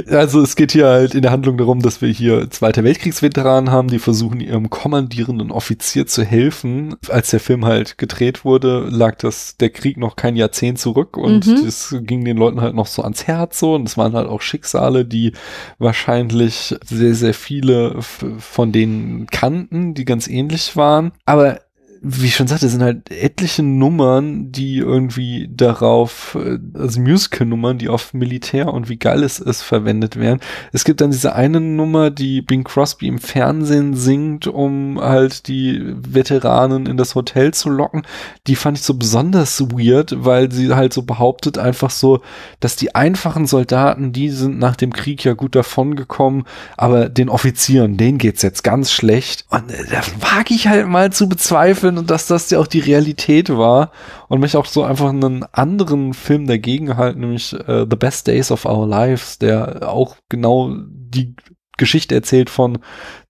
Also 0.07 0.41
es 0.41 0.55
geht 0.55 0.72
hier 0.72 0.88
halt 0.88 1.16
in 1.16 1.22
der 1.22 1.32
Handlung 1.32 1.57
darum, 1.57 1.82
dass 1.82 2.01
wir 2.01 2.10
hier 2.10 2.49
Zweiter 2.49 2.84
Weltkriegsveteranen 2.84 3.72
haben, 3.72 3.88
die 3.89 3.99
versuchen 3.99 4.39
ihrem 4.39 4.70
kommandierenden 4.70 5.51
Offizier 5.51 6.07
zu 6.07 6.24
helfen. 6.24 6.95
Als 7.10 7.32
der 7.32 7.39
Film 7.39 7.66
halt 7.66 7.97
gedreht 7.97 8.45
wurde, 8.45 8.88
lag 8.89 9.16
das 9.18 9.57
der 9.57 9.70
Krieg 9.70 9.97
noch 9.97 10.16
kein 10.16 10.36
Jahrzehnt 10.36 10.80
zurück 10.80 11.18
und 11.18 11.47
Mhm. 11.47 11.66
das 11.66 11.95
ging 12.01 12.24
den 12.26 12.38
Leuten 12.38 12.62
halt 12.62 12.76
noch 12.76 12.88
so 12.88 13.03
ans 13.03 13.28
Herz 13.28 13.60
so 13.60 13.76
und 13.76 13.88
es 13.88 13.97
waren 13.97 14.14
halt 14.14 14.28
auch 14.28 14.41
Schicksale, 14.41 15.05
die 15.05 15.34
wahrscheinlich 15.78 16.76
sehr 16.86 17.16
sehr 17.16 17.34
viele 17.34 17.95
von 18.01 18.72
denen 18.72 19.28
kannten, 19.28 19.93
die 19.93 20.05
ganz 20.05 20.28
ähnlich 20.28 20.76
waren. 20.76 21.12
Aber 21.26 21.60
wie 22.02 22.28
ich 22.28 22.36
schon 22.36 22.47
sagte, 22.47 22.70
sind 22.70 22.82
halt 22.82 23.12
etliche 23.12 23.62
Nummern, 23.62 24.52
die 24.52 24.78
irgendwie 24.78 25.50
darauf, 25.52 26.38
äh, 26.39 26.58
also 26.74 27.02
Musical-Nummern, 27.02 27.78
die 27.78 27.89
auf 27.89 28.14
Militär 28.14 28.74
und 28.74 28.88
wie 28.88 28.97
geil 28.97 29.24
es 29.24 29.39
ist, 29.39 29.64
verwendet 29.64 30.18
werden. 30.18 30.39
Es 30.72 30.86
gibt 30.86 31.02
dann 31.02 31.12
diese 31.12 31.36
eine 31.36 31.60
Nummer, 31.60 32.10
die 32.10 32.41
Bing 32.41 32.64
Crosby 32.64 33.08
im 33.08 33.20
Fernsehen 33.20 33.95
singt, 33.95 34.47
um 34.47 35.00
halt 35.02 35.47
die 35.47 35.82
Veteranen 35.84 36.86
in 36.86 36.95
das 36.95 37.16
Hotel 37.16 37.54
zu 37.54 37.70
locken. 37.70 38.04
Die 38.47 38.56
fand 38.56 38.78
ich 38.78 38.84
so 38.84 38.93
besonders 38.93 39.60
weird, 39.60 40.16
weil 40.24 40.52
sie 40.52 40.74
halt 40.74 40.93
so 40.93 41.02
behauptet 41.02 41.58
einfach 41.58 41.89
so, 41.89 42.22
dass 42.62 42.78
die 42.78 42.95
einfachen 42.95 43.45
Soldaten, 43.45 44.14
die 44.14 44.30
sind 44.30 44.58
nach 44.58 44.78
dem 44.78 44.93
Krieg 44.93 45.26
ja 45.26 45.34
gut 45.34 45.54
davongekommen, 45.56 46.45
aber 46.78 47.10
den 47.10 47.28
Offizieren, 47.28 47.97
denen 47.97 48.20
geht's 48.20 48.41
jetzt 48.41 48.64
ganz 48.64 48.91
schlecht. 48.91 49.45
Und 49.50 49.70
äh, 49.70 49.84
da 49.91 50.02
wage 50.22 50.54
ich 50.54 50.68
halt 50.70 50.88
mal 50.88 51.12
zu 51.12 51.28
bezweifeln 51.28 51.88
und 51.97 52.09
dass 52.09 52.27
das 52.27 52.49
ja 52.49 52.59
auch 52.59 52.67
die 52.67 52.79
Realität 52.79 53.49
war 53.49 53.91
und 54.27 54.39
mich 54.39 54.55
auch 54.55 54.65
so 54.65 54.83
einfach 54.83 55.09
einen 55.09 55.43
anderen 55.51 56.13
Film 56.13 56.47
dagegen 56.47 56.97
halten, 56.97 57.21
nämlich 57.21 57.53
äh, 57.53 57.85
The 57.89 57.95
Best 57.95 58.27
Days 58.27 58.51
of 58.51 58.65
Our 58.65 58.87
Lives, 58.87 59.39
der 59.39 59.89
auch 59.89 60.15
genau 60.29 60.71
die 60.75 61.35
Geschichte 61.80 62.13
erzählt 62.13 62.51
von 62.51 62.77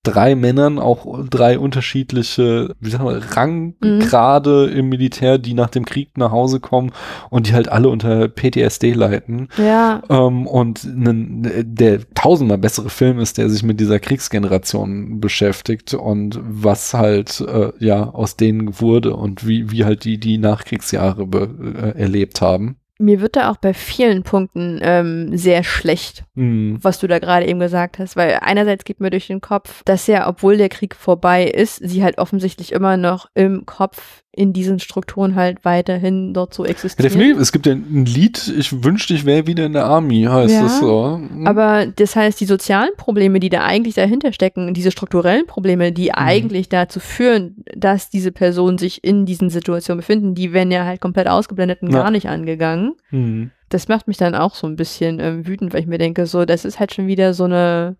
drei 0.03 0.35
Männern, 0.35 0.79
auch 0.79 1.25
drei 1.29 1.59
unterschiedliche, 1.59 2.75
wie 2.79 2.89
sagen 2.89 3.05
wir, 3.05 3.35
Ranggrade 3.35 4.69
mhm. 4.71 4.77
im 4.77 4.89
Militär, 4.89 5.37
die 5.37 5.53
nach 5.53 5.69
dem 5.69 5.85
Krieg 5.85 6.17
nach 6.17 6.31
Hause 6.31 6.59
kommen 6.59 6.91
und 7.29 7.47
die 7.47 7.53
halt 7.53 7.69
alle 7.69 7.89
unter 7.89 8.29
PTSD 8.29 8.93
leiten. 8.93 9.49
Ja. 9.57 10.01
Ähm, 10.09 10.47
und 10.47 10.83
nen, 10.85 11.47
der 11.63 12.01
tausendmal 12.13 12.57
bessere 12.57 12.89
Film 12.89 13.19
ist, 13.19 13.37
der 13.37 13.49
sich 13.49 13.63
mit 13.63 13.79
dieser 13.79 13.99
Kriegsgeneration 13.99 15.19
beschäftigt 15.19 15.93
und 15.93 16.39
was 16.43 16.93
halt 16.93 17.41
äh, 17.41 17.71
ja 17.79 18.09
aus 18.09 18.37
denen 18.37 18.79
wurde 18.79 19.15
und 19.15 19.45
wie, 19.47 19.71
wie 19.71 19.83
halt 19.83 20.05
die 20.05 20.19
die 20.19 20.37
Nachkriegsjahre 20.37 21.27
be, 21.27 21.93
äh, 21.95 21.99
erlebt 21.99 22.41
haben 22.41 22.78
mir 22.99 23.21
wird 23.21 23.37
da 23.37 23.49
auch 23.49 23.57
bei 23.57 23.73
vielen 23.73 24.23
Punkten 24.23 24.79
ähm, 24.81 25.35
sehr 25.35 25.63
schlecht, 25.63 26.25
mhm. 26.35 26.77
was 26.81 26.99
du 26.99 27.07
da 27.07 27.19
gerade 27.19 27.47
eben 27.47 27.59
gesagt 27.59 27.97
hast, 27.97 28.17
weil 28.17 28.39
einerseits 28.41 28.83
geht 28.83 28.99
mir 28.99 29.09
durch 29.09 29.27
den 29.27 29.41
Kopf, 29.41 29.83
dass 29.85 30.05
ja, 30.05 30.27
obwohl 30.27 30.57
der 30.57 30.69
Krieg 30.69 30.95
vorbei 30.95 31.45
ist, 31.45 31.77
sie 31.77 32.03
halt 32.03 32.17
offensichtlich 32.17 32.73
immer 32.73 32.97
noch 32.97 33.29
im 33.33 33.65
Kopf 33.65 34.23
in 34.39 34.53
diesen 34.53 34.79
Strukturen 34.79 35.35
halt 35.35 35.65
weiterhin 35.65 36.33
dort 36.33 36.53
so 36.53 36.63
existieren. 36.63 37.03
Ja, 37.03 37.09
definitiv. 37.09 37.41
Es 37.41 37.51
gibt 37.51 37.65
ja 37.65 37.73
ein 37.73 38.05
Lied, 38.05 38.53
ich 38.57 38.85
wünschte, 38.85 39.13
ich 39.13 39.25
wäre 39.25 39.47
wieder 39.47 39.65
in 39.65 39.73
der 39.73 39.83
Army, 39.83 40.23
heißt 40.23 40.53
ja, 40.53 40.61
das 40.61 40.79
so. 40.79 41.17
Mhm. 41.17 41.45
Aber 41.45 41.87
das 41.87 42.15
heißt, 42.15 42.39
die 42.39 42.45
sozialen 42.45 42.91
Probleme, 42.95 43.41
die 43.41 43.49
da 43.49 43.65
eigentlich 43.65 43.95
dahinter 43.95 44.31
stecken, 44.31 44.73
diese 44.73 44.91
strukturellen 44.91 45.45
Probleme, 45.45 45.91
die 45.91 46.05
mhm. 46.05 46.15
eigentlich 46.15 46.69
dazu 46.69 47.01
führen, 47.01 47.65
dass 47.75 48.09
diese 48.09 48.31
Personen 48.31 48.77
sich 48.77 49.03
in 49.03 49.25
diesen 49.25 49.49
Situationen 49.49 49.99
befinden, 49.99 50.35
die 50.35 50.53
werden 50.53 50.71
ja 50.71 50.85
halt 50.85 51.01
komplett 51.01 51.27
ausgeblendet 51.27 51.81
und 51.81 51.91
ja. 51.91 52.01
gar 52.01 52.11
nicht 52.11 52.29
angegangen. 52.29 52.93
Mhm. 53.11 53.51
Das 53.67 53.89
macht 53.89 54.07
mich 54.07 54.15
dann 54.15 54.35
auch 54.35 54.55
so 54.55 54.67
ein 54.67 54.77
bisschen 54.77 55.19
ähm, 55.19 55.47
wütend, 55.47 55.73
weil 55.73 55.81
ich 55.81 55.87
mir 55.87 55.97
denke, 55.97 56.25
so, 56.25 56.45
das 56.45 56.63
ist 56.63 56.79
halt 56.79 56.93
schon 56.93 57.07
wieder 57.07 57.33
so 57.33 57.43
eine, 57.43 57.97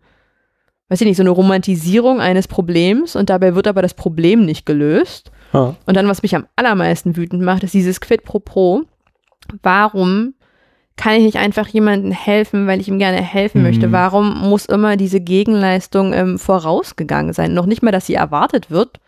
weiß 0.88 1.02
ich 1.02 1.08
nicht, 1.08 1.18
so 1.18 1.24
eine 1.24 1.32
Romantisierung 1.32 2.22
eines 2.22 2.48
Problems 2.48 3.18
und 3.18 3.30
dabei 3.30 3.56
wird 3.56 3.68
aber 3.68 3.82
das 3.82 3.94
Problem 3.94 4.46
nicht 4.46 4.66
gelöst. 4.66 5.32
Ja. 5.54 5.76
Und 5.86 5.98
dann, 5.98 6.08
was 6.08 6.22
mich 6.22 6.36
am 6.36 6.48
allermeisten 6.56 7.16
wütend 7.16 7.42
macht, 7.42 7.64
ist 7.64 7.74
dieses 7.74 8.02
Quid 8.02 8.24
pro 8.24 8.40
Pro. 8.40 8.84
Warum 9.64 10.34
kann 10.96 11.16
ich 11.16 11.24
nicht 11.24 11.38
einfach 11.38 11.68
jemandem 11.68 12.12
helfen, 12.12 12.68
weil 12.68 12.82
ich 12.82 12.90
ihm 12.90 13.00
gerne 13.00 13.22
helfen 13.22 13.60
mhm. 13.60 13.68
möchte? 13.68 13.92
Warum 13.92 14.50
muss 14.50 14.66
immer 14.66 14.98
diese 14.98 15.22
Gegenleistung 15.22 16.14
ähm, 16.14 16.38
vorausgegangen 16.38 17.34
sein? 17.34 17.54
Noch 17.54 17.66
nicht 17.66 17.82
mal, 17.82 17.92
dass 17.92 18.06
sie 18.06 18.16
erwartet 18.16 18.70
wird. 18.70 19.00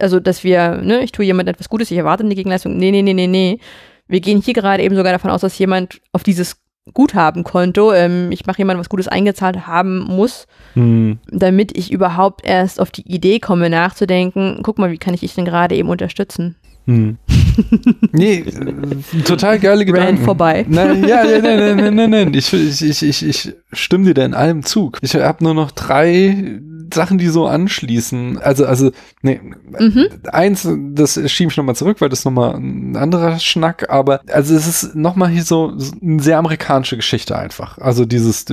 Also, 0.00 0.20
dass 0.20 0.42
wir, 0.42 0.76
ne, 0.76 1.02
ich 1.02 1.12
tue 1.12 1.24
jemandem 1.24 1.52
etwas 1.52 1.68
Gutes, 1.68 1.90
ich 1.90 1.98
erwarte 1.98 2.24
eine 2.24 2.34
Gegenleistung. 2.34 2.76
Nee, 2.76 2.90
nee, 2.90 3.02
nee, 3.02 3.14
nee, 3.14 3.26
nee. 3.26 3.58
Wir 4.06 4.20
gehen 4.20 4.40
hier 4.40 4.54
gerade 4.54 4.82
eben 4.82 4.96
sogar 4.96 5.12
davon 5.12 5.30
aus, 5.30 5.42
dass 5.42 5.58
jemand 5.58 6.00
auf 6.12 6.22
dieses 6.22 6.56
Guthabenkonto, 6.94 7.92
ähm, 7.92 8.30
ich 8.30 8.46
mache 8.46 8.58
jemandem 8.58 8.80
was 8.80 8.88
Gutes 8.88 9.08
eingezahlt 9.08 9.66
haben 9.66 9.98
muss, 10.00 10.46
hm. 10.74 11.18
damit 11.30 11.76
ich 11.76 11.92
überhaupt 11.92 12.46
erst 12.46 12.80
auf 12.80 12.90
die 12.90 13.10
Idee 13.10 13.38
komme, 13.40 13.70
nachzudenken, 13.70 14.60
guck 14.62 14.78
mal, 14.78 14.90
wie 14.90 14.98
kann 14.98 15.14
ich 15.14 15.20
dich 15.20 15.34
denn 15.34 15.44
gerade 15.44 15.74
eben 15.74 15.88
unterstützen? 15.88 16.56
Hm. 16.86 17.18
nee, 18.12 18.38
äh, 18.38 19.22
total 19.24 19.58
geile 19.58 19.84
Gedanken. 19.84 20.16
Ran 20.16 20.24
vorbei. 20.24 20.64
Nein, 20.68 21.06
ja, 21.06 21.22
nein, 21.22 21.42
nein, 21.42 21.76
nein, 21.76 21.94
nein, 21.94 22.10
nein. 22.10 22.34
Ich, 22.34 22.52
ich, 22.52 23.02
ich, 23.02 23.22
ich 23.22 23.54
stimme 23.72 24.06
dir 24.06 24.14
da 24.14 24.24
in 24.24 24.32
allem 24.32 24.62
Zug. 24.62 24.98
Ich 25.02 25.14
habe 25.14 25.44
nur 25.44 25.52
noch 25.52 25.70
drei 25.70 26.60
Sachen, 26.92 27.18
die 27.18 27.28
so 27.28 27.46
anschließen. 27.46 28.38
Also, 28.38 28.66
also, 28.66 28.90
nee, 29.22 29.40
mhm. 29.78 30.08
eins, 30.30 30.68
das 30.92 31.20
schiebe 31.30 31.50
ich 31.50 31.56
nochmal 31.56 31.76
zurück, 31.76 32.00
weil 32.00 32.08
das 32.08 32.24
nochmal 32.24 32.54
ein 32.54 32.96
anderer 32.96 33.38
Schnack, 33.38 33.90
aber 33.90 34.20
also 34.32 34.54
es 34.54 34.66
ist 34.66 34.94
nochmal 34.94 35.30
hier 35.30 35.44
so 35.44 35.76
eine 36.02 36.22
sehr 36.22 36.38
amerikanische 36.38 36.96
Geschichte 36.96 37.36
einfach. 37.38 37.78
Also 37.78 38.04
dieses 38.04 38.46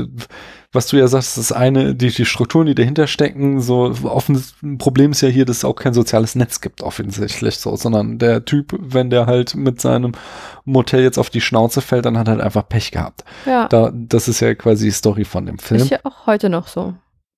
was 0.76 0.88
du 0.88 0.98
ja 0.98 1.08
sagst, 1.08 1.38
das 1.38 1.52
eine, 1.52 1.96
die, 1.96 2.10
die 2.10 2.26
Strukturen, 2.26 2.68
die 2.68 2.76
dahinter 2.76 3.08
stecken, 3.08 3.62
so 3.62 3.96
offen, 4.04 4.44
Problem 4.78 5.12
ist 5.12 5.22
ja 5.22 5.30
hier, 5.30 5.46
dass 5.46 5.58
es 5.58 5.66
auch 5.66 5.76
kein 5.76 5.94
soziales 5.94 6.36
Netz 6.36 6.62
gibt, 6.62 6.84
offensichtlich 6.84 7.58
so, 7.58 7.76
sondern 7.78 8.20
der 8.20 8.46
Typ, 8.46 8.76
wenn 8.80 9.10
der 9.10 9.26
halt 9.26 9.56
mit 9.56 9.82
seinem 9.82 10.12
Motel 10.66 11.02
jetzt 11.02 11.18
auf 11.18 11.30
die 11.30 11.42
Schnauze 11.42 11.82
fällt, 11.82 12.06
dann 12.06 12.18
hat 12.18 12.28
er 12.28 12.34
halt 12.34 12.42
einfach 12.42 12.68
Pech 12.68 12.92
gehabt. 12.92 13.24
Ja. 13.46 13.68
Da, 13.70 13.92
das 13.94 14.28
ist 14.28 14.42
ja 14.42 14.54
quasi 14.54 14.86
die 14.86 14.92
Story 14.92 15.24
von 15.24 15.46
dem 15.46 15.58
Film. 15.58 15.82
Ist 15.82 15.90
ja 15.90 16.00
auch 16.04 16.28
heute 16.28 16.50
noch 16.50 16.68
so. 16.68 16.94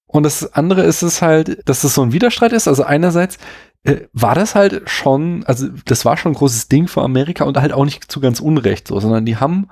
Und 0.08 0.24
das 0.24 0.54
andere 0.54 0.84
ist 0.84 1.02
es 1.02 1.22
halt, 1.22 1.68
dass 1.68 1.84
es 1.84 1.94
so 1.94 2.02
ein 2.02 2.14
Widerstreit 2.14 2.54
ist. 2.54 2.68
Also 2.68 2.84
einerseits 2.84 3.38
äh, 3.84 4.02
war 4.14 4.36
das 4.36 4.56
halt 4.56 4.90
schon, 4.90 5.44
also 5.46 5.68
das 5.86 6.06
war 6.06 6.18
schon 6.18 6.32
ein 6.32 6.36
großes 6.36 6.70
Ding 6.70 6.88
für 6.88 7.02
Amerika 7.02 7.44
und 7.44 7.58
halt 7.58 7.74
auch 7.74 7.86
nicht 7.86 8.10
zu 8.10 8.22
ganz 8.22 8.40
Unrecht 8.40 8.88
so, 8.88 9.00
sondern 9.00 9.26
die 9.26 9.38
haben 9.38 9.68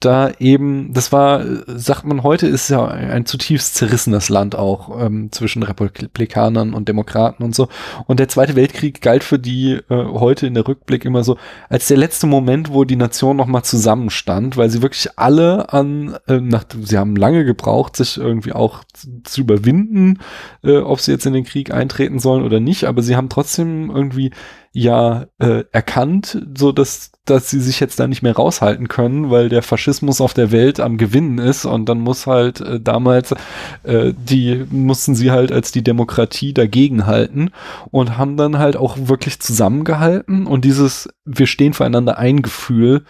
da 0.00 0.30
eben, 0.38 0.92
das 0.92 1.10
war, 1.10 1.42
sagt 1.66 2.04
man 2.04 2.22
heute, 2.22 2.46
ist 2.46 2.68
ja 2.68 2.86
ein 2.86 3.24
zutiefst 3.24 3.76
zerrissenes 3.76 4.28
Land 4.28 4.54
auch 4.54 5.00
ähm, 5.00 5.32
zwischen 5.32 5.62
Republikanern 5.62 6.74
und 6.74 6.86
Demokraten 6.86 7.42
und 7.42 7.54
so. 7.54 7.68
Und 8.06 8.20
der 8.20 8.28
Zweite 8.28 8.56
Weltkrieg 8.56 9.00
galt 9.00 9.24
für 9.24 9.38
die 9.38 9.80
äh, 9.88 10.04
heute 10.04 10.46
in 10.46 10.52
der 10.52 10.68
Rückblick 10.68 11.06
immer 11.06 11.24
so 11.24 11.38
als 11.70 11.88
der 11.88 11.96
letzte 11.96 12.26
Moment, 12.26 12.74
wo 12.74 12.84
die 12.84 12.96
Nation 12.96 13.38
nochmal 13.38 13.64
zusammenstand, 13.64 14.58
weil 14.58 14.68
sie 14.68 14.82
wirklich 14.82 15.08
alle 15.16 15.72
an, 15.72 16.18
äh, 16.28 16.40
nach, 16.40 16.64
sie 16.78 16.98
haben 16.98 17.16
lange 17.16 17.46
gebraucht, 17.46 17.96
sich 17.96 18.18
irgendwie 18.18 18.52
auch 18.52 18.84
zu, 18.92 19.22
zu 19.24 19.40
überwinden, 19.40 20.18
äh, 20.62 20.76
ob 20.76 21.00
sie 21.00 21.12
jetzt 21.12 21.24
in 21.24 21.32
den 21.32 21.44
Krieg 21.44 21.72
eintreten 21.72 22.18
sollen 22.18 22.44
oder 22.44 22.60
nicht, 22.60 22.84
aber 22.84 23.00
sie 23.02 23.16
haben 23.16 23.30
trotzdem 23.30 23.90
irgendwie 23.90 24.30
ja 24.76 25.24
äh, 25.38 25.64
erkannt, 25.72 26.42
so 26.56 26.70
dass 26.70 27.10
dass 27.24 27.50
sie 27.50 27.60
sich 27.60 27.80
jetzt 27.80 27.98
da 27.98 28.06
nicht 28.06 28.22
mehr 28.22 28.36
raushalten 28.36 28.86
können, 28.86 29.30
weil 29.30 29.48
der 29.48 29.62
Faschismus 29.62 30.20
auf 30.20 30.32
der 30.32 30.52
Welt 30.52 30.78
am 30.78 30.96
Gewinnen 30.96 31.38
ist 31.38 31.64
und 31.64 31.88
dann 31.88 31.98
muss 31.98 32.26
halt 32.26 32.60
äh, 32.60 32.78
damals 32.78 33.34
äh, 33.82 34.12
die 34.16 34.64
mussten 34.70 35.14
sie 35.14 35.30
halt 35.30 35.50
als 35.50 35.72
die 35.72 35.82
Demokratie 35.82 36.52
dagegen 36.52 37.06
halten 37.06 37.50
und 37.90 38.18
haben 38.18 38.36
dann 38.36 38.58
halt 38.58 38.76
auch 38.76 38.96
wirklich 39.00 39.40
zusammengehalten 39.40 40.46
und 40.46 40.64
dieses 40.64 41.08
wir 41.24 41.46
stehen 41.46 41.72
füreinander 41.72 42.18
ein 42.18 42.42
Gefühl, 42.42 43.04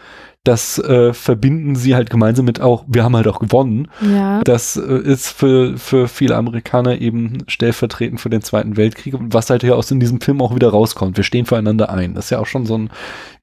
das 0.47 0.79
äh, 0.79 1.13
verbinden 1.13 1.75
sie 1.75 1.95
halt 1.95 2.09
gemeinsam 2.09 2.45
mit 2.45 2.61
auch, 2.61 2.85
wir 2.87 3.03
haben 3.03 3.17
halt 3.17 3.27
auch 3.27 3.41
gewonnen. 3.41 3.89
Ja. 4.01 4.41
Das 4.45 4.77
äh, 4.77 4.81
ist 4.81 5.29
für, 5.29 5.77
für 5.77 6.07
viele 6.07 6.37
Amerikaner 6.37 7.01
eben 7.01 7.39
stellvertretend 7.49 8.21
für 8.21 8.31
den 8.31 8.43
Zweiten 8.43 8.77
Weltkrieg 8.77 9.15
und 9.15 9.35
was 9.35 9.51
halt 9.51 9.63
hier 9.63 9.77
aus 9.77 9.91
in 9.91 9.99
diesem 9.99 10.21
Film 10.21 10.41
auch 10.41 10.55
wieder 10.55 10.69
rauskommt. 10.69 11.17
Wir 11.17 11.25
stehen 11.25 11.47
füreinander 11.47 11.91
ein. 11.91 12.15
Das 12.15 12.27
ist 12.27 12.31
ja 12.31 12.39
auch 12.39 12.47
schon 12.47 12.65
so 12.65 12.79
ein 12.79 12.91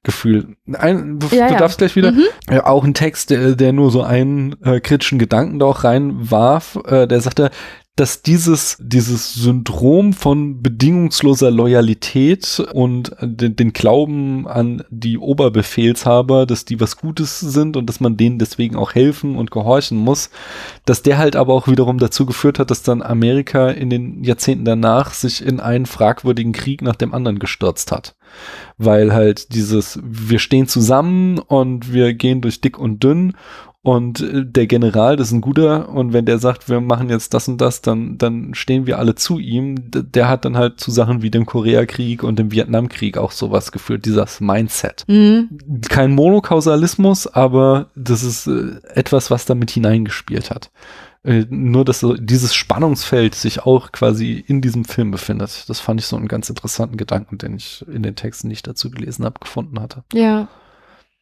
Gefühl. 0.02 0.56
Ein, 0.72 1.18
du, 1.18 1.26
ja, 1.28 1.48
du 1.48 1.52
ja. 1.54 1.58
darfst 1.58 1.78
gleich 1.78 1.94
wieder. 1.94 2.12
Mhm. 2.12 2.24
Ja, 2.50 2.66
auch 2.66 2.84
ein 2.84 2.94
Text, 2.94 3.30
der, 3.30 3.54
der 3.54 3.72
nur 3.72 3.90
so 3.90 4.02
einen 4.02 4.56
äh, 4.62 4.80
kritischen 4.80 5.18
Gedanken 5.18 5.58
da 5.58 5.66
auch 5.66 5.84
reinwarf, 5.84 6.78
äh, 6.86 7.06
der 7.06 7.20
sagte, 7.20 7.50
dass 7.96 8.22
dieses, 8.22 8.76
dieses 8.80 9.34
Syndrom 9.34 10.14
von 10.14 10.62
bedingungsloser 10.62 11.52
Loyalität 11.52 12.60
und 12.72 13.14
den, 13.20 13.54
den, 13.54 13.72
Glauben 13.72 14.48
an 14.48 14.82
die 14.90 15.16
Oberbefehlshaber, 15.16 16.44
dass 16.44 16.64
die 16.64 16.80
was 16.80 16.96
Gutes 16.96 17.38
sind 17.38 17.76
und 17.76 17.86
dass 17.86 18.00
man 18.00 18.16
denen 18.16 18.40
deswegen 18.40 18.74
auch 18.74 18.96
helfen 18.96 19.36
und 19.36 19.52
gehorchen 19.52 19.96
muss, 19.96 20.30
dass 20.84 21.02
der 21.02 21.18
halt 21.18 21.36
aber 21.36 21.54
auch 21.54 21.68
wiederum 21.68 21.98
dazu 21.98 22.26
geführt 22.26 22.58
hat, 22.58 22.72
dass 22.72 22.82
dann 22.82 23.00
Amerika 23.00 23.70
in 23.70 23.90
den 23.90 24.24
Jahrzehnten 24.24 24.64
danach 24.64 25.12
sich 25.12 25.44
in 25.44 25.60
einen 25.60 25.86
fragwürdigen 25.86 26.52
Krieg 26.52 26.82
nach 26.82 26.96
dem 26.96 27.14
anderen 27.14 27.38
gestürzt 27.38 27.92
hat. 27.92 28.16
Weil 28.76 29.12
halt 29.12 29.54
dieses, 29.54 30.00
wir 30.02 30.40
stehen 30.40 30.66
zusammen 30.66 31.38
und 31.38 31.92
wir 31.92 32.12
gehen 32.14 32.40
durch 32.40 32.60
dick 32.60 32.76
und 32.76 33.04
dünn 33.04 33.34
und 33.84 34.20
äh, 34.20 34.46
der 34.46 34.66
General, 34.66 35.14
das 35.16 35.28
ist 35.28 35.34
ein 35.34 35.42
guter 35.42 35.90
und 35.90 36.14
wenn 36.14 36.24
der 36.24 36.38
sagt, 36.38 36.70
wir 36.70 36.80
machen 36.80 37.10
jetzt 37.10 37.34
das 37.34 37.48
und 37.48 37.60
das, 37.60 37.82
dann, 37.82 38.16
dann 38.16 38.54
stehen 38.54 38.86
wir 38.86 38.98
alle 38.98 39.14
zu 39.14 39.38
ihm. 39.38 39.76
Der 39.90 40.26
hat 40.26 40.46
dann 40.46 40.56
halt 40.56 40.80
zu 40.80 40.90
Sachen 40.90 41.20
wie 41.20 41.30
dem 41.30 41.44
Koreakrieg 41.44 42.22
und 42.22 42.38
dem 42.38 42.50
Vietnamkrieg 42.50 43.18
auch 43.18 43.30
sowas 43.30 43.72
geführt, 43.72 44.06
dieses 44.06 44.40
Mindset. 44.40 45.04
Mhm. 45.06 45.50
Kein 45.86 46.14
Monokausalismus, 46.14 47.26
aber 47.26 47.90
das 47.94 48.22
ist 48.22 48.46
äh, 48.46 48.80
etwas, 48.94 49.30
was 49.30 49.44
damit 49.44 49.70
hineingespielt 49.70 50.50
hat. 50.50 50.70
Äh, 51.22 51.44
nur, 51.50 51.84
dass 51.84 52.00
so 52.00 52.14
dieses 52.14 52.54
Spannungsfeld 52.54 53.34
sich 53.34 53.64
auch 53.64 53.92
quasi 53.92 54.42
in 54.46 54.62
diesem 54.62 54.86
Film 54.86 55.10
befindet. 55.10 55.68
Das 55.68 55.80
fand 55.80 56.00
ich 56.00 56.06
so 56.06 56.16
einen 56.16 56.28
ganz 56.28 56.48
interessanten 56.48 56.96
Gedanken, 56.96 57.36
den 57.36 57.56
ich 57.56 57.84
in 57.86 58.02
den 58.02 58.16
Texten, 58.16 58.48
die 58.48 58.54
ich 58.54 58.62
dazu 58.62 58.90
gelesen 58.90 59.26
habe, 59.26 59.40
gefunden 59.40 59.78
hatte. 59.78 60.04
Ja. 60.14 60.48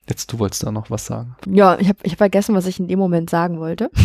Jetzt, 0.08 0.32
du 0.32 0.38
wolltest 0.38 0.64
da 0.64 0.72
noch 0.72 0.90
was 0.90 1.06
sagen. 1.06 1.36
Ja, 1.46 1.78
ich 1.78 1.88
habe 1.88 1.98
ich 2.02 2.12
hab 2.12 2.18
vergessen, 2.18 2.54
was 2.54 2.66
ich 2.66 2.80
in 2.80 2.88
dem 2.88 2.98
Moment 2.98 3.30
sagen 3.30 3.60
wollte. 3.60 3.90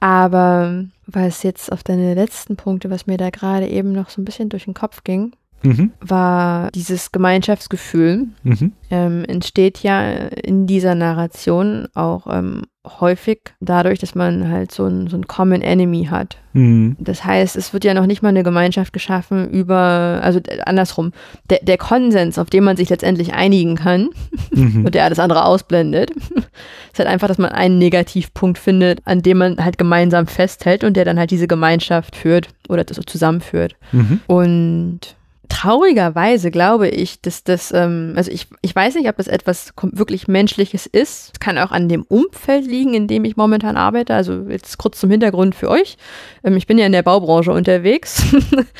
Aber 0.00 0.84
was 1.06 1.42
jetzt 1.42 1.72
auf 1.72 1.82
deine 1.82 2.14
letzten 2.14 2.56
Punkte, 2.56 2.90
was 2.90 3.06
mir 3.06 3.18
da 3.18 3.30
gerade 3.30 3.68
eben 3.68 3.92
noch 3.92 4.08
so 4.08 4.20
ein 4.20 4.24
bisschen 4.24 4.48
durch 4.48 4.64
den 4.64 4.74
Kopf 4.74 5.04
ging, 5.04 5.32
mhm. 5.62 5.92
war 6.00 6.70
dieses 6.72 7.12
Gemeinschaftsgefühl. 7.12 8.28
Mhm. 8.42 8.72
Ähm, 8.90 9.24
entsteht 9.24 9.82
ja 9.82 10.02
in 10.10 10.66
dieser 10.66 10.94
Narration 10.94 11.86
auch 11.94 12.26
ähm, 12.28 12.62
häufig 12.86 13.40
dadurch, 13.60 13.98
dass 13.98 14.14
man 14.14 14.48
halt 14.48 14.72
so 14.72 14.86
ein, 14.86 15.08
so 15.08 15.16
ein 15.16 15.26
Common 15.26 15.60
Enemy 15.60 16.06
hat. 16.10 16.38
Mhm. 16.54 16.96
Das 16.98 17.24
heißt, 17.24 17.56
es 17.56 17.74
wird 17.74 17.84
ja 17.84 17.92
noch 17.92 18.06
nicht 18.06 18.22
mal 18.22 18.30
eine 18.30 18.42
Gemeinschaft 18.42 18.94
geschaffen 18.94 19.50
über, 19.50 20.20
also 20.22 20.40
andersrum, 20.64 21.12
der, 21.50 21.58
der 21.62 21.76
Konsens, 21.76 22.38
auf 22.38 22.48
den 22.48 22.64
man 22.64 22.78
sich 22.78 22.88
letztendlich 22.88 23.34
einigen 23.34 23.76
kann 23.76 24.08
mhm. 24.54 24.84
und 24.86 24.94
der 24.94 25.04
alles 25.04 25.18
andere 25.18 25.44
ausblendet, 25.44 26.10
ist 26.92 26.98
halt 26.98 27.08
einfach, 27.08 27.28
dass 27.28 27.38
man 27.38 27.52
einen 27.52 27.78
Negativpunkt 27.78 28.58
findet, 28.58 29.06
an 29.06 29.20
dem 29.20 29.38
man 29.38 29.62
halt 29.62 29.76
gemeinsam 29.76 30.26
festhält 30.26 30.82
und 30.82 30.96
der 30.96 31.04
dann 31.04 31.18
halt 31.18 31.30
diese 31.30 31.48
Gemeinschaft 31.48 32.16
führt 32.16 32.48
oder 32.68 32.84
das 32.84 32.96
so 32.96 33.02
zusammenführt. 33.02 33.76
Mhm. 33.92 34.20
Und 34.26 35.16
traurigerweise 35.50 36.50
glaube 36.50 36.88
ich, 36.88 37.20
dass 37.20 37.44
das, 37.44 37.72
ähm, 37.72 38.14
also 38.16 38.30
ich, 38.30 38.46
ich 38.62 38.74
weiß 38.74 38.94
nicht, 38.94 39.08
ob 39.08 39.16
das 39.16 39.26
etwas 39.26 39.74
wirklich 39.82 40.28
Menschliches 40.28 40.86
ist. 40.86 41.32
Es 41.34 41.40
kann 41.40 41.58
auch 41.58 41.72
an 41.72 41.88
dem 41.88 42.04
Umfeld 42.04 42.66
liegen, 42.66 42.94
in 42.94 43.08
dem 43.08 43.26
ich 43.26 43.36
momentan 43.36 43.76
arbeite. 43.76 44.14
Also 44.14 44.46
jetzt 44.48 44.78
kurz 44.78 44.98
zum 44.98 45.10
Hintergrund 45.10 45.54
für 45.54 45.68
euch. 45.68 45.98
Ähm, 46.44 46.56
ich 46.56 46.66
bin 46.66 46.78
ja 46.78 46.86
in 46.86 46.92
der 46.92 47.02
Baubranche 47.02 47.52
unterwegs. 47.52 48.24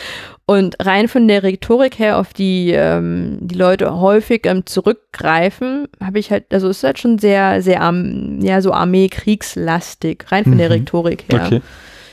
Und 0.46 0.76
rein 0.80 1.06
von 1.06 1.28
der 1.28 1.44
Rhetorik 1.44 1.98
her, 1.98 2.18
auf 2.18 2.32
die 2.32 2.72
ähm, 2.72 3.38
die 3.40 3.54
Leute 3.54 4.00
häufig 4.00 4.46
ähm, 4.46 4.66
zurückgreifen, 4.66 5.86
habe 6.02 6.18
ich 6.18 6.32
halt, 6.32 6.46
also 6.52 6.68
es 6.68 6.78
ist 6.78 6.84
halt 6.84 6.98
schon 6.98 7.18
sehr, 7.18 7.62
sehr, 7.62 7.88
um, 7.88 8.40
ja, 8.40 8.60
so 8.60 8.72
Armee-Kriegslastig, 8.72 10.24
rein 10.32 10.42
von 10.42 10.54
mhm. 10.54 10.58
der 10.58 10.70
Rhetorik 10.70 11.24
her. 11.30 11.42
Okay. 11.46 11.60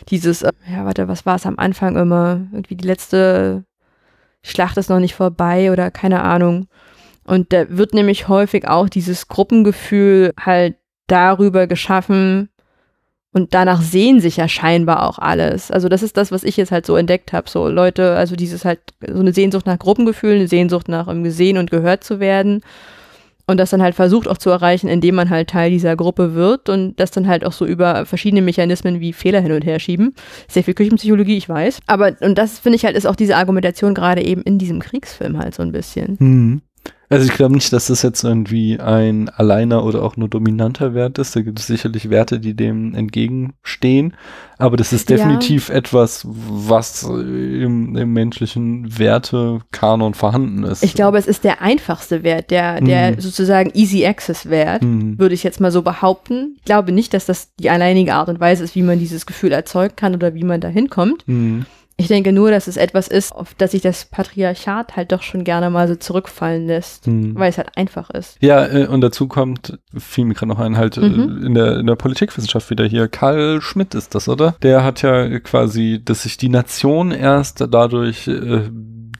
Dieses, 0.09 0.43
äh, 0.43 0.51
ja, 0.71 0.85
warte, 0.85 1.07
was 1.07 1.25
war 1.25 1.37
es 1.37 1.47
am 1.47 1.57
Anfang 1.57 1.95
immer? 1.95 2.41
Irgendwie 2.51 2.75
die 2.75 2.85
letzte 2.85 3.63
Schlacht 4.43 4.77
ist 4.77 4.89
noch 4.89 4.99
nicht 4.99 5.15
vorbei 5.15 5.71
oder 5.71 5.91
keine 5.91 6.21
Ahnung. 6.21 6.67
Und 7.25 7.51
da 7.51 7.65
wird 7.69 7.93
nämlich 7.93 8.27
häufig 8.27 8.67
auch 8.67 8.87
dieses 8.87 9.27
Gruppengefühl 9.27 10.33
halt 10.39 10.75
darüber 11.07 11.67
geschaffen 11.67 12.49
und 13.33 13.53
danach 13.53 13.81
sehen 13.81 14.19
sich 14.19 14.37
ja 14.37 14.47
scheinbar 14.47 15.07
auch 15.07 15.19
alles. 15.19 15.69
Also 15.69 15.89
das 15.89 16.01
ist 16.01 16.17
das, 16.17 16.31
was 16.31 16.43
ich 16.43 16.57
jetzt 16.57 16.71
halt 16.71 16.85
so 16.85 16.95
entdeckt 16.95 17.33
habe. 17.33 17.49
So 17.49 17.67
Leute, 17.67 18.15
also 18.15 18.35
dieses 18.35 18.65
halt 18.65 18.79
so 19.05 19.19
eine 19.19 19.33
Sehnsucht 19.33 19.65
nach 19.65 19.77
Gruppengefühl, 19.77 20.35
eine 20.35 20.47
Sehnsucht 20.47 20.87
nach 20.87 21.07
um, 21.07 21.23
gesehen 21.23 21.57
und 21.57 21.69
gehört 21.69 22.03
zu 22.03 22.19
werden 22.19 22.61
und 23.47 23.57
das 23.57 23.69
dann 23.69 23.81
halt 23.81 23.95
versucht 23.95 24.27
auch 24.27 24.37
zu 24.37 24.49
erreichen, 24.49 24.87
indem 24.87 25.15
man 25.15 25.29
halt 25.29 25.49
Teil 25.49 25.71
dieser 25.71 25.95
Gruppe 25.95 26.35
wird 26.35 26.69
und 26.69 26.99
das 26.99 27.11
dann 27.11 27.27
halt 27.27 27.45
auch 27.45 27.53
so 27.53 27.65
über 27.65 28.05
verschiedene 28.05 28.41
Mechanismen 28.41 28.99
wie 28.99 29.13
Fehler 29.13 29.39
hin 29.39 29.53
und 29.53 29.65
her 29.65 29.79
schieben. 29.79 30.13
Sehr 30.49 30.63
viel 30.63 30.73
Küchenpsychologie, 30.73 31.37
ich 31.37 31.47
weiß. 31.47 31.79
Aber, 31.87 32.15
und 32.19 32.37
das 32.37 32.59
finde 32.59 32.75
ich 32.75 32.85
halt, 32.85 32.97
ist 32.97 33.07
auch 33.07 33.15
diese 33.15 33.37
Argumentation 33.37 33.93
gerade 33.93 34.21
eben 34.23 34.41
in 34.41 34.57
diesem 34.57 34.79
Kriegsfilm 34.79 35.37
halt 35.37 35.55
so 35.55 35.63
ein 35.63 35.71
bisschen. 35.71 36.17
Mhm. 36.19 36.61
Also 37.09 37.25
ich 37.25 37.33
glaube 37.33 37.53
nicht, 37.53 37.71
dass 37.71 37.87
das 37.87 38.01
jetzt 38.01 38.23
irgendwie 38.23 38.79
ein 38.79 39.29
alleiner 39.29 39.85
oder 39.85 40.03
auch 40.03 40.17
nur 40.17 40.27
dominanter 40.27 40.93
Wert 40.93 41.17
ist. 41.19 41.35
Da 41.35 41.41
gibt 41.41 41.59
es 41.59 41.67
sicherlich 41.67 42.09
Werte, 42.09 42.39
die 42.39 42.53
dem 42.53 42.93
entgegenstehen. 42.93 44.13
Aber 44.57 44.75
das 44.75 44.91
ist 44.91 45.09
definitiv 45.09 45.69
ja. 45.69 45.75
etwas, 45.75 46.25
was 46.27 47.03
im, 47.03 47.95
im 47.95 48.13
menschlichen 48.13 48.97
Wertekanon 48.97 50.15
vorhanden 50.15 50.63
ist. 50.63 50.83
Ich 50.83 50.95
glaube, 50.95 51.17
es 51.17 51.27
ist 51.27 51.45
der 51.45 51.61
einfachste 51.61 52.23
Wert, 52.23 52.51
der, 52.51 52.81
der 52.81 53.11
mhm. 53.11 53.21
sozusagen 53.21 53.71
Easy 53.73 54.05
Access 54.05 54.49
Wert, 54.49 54.83
mhm. 54.83 55.17
würde 55.17 55.35
ich 55.35 55.43
jetzt 55.43 55.61
mal 55.61 55.71
so 55.71 55.83
behaupten. 55.83 56.55
Ich 56.57 56.65
glaube 56.65 56.91
nicht, 56.91 57.13
dass 57.13 57.25
das 57.25 57.53
die 57.55 57.69
alleinige 57.69 58.15
Art 58.15 58.27
und 58.27 58.41
Weise 58.41 58.65
ist, 58.65 58.75
wie 58.75 58.81
man 58.81 58.99
dieses 58.99 59.25
Gefühl 59.25 59.53
erzeugen 59.53 59.95
kann 59.95 60.13
oder 60.13 60.33
wie 60.33 60.43
man 60.43 60.59
da 60.59 60.67
hinkommt. 60.67 61.25
Mhm. 61.27 61.65
Ich 61.99 62.07
denke 62.07 62.31
nur, 62.31 62.51
dass 62.51 62.67
es 62.67 62.77
etwas 62.77 63.07
ist, 63.07 63.33
auf 63.33 63.55
das 63.55 63.71
sich 63.71 63.81
das 63.81 64.05
Patriarchat 64.05 64.95
halt 64.95 65.11
doch 65.11 65.23
schon 65.23 65.43
gerne 65.43 65.71
mal 65.71 65.87
so 65.87 65.95
zurückfallen 65.95 66.67
lässt, 66.67 67.07
hm. 67.07 67.33
weil 67.35 67.49
es 67.49 67.57
halt 67.57 67.75
einfach 67.75 68.11
ist. 68.11 68.37
Ja, 68.39 68.67
äh, 68.67 68.85
und 68.85 69.01
dazu 69.01 69.27
kommt, 69.27 69.79
fiel 69.97 70.25
mir 70.25 70.35
gerade 70.35 70.49
noch 70.49 70.59
ein, 70.59 70.77
halt 70.77 70.97
äh, 70.97 71.01
mhm. 71.01 71.43
in, 71.43 71.53
der, 71.55 71.79
in 71.79 71.87
der 71.87 71.95
Politikwissenschaft 71.95 72.69
wieder 72.69 72.85
hier, 72.85 73.07
Karl 73.07 73.61
Schmidt 73.61 73.95
ist 73.95 74.13
das, 74.13 74.29
oder? 74.29 74.55
Der 74.61 74.83
hat 74.83 75.01
ja 75.01 75.39
quasi, 75.39 75.99
dass 76.03 76.23
sich 76.23 76.37
die 76.37 76.49
Nation 76.49 77.11
erst 77.11 77.65
dadurch 77.71 78.27
äh, 78.27 78.69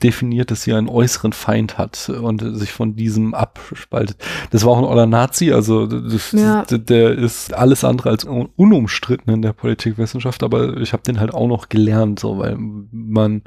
definiert, 0.02 0.50
dass 0.50 0.62
sie 0.62 0.72
einen 0.72 0.88
äußeren 0.88 1.32
Feind 1.32 1.78
hat 1.78 2.08
und 2.08 2.42
sich 2.56 2.72
von 2.72 2.96
diesem 2.96 3.34
abspaltet. 3.34 4.16
Das 4.50 4.64
war 4.64 4.72
auch 4.72 4.78
ein 4.78 4.84
oller 4.84 5.06
Nazi, 5.06 5.52
also 5.52 5.86
das, 5.86 6.32
ja. 6.32 6.64
der 6.64 7.12
ist 7.12 7.54
alles 7.54 7.84
andere 7.84 8.10
als 8.10 8.24
unumstritten 8.24 9.32
in 9.32 9.42
der 9.42 9.52
Politikwissenschaft, 9.52 10.42
aber 10.42 10.76
ich 10.78 10.92
habe 10.92 11.02
den 11.02 11.20
halt 11.20 11.34
auch 11.34 11.48
noch 11.48 11.68
gelernt, 11.68 12.20
so 12.20 12.38
weil 12.38 12.56
man 12.58 13.42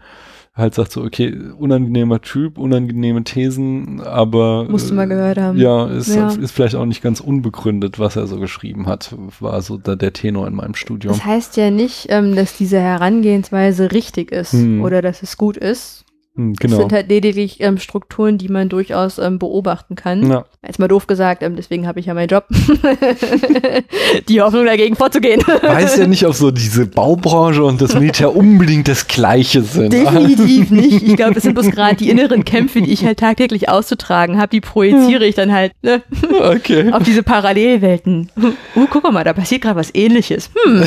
halt 0.54 0.76
sagt 0.76 0.92
so, 0.92 1.02
okay, 1.02 1.34
unangenehmer 1.58 2.22
Typ, 2.22 2.58
unangenehme 2.58 3.24
Thesen, 3.24 4.02
aber 4.02 4.66
musst 4.70 4.90
du 4.90 4.94
mal 4.94 5.08
gehört 5.08 5.38
haben. 5.38 5.58
Ja, 5.58 5.88
ist, 5.88 6.14
ja. 6.14 6.30
ist 6.30 6.52
vielleicht 6.52 6.76
auch 6.76 6.86
nicht 6.86 7.02
ganz 7.02 7.22
unbegründet, 7.22 8.00
was 8.00 8.18
er 8.18 8.28
so 8.28 8.38
geschrieben 8.38 8.88
hat, 8.88 9.16
war 9.40 9.62
so 9.62 9.78
da 9.78 9.96
der 9.96 10.12
Tenor 10.12 10.48
in 10.48 10.56
meinem 10.56 10.76
Studium. 10.76 11.14
Das 11.14 11.26
heißt 11.26 11.56
ja 11.56 11.72
nicht, 11.72 12.08
ähm, 12.10 12.36
dass 12.36 12.58
diese 12.58 12.80
Herangehensweise 12.80 13.94
richtig 13.94 14.32
ist 14.32 14.52
hm. 14.52 14.82
oder 14.82 15.02
dass 15.02 15.24
es 15.24 15.38
gut 15.38 15.56
ist, 15.56 16.01
genau. 16.36 16.56
Das 16.60 16.78
sind 16.78 16.94
halt 16.94 17.10
lediglich 17.10 17.60
ähm, 17.60 17.78
Strukturen, 17.78 18.38
die 18.38 18.48
man 18.48 18.70
durchaus 18.70 19.18
ähm, 19.18 19.38
beobachten 19.38 19.96
kann. 19.96 20.30
Ja. 20.30 20.46
Jetzt 20.66 20.80
mal 20.80 20.88
doof 20.88 21.06
gesagt, 21.08 21.44
ähm, 21.44 21.56
deswegen 21.56 21.88
habe 21.88 22.00
ich 22.00 22.06
ja 22.06 22.14
meinen 22.14 22.30
Job. 22.30 22.46
die 24.30 24.42
Hoffnung 24.42 24.66
dagegen 24.66 24.96
vorzugehen. 24.96 25.42
Weiß 25.42 25.98
ja 25.98 26.08
nicht, 26.08 26.26
ob 26.26 26.34
so 26.34 26.52
diese 26.52 26.86
Baubranche 26.86 27.64
und 27.64 27.82
das 27.82 27.94
Militär 27.96 28.34
unbedingt 28.36 28.88
das 28.88 29.08
Gleiche 29.08 29.62
sind. 29.62 29.92
Definitiv 29.92 30.72
nicht. 30.72 31.04
Ich 31.04 31.16
glaube, 31.18 31.36
es 31.36 31.44
sind 31.44 31.54
bloß 31.54 31.70
gerade 31.72 31.96
die 31.96 32.10
inneren 32.10 32.46
Kämpfe, 32.46 32.82
die 32.82 32.92
ich 32.92 33.06
halt 33.06 33.20
tagtäglich 33.20 33.68
auszutragen 33.68 34.38
habe, 34.38 34.50
die 34.50 34.62
projiziere 34.62 35.26
ich 35.26 35.36
dann 35.36 35.52
halt 35.52 35.74
ne? 35.82 36.02
okay. 36.40 36.92
auf 36.92 37.04
diese 37.04 37.24
Parallelwelten. 37.24 38.32
Uh, 38.76 38.88
guck 38.90 39.12
mal, 39.12 39.24
da 39.24 39.34
passiert 39.34 39.62
gerade 39.62 39.80
was 39.80 39.94
ähnliches. 39.94 40.50
Hm. 40.64 40.84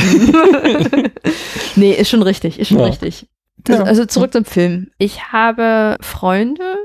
nee, 1.77 1.93
ist 1.93 2.09
schon 2.09 2.23
richtig, 2.23 2.59
ist 2.59 2.69
schon 2.69 2.79
ja. 2.79 2.87
richtig. 2.87 3.27
Das, 3.65 3.79
ja. 3.79 3.85
Also 3.85 4.05
zurück 4.05 4.33
zum 4.33 4.45
Film. 4.45 4.91
Ich 4.99 5.33
habe 5.33 5.97
Freunde, 6.01 6.77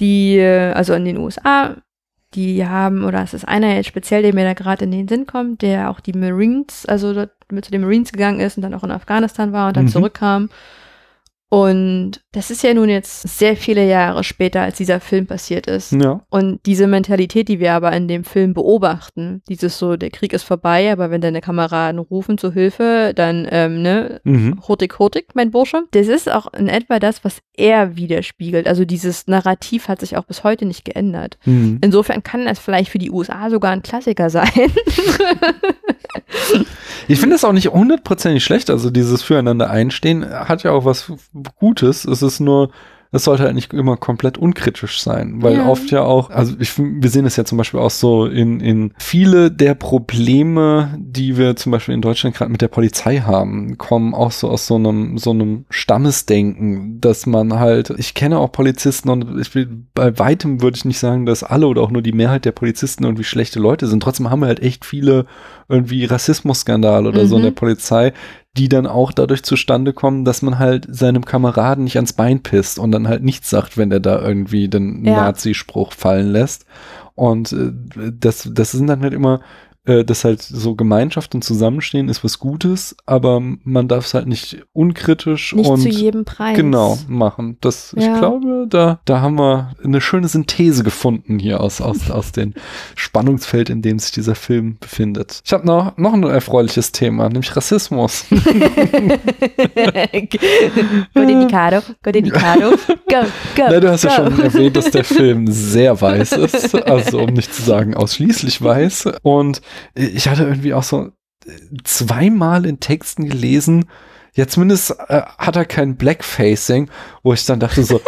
die, 0.00 0.40
also 0.40 0.94
in 0.94 1.04
den 1.04 1.18
USA, 1.18 1.76
die 2.34 2.66
haben, 2.66 3.04
oder 3.04 3.22
es 3.22 3.34
ist 3.34 3.46
einer 3.46 3.74
jetzt 3.74 3.86
speziell, 3.86 4.22
der 4.22 4.34
mir 4.34 4.44
da 4.44 4.54
gerade 4.54 4.84
in 4.84 4.90
den 4.90 5.08
Sinn 5.08 5.26
kommt, 5.26 5.62
der 5.62 5.90
auch 5.90 6.00
die 6.00 6.12
Marines, 6.12 6.84
also 6.86 7.14
dort 7.14 7.30
mit 7.50 7.64
zu 7.64 7.70
den 7.70 7.82
Marines 7.82 8.12
gegangen 8.12 8.40
ist 8.40 8.56
und 8.56 8.62
dann 8.62 8.74
auch 8.74 8.84
in 8.84 8.90
Afghanistan 8.90 9.52
war 9.52 9.68
und 9.68 9.76
dann 9.76 9.84
mhm. 9.84 9.90
zurückkam 9.90 10.50
und 11.56 12.20
das 12.32 12.50
ist 12.50 12.62
ja 12.62 12.74
nun 12.74 12.90
jetzt 12.90 13.26
sehr 13.38 13.56
viele 13.56 13.88
Jahre 13.88 14.24
später, 14.24 14.60
als 14.60 14.76
dieser 14.76 15.00
Film 15.00 15.26
passiert 15.26 15.66
ist. 15.66 15.92
Ja. 15.92 16.20
Und 16.28 16.60
diese 16.66 16.86
Mentalität, 16.86 17.48
die 17.48 17.60
wir 17.60 17.72
aber 17.72 17.94
in 17.94 18.08
dem 18.08 18.24
Film 18.24 18.52
beobachten, 18.52 19.40
dieses 19.48 19.78
so, 19.78 19.96
der 19.96 20.10
Krieg 20.10 20.34
ist 20.34 20.42
vorbei, 20.42 20.92
aber 20.92 21.10
wenn 21.10 21.22
deine 21.22 21.40
Kameraden 21.40 21.98
rufen 21.98 22.36
zu 22.36 22.52
Hilfe, 22.52 23.14
dann, 23.16 23.48
ähm, 23.50 23.80
ne, 23.80 24.20
mhm. 24.24 24.60
hurtig, 24.68 24.98
hurtig, 24.98 25.28
mein 25.32 25.50
Bursche. 25.50 25.84
Das 25.92 26.08
ist 26.08 26.30
auch 26.30 26.52
in 26.52 26.68
etwa 26.68 26.98
das, 26.98 27.24
was 27.24 27.38
er 27.56 27.96
widerspiegelt. 27.96 28.68
Also 28.68 28.84
dieses 28.84 29.26
Narrativ 29.26 29.88
hat 29.88 30.00
sich 30.00 30.18
auch 30.18 30.24
bis 30.24 30.44
heute 30.44 30.66
nicht 30.66 30.84
geändert. 30.84 31.38
Mhm. 31.46 31.78
Insofern 31.80 32.22
kann 32.22 32.46
es 32.46 32.58
vielleicht 32.58 32.90
für 32.90 32.98
die 32.98 33.10
USA 33.10 33.48
sogar 33.48 33.72
ein 33.72 33.82
Klassiker 33.82 34.28
sein. 34.28 34.50
ich 37.08 37.18
finde 37.18 37.36
es 37.36 37.44
auch 37.44 37.52
nicht 37.52 37.68
hundertprozentig 37.68 38.44
schlecht. 38.44 38.68
Also 38.68 38.90
dieses 38.90 39.22
Füreinander 39.22 39.70
einstehen 39.70 40.28
hat 40.28 40.62
ja 40.62 40.72
auch 40.72 40.84
was 40.84 41.10
Gutes. 41.54 42.04
Es 42.04 42.22
ist 42.22 42.40
nur 42.40 42.70
es 43.12 43.22
sollte 43.24 43.44
halt 43.44 43.54
nicht 43.54 43.72
immer 43.72 43.96
komplett 43.96 44.36
unkritisch 44.36 45.00
sein, 45.00 45.40
weil 45.40 45.54
Ja. 45.58 45.66
oft 45.68 45.90
ja 45.92 46.02
auch, 46.02 46.28
also 46.28 46.54
ich, 46.58 46.76
wir 46.76 47.08
sehen 47.08 47.24
es 47.24 47.36
ja 47.36 47.44
zum 47.44 47.56
Beispiel 47.56 47.78
auch 47.80 47.90
so 47.90 48.26
in, 48.26 48.60
in 48.60 48.92
viele 48.98 49.50
der 49.50 49.74
Probleme, 49.74 50.92
die 50.98 51.36
wir 51.38 51.54
zum 51.56 51.70
Beispiel 51.72 51.94
in 51.94 52.02
Deutschland 52.02 52.34
gerade 52.36 52.50
mit 52.50 52.60
der 52.60 52.68
Polizei 52.68 53.18
haben, 53.20 53.78
kommen 53.78 54.12
auch 54.12 54.32
so 54.32 54.50
aus 54.50 54.66
so 54.66 54.74
einem, 54.74 55.18
so 55.18 55.30
einem 55.30 55.66
Stammesdenken, 55.70 57.00
dass 57.00 57.26
man 57.26 57.58
halt, 57.58 57.90
ich 57.96 58.14
kenne 58.14 58.38
auch 58.38 58.50
Polizisten 58.52 59.08
und 59.08 59.40
ich 59.40 59.54
will, 59.54 59.68
bei 59.94 60.18
weitem 60.18 60.62
würde 60.62 60.76
ich 60.76 60.84
nicht 60.84 60.98
sagen, 60.98 61.26
dass 61.26 61.42
alle 61.44 61.66
oder 61.68 61.82
auch 61.82 61.90
nur 61.90 62.02
die 62.02 62.12
Mehrheit 62.12 62.44
der 62.44 62.52
Polizisten 62.52 63.04
irgendwie 63.04 63.24
schlechte 63.24 63.60
Leute 63.60 63.86
sind. 63.86 64.02
Trotzdem 64.02 64.30
haben 64.30 64.40
wir 64.40 64.46
halt 64.46 64.60
echt 64.60 64.84
viele 64.84 65.26
irgendwie 65.68 66.04
Rassismusskandale 66.04 67.08
oder 67.08 67.26
so 67.26 67.36
in 67.36 67.42
Mhm. 67.42 67.46
der 67.46 67.50
Polizei, 67.52 68.12
die 68.56 68.68
dann 68.68 68.86
auch 68.86 69.12
dadurch 69.12 69.42
zustande 69.42 69.92
kommen, 69.92 70.24
dass 70.24 70.42
man 70.42 70.58
halt 70.58 70.86
seinem 70.88 71.24
Kameraden 71.24 71.84
nicht 71.84 71.96
ans 71.96 72.12
Bein 72.12 72.42
pisst 72.42 72.78
und 72.78 72.92
dann 72.92 73.08
halt 73.08 73.22
nichts 73.22 73.50
sagt, 73.50 73.76
wenn 73.76 73.90
er 73.92 74.00
da 74.00 74.20
irgendwie 74.20 74.68
den 74.68 75.04
Ja. 75.04 75.16
Nazi-Spruch 75.16 75.92
fallen 75.92 76.28
lässt. 76.32 76.64
Und 77.14 77.52
äh, 77.52 77.72
das, 78.18 78.48
das 78.52 78.72
sind 78.72 78.86
dann 78.88 79.02
halt 79.02 79.14
immer, 79.14 79.40
äh, 79.86 80.04
dass 80.04 80.24
halt 80.24 80.42
so 80.42 80.74
Gemeinschaft 80.74 81.34
und 81.34 81.42
Zusammenstehen 81.42 82.08
ist 82.08 82.24
was 82.24 82.38
Gutes, 82.38 82.96
aber 83.06 83.40
man 83.40 83.88
darf 83.88 84.06
es 84.06 84.14
halt 84.14 84.26
nicht 84.26 84.62
unkritisch 84.72 85.54
Nicht 85.54 85.68
und 85.68 85.80
zu 85.80 85.88
jedem 85.88 86.24
Preis. 86.24 86.56
genau 86.56 86.98
machen. 87.08 87.56
Das, 87.60 87.94
ich 87.96 88.04
Ja. 88.04 88.18
glaube, 88.18 88.66
da, 88.68 89.00
da 89.04 89.20
haben 89.20 89.36
wir 89.38 89.72
eine 89.82 90.00
schöne 90.00 90.28
Synthese 90.28 90.82
gefunden 90.82 91.38
hier 91.38 91.60
aus, 91.60 91.80
aus, 91.80 92.10
aus 92.16 92.32
dem 92.32 92.54
Spannungsfeld, 92.94 93.70
in 93.70 93.82
dem 93.82 93.98
sich 93.98 94.12
dieser 94.12 94.34
Film 94.34 94.76
befindet. 94.80 95.40
Ich 95.44 95.52
habe 95.52 95.66
noch, 95.66 95.96
noch 95.96 96.12
ein 96.12 96.22
erfreuliches 96.24 96.92
Thema, 96.92 97.28
nämlich 97.28 97.54
Rassismus. 97.56 98.24
go 98.30 98.38
dedicado, 101.26 101.82
go 102.02 102.10
dedicado, 102.12 102.70
go, 103.08 103.22
go. 103.54 103.62
Na, 103.68 103.80
du 103.80 103.90
hast 103.90 104.04
ja 104.04 104.10
go. 104.10 104.16
schon 104.30 104.40
erwähnt, 104.40 104.76
dass 104.76 104.90
der 104.90 105.04
Film 105.04 105.46
sehr 105.48 106.00
weiß 106.00 106.32
ist, 106.32 106.74
also 106.86 107.20
um 107.20 107.32
nicht 107.34 107.54
zu 107.54 107.62
sagen 107.62 107.94
ausschließlich 107.94 108.62
weiß. 108.62 109.08
Und 109.22 109.60
ich 109.94 110.28
hatte 110.28 110.44
irgendwie 110.44 110.74
auch 110.74 110.82
so 110.82 111.10
zweimal 111.84 112.66
in 112.66 112.80
Texten 112.80 113.28
gelesen, 113.28 113.86
ja, 114.34 114.46
zumindest 114.46 114.90
äh, 115.08 115.22
hat 115.38 115.56
er 115.56 115.64
kein 115.64 115.96
Blackfacing, 115.96 116.90
wo 117.22 117.32
ich 117.32 117.46
dann 117.46 117.58
dachte 117.58 117.82
so, 117.84 117.96
äh, 117.96 118.00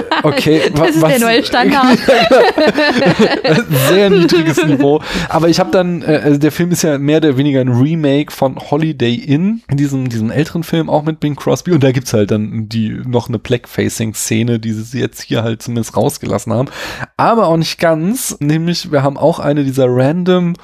okay, 0.22 0.60
wa- 0.74 0.86
Das 0.86 0.94
ist 0.96 1.02
was, 1.02 1.10
der 1.10 1.20
neue 1.20 1.42
Standard. 1.42 1.98
Sehr 3.88 4.10
niedriges 4.10 4.58
Niveau. 4.66 5.02
Aber 5.28 5.48
ich 5.48 5.58
habe 5.58 5.70
dann, 5.72 6.02
äh, 6.02 6.20
also 6.22 6.38
der 6.38 6.52
Film 6.52 6.70
ist 6.70 6.82
ja 6.82 6.98
mehr 6.98 7.16
oder 7.18 7.36
weniger 7.36 7.60
ein 7.60 7.68
Remake 7.68 8.32
von 8.32 8.58
Holiday 8.70 9.14
Inn, 9.14 9.62
in 9.68 9.76
diesem, 9.76 10.08
diesem 10.08 10.30
älteren 10.30 10.62
Film, 10.62 10.88
auch 10.88 11.02
mit 11.02 11.18
Bing 11.20 11.34
Crosby. 11.34 11.72
Und 11.72 11.82
da 11.82 11.90
gibt's 11.92 12.12
halt 12.12 12.30
dann 12.30 12.68
die 12.68 12.90
noch 13.04 13.28
eine 13.28 13.40
Blackfacing-Szene, 13.40 14.60
die 14.60 14.72
sie 14.72 15.00
jetzt 15.00 15.22
hier 15.22 15.42
halt 15.42 15.62
zumindest 15.62 15.96
rausgelassen 15.96 16.52
haben. 16.52 16.68
Aber 17.16 17.46
auch 17.48 17.56
nicht 17.56 17.78
ganz, 17.80 18.36
nämlich 18.40 18.92
wir 18.92 19.02
haben 19.02 19.16
auch 19.18 19.38
eine 19.40 19.64
dieser 19.64 19.86
random 19.88 20.54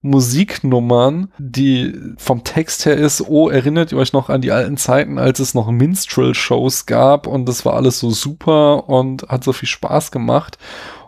Musiknummern, 0.00 1.32
die 1.38 1.92
vom 2.18 2.44
Text 2.44 2.86
her 2.86 2.96
ist, 2.96 3.20
oh, 3.22 3.48
erinnert 3.48 3.90
ihr 3.90 3.98
euch 3.98 4.12
noch 4.12 4.28
an 4.28 4.40
die 4.40 4.52
alten 4.52 4.76
Zeiten, 4.76 5.18
als 5.18 5.40
es 5.40 5.54
noch 5.54 5.70
Minstrel-Shows 5.70 6.86
gab 6.86 7.26
und 7.26 7.46
das 7.46 7.64
war 7.64 7.74
alles 7.74 7.98
so 7.98 8.10
super 8.10 8.88
und 8.88 9.22
hat 9.28 9.42
so 9.42 9.52
viel 9.52 9.68
Spaß 9.68 10.12
gemacht. 10.12 10.58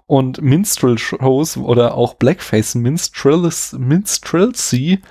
Und 0.06 0.42
Minstrel-Shows 0.42 1.56
oder 1.58 1.94
auch 1.94 2.14
Blackface 2.14 2.74
Minstrels, 2.74 3.76
Minstrelsy 3.78 5.02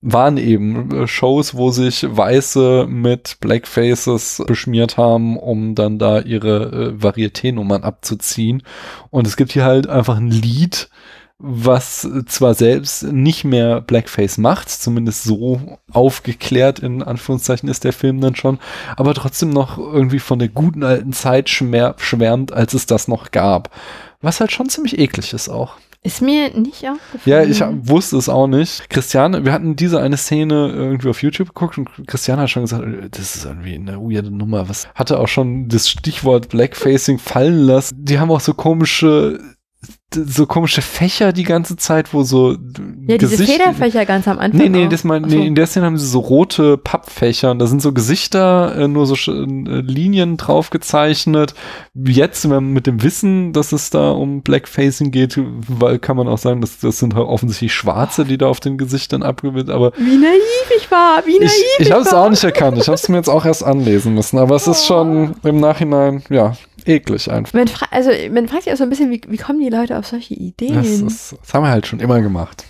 waren 0.00 0.36
eben 0.36 0.90
äh, 0.92 1.06
Shows, 1.06 1.54
wo 1.54 1.70
sich 1.70 2.06
Weiße 2.08 2.86
mit 2.88 3.38
Blackfaces 3.40 4.42
beschmiert 4.46 4.96
haben, 4.96 5.36
um 5.36 5.74
dann 5.74 5.98
da 5.98 6.20
ihre 6.20 6.64
äh, 6.64 7.02
Varieté-Nummern 7.02 7.82
abzuziehen. 7.82 8.62
Und 9.10 9.26
es 9.26 9.36
gibt 9.36 9.52
hier 9.52 9.64
halt 9.64 9.88
einfach 9.88 10.16
ein 10.16 10.30
Lied, 10.30 10.88
was 11.40 12.08
zwar 12.26 12.54
selbst 12.54 13.04
nicht 13.04 13.44
mehr 13.44 13.80
Blackface 13.80 14.38
macht, 14.38 14.68
zumindest 14.70 15.22
so 15.22 15.78
aufgeklärt 15.92 16.80
in 16.80 17.02
Anführungszeichen 17.02 17.68
ist 17.68 17.84
der 17.84 17.92
Film 17.92 18.20
dann 18.20 18.34
schon, 18.34 18.58
aber 18.96 19.14
trotzdem 19.14 19.50
noch 19.50 19.78
irgendwie 19.78 20.18
von 20.18 20.40
der 20.40 20.48
guten 20.48 20.82
alten 20.82 21.12
Zeit 21.12 21.48
schwärmt, 21.48 22.52
als 22.52 22.74
es 22.74 22.86
das 22.86 23.06
noch 23.06 23.30
gab. 23.30 23.70
Was 24.20 24.40
halt 24.40 24.50
schon 24.50 24.68
ziemlich 24.68 24.98
eklig 24.98 25.32
ist 25.32 25.48
auch. 25.48 25.76
Ist 26.02 26.22
mir 26.22 26.50
nicht 26.56 26.88
aufgefallen. 26.88 27.22
Ja, 27.24 27.42
ich 27.42 27.60
wusste 27.88 28.16
es 28.16 28.28
auch 28.28 28.46
nicht. 28.46 28.88
Christiane, 28.88 29.44
wir 29.44 29.52
hatten 29.52 29.74
diese 29.74 30.00
eine 30.00 30.16
Szene 30.16 30.68
irgendwie 30.72 31.08
auf 31.08 31.22
YouTube 31.22 31.48
geguckt 31.48 31.76
und 31.76 31.88
Christiane 32.06 32.42
hat 32.42 32.50
schon 32.50 32.62
gesagt, 32.62 32.84
äh, 32.84 33.08
das 33.10 33.34
ist 33.34 33.44
irgendwie 33.44 33.74
eine 33.74 33.98
weirde 33.98 34.30
Nummer. 34.30 34.68
Was 34.68 34.88
hatte 34.94 35.18
auch 35.18 35.26
schon 35.26 35.68
das 35.68 35.88
Stichwort 35.88 36.48
Blackfacing 36.50 37.18
fallen 37.18 37.58
lassen. 37.58 37.96
Die 37.98 38.20
haben 38.20 38.30
auch 38.30 38.40
so 38.40 38.54
komische 38.54 39.40
so 40.14 40.46
komische 40.46 40.80
Fächer 40.80 41.34
die 41.34 41.42
ganze 41.42 41.76
Zeit, 41.76 42.14
wo 42.14 42.22
so 42.22 42.52
Ja, 43.06 43.18
diese 43.18 43.36
Gesicht- 43.36 43.52
Federfächer 43.52 44.06
ganz 44.06 44.26
am 44.26 44.38
Anfang. 44.38 44.58
Nee, 44.58 44.68
nee, 44.70 44.86
auch. 44.86 44.88
das 44.88 45.04
mal, 45.04 45.20
so. 45.20 45.26
nee, 45.36 45.46
in 45.46 45.54
der 45.54 45.66
Szene 45.66 45.84
haben 45.84 45.98
sie 45.98 46.06
so 46.06 46.20
rote 46.20 46.78
Pappfächer 46.78 47.50
und 47.50 47.58
da 47.58 47.66
sind 47.66 47.82
so 47.82 47.92
Gesichter, 47.92 48.74
äh, 48.76 48.88
nur 48.88 49.06
so 49.06 49.14
äh, 49.30 49.44
Linien 49.44 50.38
drauf 50.38 50.70
gezeichnet. 50.70 51.52
Jetzt 51.94 52.44
wenn 52.44 52.50
man 52.50 52.72
mit 52.72 52.86
dem 52.86 53.02
Wissen, 53.02 53.52
dass 53.52 53.72
es 53.72 53.90
da 53.90 54.10
um 54.12 54.40
Blackfacing 54.42 55.10
geht, 55.10 55.38
weil 55.68 55.98
kann 55.98 56.16
man 56.16 56.26
auch 56.26 56.38
sagen, 56.38 56.62
dass 56.62 56.78
das 56.80 56.98
sind 56.98 57.14
halt 57.14 57.26
offensichtlich 57.26 57.74
Schwarze, 57.74 58.24
die 58.24 58.38
da 58.38 58.46
auf 58.46 58.60
den 58.60 58.78
Gesichtern 58.78 59.22
abgebildet, 59.22 59.68
aber 59.74 59.92
Wie 59.98 60.16
naiv 60.16 60.72
ich 60.78 60.90
war, 60.90 61.22
wie 61.26 61.38
naiv 61.38 61.52
ich, 61.78 61.86
ich 61.86 61.92
habe 61.92 62.00
es 62.02 62.12
war. 62.12 62.24
auch 62.24 62.30
nicht 62.30 62.44
erkannt. 62.44 62.78
Ich 62.78 62.86
habe 62.86 62.94
es 62.94 63.08
mir 63.10 63.16
jetzt 63.18 63.28
auch 63.28 63.44
erst 63.44 63.62
anlesen 63.62 64.14
müssen, 64.14 64.38
aber 64.38 64.56
es 64.56 64.66
ist 64.66 64.86
schon 64.86 65.34
im 65.42 65.60
Nachhinein, 65.60 66.22
ja, 66.30 66.54
eklig 66.88 67.30
einfach. 67.30 67.54
Man, 67.54 67.70
also, 67.90 68.10
man 68.30 68.48
fragt 68.48 68.64
sich 68.64 68.72
auch 68.72 68.76
so 68.76 68.84
ein 68.84 68.90
bisschen, 68.90 69.10
wie, 69.10 69.20
wie 69.28 69.36
kommen 69.36 69.60
die 69.60 69.68
Leute 69.68 69.98
auf 69.98 70.06
solche 70.06 70.34
Ideen? 70.34 70.74
Das, 70.74 70.88
ist, 70.88 71.36
das 71.40 71.54
haben 71.54 71.64
wir 71.64 71.70
halt 71.70 71.86
schon 71.86 72.00
immer 72.00 72.20
gemacht. 72.20 72.64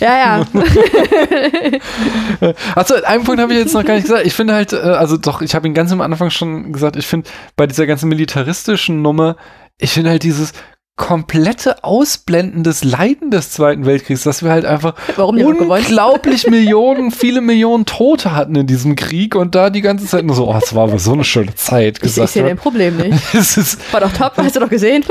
ja, 0.00 0.18
ja. 0.18 0.46
Also, 2.74 2.94
einen 3.04 3.24
Punkt 3.24 3.40
habe 3.40 3.52
ich 3.52 3.58
jetzt 3.58 3.74
noch 3.74 3.84
gar 3.84 3.94
nicht 3.94 4.04
gesagt. 4.04 4.26
Ich 4.26 4.34
finde 4.34 4.54
halt, 4.54 4.72
äh, 4.72 4.76
also 4.76 5.16
doch, 5.16 5.40
ich 5.40 5.54
habe 5.54 5.66
ihn 5.66 5.74
ganz 5.74 5.92
am 5.92 6.00
Anfang 6.00 6.30
schon 6.30 6.72
gesagt, 6.72 6.96
ich 6.96 7.06
finde 7.06 7.28
bei 7.56 7.66
dieser 7.66 7.86
ganzen 7.86 8.08
militaristischen 8.08 9.02
Nummer, 9.02 9.36
ich 9.78 9.92
finde 9.92 10.10
halt 10.10 10.22
dieses 10.22 10.52
komplette 10.98 11.84
Ausblenden 11.84 12.64
des 12.64 12.84
Leiden 12.84 13.30
des 13.30 13.52
Zweiten 13.52 13.86
Weltkriegs, 13.86 14.24
dass 14.24 14.42
wir 14.42 14.50
halt 14.50 14.66
einfach 14.66 14.94
Warum 15.16 15.38
unglaublich 15.38 16.46
Millionen, 16.50 17.12
viele 17.12 17.40
Millionen 17.40 17.86
Tote 17.86 18.34
hatten 18.34 18.56
in 18.56 18.66
diesem 18.66 18.96
Krieg 18.96 19.36
und 19.36 19.54
da 19.54 19.70
die 19.70 19.80
ganze 19.80 20.06
Zeit 20.06 20.24
nur 20.24 20.34
so, 20.34 20.48
oh, 20.48 20.58
es 20.60 20.74
war 20.74 20.88
aber 20.88 20.98
so 20.98 21.12
eine 21.12 21.24
schöne 21.24 21.54
Zeit 21.54 21.98
Ich, 21.98 22.02
ich 22.02 22.14
gesagt 22.14 22.30
sehe 22.30 22.42
dein 22.42 22.50
wird. 22.50 22.60
Problem 22.60 22.96
nicht. 22.96 23.16
Es 23.38 23.56
ist, 23.56 23.92
War 23.92 24.00
doch 24.00 24.12
top, 24.12 24.32
hast 24.36 24.56
du 24.56 24.60
doch 24.60 24.68
gesehen. 24.68 25.04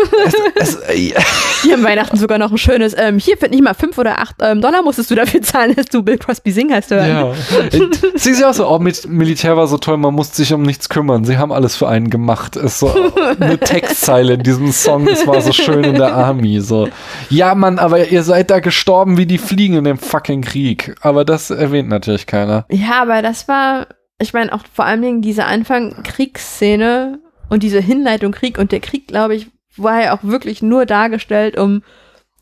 es, 0.56 0.76
äh, 0.76 1.14
Hier 1.64 1.76
am 1.76 1.84
Weihnachten 1.84 2.18
sogar 2.18 2.38
noch 2.38 2.52
ein 2.52 2.58
schönes, 2.58 2.94
ähm, 2.98 3.18
hier 3.18 3.38
für 3.38 3.48
nicht 3.48 3.64
mal 3.64 3.74
5 3.74 3.98
oder 3.98 4.20
8 4.20 4.36
ähm, 4.42 4.62
Dollar 4.62 4.84
musstest 4.84 5.10
du 5.10 5.16
dafür 5.16 5.42
zahlen, 5.42 5.74
dass 5.74 5.86
du 5.86 6.04
Bill 6.04 6.18
Crosby 6.18 6.52
singen 6.52 6.76
hast. 6.76 6.92
Ja. 6.92 7.32
Sie 8.16 8.32
ist 8.32 8.42
ja 8.42 8.50
auch 8.50 8.54
so, 8.54 8.70
oh, 8.70 8.80
mit 8.80 9.08
Militär 9.08 9.56
war 9.56 9.68
so 9.68 9.78
toll, 9.78 9.96
man 9.98 10.14
musste 10.14 10.36
sich 10.36 10.54
um 10.54 10.64
nichts 10.64 10.90
kümmern. 10.90 11.24
Sie 11.24 11.38
haben 11.38 11.54
alles 11.54 11.78
für 11.78 11.88
einen 11.88 12.10
gemacht. 12.10 12.58
Ist 12.58 12.80
so 12.80 12.94
eine 13.40 13.58
Textzeile 13.58 14.34
in 14.34 14.44
diesem 14.44 14.72
Song, 14.74 15.08
es 15.08 15.26
war 15.26 15.42
so 15.42 15.54
schön 15.54 15.77
in 15.84 15.96
der 15.96 16.14
Army. 16.14 16.62
So, 16.62 16.90
ja, 17.30 17.56
Mann, 17.56 17.80
aber 17.80 18.08
ihr 18.08 18.24
seid 18.24 18.50
da 18.50 18.60
gestorben 18.60 19.18
wie 19.18 19.26
die 19.26 19.38
Fliegen 19.38 19.76
in 19.76 19.84
dem 19.84 19.98
fucking 19.98 20.42
Krieg. 20.42 20.96
Aber 21.02 21.26
das 21.26 21.50
erwähnt 21.50 21.90
natürlich 21.90 22.26
keiner. 22.26 22.66
Ja, 22.70 23.02
aber 23.02 23.22
das 23.22 23.48
war, 23.48 23.88
ich 24.20 24.34
meine, 24.34 24.54
auch 24.54 24.64
vor 24.72 24.86
allen 24.86 25.02
Dingen 25.02 25.22
diese 25.22 25.46
Anfang-Kriegsszene 25.46 27.20
und 27.50 27.64
diese 27.64 27.80
Hinleitung 27.80 28.32
Krieg 28.32 28.58
und 28.58 28.72
der 28.72 28.80
Krieg, 28.80 29.08
glaube 29.08 29.36
ich, 29.36 29.48
war 29.78 30.02
ja 30.02 30.18
auch 30.18 30.24
wirklich 30.24 30.62
nur 30.62 30.86
dargestellt, 30.86 31.58
um 31.58 31.84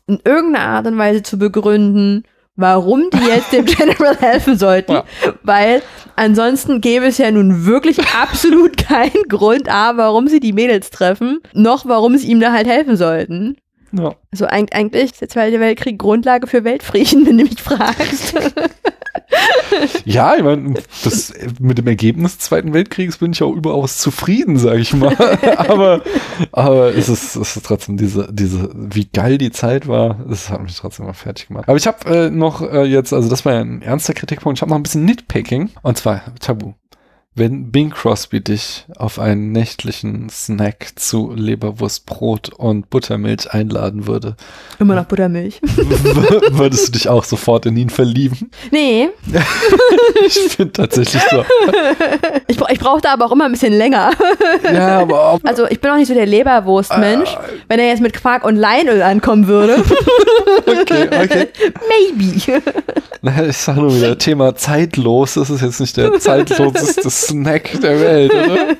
in 0.06 0.20
irgendeiner 0.24 0.66
Art 0.66 0.86
und 0.86 0.98
Weise 0.98 1.22
zu 1.22 1.38
begründen, 1.38 2.24
warum 2.56 3.10
die 3.12 3.26
jetzt 3.28 3.52
dem 3.52 3.64
General 3.66 4.16
helfen 4.16 4.58
sollten, 4.58 4.92
Ja. 4.92 5.04
weil 5.42 5.82
ansonsten 6.16 6.80
gäbe 6.80 7.06
es 7.06 7.18
ja 7.18 7.30
nun 7.30 7.66
wirklich 7.66 7.98
absolut 8.20 8.76
keinen 8.76 9.22
Grund, 9.28 9.68
A, 9.68 9.96
warum 9.96 10.28
sie 10.28 10.40
die 10.40 10.52
Mädels 10.52 10.90
treffen, 10.90 11.40
noch 11.52 11.86
warum 11.86 12.16
sie 12.16 12.28
ihm 12.28 12.40
da 12.40 12.52
halt 12.52 12.66
helfen 12.66 12.96
sollten. 12.96 13.56
Ja. 13.98 14.14
Also 14.32 14.46
eig 14.46 14.74
eigentlich 14.74 15.12
ist 15.12 15.20
der 15.20 15.28
Zweite 15.28 15.60
Weltkrieg 15.60 15.98
Grundlage 15.98 16.46
für 16.46 16.64
Weltfrieden, 16.64 17.26
wenn 17.26 17.38
du 17.38 17.44
mich 17.44 17.62
fragst. 17.62 18.34
Ja, 20.04 20.36
ich 20.36 20.42
meine, 20.42 20.74
das 21.04 21.32
mit 21.60 21.78
dem 21.78 21.86
Ergebnis 21.86 22.36
des 22.36 22.46
Zweiten 22.46 22.72
Weltkriegs 22.72 23.18
bin 23.18 23.32
ich 23.32 23.42
auch 23.42 23.52
überaus 23.52 23.98
zufrieden, 23.98 24.56
sage 24.56 24.80
ich 24.80 24.94
mal. 24.94 25.16
aber, 25.56 26.02
aber 26.52 26.94
es 26.94 27.08
ist, 27.08 27.36
es 27.36 27.56
ist 27.56 27.66
trotzdem 27.66 27.96
diese, 27.96 28.28
diese, 28.32 28.70
wie 28.74 29.06
geil 29.06 29.38
die 29.38 29.50
Zeit 29.50 29.88
war, 29.88 30.24
das 30.28 30.48
hat 30.50 30.62
mich 30.62 30.76
trotzdem 30.76 31.06
mal 31.06 31.12
fertig 31.12 31.48
gemacht. 31.48 31.68
Aber 31.68 31.76
ich 31.76 31.86
habe 31.86 32.08
äh, 32.08 32.30
noch 32.30 32.62
äh, 32.62 32.84
jetzt, 32.84 33.12
also 33.12 33.28
das 33.28 33.44
war 33.44 33.54
ja 33.54 33.60
ein 33.60 33.82
ernster 33.82 34.14
Kritikpunkt, 34.14 34.58
ich 34.58 34.62
habe 34.62 34.70
noch 34.70 34.76
ein 34.76 34.82
bisschen 34.82 35.04
Nitpicking 35.04 35.70
und 35.82 35.98
zwar 35.98 36.22
Tabu. 36.40 36.74
Wenn 37.38 37.70
Bing 37.70 37.90
Crosby 37.90 38.40
dich 38.42 38.86
auf 38.96 39.18
einen 39.18 39.52
nächtlichen 39.52 40.30
Snack 40.30 40.92
zu 40.96 41.32
Leberwurstbrot 41.36 42.48
und 42.54 42.88
Buttermilch 42.88 43.52
einladen 43.52 44.06
würde, 44.06 44.36
Immer 44.78 44.94
noch 44.94 45.04
Buttermilch. 45.04 45.60
würdest 45.62 46.88
du 46.88 46.92
dich 46.92 47.10
auch 47.10 47.24
sofort 47.24 47.66
in 47.66 47.76
ihn 47.76 47.90
verlieben? 47.90 48.50
Nee, 48.70 49.10
Ich 50.26 50.32
finde 50.54 50.72
tatsächlich 50.72 51.22
so. 51.30 51.44
ich, 52.48 52.58
ich 52.58 52.78
brauchte 52.78 53.10
aber 53.10 53.26
auch 53.26 53.32
immer 53.32 53.44
ein 53.44 53.52
bisschen 53.52 53.74
länger. 53.74 54.12
Ja, 54.72 55.00
aber 55.00 55.34
ob, 55.34 55.46
Also 55.46 55.66
ich 55.68 55.80
bin 55.80 55.90
auch 55.90 55.96
nicht 55.96 56.08
so 56.08 56.14
der 56.14 56.26
Leberwurstmensch. 56.26 57.36
Wenn 57.68 57.78
er 57.78 57.88
jetzt 57.88 58.00
mit 58.00 58.14
Quark 58.14 58.44
und 58.44 58.56
Leinöl 58.56 59.02
ankommen 59.02 59.46
würde, 59.46 59.76
okay, 60.66 61.08
okay. 61.22 61.48
maybe. 61.88 62.62
Na, 63.22 63.44
Ich 63.46 63.56
sag 63.58 63.76
nur 63.76 63.94
wieder, 63.94 64.16
Thema 64.16 64.54
zeitlos, 64.56 65.34
das 65.34 65.50
ist 65.50 65.60
jetzt 65.60 65.80
nicht 65.80 65.96
der 65.96 66.18
zeitloseste 66.18 67.10
Snack 67.26 67.80
der 67.80 68.00
Welt, 68.00 68.32
oder? 68.32 68.76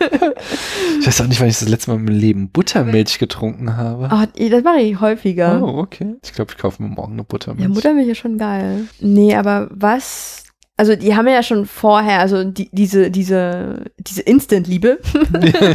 Ich 1.00 1.06
weiß 1.06 1.20
auch 1.20 1.26
nicht, 1.26 1.40
wann 1.40 1.48
ich 1.48 1.58
das 1.58 1.68
letzte 1.68 1.90
Mal 1.90 1.98
meinem 1.98 2.16
Leben 2.16 2.48
Buttermilch 2.50 3.18
getrunken 3.18 3.76
habe. 3.76 4.08
Oh, 4.12 4.48
das 4.48 4.64
mache 4.64 4.80
ich 4.80 5.00
häufiger. 5.00 5.62
Oh, 5.62 5.78
okay. 5.78 6.16
Ich 6.24 6.32
glaube, 6.32 6.52
ich 6.52 6.58
kaufe 6.58 6.82
mir 6.82 6.88
morgen 6.88 7.14
eine 7.14 7.24
Buttermilch. 7.24 7.62
Ja, 7.62 7.68
Muttermilch 7.68 8.08
ist 8.08 8.18
schon 8.18 8.38
geil. 8.38 8.88
Nee, 9.00 9.34
aber 9.34 9.68
was. 9.70 10.44
Also 10.78 10.94
die 10.94 11.16
haben 11.16 11.26
ja 11.26 11.42
schon 11.42 11.64
vorher, 11.64 12.20
also 12.20 12.44
die, 12.44 12.68
diese, 12.70 13.10
diese, 13.10 13.84
diese 13.98 14.20
Instant-Liebe, 14.20 14.98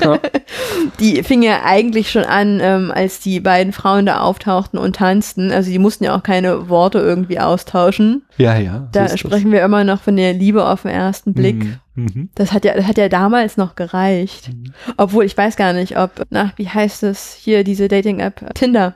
ja. 0.04 0.20
die 1.00 1.24
fing 1.24 1.42
ja 1.42 1.64
eigentlich 1.66 2.12
schon 2.12 2.24
an, 2.24 2.60
ähm, 2.62 2.92
als 2.94 3.20
die 3.20 3.40
beiden 3.40 3.74
Frauen 3.74 4.06
da 4.06 4.22
auftauchten 4.22 4.78
und 4.78 4.98
tanzten. 4.98 5.52
Also 5.52 5.72
die 5.72 5.80
mussten 5.80 6.04
ja 6.04 6.16
auch 6.16 6.22
keine 6.22 6.70
Worte 6.70 7.00
irgendwie 7.00 7.40
austauschen. 7.40 8.24
ja, 8.38 8.56
ja. 8.58 8.90
Da 8.92 9.08
so 9.08 9.16
ist 9.16 9.22
sprechen 9.22 9.52
wir 9.52 9.64
immer 9.64 9.84
noch 9.84 10.02
von 10.02 10.16
der 10.16 10.34
Liebe 10.34 10.68
auf 10.68 10.84
den 10.84 10.92
ersten 10.92 11.34
das. 11.34 11.42
Blick. 11.42 11.64
Mhm. 11.64 11.80
Mhm. 11.96 12.30
Das 12.36 12.54
hat 12.54 12.64
ja, 12.64 12.76
das 12.76 12.86
hat 12.86 12.98
ja 13.00 13.10
damals 13.10 13.58
noch 13.58 13.76
gereicht. 13.76 14.52
Obwohl, 14.98 15.26
ich 15.26 15.36
weiß 15.36 15.56
gar 15.56 15.74
nicht, 15.74 15.98
ob, 15.98 16.12
na, 16.30 16.54
wie 16.58 16.70
heißt 16.70 17.04
es 17.04 17.34
hier, 17.34 17.64
diese 17.64 17.88
Dating-App? 17.88 18.54
Tinder. 18.54 18.96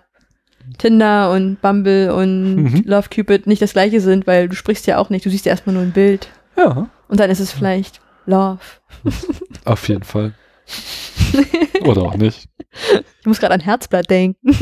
Tinder 0.77 1.31
und 1.31 1.61
Bumble 1.61 2.11
und 2.13 2.55
Mhm. 2.55 2.83
Love 2.85 3.09
Cupid 3.09 3.47
nicht 3.47 3.61
das 3.61 3.73
gleiche 3.73 4.01
sind, 4.01 4.27
weil 4.27 4.49
du 4.49 4.55
sprichst 4.55 4.87
ja 4.87 4.97
auch 4.97 5.09
nicht, 5.09 5.25
du 5.25 5.29
siehst 5.29 5.45
ja 5.45 5.51
erstmal 5.51 5.73
nur 5.75 5.83
ein 5.83 5.91
Bild. 5.91 6.29
Ja, 6.57 6.89
Und 7.07 7.19
dann 7.19 7.29
ist 7.29 7.39
es 7.39 7.51
vielleicht 7.51 8.01
Love. 8.25 8.59
auf 9.65 9.87
jeden 9.89 10.03
Fall. 10.03 10.33
Oder 11.85 12.01
auch 12.03 12.15
nicht. 12.15 12.47
Ich 13.19 13.25
muss 13.25 13.39
gerade 13.39 13.53
an 13.53 13.59
Herzblatt 13.61 14.09
denken. 14.09 14.55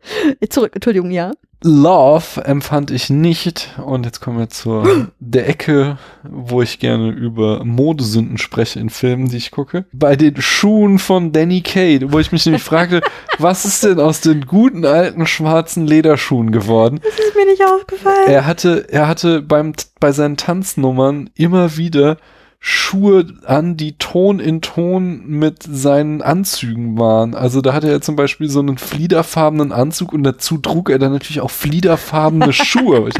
Zurück, 0.48 0.72
Entschuldigung, 0.74 1.10
ja. 1.10 1.32
Love 1.64 2.44
empfand 2.44 2.90
ich 2.90 3.08
nicht. 3.08 3.70
Und 3.84 4.04
jetzt 4.04 4.20
kommen 4.20 4.38
wir 4.38 4.48
zur 4.48 5.08
der 5.20 5.48
Ecke, 5.48 5.98
wo 6.24 6.62
ich 6.62 6.78
gerne 6.78 7.10
über 7.10 7.64
Modesünden 7.64 8.38
spreche 8.38 8.80
in 8.80 8.90
Filmen, 8.90 9.28
die 9.28 9.36
ich 9.36 9.50
gucke. 9.50 9.84
Bei 9.92 10.16
den 10.16 10.40
Schuhen 10.40 10.98
von 10.98 11.32
Danny 11.32 11.60
Kaye, 11.60 12.12
wo 12.12 12.18
ich 12.18 12.32
mich 12.32 12.44
nämlich 12.46 12.62
fragte, 12.62 13.00
was 13.38 13.64
ist 13.64 13.84
denn 13.84 14.00
aus 14.00 14.20
den 14.20 14.46
guten 14.46 14.84
alten 14.84 15.26
schwarzen 15.26 15.86
Lederschuhen 15.86 16.50
geworden? 16.52 17.00
Das 17.02 17.18
ist 17.18 17.36
mir 17.36 17.46
nicht 17.46 17.62
aufgefallen. 17.64 18.28
Er 18.28 18.46
hatte, 18.46 18.86
er 18.90 19.06
hatte 19.08 19.42
beim, 19.42 19.72
bei 20.00 20.12
seinen 20.12 20.36
Tanznummern 20.36 21.30
immer 21.34 21.76
wieder 21.76 22.16
Schuhe 22.64 23.26
an, 23.44 23.76
die 23.76 23.98
Ton 23.98 24.38
in 24.38 24.60
Ton 24.60 25.26
mit 25.26 25.64
seinen 25.68 26.22
Anzügen 26.22 26.96
waren. 26.96 27.34
Also 27.34 27.60
da 27.60 27.72
hatte 27.72 27.90
er 27.90 28.00
zum 28.00 28.14
Beispiel 28.14 28.48
so 28.48 28.60
einen 28.60 28.78
fliederfarbenen 28.78 29.72
Anzug 29.72 30.12
und 30.12 30.22
dazu 30.22 30.58
trug 30.58 30.88
er 30.88 31.00
dann 31.00 31.10
natürlich 31.10 31.40
auch 31.40 31.50
fliederfarbene 31.50 32.52
Schuhe. 32.52 33.10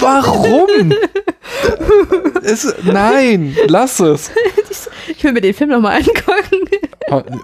Warum? 0.00 0.92
Es, 2.42 2.74
nein, 2.84 3.56
lass 3.66 4.00
es. 4.00 4.30
Ich 5.08 5.24
will 5.24 5.32
mir 5.32 5.40
den 5.40 5.52
Film 5.54 5.70
nochmal 5.70 5.96
angucken. 5.96 6.68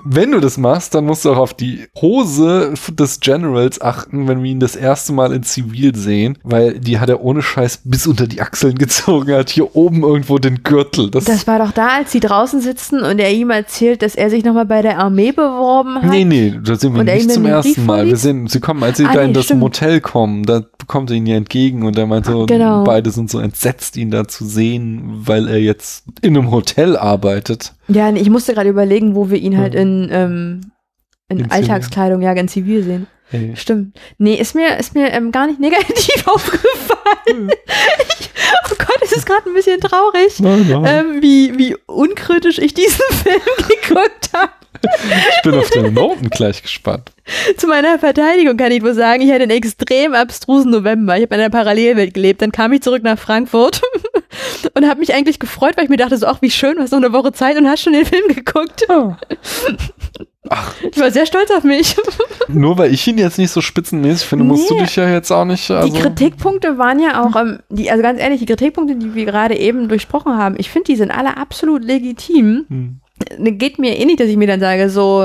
Wenn 0.04 0.32
du 0.32 0.40
das 0.40 0.56
machst, 0.58 0.94
dann 0.94 1.04
musst 1.06 1.24
du 1.24 1.32
auch 1.32 1.36
auf 1.38 1.54
die 1.54 1.86
Hose 2.00 2.74
des 2.90 3.20
Generals 3.20 3.80
achten, 3.80 4.28
wenn 4.28 4.42
wir 4.42 4.50
ihn 4.50 4.60
das 4.60 4.76
erste 4.76 5.12
Mal 5.12 5.32
in 5.32 5.42
Zivil 5.42 5.94
sehen, 5.94 6.38
weil 6.42 6.78
die 6.78 6.98
hat 6.98 7.08
er 7.08 7.22
ohne 7.22 7.42
Scheiß 7.42 7.80
bis 7.84 8.06
unter 8.06 8.26
die 8.26 8.40
Achseln 8.40 8.76
gezogen, 8.78 9.32
hat 9.34 9.50
hier 9.50 9.74
oben 9.76 10.02
irgendwo 10.02 10.38
den 10.38 10.62
Gürtel. 10.62 11.10
Das, 11.10 11.24
Das 11.24 11.46
war 11.46 11.58
doch 11.58 11.72
da, 11.72 11.88
als 11.96 12.12
sie 12.12 12.20
draußen 12.20 12.60
sitzen 12.60 13.00
und 13.02 13.18
er 13.18 13.32
ihm 13.32 13.50
erzählt, 13.50 14.02
dass 14.02 14.14
er 14.14 14.30
sich 14.30 14.44
nochmal 14.44 14.66
bei 14.66 14.82
der 14.82 14.98
Armee 14.98 15.32
beworben 15.32 15.96
hat. 16.02 16.10
nee, 16.10 16.24
nee, 16.24 16.54
da 16.62 16.74
sind 16.76 16.94
wir 16.94 17.04
nicht 17.04 17.30
zum 17.30 17.46
ersten 17.46 17.84
Mal. 17.86 18.06
Wir 18.06 18.16
sehen, 18.16 18.46
sie 18.46 18.60
kommen, 18.60 18.82
als 18.82 18.98
sie 18.98 19.06
Ah, 19.06 19.12
da 19.12 19.20
nee, 19.22 19.28
in 19.28 19.34
das 19.34 19.44
stimmt. 19.46 19.60
Motel 19.60 20.00
kommen, 20.00 20.44
da 20.44 20.62
kommt 20.86 21.10
er 21.10 21.16
ihnen 21.16 21.26
ja 21.26 21.36
entgegen 21.36 21.84
und 21.84 21.98
er 21.98 22.06
meint 22.06 22.26
so, 22.26 22.46
Genau. 22.46 22.84
beide 22.84 23.10
sind 23.10 23.30
so 23.30 23.38
entsetzt, 23.38 23.96
ihn 23.96 24.10
da 24.10 24.26
zu 24.26 24.44
sehen, 24.44 25.02
weil 25.24 25.48
er 25.48 25.58
jetzt 25.58 26.04
in 26.22 26.36
einem 26.36 26.50
Hotel 26.50 26.96
arbeitet. 26.96 27.74
Ja, 27.88 28.10
nee, 28.12 28.20
ich 28.20 28.30
musste 28.30 28.54
gerade 28.54 28.68
überlegen, 28.68 29.14
wo 29.14 29.30
wir 29.30 29.38
ihn 29.38 29.56
halt 29.58 29.74
in, 29.74 30.08
ähm, 30.12 30.60
in 31.28 31.40
In 31.40 31.50
Alltagskleidung, 31.50 32.20
ja, 32.22 32.34
ganz 32.34 32.52
zivil 32.52 32.82
sehen. 32.82 33.06
Hey. 33.30 33.52
Stimmt. 33.56 33.98
Nee, 34.16 34.34
ist 34.36 34.54
mir, 34.54 34.78
ist 34.78 34.94
mir 34.94 35.10
ähm, 35.12 35.32
gar 35.32 35.46
nicht 35.46 35.60
negativ 35.60 36.26
aufgefallen. 36.26 37.50
Ich, 38.20 38.30
oh 38.70 38.74
Gott, 38.78 38.98
es 39.02 39.12
ist 39.12 39.26
gerade 39.26 39.48
ein 39.48 39.54
bisschen 39.54 39.80
traurig, 39.80 40.40
Nein, 40.40 40.66
nein. 40.68 40.84
ähm, 40.86 41.22
wie, 41.22 41.58
wie 41.58 41.76
unkritisch 41.86 42.58
ich 42.58 42.74
diesen 42.74 43.04
Film 43.22 43.40
geguckt 43.68 44.30
habe. 44.32 44.52
ich 44.82 45.42
bin 45.42 45.54
auf 45.54 45.70
deine 45.70 45.90
Noten 45.90 46.30
gleich 46.30 46.62
gespannt. 46.62 47.10
Zu 47.56 47.66
meiner 47.66 47.98
Verteidigung 47.98 48.56
kann 48.56 48.72
ich 48.72 48.82
wohl 48.82 48.94
sagen, 48.94 49.22
ich 49.22 49.30
hatte 49.30 49.42
einen 49.42 49.50
extrem 49.50 50.14
abstrusen 50.14 50.70
November. 50.70 51.16
Ich 51.16 51.22
habe 51.24 51.34
in 51.34 51.40
einer 51.40 51.50
Parallelwelt 51.50 52.14
gelebt. 52.14 52.40
Dann 52.42 52.52
kam 52.52 52.72
ich 52.72 52.80
zurück 52.82 53.02
nach 53.02 53.18
Frankfurt 53.18 53.82
und 54.74 54.88
habe 54.88 55.00
mich 55.00 55.14
eigentlich 55.14 55.38
gefreut, 55.38 55.76
weil 55.76 55.84
ich 55.84 55.90
mir 55.90 55.96
dachte, 55.96 56.16
so, 56.16 56.26
ach, 56.26 56.40
wie 56.42 56.50
schön, 56.50 56.76
du 56.76 56.82
hast 56.82 56.92
noch 56.92 56.98
eine 56.98 57.12
Woche 57.12 57.32
Zeit 57.32 57.56
und 57.56 57.68
hast 57.68 57.82
schon 57.82 57.92
den 57.92 58.06
Film 58.06 58.28
geguckt. 58.28 58.86
Ich 60.92 60.98
war 60.98 61.10
sehr 61.10 61.26
stolz 61.26 61.50
auf 61.50 61.62
mich. 61.62 61.94
Nur 62.48 62.78
weil 62.78 62.94
ich 62.94 63.06
ihn 63.06 63.18
jetzt 63.18 63.36
nicht 63.36 63.50
so 63.50 63.60
spitzenmäßig 63.60 64.26
finde, 64.26 64.46
musst 64.46 64.70
du 64.70 64.74
Nee. 64.76 64.80
dich 64.84 64.96
ja 64.96 65.06
jetzt 65.10 65.30
auch 65.30 65.44
nicht. 65.44 65.70
Also, 65.70 65.92
die 65.92 66.00
Kritikpunkte 66.00 66.78
waren 66.78 66.98
ja 67.00 67.22
auch, 67.22 67.36
ähm, 67.36 67.58
die, 67.68 67.90
also 67.90 68.02
ganz 68.02 68.18
ehrlich, 68.18 68.40
die 68.40 68.46
Kritikpunkte, 68.46 68.96
die 68.96 69.14
wir 69.14 69.26
gerade 69.26 69.58
eben 69.58 69.88
durchsprochen 69.88 70.38
haben, 70.38 70.54
ich 70.58 70.70
finde, 70.70 70.86
die 70.86 70.96
sind 70.96 71.10
alle 71.10 71.36
absolut 71.36 71.84
legitim. 71.84 72.64
Hm, 72.68 73.00
Geht 73.38 73.78
mir 73.78 73.98
eh 73.98 74.04
nicht, 74.04 74.20
dass 74.20 74.28
ich 74.28 74.36
mir 74.36 74.46
dann 74.46 74.60
sage, 74.60 74.90
so, 74.90 75.22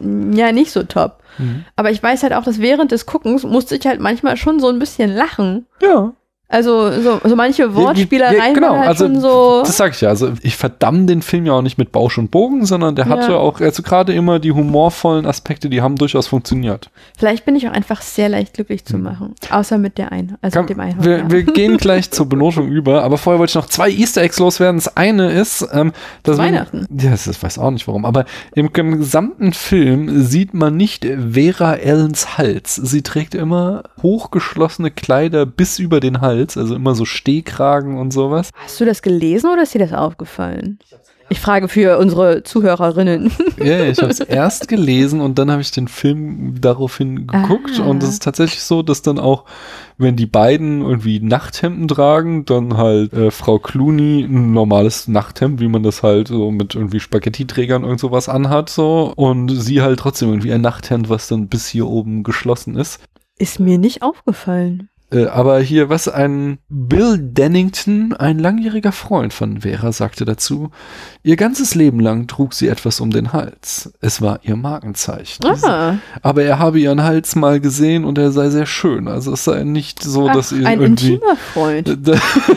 ja, 0.00 0.52
nicht 0.52 0.70
so 0.70 0.82
top. 0.82 1.20
hm. 1.36 1.64
Aber 1.76 1.90
ich 1.90 2.02
weiß 2.02 2.22
halt 2.22 2.32
auch, 2.32 2.44
dass 2.44 2.60
während 2.60 2.92
des 2.92 3.06
Guckens 3.06 3.44
musste 3.44 3.76
ich 3.76 3.86
halt 3.86 4.00
manchmal 4.00 4.36
schon 4.36 4.60
so 4.60 4.68
ein 4.68 4.78
bisschen 4.78 5.14
lachen. 5.14 5.66
Ja. 5.82 6.12
Also 6.48 6.92
so, 7.02 7.20
so 7.24 7.34
manche 7.34 7.74
Wortspielereien 7.74 8.36
Ja, 8.38 8.52
genau, 8.52 8.76
halt 8.76 8.86
also 8.86 9.12
so. 9.20 9.62
das 9.66 9.76
sag 9.76 9.94
ich 9.94 10.00
ja. 10.00 10.10
Also 10.10 10.32
ich 10.42 10.56
verdamme 10.56 11.06
den 11.06 11.20
Film 11.22 11.44
ja 11.44 11.54
auch 11.54 11.62
nicht 11.62 11.76
mit 11.76 11.90
Bausch 11.90 12.18
und 12.18 12.30
Bogen, 12.30 12.64
sondern 12.66 12.94
der 12.94 13.06
hatte 13.06 13.32
Ja. 13.32 13.38
auch, 13.38 13.60
also 13.60 13.82
gerade 13.82 14.12
immer 14.14 14.38
die 14.38 14.52
humorvollen 14.52 15.26
Aspekte, 15.26 15.68
die 15.68 15.82
haben 15.82 15.96
durchaus 15.96 16.28
funktioniert. 16.28 16.88
Vielleicht 17.18 17.44
bin 17.46 17.56
ich 17.56 17.66
auch 17.66 17.72
einfach 17.72 18.00
sehr 18.00 18.28
leicht 18.28 18.54
glücklich 18.54 18.84
zu 18.84 18.96
machen. 18.96 19.34
Außer 19.50 19.76
mit 19.78 19.98
der 19.98 20.12
einen, 20.12 20.36
also 20.40 20.56
Komm, 20.60 20.66
mit 20.66 20.76
dem 20.76 20.80
Einhorn. 20.80 21.04
wir, 21.04 21.18
ja. 21.18 21.30
wir 21.32 21.42
gehen 21.52 21.78
gleich 21.78 22.12
zur 22.12 22.28
Benotung 22.28 22.68
über, 22.68 23.02
aber 23.02 23.18
vorher 23.18 23.40
wollte 23.40 23.50
ich 23.50 23.54
noch 23.56 23.66
zwei 23.66 23.90
Easter 23.90 24.22
Eggs 24.22 24.38
loswerden. 24.38 24.76
Das 24.78 24.96
eine 24.96 25.32
ist, 25.32 25.66
ähm, 25.72 25.92
dass 26.22 26.36
man- 26.36 26.46
Weihnachten. 26.46 26.86
Ja, 26.96 27.10
das 27.10 27.26
ist, 27.26 27.42
weiß 27.42 27.58
auch 27.58 27.72
nicht 27.72 27.88
warum, 27.88 28.04
aber 28.04 28.24
im, 28.54 28.70
im 28.72 28.98
gesamten 28.98 29.52
Film 29.52 30.22
sieht 30.22 30.54
man 30.54 30.76
nicht 30.76 31.04
Vera 31.32 31.74
Ellens 31.74 32.38
Hals. 32.38 32.76
Sie 32.76 33.02
trägt 33.02 33.34
immer 33.34 33.82
hochgeschlossene 34.00 34.92
Kleider 34.92 35.44
bis 35.44 35.80
über 35.80 35.98
den 35.98 36.20
Hals, 36.20 36.35
also 36.56 36.74
immer 36.74 36.94
so 36.94 37.04
Stehkragen 37.04 37.98
und 37.98 38.12
sowas. 38.12 38.50
Hast 38.54 38.80
du 38.80 38.84
das 38.84 39.02
gelesen 39.02 39.50
oder 39.50 39.62
ist 39.62 39.74
dir 39.74 39.78
das 39.80 39.92
aufgefallen? 39.92 40.78
Ich 41.28 41.40
frage 41.40 41.66
für 41.66 41.98
unsere 41.98 42.44
Zuhörerinnen. 42.44 43.32
Ja, 43.58 43.84
ich 43.84 43.98
habe 43.98 44.10
es 44.12 44.20
erst 44.20 44.68
gelesen 44.68 45.20
und 45.20 45.38
dann 45.38 45.50
habe 45.50 45.60
ich 45.62 45.70
den 45.72 45.88
Film 45.88 46.60
daraufhin 46.60 47.26
geguckt 47.26 47.80
Ah. 47.80 47.84
und 47.86 48.02
es 48.02 48.10
ist 48.10 48.22
tatsächlich 48.22 48.62
so, 48.62 48.82
dass 48.82 49.00
dann 49.02 49.18
auch, 49.18 49.44
wenn 49.98 50.14
die 50.14 50.26
beiden 50.26 50.82
irgendwie 50.82 51.18
Nachthemden 51.20 51.88
tragen, 51.88 52.44
dann 52.44 52.76
halt 52.76 53.12
äh, 53.14 53.30
Frau 53.32 53.58
Clooney 53.58 54.22
ein 54.24 54.52
normales 54.52 55.08
Nachthemd, 55.08 55.58
wie 55.58 55.68
man 55.68 55.82
das 55.82 56.02
halt 56.04 56.28
so 56.28 56.50
mit 56.52 56.74
irgendwie 56.76 57.00
Spaghetti-Trägern 57.00 57.82
irgend 57.82 57.98
sowas 57.98 58.28
anhat 58.28 58.68
so 58.68 59.12
und 59.16 59.48
sie 59.48 59.80
halt 59.82 59.98
trotzdem 59.98 60.28
irgendwie 60.28 60.52
ein 60.52 60.60
Nachthemd, 60.60 61.08
was 61.08 61.26
dann 61.28 61.48
bis 61.48 61.66
hier 61.66 61.88
oben 61.88 62.22
geschlossen 62.22 62.76
ist. 62.76 63.00
Ist 63.38 63.58
mir 63.58 63.78
nicht 63.78 64.02
aufgefallen. 64.02 64.90
Äh, 65.12 65.26
aber 65.26 65.60
hier, 65.60 65.88
was 65.88 66.08
ein 66.08 66.58
Bill 66.68 67.16
Dennington, 67.18 68.12
ein 68.12 68.40
langjähriger 68.40 68.90
Freund 68.90 69.32
von 69.32 69.60
Vera, 69.60 69.92
sagte 69.92 70.24
dazu, 70.24 70.72
ihr 71.22 71.36
ganzes 71.36 71.76
Leben 71.76 72.00
lang 72.00 72.26
trug 72.26 72.54
sie 72.54 72.66
etwas 72.66 72.98
um 72.98 73.10
den 73.10 73.32
Hals. 73.32 73.92
Es 74.00 74.20
war 74.20 74.40
ihr 74.42 74.56
Markenzeichen. 74.56 75.46
Ah, 75.46 75.98
Aber 76.22 76.42
er 76.42 76.58
habe 76.58 76.80
ihren 76.80 77.04
Hals 77.04 77.36
mal 77.36 77.60
gesehen 77.60 78.04
und 78.04 78.18
er 78.18 78.32
sei 78.32 78.50
sehr 78.50 78.66
schön. 78.66 79.06
Also 79.06 79.34
es 79.34 79.44
sei 79.44 79.62
nicht 79.62 80.02
so, 80.02 80.26
dass 80.28 80.52
ach, 80.52 80.58
ihr 80.58 80.66
ein 80.66 80.80
irgendwie. 80.80 81.14
intimer 81.14 81.36
Freund. 81.36 81.88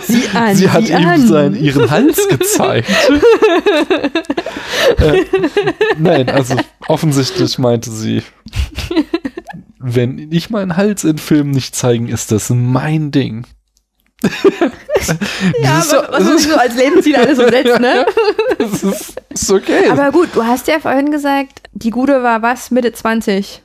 sie, 0.07 0.23
an, 0.33 0.55
sie 0.55 0.69
hat 0.71 0.87
sieh 0.87 0.93
ihm 0.93 1.07
an. 1.07 1.27
seinen, 1.27 1.55
ihren 1.55 1.91
Hals 1.91 2.27
gezeigt. 2.29 2.89
äh, 4.97 5.23
nein, 5.99 6.29
also 6.29 6.55
offensichtlich 6.87 7.59
meinte 7.59 7.91
sie, 7.91 8.23
wenn 9.79 10.31
ich 10.31 10.49
meinen 10.49 10.77
Hals 10.77 11.03
in 11.03 11.17
Filmen 11.17 11.51
nicht 11.51 11.75
zeigen, 11.75 12.07
ist 12.07 12.31
das 12.31 12.49
mein 12.49 13.11
Ding. 13.11 13.45
ja, 15.63 15.81
so- 15.81 15.95
was 16.09 16.23
man 16.25 16.37
so 16.37 16.55
als 16.55 16.75
Lebensziel 16.75 17.15
alles 17.15 17.37
so 17.37 17.47
setzt, 17.47 17.79
ne? 17.79 18.05
Das 18.57 18.83
ist, 18.83 19.21
ist 19.29 19.51
okay. 19.51 19.89
Aber 19.89 20.11
gut, 20.11 20.29
du 20.33 20.43
hast 20.43 20.67
ja 20.67 20.79
vorhin 20.79 21.11
gesagt, 21.11 21.61
die 21.71 21.91
Gute 21.91 22.21
war 22.23 22.41
was, 22.41 22.71
Mitte 22.71 22.91
20. 22.91 23.63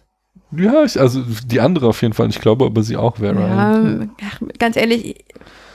ja, 0.57 0.85
ich, 0.85 1.01
also 1.01 1.23
die 1.47 1.61
andere 1.61 1.89
auf 1.89 2.01
jeden 2.01 2.15
Fall. 2.15 2.29
Ich 2.31 2.41
glaube 2.41 2.65
aber 2.65 2.83
sie 2.85 2.97
auch 2.97 3.19
wäre. 3.19 3.41
Ja, 3.41 4.07
ach, 4.31 4.41
ganz 4.61 4.77
ehrlich, 4.77 5.25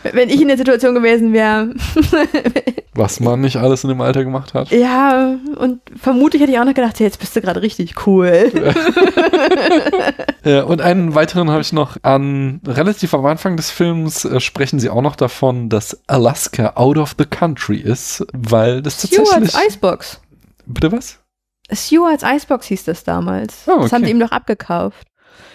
wenn 0.03 0.29
ich 0.29 0.41
in 0.41 0.47
der 0.47 0.57
Situation 0.57 0.95
gewesen 0.95 1.33
wäre, 1.33 1.73
Was 2.95 3.19
man 3.19 3.41
nicht 3.41 3.57
alles 3.57 3.83
in 3.83 3.89
dem 3.89 4.01
Alter 4.01 4.23
gemacht 4.23 4.53
hat. 4.55 4.71
ja, 4.71 5.35
und 5.57 5.79
vermutlich 5.95 6.41
hätte 6.41 6.51
ich 6.51 6.59
auch 6.59 6.65
noch 6.65 6.73
gedacht, 6.73 6.99
ja, 6.99 7.05
jetzt 7.05 7.19
bist 7.19 7.35
du 7.35 7.41
gerade 7.41 7.61
richtig 7.61 8.07
cool. 8.07 8.51
Ja, 10.45 10.63
und 10.63 10.79
einen 10.81 11.15
weiteren 11.15 11.49
habe 11.49 11.61
ich 11.61 11.73
noch 11.73 11.97
an, 12.01 12.61
relativ 12.65 13.13
am 13.13 13.25
Anfang 13.25 13.57
des 13.57 13.69
Films 13.71 14.23
äh, 14.23 14.39
sprechen 14.39 14.79
sie 14.79 14.89
auch 14.89 15.01
noch 15.01 15.17
davon, 15.17 15.67
dass 15.69 15.99
Alaska 16.07 16.73
out 16.75 16.97
of 16.97 17.15
the 17.17 17.25
country 17.25 17.77
ist, 17.77 18.25
weil 18.31 18.81
das 18.81 19.01
tatsächlich. 19.01 19.53
Icebox. 19.53 20.21
Bitte 20.65 20.91
was? 20.93 21.19
Stewards 21.71 22.23
Icebox 22.23 22.67
hieß 22.67 22.85
das 22.85 23.03
damals. 23.03 23.63
Oh, 23.67 23.81
Das 23.81 23.91
haben 23.91 23.97
okay. 24.01 24.05
sie 24.05 24.11
ihm 24.11 24.19
doch 24.19 24.31
abgekauft. 24.31 25.07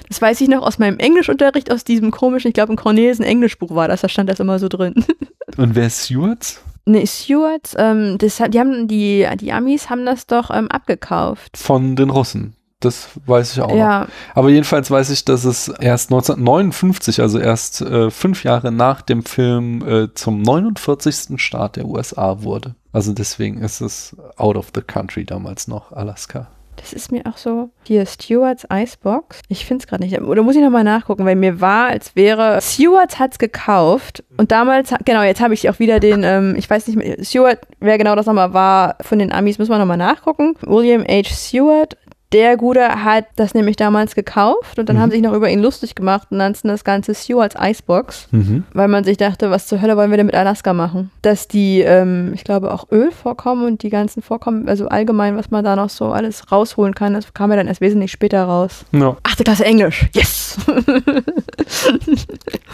Das 0.09 0.20
weiß 0.20 0.40
ich 0.43 0.48
noch 0.48 0.62
aus 0.62 0.78
meinem 0.78 0.98
Englischunterricht, 0.98 1.73
aus 1.73 1.82
diesem 1.82 2.11
komischen, 2.11 2.48
ich 2.48 2.55
glaube, 2.55 2.73
im 2.73 2.77
Cornelsen 2.78 3.24
Englischbuch 3.24 3.74
war 3.74 3.89
das, 3.89 4.02
da 4.02 4.09
stand 4.09 4.28
das 4.28 4.39
immer 4.39 4.59
so 4.59 4.69
drin. 4.69 4.94
Und 5.56 5.74
wer 5.74 5.86
ist 5.86 6.05
Stewards? 6.05 6.62
Nee, 6.86 7.06
Stewards, 7.06 7.74
ähm, 7.78 8.19
das, 8.19 8.40
hat- 8.40 8.52
die 8.55 8.61
haben, 8.61 8.89
die, 8.89 9.27
die 9.40 9.52
Amis 9.52 9.89
haben 9.89 10.05
das 10.05 10.27
doch 10.27 10.51
ähm, 10.51 10.69
abgekauft. 10.70 11.56
Von 11.56 11.97
den 11.97 12.11
Russen. 12.11 12.55
Das 12.81 13.09
weiß 13.24 13.52
ich 13.55 13.62
auch 13.62 13.69
noch. 13.69 13.77
Ja, 13.77 14.06
Aber 14.35 14.51
jedenfalls 14.51 14.90
weiß 14.90 15.09
ich, 15.09 15.24
dass 15.24 15.44
es 15.44 15.69
erst 15.69 16.11
1959, 16.12 17.20
also 17.23 17.39
erst 17.39 17.81
äh, 17.81 18.11
fünf 18.11 18.44
Jahre 18.44 18.70
nach 18.73 19.01
dem 19.01 19.23
Film, 19.24 19.82
äh, 19.89 20.12
zum 20.12 20.43
49. 20.43 21.40
Staat 21.40 21.77
der 21.77 21.86
USA 21.86 22.43
wurde. 22.43 22.74
Also 22.93 23.15
deswegen 23.15 23.62
ist 23.62 23.81
es 23.81 24.15
out 24.36 24.56
of 24.56 24.69
the 24.74 24.82
country 24.82 25.24
damals 25.24 25.66
noch, 25.66 25.93
Alaska. 25.93 26.48
Das 26.76 26.92
ist 26.92 27.12
mir 27.12 27.26
auch 27.26 27.36
so. 27.36 27.70
Hier, 27.84 28.06
Stewards 28.06 28.66
Icebox. 28.72 29.40
Ich 29.48 29.66
finde 29.66 29.82
es 29.82 29.86
gerade 29.86 30.02
nicht. 30.02 30.20
Oder 30.20 30.42
muss 30.42 30.56
ich 30.56 30.62
nochmal 30.62 30.84
nachgucken, 30.84 31.24
weil 31.24 31.36
mir 31.36 31.60
war, 31.60 31.88
als 31.88 32.14
wäre. 32.16 32.60
Stewards 32.60 33.18
hat's 33.18 33.38
gekauft. 33.38 34.24
Und 34.36 34.52
damals, 34.52 34.92
genau, 35.05 35.22
jetzt 35.22 35.40
habe 35.40 35.55
ich 35.55 35.68
auch 35.68 35.78
wieder 35.78 36.01
den, 36.01 36.22
ähm, 36.24 36.55
ich 36.56 36.68
weiß 36.68 36.86
nicht 36.86 36.96
mehr, 36.96 37.22
Stewart, 37.24 37.60
wer 37.80 37.98
genau 37.98 38.16
das 38.16 38.26
nochmal 38.26 38.52
war, 38.52 38.96
von 39.01 39.18
den 39.18 39.32
Amis, 39.32 39.59
müssen 39.59 39.70
wir 39.70 39.78
nochmal 39.78 39.96
nachgucken. 39.96 40.55
William 40.62 41.05
H. 41.05 41.30
Stewart. 41.34 41.96
Der 42.35 42.56
Gute 42.56 43.05
hat 43.05 43.27
das 43.36 43.55
nämlich 43.55 43.77
damals 43.77 44.15
gekauft 44.15 44.78
und 44.78 44.89
dann 44.89 44.97
Mhm. 44.97 45.01
haben 45.01 45.11
sich 45.12 45.23
noch 45.23 45.32
über 45.32 45.48
ihn 45.48 45.62
lustig 45.62 45.94
gemacht 45.94 46.28
und 46.31 46.39
nannten 46.39 46.69
das 46.69 46.85
Ganze 46.85 47.15
Stewards 47.15 47.55
Icebox. 47.59 48.28
Mhm. 48.32 48.65
weil 48.74 48.89
man 48.89 49.05
sich 49.05 49.16
dachte, 49.16 49.51
was 49.51 49.66
zur 49.69 49.81
Hölle 49.81 49.97
wollen 49.97 50.11
wir 50.11 50.16
denn 50.16 50.27
mit 50.27 50.35
Alaska 50.35 50.73
machen? 50.74 51.11
Dass 51.23 51.47
die, 51.48 51.81
ähm, 51.81 52.32
ich 52.35 52.43
glaube, 52.44 52.74
auch 52.74 52.90
Öl 52.90 53.12
vorkommen 53.12 53.65
und 53.65 53.82
die 53.85 53.89
ganzen 53.89 54.20
Vorkommen, 54.20 54.69
also 54.69 54.89
allgemein, 54.89 55.36
was 55.36 55.51
man 55.52 55.65
da 55.65 55.77
noch 55.77 55.89
so 55.90 56.06
alles 56.06 56.51
rausholen 56.51 56.94
kann, 56.94 57.15
das 57.15 57.32
kam 57.35 57.51
ja 57.51 57.56
dann 57.56 57.69
erst 57.69 57.81
wesentlich 57.81 58.11
später 58.11 58.43
raus. 58.44 58.85
Ja. 58.93 59.16
Achte 59.23 59.44
Klasse 59.44 59.65
Englisch, 59.65 60.06
yes! 60.12 60.56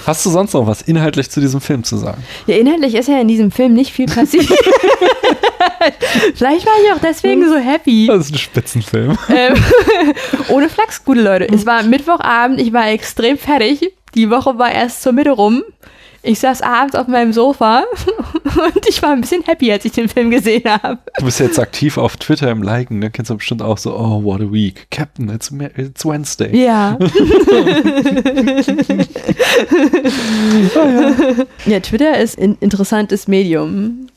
Hast 0.07 0.25
du 0.25 0.31
sonst 0.31 0.55
noch 0.55 0.67
was 0.67 0.81
inhaltlich 0.83 1.31
zu 1.31 1.41
diesem 1.41 1.61
Film 1.61 1.85
zu 1.85 1.99
sagen? 1.99 2.23
ja, 2.47 2.57
inhaltlich 2.57 2.95
ist 2.95 3.09
ja 3.09 3.21
in 3.21 3.29
diesem 3.29 3.51
Film 3.51 3.75
nicht 3.75 3.93
viel 3.93 4.07
passiert. 4.07 4.49
Vielleicht 6.35 6.67
war 6.67 6.73
ich 6.85 6.93
auch 6.93 7.01
deswegen 7.01 7.49
so 7.49 7.57
happy. 7.57 8.07
Das 8.07 8.27
ist 8.27 8.33
ein 8.33 8.39
Spitzenfilm. 8.39 9.19
Ähm, 9.31 9.55
ohne 10.49 10.69
Flachs, 10.69 11.05
gute 11.05 11.23
Leute. 11.23 11.47
Es 11.53 11.65
war 11.65 11.83
Mittwochabend, 11.83 12.61
ich 12.61 12.73
war 12.73 12.89
extrem 12.89 13.39
fertig. 13.39 13.81
Die 14.15 14.29
Woche 14.29 14.59
war 14.59 14.73
erst 14.73 15.03
zur 15.03 15.13
Mitte 15.13 15.31
rum. 15.31 15.63
Ich 16.23 16.41
saß 16.41 16.63
abends 16.63 16.97
auf 16.97 17.07
meinem 17.07 17.33
Sofa 17.33 17.85
und 18.45 18.87
ich 18.89 19.01
war 19.03 19.13
ein 19.13 19.21
bisschen 19.23 19.43
happy, 19.45 19.73
als 19.73 19.85
ich 19.85 19.93
den 19.93 20.09
Film 20.09 20.31
gesehen 20.31 20.65
habe. 20.65 20.99
Du 21.19 21.25
bist 21.25 21.41
jetzt 21.41 21.59
aktiv 21.59 21.97
auf 21.97 22.17
Twitter 22.17 22.51
im 22.51 22.63
Liken, 22.63 22.99
ne? 22.99 23.11
Kennst 23.11 23.31
du 23.31 23.37
bestimmt 23.37 23.63
auch 23.63 23.79
so, 23.79 23.97
oh, 23.97 24.23
what 24.25 24.41
a 24.41 24.53
week. 24.53 24.89
Captain, 24.91 25.31
it's, 25.31 25.51
it's 25.77 26.05
Wednesday. 26.05 26.55
Ja. 26.55 26.99
ja, 31.67 31.81
Twitter 31.81 32.19
ist 32.19 32.39
ein 32.39 32.59
interessantes 32.61 33.29
Medium. 33.29 34.09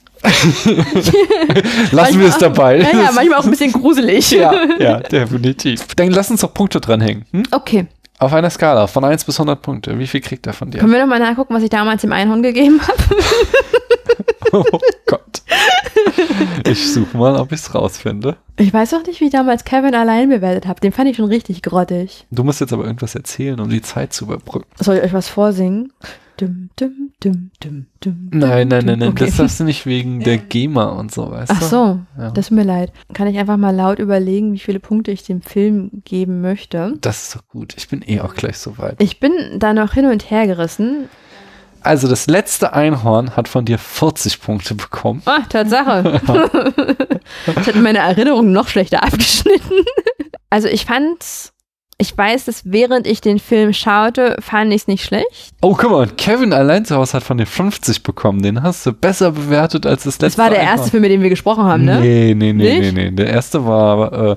Lassen 1.92 2.20
wir 2.20 2.28
es 2.30 2.38
dabei. 2.38 2.80
Ja, 2.80 2.90
ja, 2.92 3.12
manchmal 3.14 3.40
auch 3.40 3.44
ein 3.44 3.52
bisschen 3.52 3.72
gruselig. 3.72 4.32
ja, 4.32 4.54
ja, 4.80 5.00
definitiv. 5.12 5.86
Dann 5.96 6.12
lass 6.12 6.32
uns 6.32 6.42
doch 6.42 6.54
Punkte 6.54 6.80
dranhängen. 6.80 7.26
Hm? 7.32 7.44
Okay. 7.52 7.88
Auf 8.20 8.34
einer 8.34 8.50
Skala 8.50 8.88
von 8.88 9.04
1 9.04 9.26
bis 9.26 9.38
100 9.38 9.62
Punkte. 9.62 10.00
Wie 10.00 10.08
viel 10.08 10.22
kriegt 10.22 10.48
er 10.48 10.54
von 10.54 10.72
dir? 10.72 10.80
Können 10.80 10.94
wir 10.94 11.00
nochmal 11.02 11.20
nachgucken, 11.20 11.54
was 11.54 11.64
ich 11.64 11.70
damals 11.70 12.02
dem 12.02 12.14
Einhorn 12.14 12.42
gegeben 12.42 12.80
habe? 12.82 12.98
Oh 14.56 14.64
Gott. 15.08 15.42
Ich 16.68 16.94
suche 16.94 17.18
mal, 17.18 17.36
ob 17.38 17.52
ich 17.52 17.60
es 17.60 17.74
rausfinde. 17.74 18.38
Ich 18.58 18.72
weiß 18.72 18.94
auch 18.94 19.04
nicht, 19.04 19.20
wie 19.20 19.26
ich 19.26 19.32
damals 19.32 19.64
Kevin 19.64 19.96
allein 19.96 20.30
bewertet 20.30 20.68
habe. 20.68 20.80
Den 20.80 20.92
fand 20.92 21.10
ich 21.10 21.18
schon 21.18 21.26
richtig 21.26 21.64
grottig. 21.64 22.28
Du 22.30 22.44
musst 22.44 22.62
jetzt 22.62 22.72
aber 22.72 22.84
irgendwas 22.86 23.16
erzählen, 23.16 23.60
um 23.60 23.70
die 23.70 23.82
Zeit 23.82 24.14
zu 24.14 24.26
überbrücken. 24.26 24.68
Soll 24.80 24.98
ich 24.98 25.04
euch 25.04 25.14
was 25.14 25.28
vorsingen? 25.28 25.92
Dum, 26.38 26.70
dum, 26.78 27.12
dum, 27.20 27.52
dum, 27.62 27.86
dum, 28.00 28.30
Nein, 28.32 28.68
nein, 28.68 28.86
nein, 28.86 29.00
nein. 29.00 29.10
Okay. 29.10 29.26
Das 29.28 29.38
darfst 29.38 29.60
du 29.60 29.64
nicht 29.66 29.86
wegen 29.86 30.20
der 30.24 30.38
GEMA 30.40 30.86
und 30.86 31.12
so, 31.14 31.30
weißt 31.30 31.52
Ach 31.54 31.60
du? 31.60 31.66
so, 31.66 32.00
Ja. 32.18 32.32
das 32.32 32.48
tut 32.48 32.58
mir 32.58 32.64
leid. 32.64 32.92
Kann 33.14 33.28
ich 33.28 33.38
einfach 33.38 33.58
mal 33.58 33.76
laut 33.76 34.00
überlegen, 34.00 34.52
wie 34.54 34.60
viele 34.60 34.80
Punkte 34.80 35.12
ich 35.12 35.24
dem 35.24 35.42
Film 35.44 35.92
geben 36.06 36.42
möchte? 36.42 36.96
Das 37.02 37.24
ist 37.24 37.36
doch 37.36 37.48
gut. 37.50 37.76
Ich 37.78 37.88
bin 37.88 38.02
eh 38.06 38.20
auch 38.22 38.34
gleich 38.34 38.58
so 38.58 38.78
weit. 38.80 38.96
Ich 39.00 39.20
bin 39.20 39.32
da 39.58 39.74
noch 39.74 39.94
hin 39.94 40.06
und 40.08 40.32
her 40.32 40.48
gerissen. 40.48 41.08
Also, 41.82 42.08
das 42.08 42.28
letzte 42.28 42.74
Einhorn 42.74 43.36
hat 43.36 43.48
von 43.48 43.66
dir 43.66 43.78
40 43.78 44.42
Punkte 44.42 44.74
bekommen. 44.74 45.22
Ah, 45.26 45.42
Tatsache. 45.48 46.20
ich 47.46 47.68
hatte 47.68 47.78
meine 47.80 48.00
Erinnerung 48.00 48.52
noch 48.52 48.70
schlechter 48.70 49.04
abgeschnitten. 49.04 49.86
Also 50.50 50.68
ich 50.68 50.86
fand's, 50.86 51.53
ich 52.04 52.18
weiß, 52.18 52.46
dass 52.46 52.62
während 52.66 53.08
ich 53.08 53.22
den 53.22 53.40
Film 53.40 53.72
schaute, 53.72 54.36
fand 54.42 54.74
ich 54.74 54.82
es 54.82 54.88
nicht 54.88 55.06
schlecht. 55.06 55.54
Oh, 55.62 55.74
guck 55.74 55.90
mal, 55.90 56.08
Kevin 56.18 56.52
allein 56.52 56.84
zu 56.84 56.96
Hause 56.98 57.14
hat 57.14 57.24
von 57.24 57.38
dir 57.38 57.46
50 57.46 58.04
bekommen. 58.04 58.42
Den 58.42 58.62
hast 58.62 58.86
du 58.86 58.92
besser 58.92 59.32
bewertet 59.32 59.86
als 59.86 60.04
das 60.04 60.20
letzte 60.20 60.26
Das 60.26 60.38
war 60.38 60.50
der 60.50 60.60
erste 60.60 60.92
Film, 60.92 61.02
mit 61.02 61.12
dem 61.12 61.22
wir 61.22 61.30
gesprochen 61.30 61.64
haben, 61.64 61.86
ne? 61.86 62.02
Nee, 62.02 62.34
nee, 62.36 62.52
nee, 62.52 62.64
nee, 62.64 62.80
Nicht? 62.80 62.94
nee. 62.94 63.12
Der 63.12 63.28
erste 63.28 63.66
war 63.66 64.32
äh, 64.32 64.36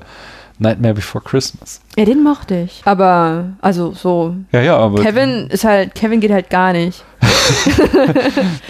Nightmare 0.58 0.94
Before 0.94 1.22
Christmas. 1.22 1.80
Ja, 1.96 2.04
den 2.04 2.22
mochte 2.22 2.62
ich. 2.62 2.82
Aber, 2.84 3.52
also 3.60 3.92
so, 3.92 4.36
Ja, 4.52 4.60
ja, 4.60 4.76
aber. 4.76 5.02
Kevin 5.02 5.48
ist 5.48 5.64
halt, 5.64 5.94
Kevin 5.94 6.20
geht 6.20 6.32
halt 6.32 6.48
gar 6.50 6.72
nicht. 6.72 7.04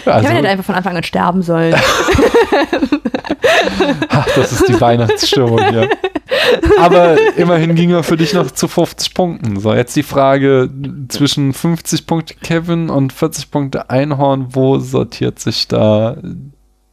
also, 0.05 0.27
Kevin 0.27 0.37
hätte 0.37 0.49
einfach 0.49 0.65
von 0.65 0.75
Anfang 0.75 0.97
an 0.97 1.03
sterben 1.03 1.41
sollen. 1.41 1.75
ach, 4.09 4.27
das 4.35 4.51
ist 4.51 4.67
die 4.67 4.79
Weihnachtsstimmung, 4.79 5.59
ja. 5.59 5.87
Aber 6.79 7.17
immerhin 7.37 7.75
ging 7.75 7.91
er 7.91 8.03
für 8.03 8.17
dich 8.17 8.33
noch 8.33 8.51
zu 8.51 8.67
50 8.67 9.13
Punkten. 9.13 9.59
So, 9.59 9.73
jetzt 9.73 9.95
die 9.95 10.03
Frage 10.03 10.69
zwischen 11.07 11.53
50 11.53 12.05
Punkte 12.07 12.35
Kevin 12.35 12.89
und 12.89 13.13
40 13.13 13.51
Punkte 13.51 13.89
Einhorn. 13.89 14.47
Wo 14.51 14.79
sortiert 14.79 15.39
sich 15.39 15.67
da 15.67 16.17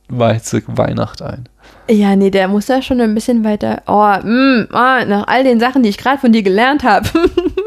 weiße 0.09 0.63
Weihnacht 0.67 1.23
ein? 1.23 1.49
Ja, 1.91 2.17
nee, 2.17 2.31
der 2.31 2.49
muss 2.49 2.67
da 2.67 2.81
schon 2.81 3.01
ein 3.01 3.15
bisschen 3.15 3.45
weiter. 3.45 3.83
Oh, 3.87 4.27
mm, 4.27 4.69
ah, 4.73 5.05
nach 5.05 5.27
all 5.27 5.45
den 5.45 5.61
Sachen, 5.61 5.83
die 5.83 5.91
ich 5.91 5.99
gerade 5.99 6.19
von 6.19 6.33
dir 6.33 6.43
gelernt 6.43 6.83
habe. 6.83 7.09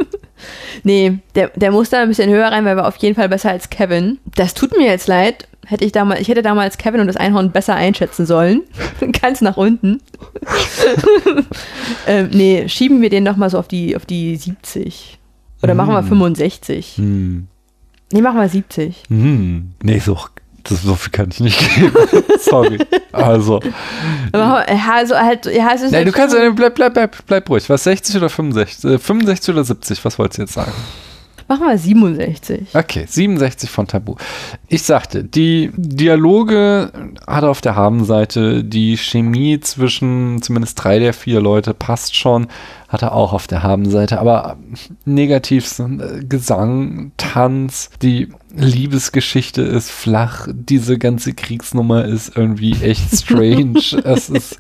nee, 0.84 1.20
der, 1.36 1.50
der 1.56 1.72
muss 1.72 1.90
da 1.90 2.02
ein 2.02 2.08
bisschen 2.08 2.30
höher 2.32 2.48
rein, 2.52 2.66
weil 2.66 2.74
er 2.74 2.78
war 2.78 2.88
auf 2.88 2.98
jeden 2.98 3.16
Fall 3.16 3.30
besser 3.30 3.52
als 3.52 3.70
Kevin. 3.70 4.18
Das 4.36 4.54
tut 4.54 4.76
mir 4.78 4.88
jetzt 4.88 5.08
leid. 5.08 5.48
Hätte 5.68 5.86
ich 5.86 5.92
damals, 5.92 6.22
ich 6.22 6.30
hätte 6.30 6.42
damals 6.42 6.78
Kevin 6.78 7.02
und 7.02 7.08
das 7.08 7.18
Einhorn 7.18 7.52
besser 7.52 7.76
einschätzen 7.76 8.26
sollen. 8.26 8.62
Ganz 9.22 9.42
nach 9.42 9.58
unten. 9.58 10.02
ähm, 12.08 12.30
nee, 12.32 12.68
schieben 12.70 13.02
wir 13.02 13.10
den 13.10 13.24
noch 13.24 13.38
mal 13.38 13.50
so 13.50 13.60
auf 13.60 13.68
die, 13.68 13.96
auf 13.96 14.06
die 14.06 14.36
70. 14.36 15.20
Oder 15.62 15.74
machen 15.76 15.94
wir 15.94 16.02
Mm. 16.02 16.08
65. 16.08 16.94
Hm. 16.98 17.48
Nee, 18.14 18.22
machen 18.22 18.40
wir 18.40 18.48
70. 18.48 19.04
Hm. 19.10 19.74
Nee, 19.84 20.00
so, 20.00 20.18
das, 20.70 20.84
so 20.84 20.96
viel 20.96 21.12
kann 21.12 21.30
ich 21.32 21.40
nicht 21.40 21.60
geben. 21.76 21.94
Sorry. 22.40 22.80
Also. 23.12 23.60
Aber, 24.32 24.66
also 24.68 25.16
halt, 25.16 25.46
ja, 25.46 25.72
es 25.74 25.82
ist 25.82 25.92
Nein, 25.92 26.06
du 26.06 26.12
kannst, 26.12 26.36
bleib, 26.56 26.76
bleib, 26.76 26.94
bleib, 26.94 27.18
bleib 27.26 27.50
ruhig. 27.50 27.70
Was, 27.70 27.84
60 27.84 28.18
oder 28.18 28.30
65? 28.30 28.92
Äh, 28.92 29.00
65 29.00 29.54
oder 29.54 29.64
70? 29.64 30.06
Was 30.06 30.20
wolltest 30.20 30.38
du 30.38 30.42
jetzt 30.44 30.54
sagen? 30.54 30.74
Machen 31.50 31.66
wir 31.66 31.78
67. 31.78 32.76
Okay, 32.76 33.06
67 33.08 33.70
von 33.70 33.88
Tabu. 33.88 34.16
Ich 34.68 34.84
sagte, 34.84 35.24
die 35.24 35.72
Dialoge 35.78 36.92
hat 37.26 37.46
auf 37.46 37.62
der 37.62 37.78
Habenseite, 37.78 38.66
die 38.66 38.98
Chemie 38.98 39.62
zwischen 39.62 40.42
zumindest 40.42 40.84
drei 40.84 41.00
der 41.00 41.14
vier 41.14 41.40
Leute 41.40 41.74
passt 41.74 42.18
schon, 42.18 42.48
hat 42.88 43.02
er 43.02 43.14
auch 43.14 43.34
auf 43.34 43.48
der 43.48 43.64
Habenseite. 43.64 44.20
Aber 44.20 44.58
negativ 45.06 45.80
äh, 45.80 46.24
Gesang, 46.24 47.12
Tanz, 47.18 47.90
die 48.02 48.30
Liebesgeschichte 48.56 49.62
ist 49.62 49.92
flach. 49.92 50.48
Diese 50.52 50.98
ganze 50.98 51.34
Kriegsnummer 51.34 52.06
ist 52.06 52.38
irgendwie 52.38 52.74
echt 52.82 53.14
strange. 53.14 53.80
es, 54.04 54.30
ist, 54.30 54.58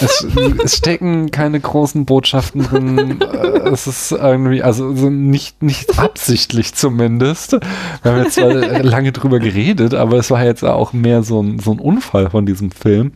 es, 0.00 0.26
es, 0.64 0.76
stecken 0.76 1.32
keine 1.32 1.58
großen 1.58 2.06
Botschaften 2.06 2.62
drin. 2.62 3.20
Äh, 3.20 3.68
es 3.70 3.88
ist 3.88 4.12
irgendwie, 4.12 4.62
also 4.62 4.90
nicht, 5.10 5.62
nicht 5.62 5.98
absichtlich 5.98 6.74
zumindest. 6.74 7.52
Wir 8.02 8.12
haben 8.12 8.22
jetzt 8.22 8.34
zwar 8.34 8.52
lange 8.52 9.10
drüber 9.10 9.40
geredet, 9.40 9.92
aber 9.92 10.18
es 10.18 10.30
war 10.30 10.44
jetzt 10.44 10.64
auch 10.64 10.92
mehr 10.92 11.24
so 11.24 11.42
ein, 11.42 11.58
so 11.58 11.72
ein 11.72 11.80
Unfall 11.80 12.30
von 12.30 12.46
diesem 12.46 12.70
Film. 12.70 13.12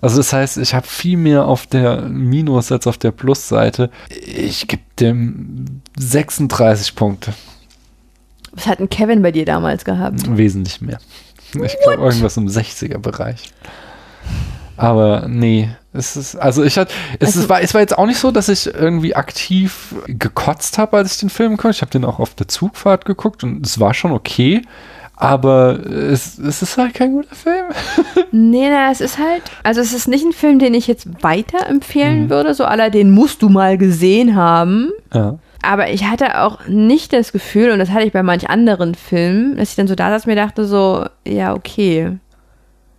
Also 0.00 0.18
das 0.18 0.32
heißt, 0.32 0.58
ich 0.58 0.74
habe 0.74 0.86
viel 0.86 1.16
mehr 1.16 1.44
auf 1.46 1.66
der 1.66 2.02
Minus- 2.02 2.72
als 2.72 2.86
auf 2.86 2.98
der 2.98 3.10
Plus-Seite. 3.10 3.90
Ich 4.08 4.68
gebe 4.68 4.82
dem 5.00 5.80
36 5.98 6.94
Punkte. 6.94 7.32
Was 8.52 8.66
hat 8.66 8.78
denn 8.80 8.88
Kevin 8.88 9.22
bei 9.22 9.32
dir 9.32 9.44
damals 9.44 9.84
gehabt? 9.84 10.36
Wesentlich 10.36 10.80
mehr. 10.80 10.98
Ich 11.62 11.76
glaube 11.82 12.02
irgendwas 12.02 12.36
im 12.36 12.46
60er-Bereich. 12.46 13.52
Aber 14.76 15.26
nee, 15.28 15.68
es 15.92 16.16
ist, 16.16 16.36
also 16.36 16.62
ich 16.62 16.78
hatte, 16.78 16.92
es, 17.18 17.36
also, 17.36 17.48
war, 17.48 17.60
es 17.60 17.74
war 17.74 17.80
jetzt 17.80 17.98
auch 17.98 18.06
nicht 18.06 18.18
so, 18.18 18.30
dass 18.30 18.48
ich 18.48 18.66
irgendwie 18.72 19.16
aktiv 19.16 19.94
gekotzt 20.06 20.78
habe, 20.78 20.96
als 20.96 21.14
ich 21.14 21.20
den 21.20 21.30
Film 21.30 21.56
guckte. 21.56 21.70
Ich 21.70 21.80
habe 21.80 21.90
den 21.90 22.04
auch 22.04 22.20
auf 22.20 22.34
der 22.34 22.46
Zugfahrt 22.46 23.04
geguckt 23.04 23.42
und 23.42 23.66
es 23.66 23.80
war 23.80 23.92
schon 23.92 24.12
okay. 24.12 24.62
Aber 25.20 25.84
es, 25.84 26.38
es 26.38 26.62
ist 26.62 26.78
halt 26.78 26.94
kein 26.94 27.12
guter 27.12 27.34
Film. 27.34 27.66
nee, 28.30 28.68
na, 28.70 28.92
es 28.92 29.00
ist 29.00 29.18
halt, 29.18 29.42
also 29.64 29.80
es 29.80 29.92
ist 29.92 30.06
nicht 30.06 30.24
ein 30.24 30.32
Film, 30.32 30.60
den 30.60 30.74
ich 30.74 30.86
jetzt 30.86 31.08
weiterempfehlen 31.24 32.24
mhm. 32.24 32.30
würde, 32.30 32.54
so 32.54 32.64
aller, 32.64 32.88
den 32.88 33.10
musst 33.10 33.42
du 33.42 33.48
mal 33.48 33.76
gesehen 33.78 34.36
haben. 34.36 34.90
Ja. 35.12 35.38
Aber 35.60 35.90
ich 35.90 36.04
hatte 36.04 36.40
auch 36.40 36.68
nicht 36.68 37.12
das 37.12 37.32
Gefühl, 37.32 37.72
und 37.72 37.80
das 37.80 37.90
hatte 37.90 38.06
ich 38.06 38.12
bei 38.12 38.22
manch 38.22 38.48
anderen 38.48 38.94
Filmen, 38.94 39.56
dass 39.56 39.70
ich 39.70 39.76
dann 39.76 39.88
so 39.88 39.96
da 39.96 40.10
saß 40.10 40.26
mir 40.26 40.36
dachte 40.36 40.64
so, 40.64 41.06
ja, 41.26 41.52
okay. 41.52 42.18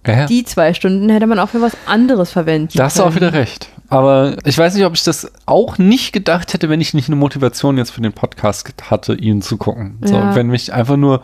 Ja. 0.05 0.25
Die 0.25 0.43
zwei 0.43 0.73
Stunden 0.73 1.07
hätte 1.09 1.27
man 1.27 1.39
auch 1.39 1.49
für 1.49 1.61
was 1.61 1.77
anderes 1.85 2.31
verwenden 2.31 2.77
Da 2.77 2.85
hast 2.85 2.99
du 2.99 3.03
auch 3.03 3.15
wieder 3.15 3.31
recht. 3.31 3.69
Aber 3.87 4.35
ich 4.43 4.57
weiß 4.57 4.75
nicht, 4.75 4.85
ob 4.85 4.93
ich 4.93 5.03
das 5.03 5.31
auch 5.45 5.77
nicht 5.77 6.11
gedacht 6.11 6.53
hätte, 6.53 6.69
wenn 6.69 6.81
ich 6.81 6.93
nicht 6.93 7.07
eine 7.07 7.15
Motivation 7.15 7.77
jetzt 7.77 7.91
für 7.91 8.01
den 8.01 8.13
Podcast 8.13 8.73
hatte, 8.89 9.13
ihn 9.13 9.41
zu 9.41 9.57
gucken. 9.57 9.99
So, 10.03 10.15
ja. 10.15 10.35
wenn 10.35 10.47
mich 10.47 10.73
einfach 10.73 10.97
nur 10.97 11.23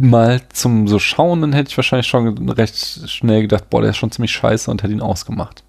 mal 0.00 0.40
zum 0.52 0.88
so 0.88 0.98
schauen, 0.98 1.40
dann 1.40 1.52
hätte 1.52 1.70
ich 1.70 1.76
wahrscheinlich 1.76 2.06
schon 2.06 2.48
recht 2.50 3.08
schnell 3.08 3.42
gedacht, 3.42 3.70
boah, 3.70 3.80
der 3.80 3.90
ist 3.90 3.96
schon 3.96 4.10
ziemlich 4.10 4.32
scheiße 4.32 4.70
und 4.70 4.82
hätte 4.82 4.92
ihn 4.92 5.00
ausgemacht. 5.00 5.62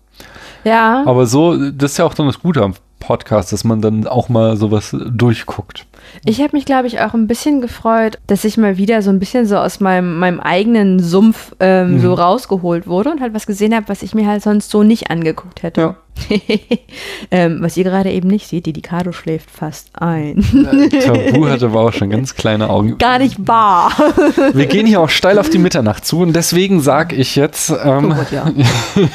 Ja. 0.64 1.04
Aber 1.06 1.26
so, 1.26 1.72
das 1.72 1.92
ist 1.92 1.98
ja 1.98 2.06
auch 2.06 2.14
dann 2.14 2.28
das 2.28 2.40
Gute 2.40 2.64
am 2.64 2.74
Podcast, 3.00 3.54
dass 3.54 3.64
man 3.64 3.82
dann 3.82 4.08
auch 4.08 4.30
mal 4.30 4.58
sowas 4.58 4.96
durchguckt. 5.10 5.86
Ich 6.26 6.42
habe 6.42 6.50
mich, 6.56 6.66
glaube 6.66 6.88
ich, 6.88 7.00
auch 7.00 7.14
ein 7.14 7.28
bisschen 7.28 7.62
gefreut, 7.62 8.20
dass 8.28 8.44
ich 8.44 8.58
mal 8.58 8.78
wieder 8.78 9.02
so 9.02 9.10
ein 9.10 9.20
bisschen 9.20 9.46
so 9.46 9.58
aus 9.58 9.80
meinem, 9.80 10.20
meinem 10.20 10.40
eigenen 10.40 11.00
Sumpf 11.00 11.56
ähm, 11.60 11.94
mhm. 11.94 12.00
so 12.02 12.14
rausgeholt 12.14 12.88
wurde 12.88 13.12
und 13.12 13.22
halt 13.22 13.34
was 13.34 13.46
gesehen 13.46 13.74
habe, 13.74 13.88
was 13.88 14.04
ich 14.04 14.14
mir 14.14 14.28
halt 14.28 14.44
sonst 14.44 14.70
so 14.70 14.84
nicht 14.84 15.10
angeguckt 15.10 15.64
hätte. 15.64 15.82
Ja. 15.82 15.96
ähm, 17.32 17.58
was 17.62 17.78
ihr 17.78 17.84
gerade 17.84 18.12
eben 18.12 18.28
nicht 18.28 18.48
seht, 18.48 18.66
die 18.66 18.74
Dicado 18.74 19.12
schläft 19.12 19.50
fast 19.50 19.90
ein. 19.94 20.44
Tabu 21.04 21.48
hatte 21.50 21.66
aber 21.66 21.82
auch 21.82 21.94
schon 21.94 22.10
ganz 22.10 22.36
kleine 22.36 22.70
Augen. 22.70 22.98
Gar 22.98 23.20
nicht 23.20 23.44
bar. 23.44 23.92
Wir 24.54 24.66
gehen 24.66 24.86
hier 24.86 25.02
auch 25.02 25.10
steil 25.10 25.40
auf 25.40 25.50
die 25.50 25.58
Mitternacht 25.58 26.06
zu 26.06 26.20
und 26.20 26.34
deswegen 26.36 26.82
sage 26.82 27.16
ich 27.16 27.36
jetzt. 27.36 27.70
Ähm, 27.70 28.12
oh 28.12 28.16
Gott, 28.16 28.32
ja. 28.32 28.52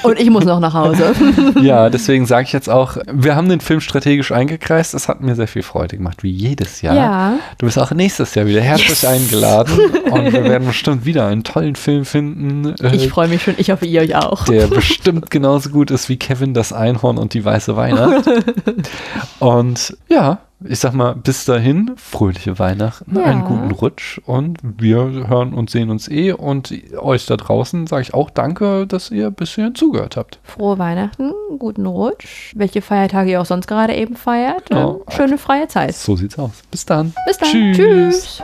Und 0.03 0.19
ich 0.19 0.31
muss 0.31 0.45
noch 0.45 0.61
nach 0.61 0.75
Hause. 0.75 1.15
ja, 1.61 1.91
deswegen 1.91 2.27
sage 2.27 2.45
ich 2.45 2.53
jetzt 2.53 2.69
auch, 2.69 2.97
wir 3.11 3.37
haben 3.37 3.49
den 3.49 3.61
Film 3.61 3.81
strategisch 3.81 4.33
eingekreist. 4.33 4.95
Es 4.95 5.09
hat 5.09 5.21
mir 5.21 5.35
sehr 5.35 5.49
viel 5.49 5.63
Freude 5.63 5.97
gemacht, 5.97 6.23
wie 6.23 6.31
jedes 6.31 6.83
Jahr. 6.83 6.95
Ja. 6.95 7.39
Du 7.59 7.67
bist 7.67 7.79
auch 7.79 7.91
nächstes 7.93 8.35
Jahr 8.35 8.47
wieder 8.47 8.61
herzlich 8.61 9.03
yes. 9.03 9.05
eingeladen 9.05 9.79
und 10.11 10.33
wir 10.33 10.45
werden 10.45 10.67
bestimmt 10.67 11.05
wieder 11.05 11.27
einen 11.27 11.45
tollen 11.45 11.77
Film 11.77 12.05
finden. 12.05 12.75
Ich 12.93 13.09
freue 13.09 13.29
mich 13.29 13.43
schon, 13.43 13.55
ich 13.59 13.71
hoffe, 13.71 13.87
ihr 13.87 14.01
euch 14.01 14.15
auch. 14.15 14.45
Der 14.45 14.67
bestimmt 14.67 15.31
genauso 15.31 15.71
gut 15.71 15.91
ist 15.91 16.09
wie 16.09 16.17
Kevin 16.17 16.55
das 16.55 16.73
ein 16.73 16.94
Einhorn 16.95 17.19
und 17.19 17.35
die 17.35 17.45
weiße 17.45 17.77
Weihnacht. 17.77 18.31
und 19.41 19.97
ja, 20.09 20.39
ich 20.67 20.79
sag 20.79 20.95
mal, 20.95 21.15
bis 21.15 21.45
dahin, 21.45 21.93
fröhliche 21.97 22.59
Weihnachten, 22.59 23.17
ja. 23.17 23.25
einen 23.25 23.45
guten 23.45 23.71
Rutsch 23.71 24.19
und 24.25 24.59
wir 24.63 25.27
hören 25.29 25.53
und 25.53 25.69
sehen 25.69 25.91
uns 25.91 26.09
eh. 26.09 26.33
Und 26.33 26.73
euch 26.97 27.27
da 27.27 27.37
draußen 27.37 27.87
sage 27.87 28.03
ich 28.03 28.15
auch 28.15 28.31
danke, 28.31 28.87
dass 28.87 29.11
ihr 29.11 29.27
ein 29.27 29.35
bisschen 29.35 29.75
zugehört 29.75 30.17
habt. 30.17 30.39
Frohe 30.43 30.79
Weihnachten, 30.79 31.33
guten 31.59 31.87
Rutsch, 31.87 32.53
welche 32.57 32.81
Feiertage 32.81 33.33
ihr 33.33 33.41
auch 33.41 33.47
sonst 33.47 33.67
gerade 33.67 33.95
eben 33.95 34.17
feiert. 34.17 34.71
Ja. 34.71 34.97
Schöne 35.09 35.39
freie 35.39 35.69
Zeit. 35.69 35.95
So 35.95 36.17
sieht's 36.17 36.39
aus. 36.39 36.63
Bis 36.71 36.87
dann. 36.87 37.13
Bis 37.27 37.39
dann. 37.39 37.49
Tschüss. 37.51 37.77
Tschüss. 37.77 38.43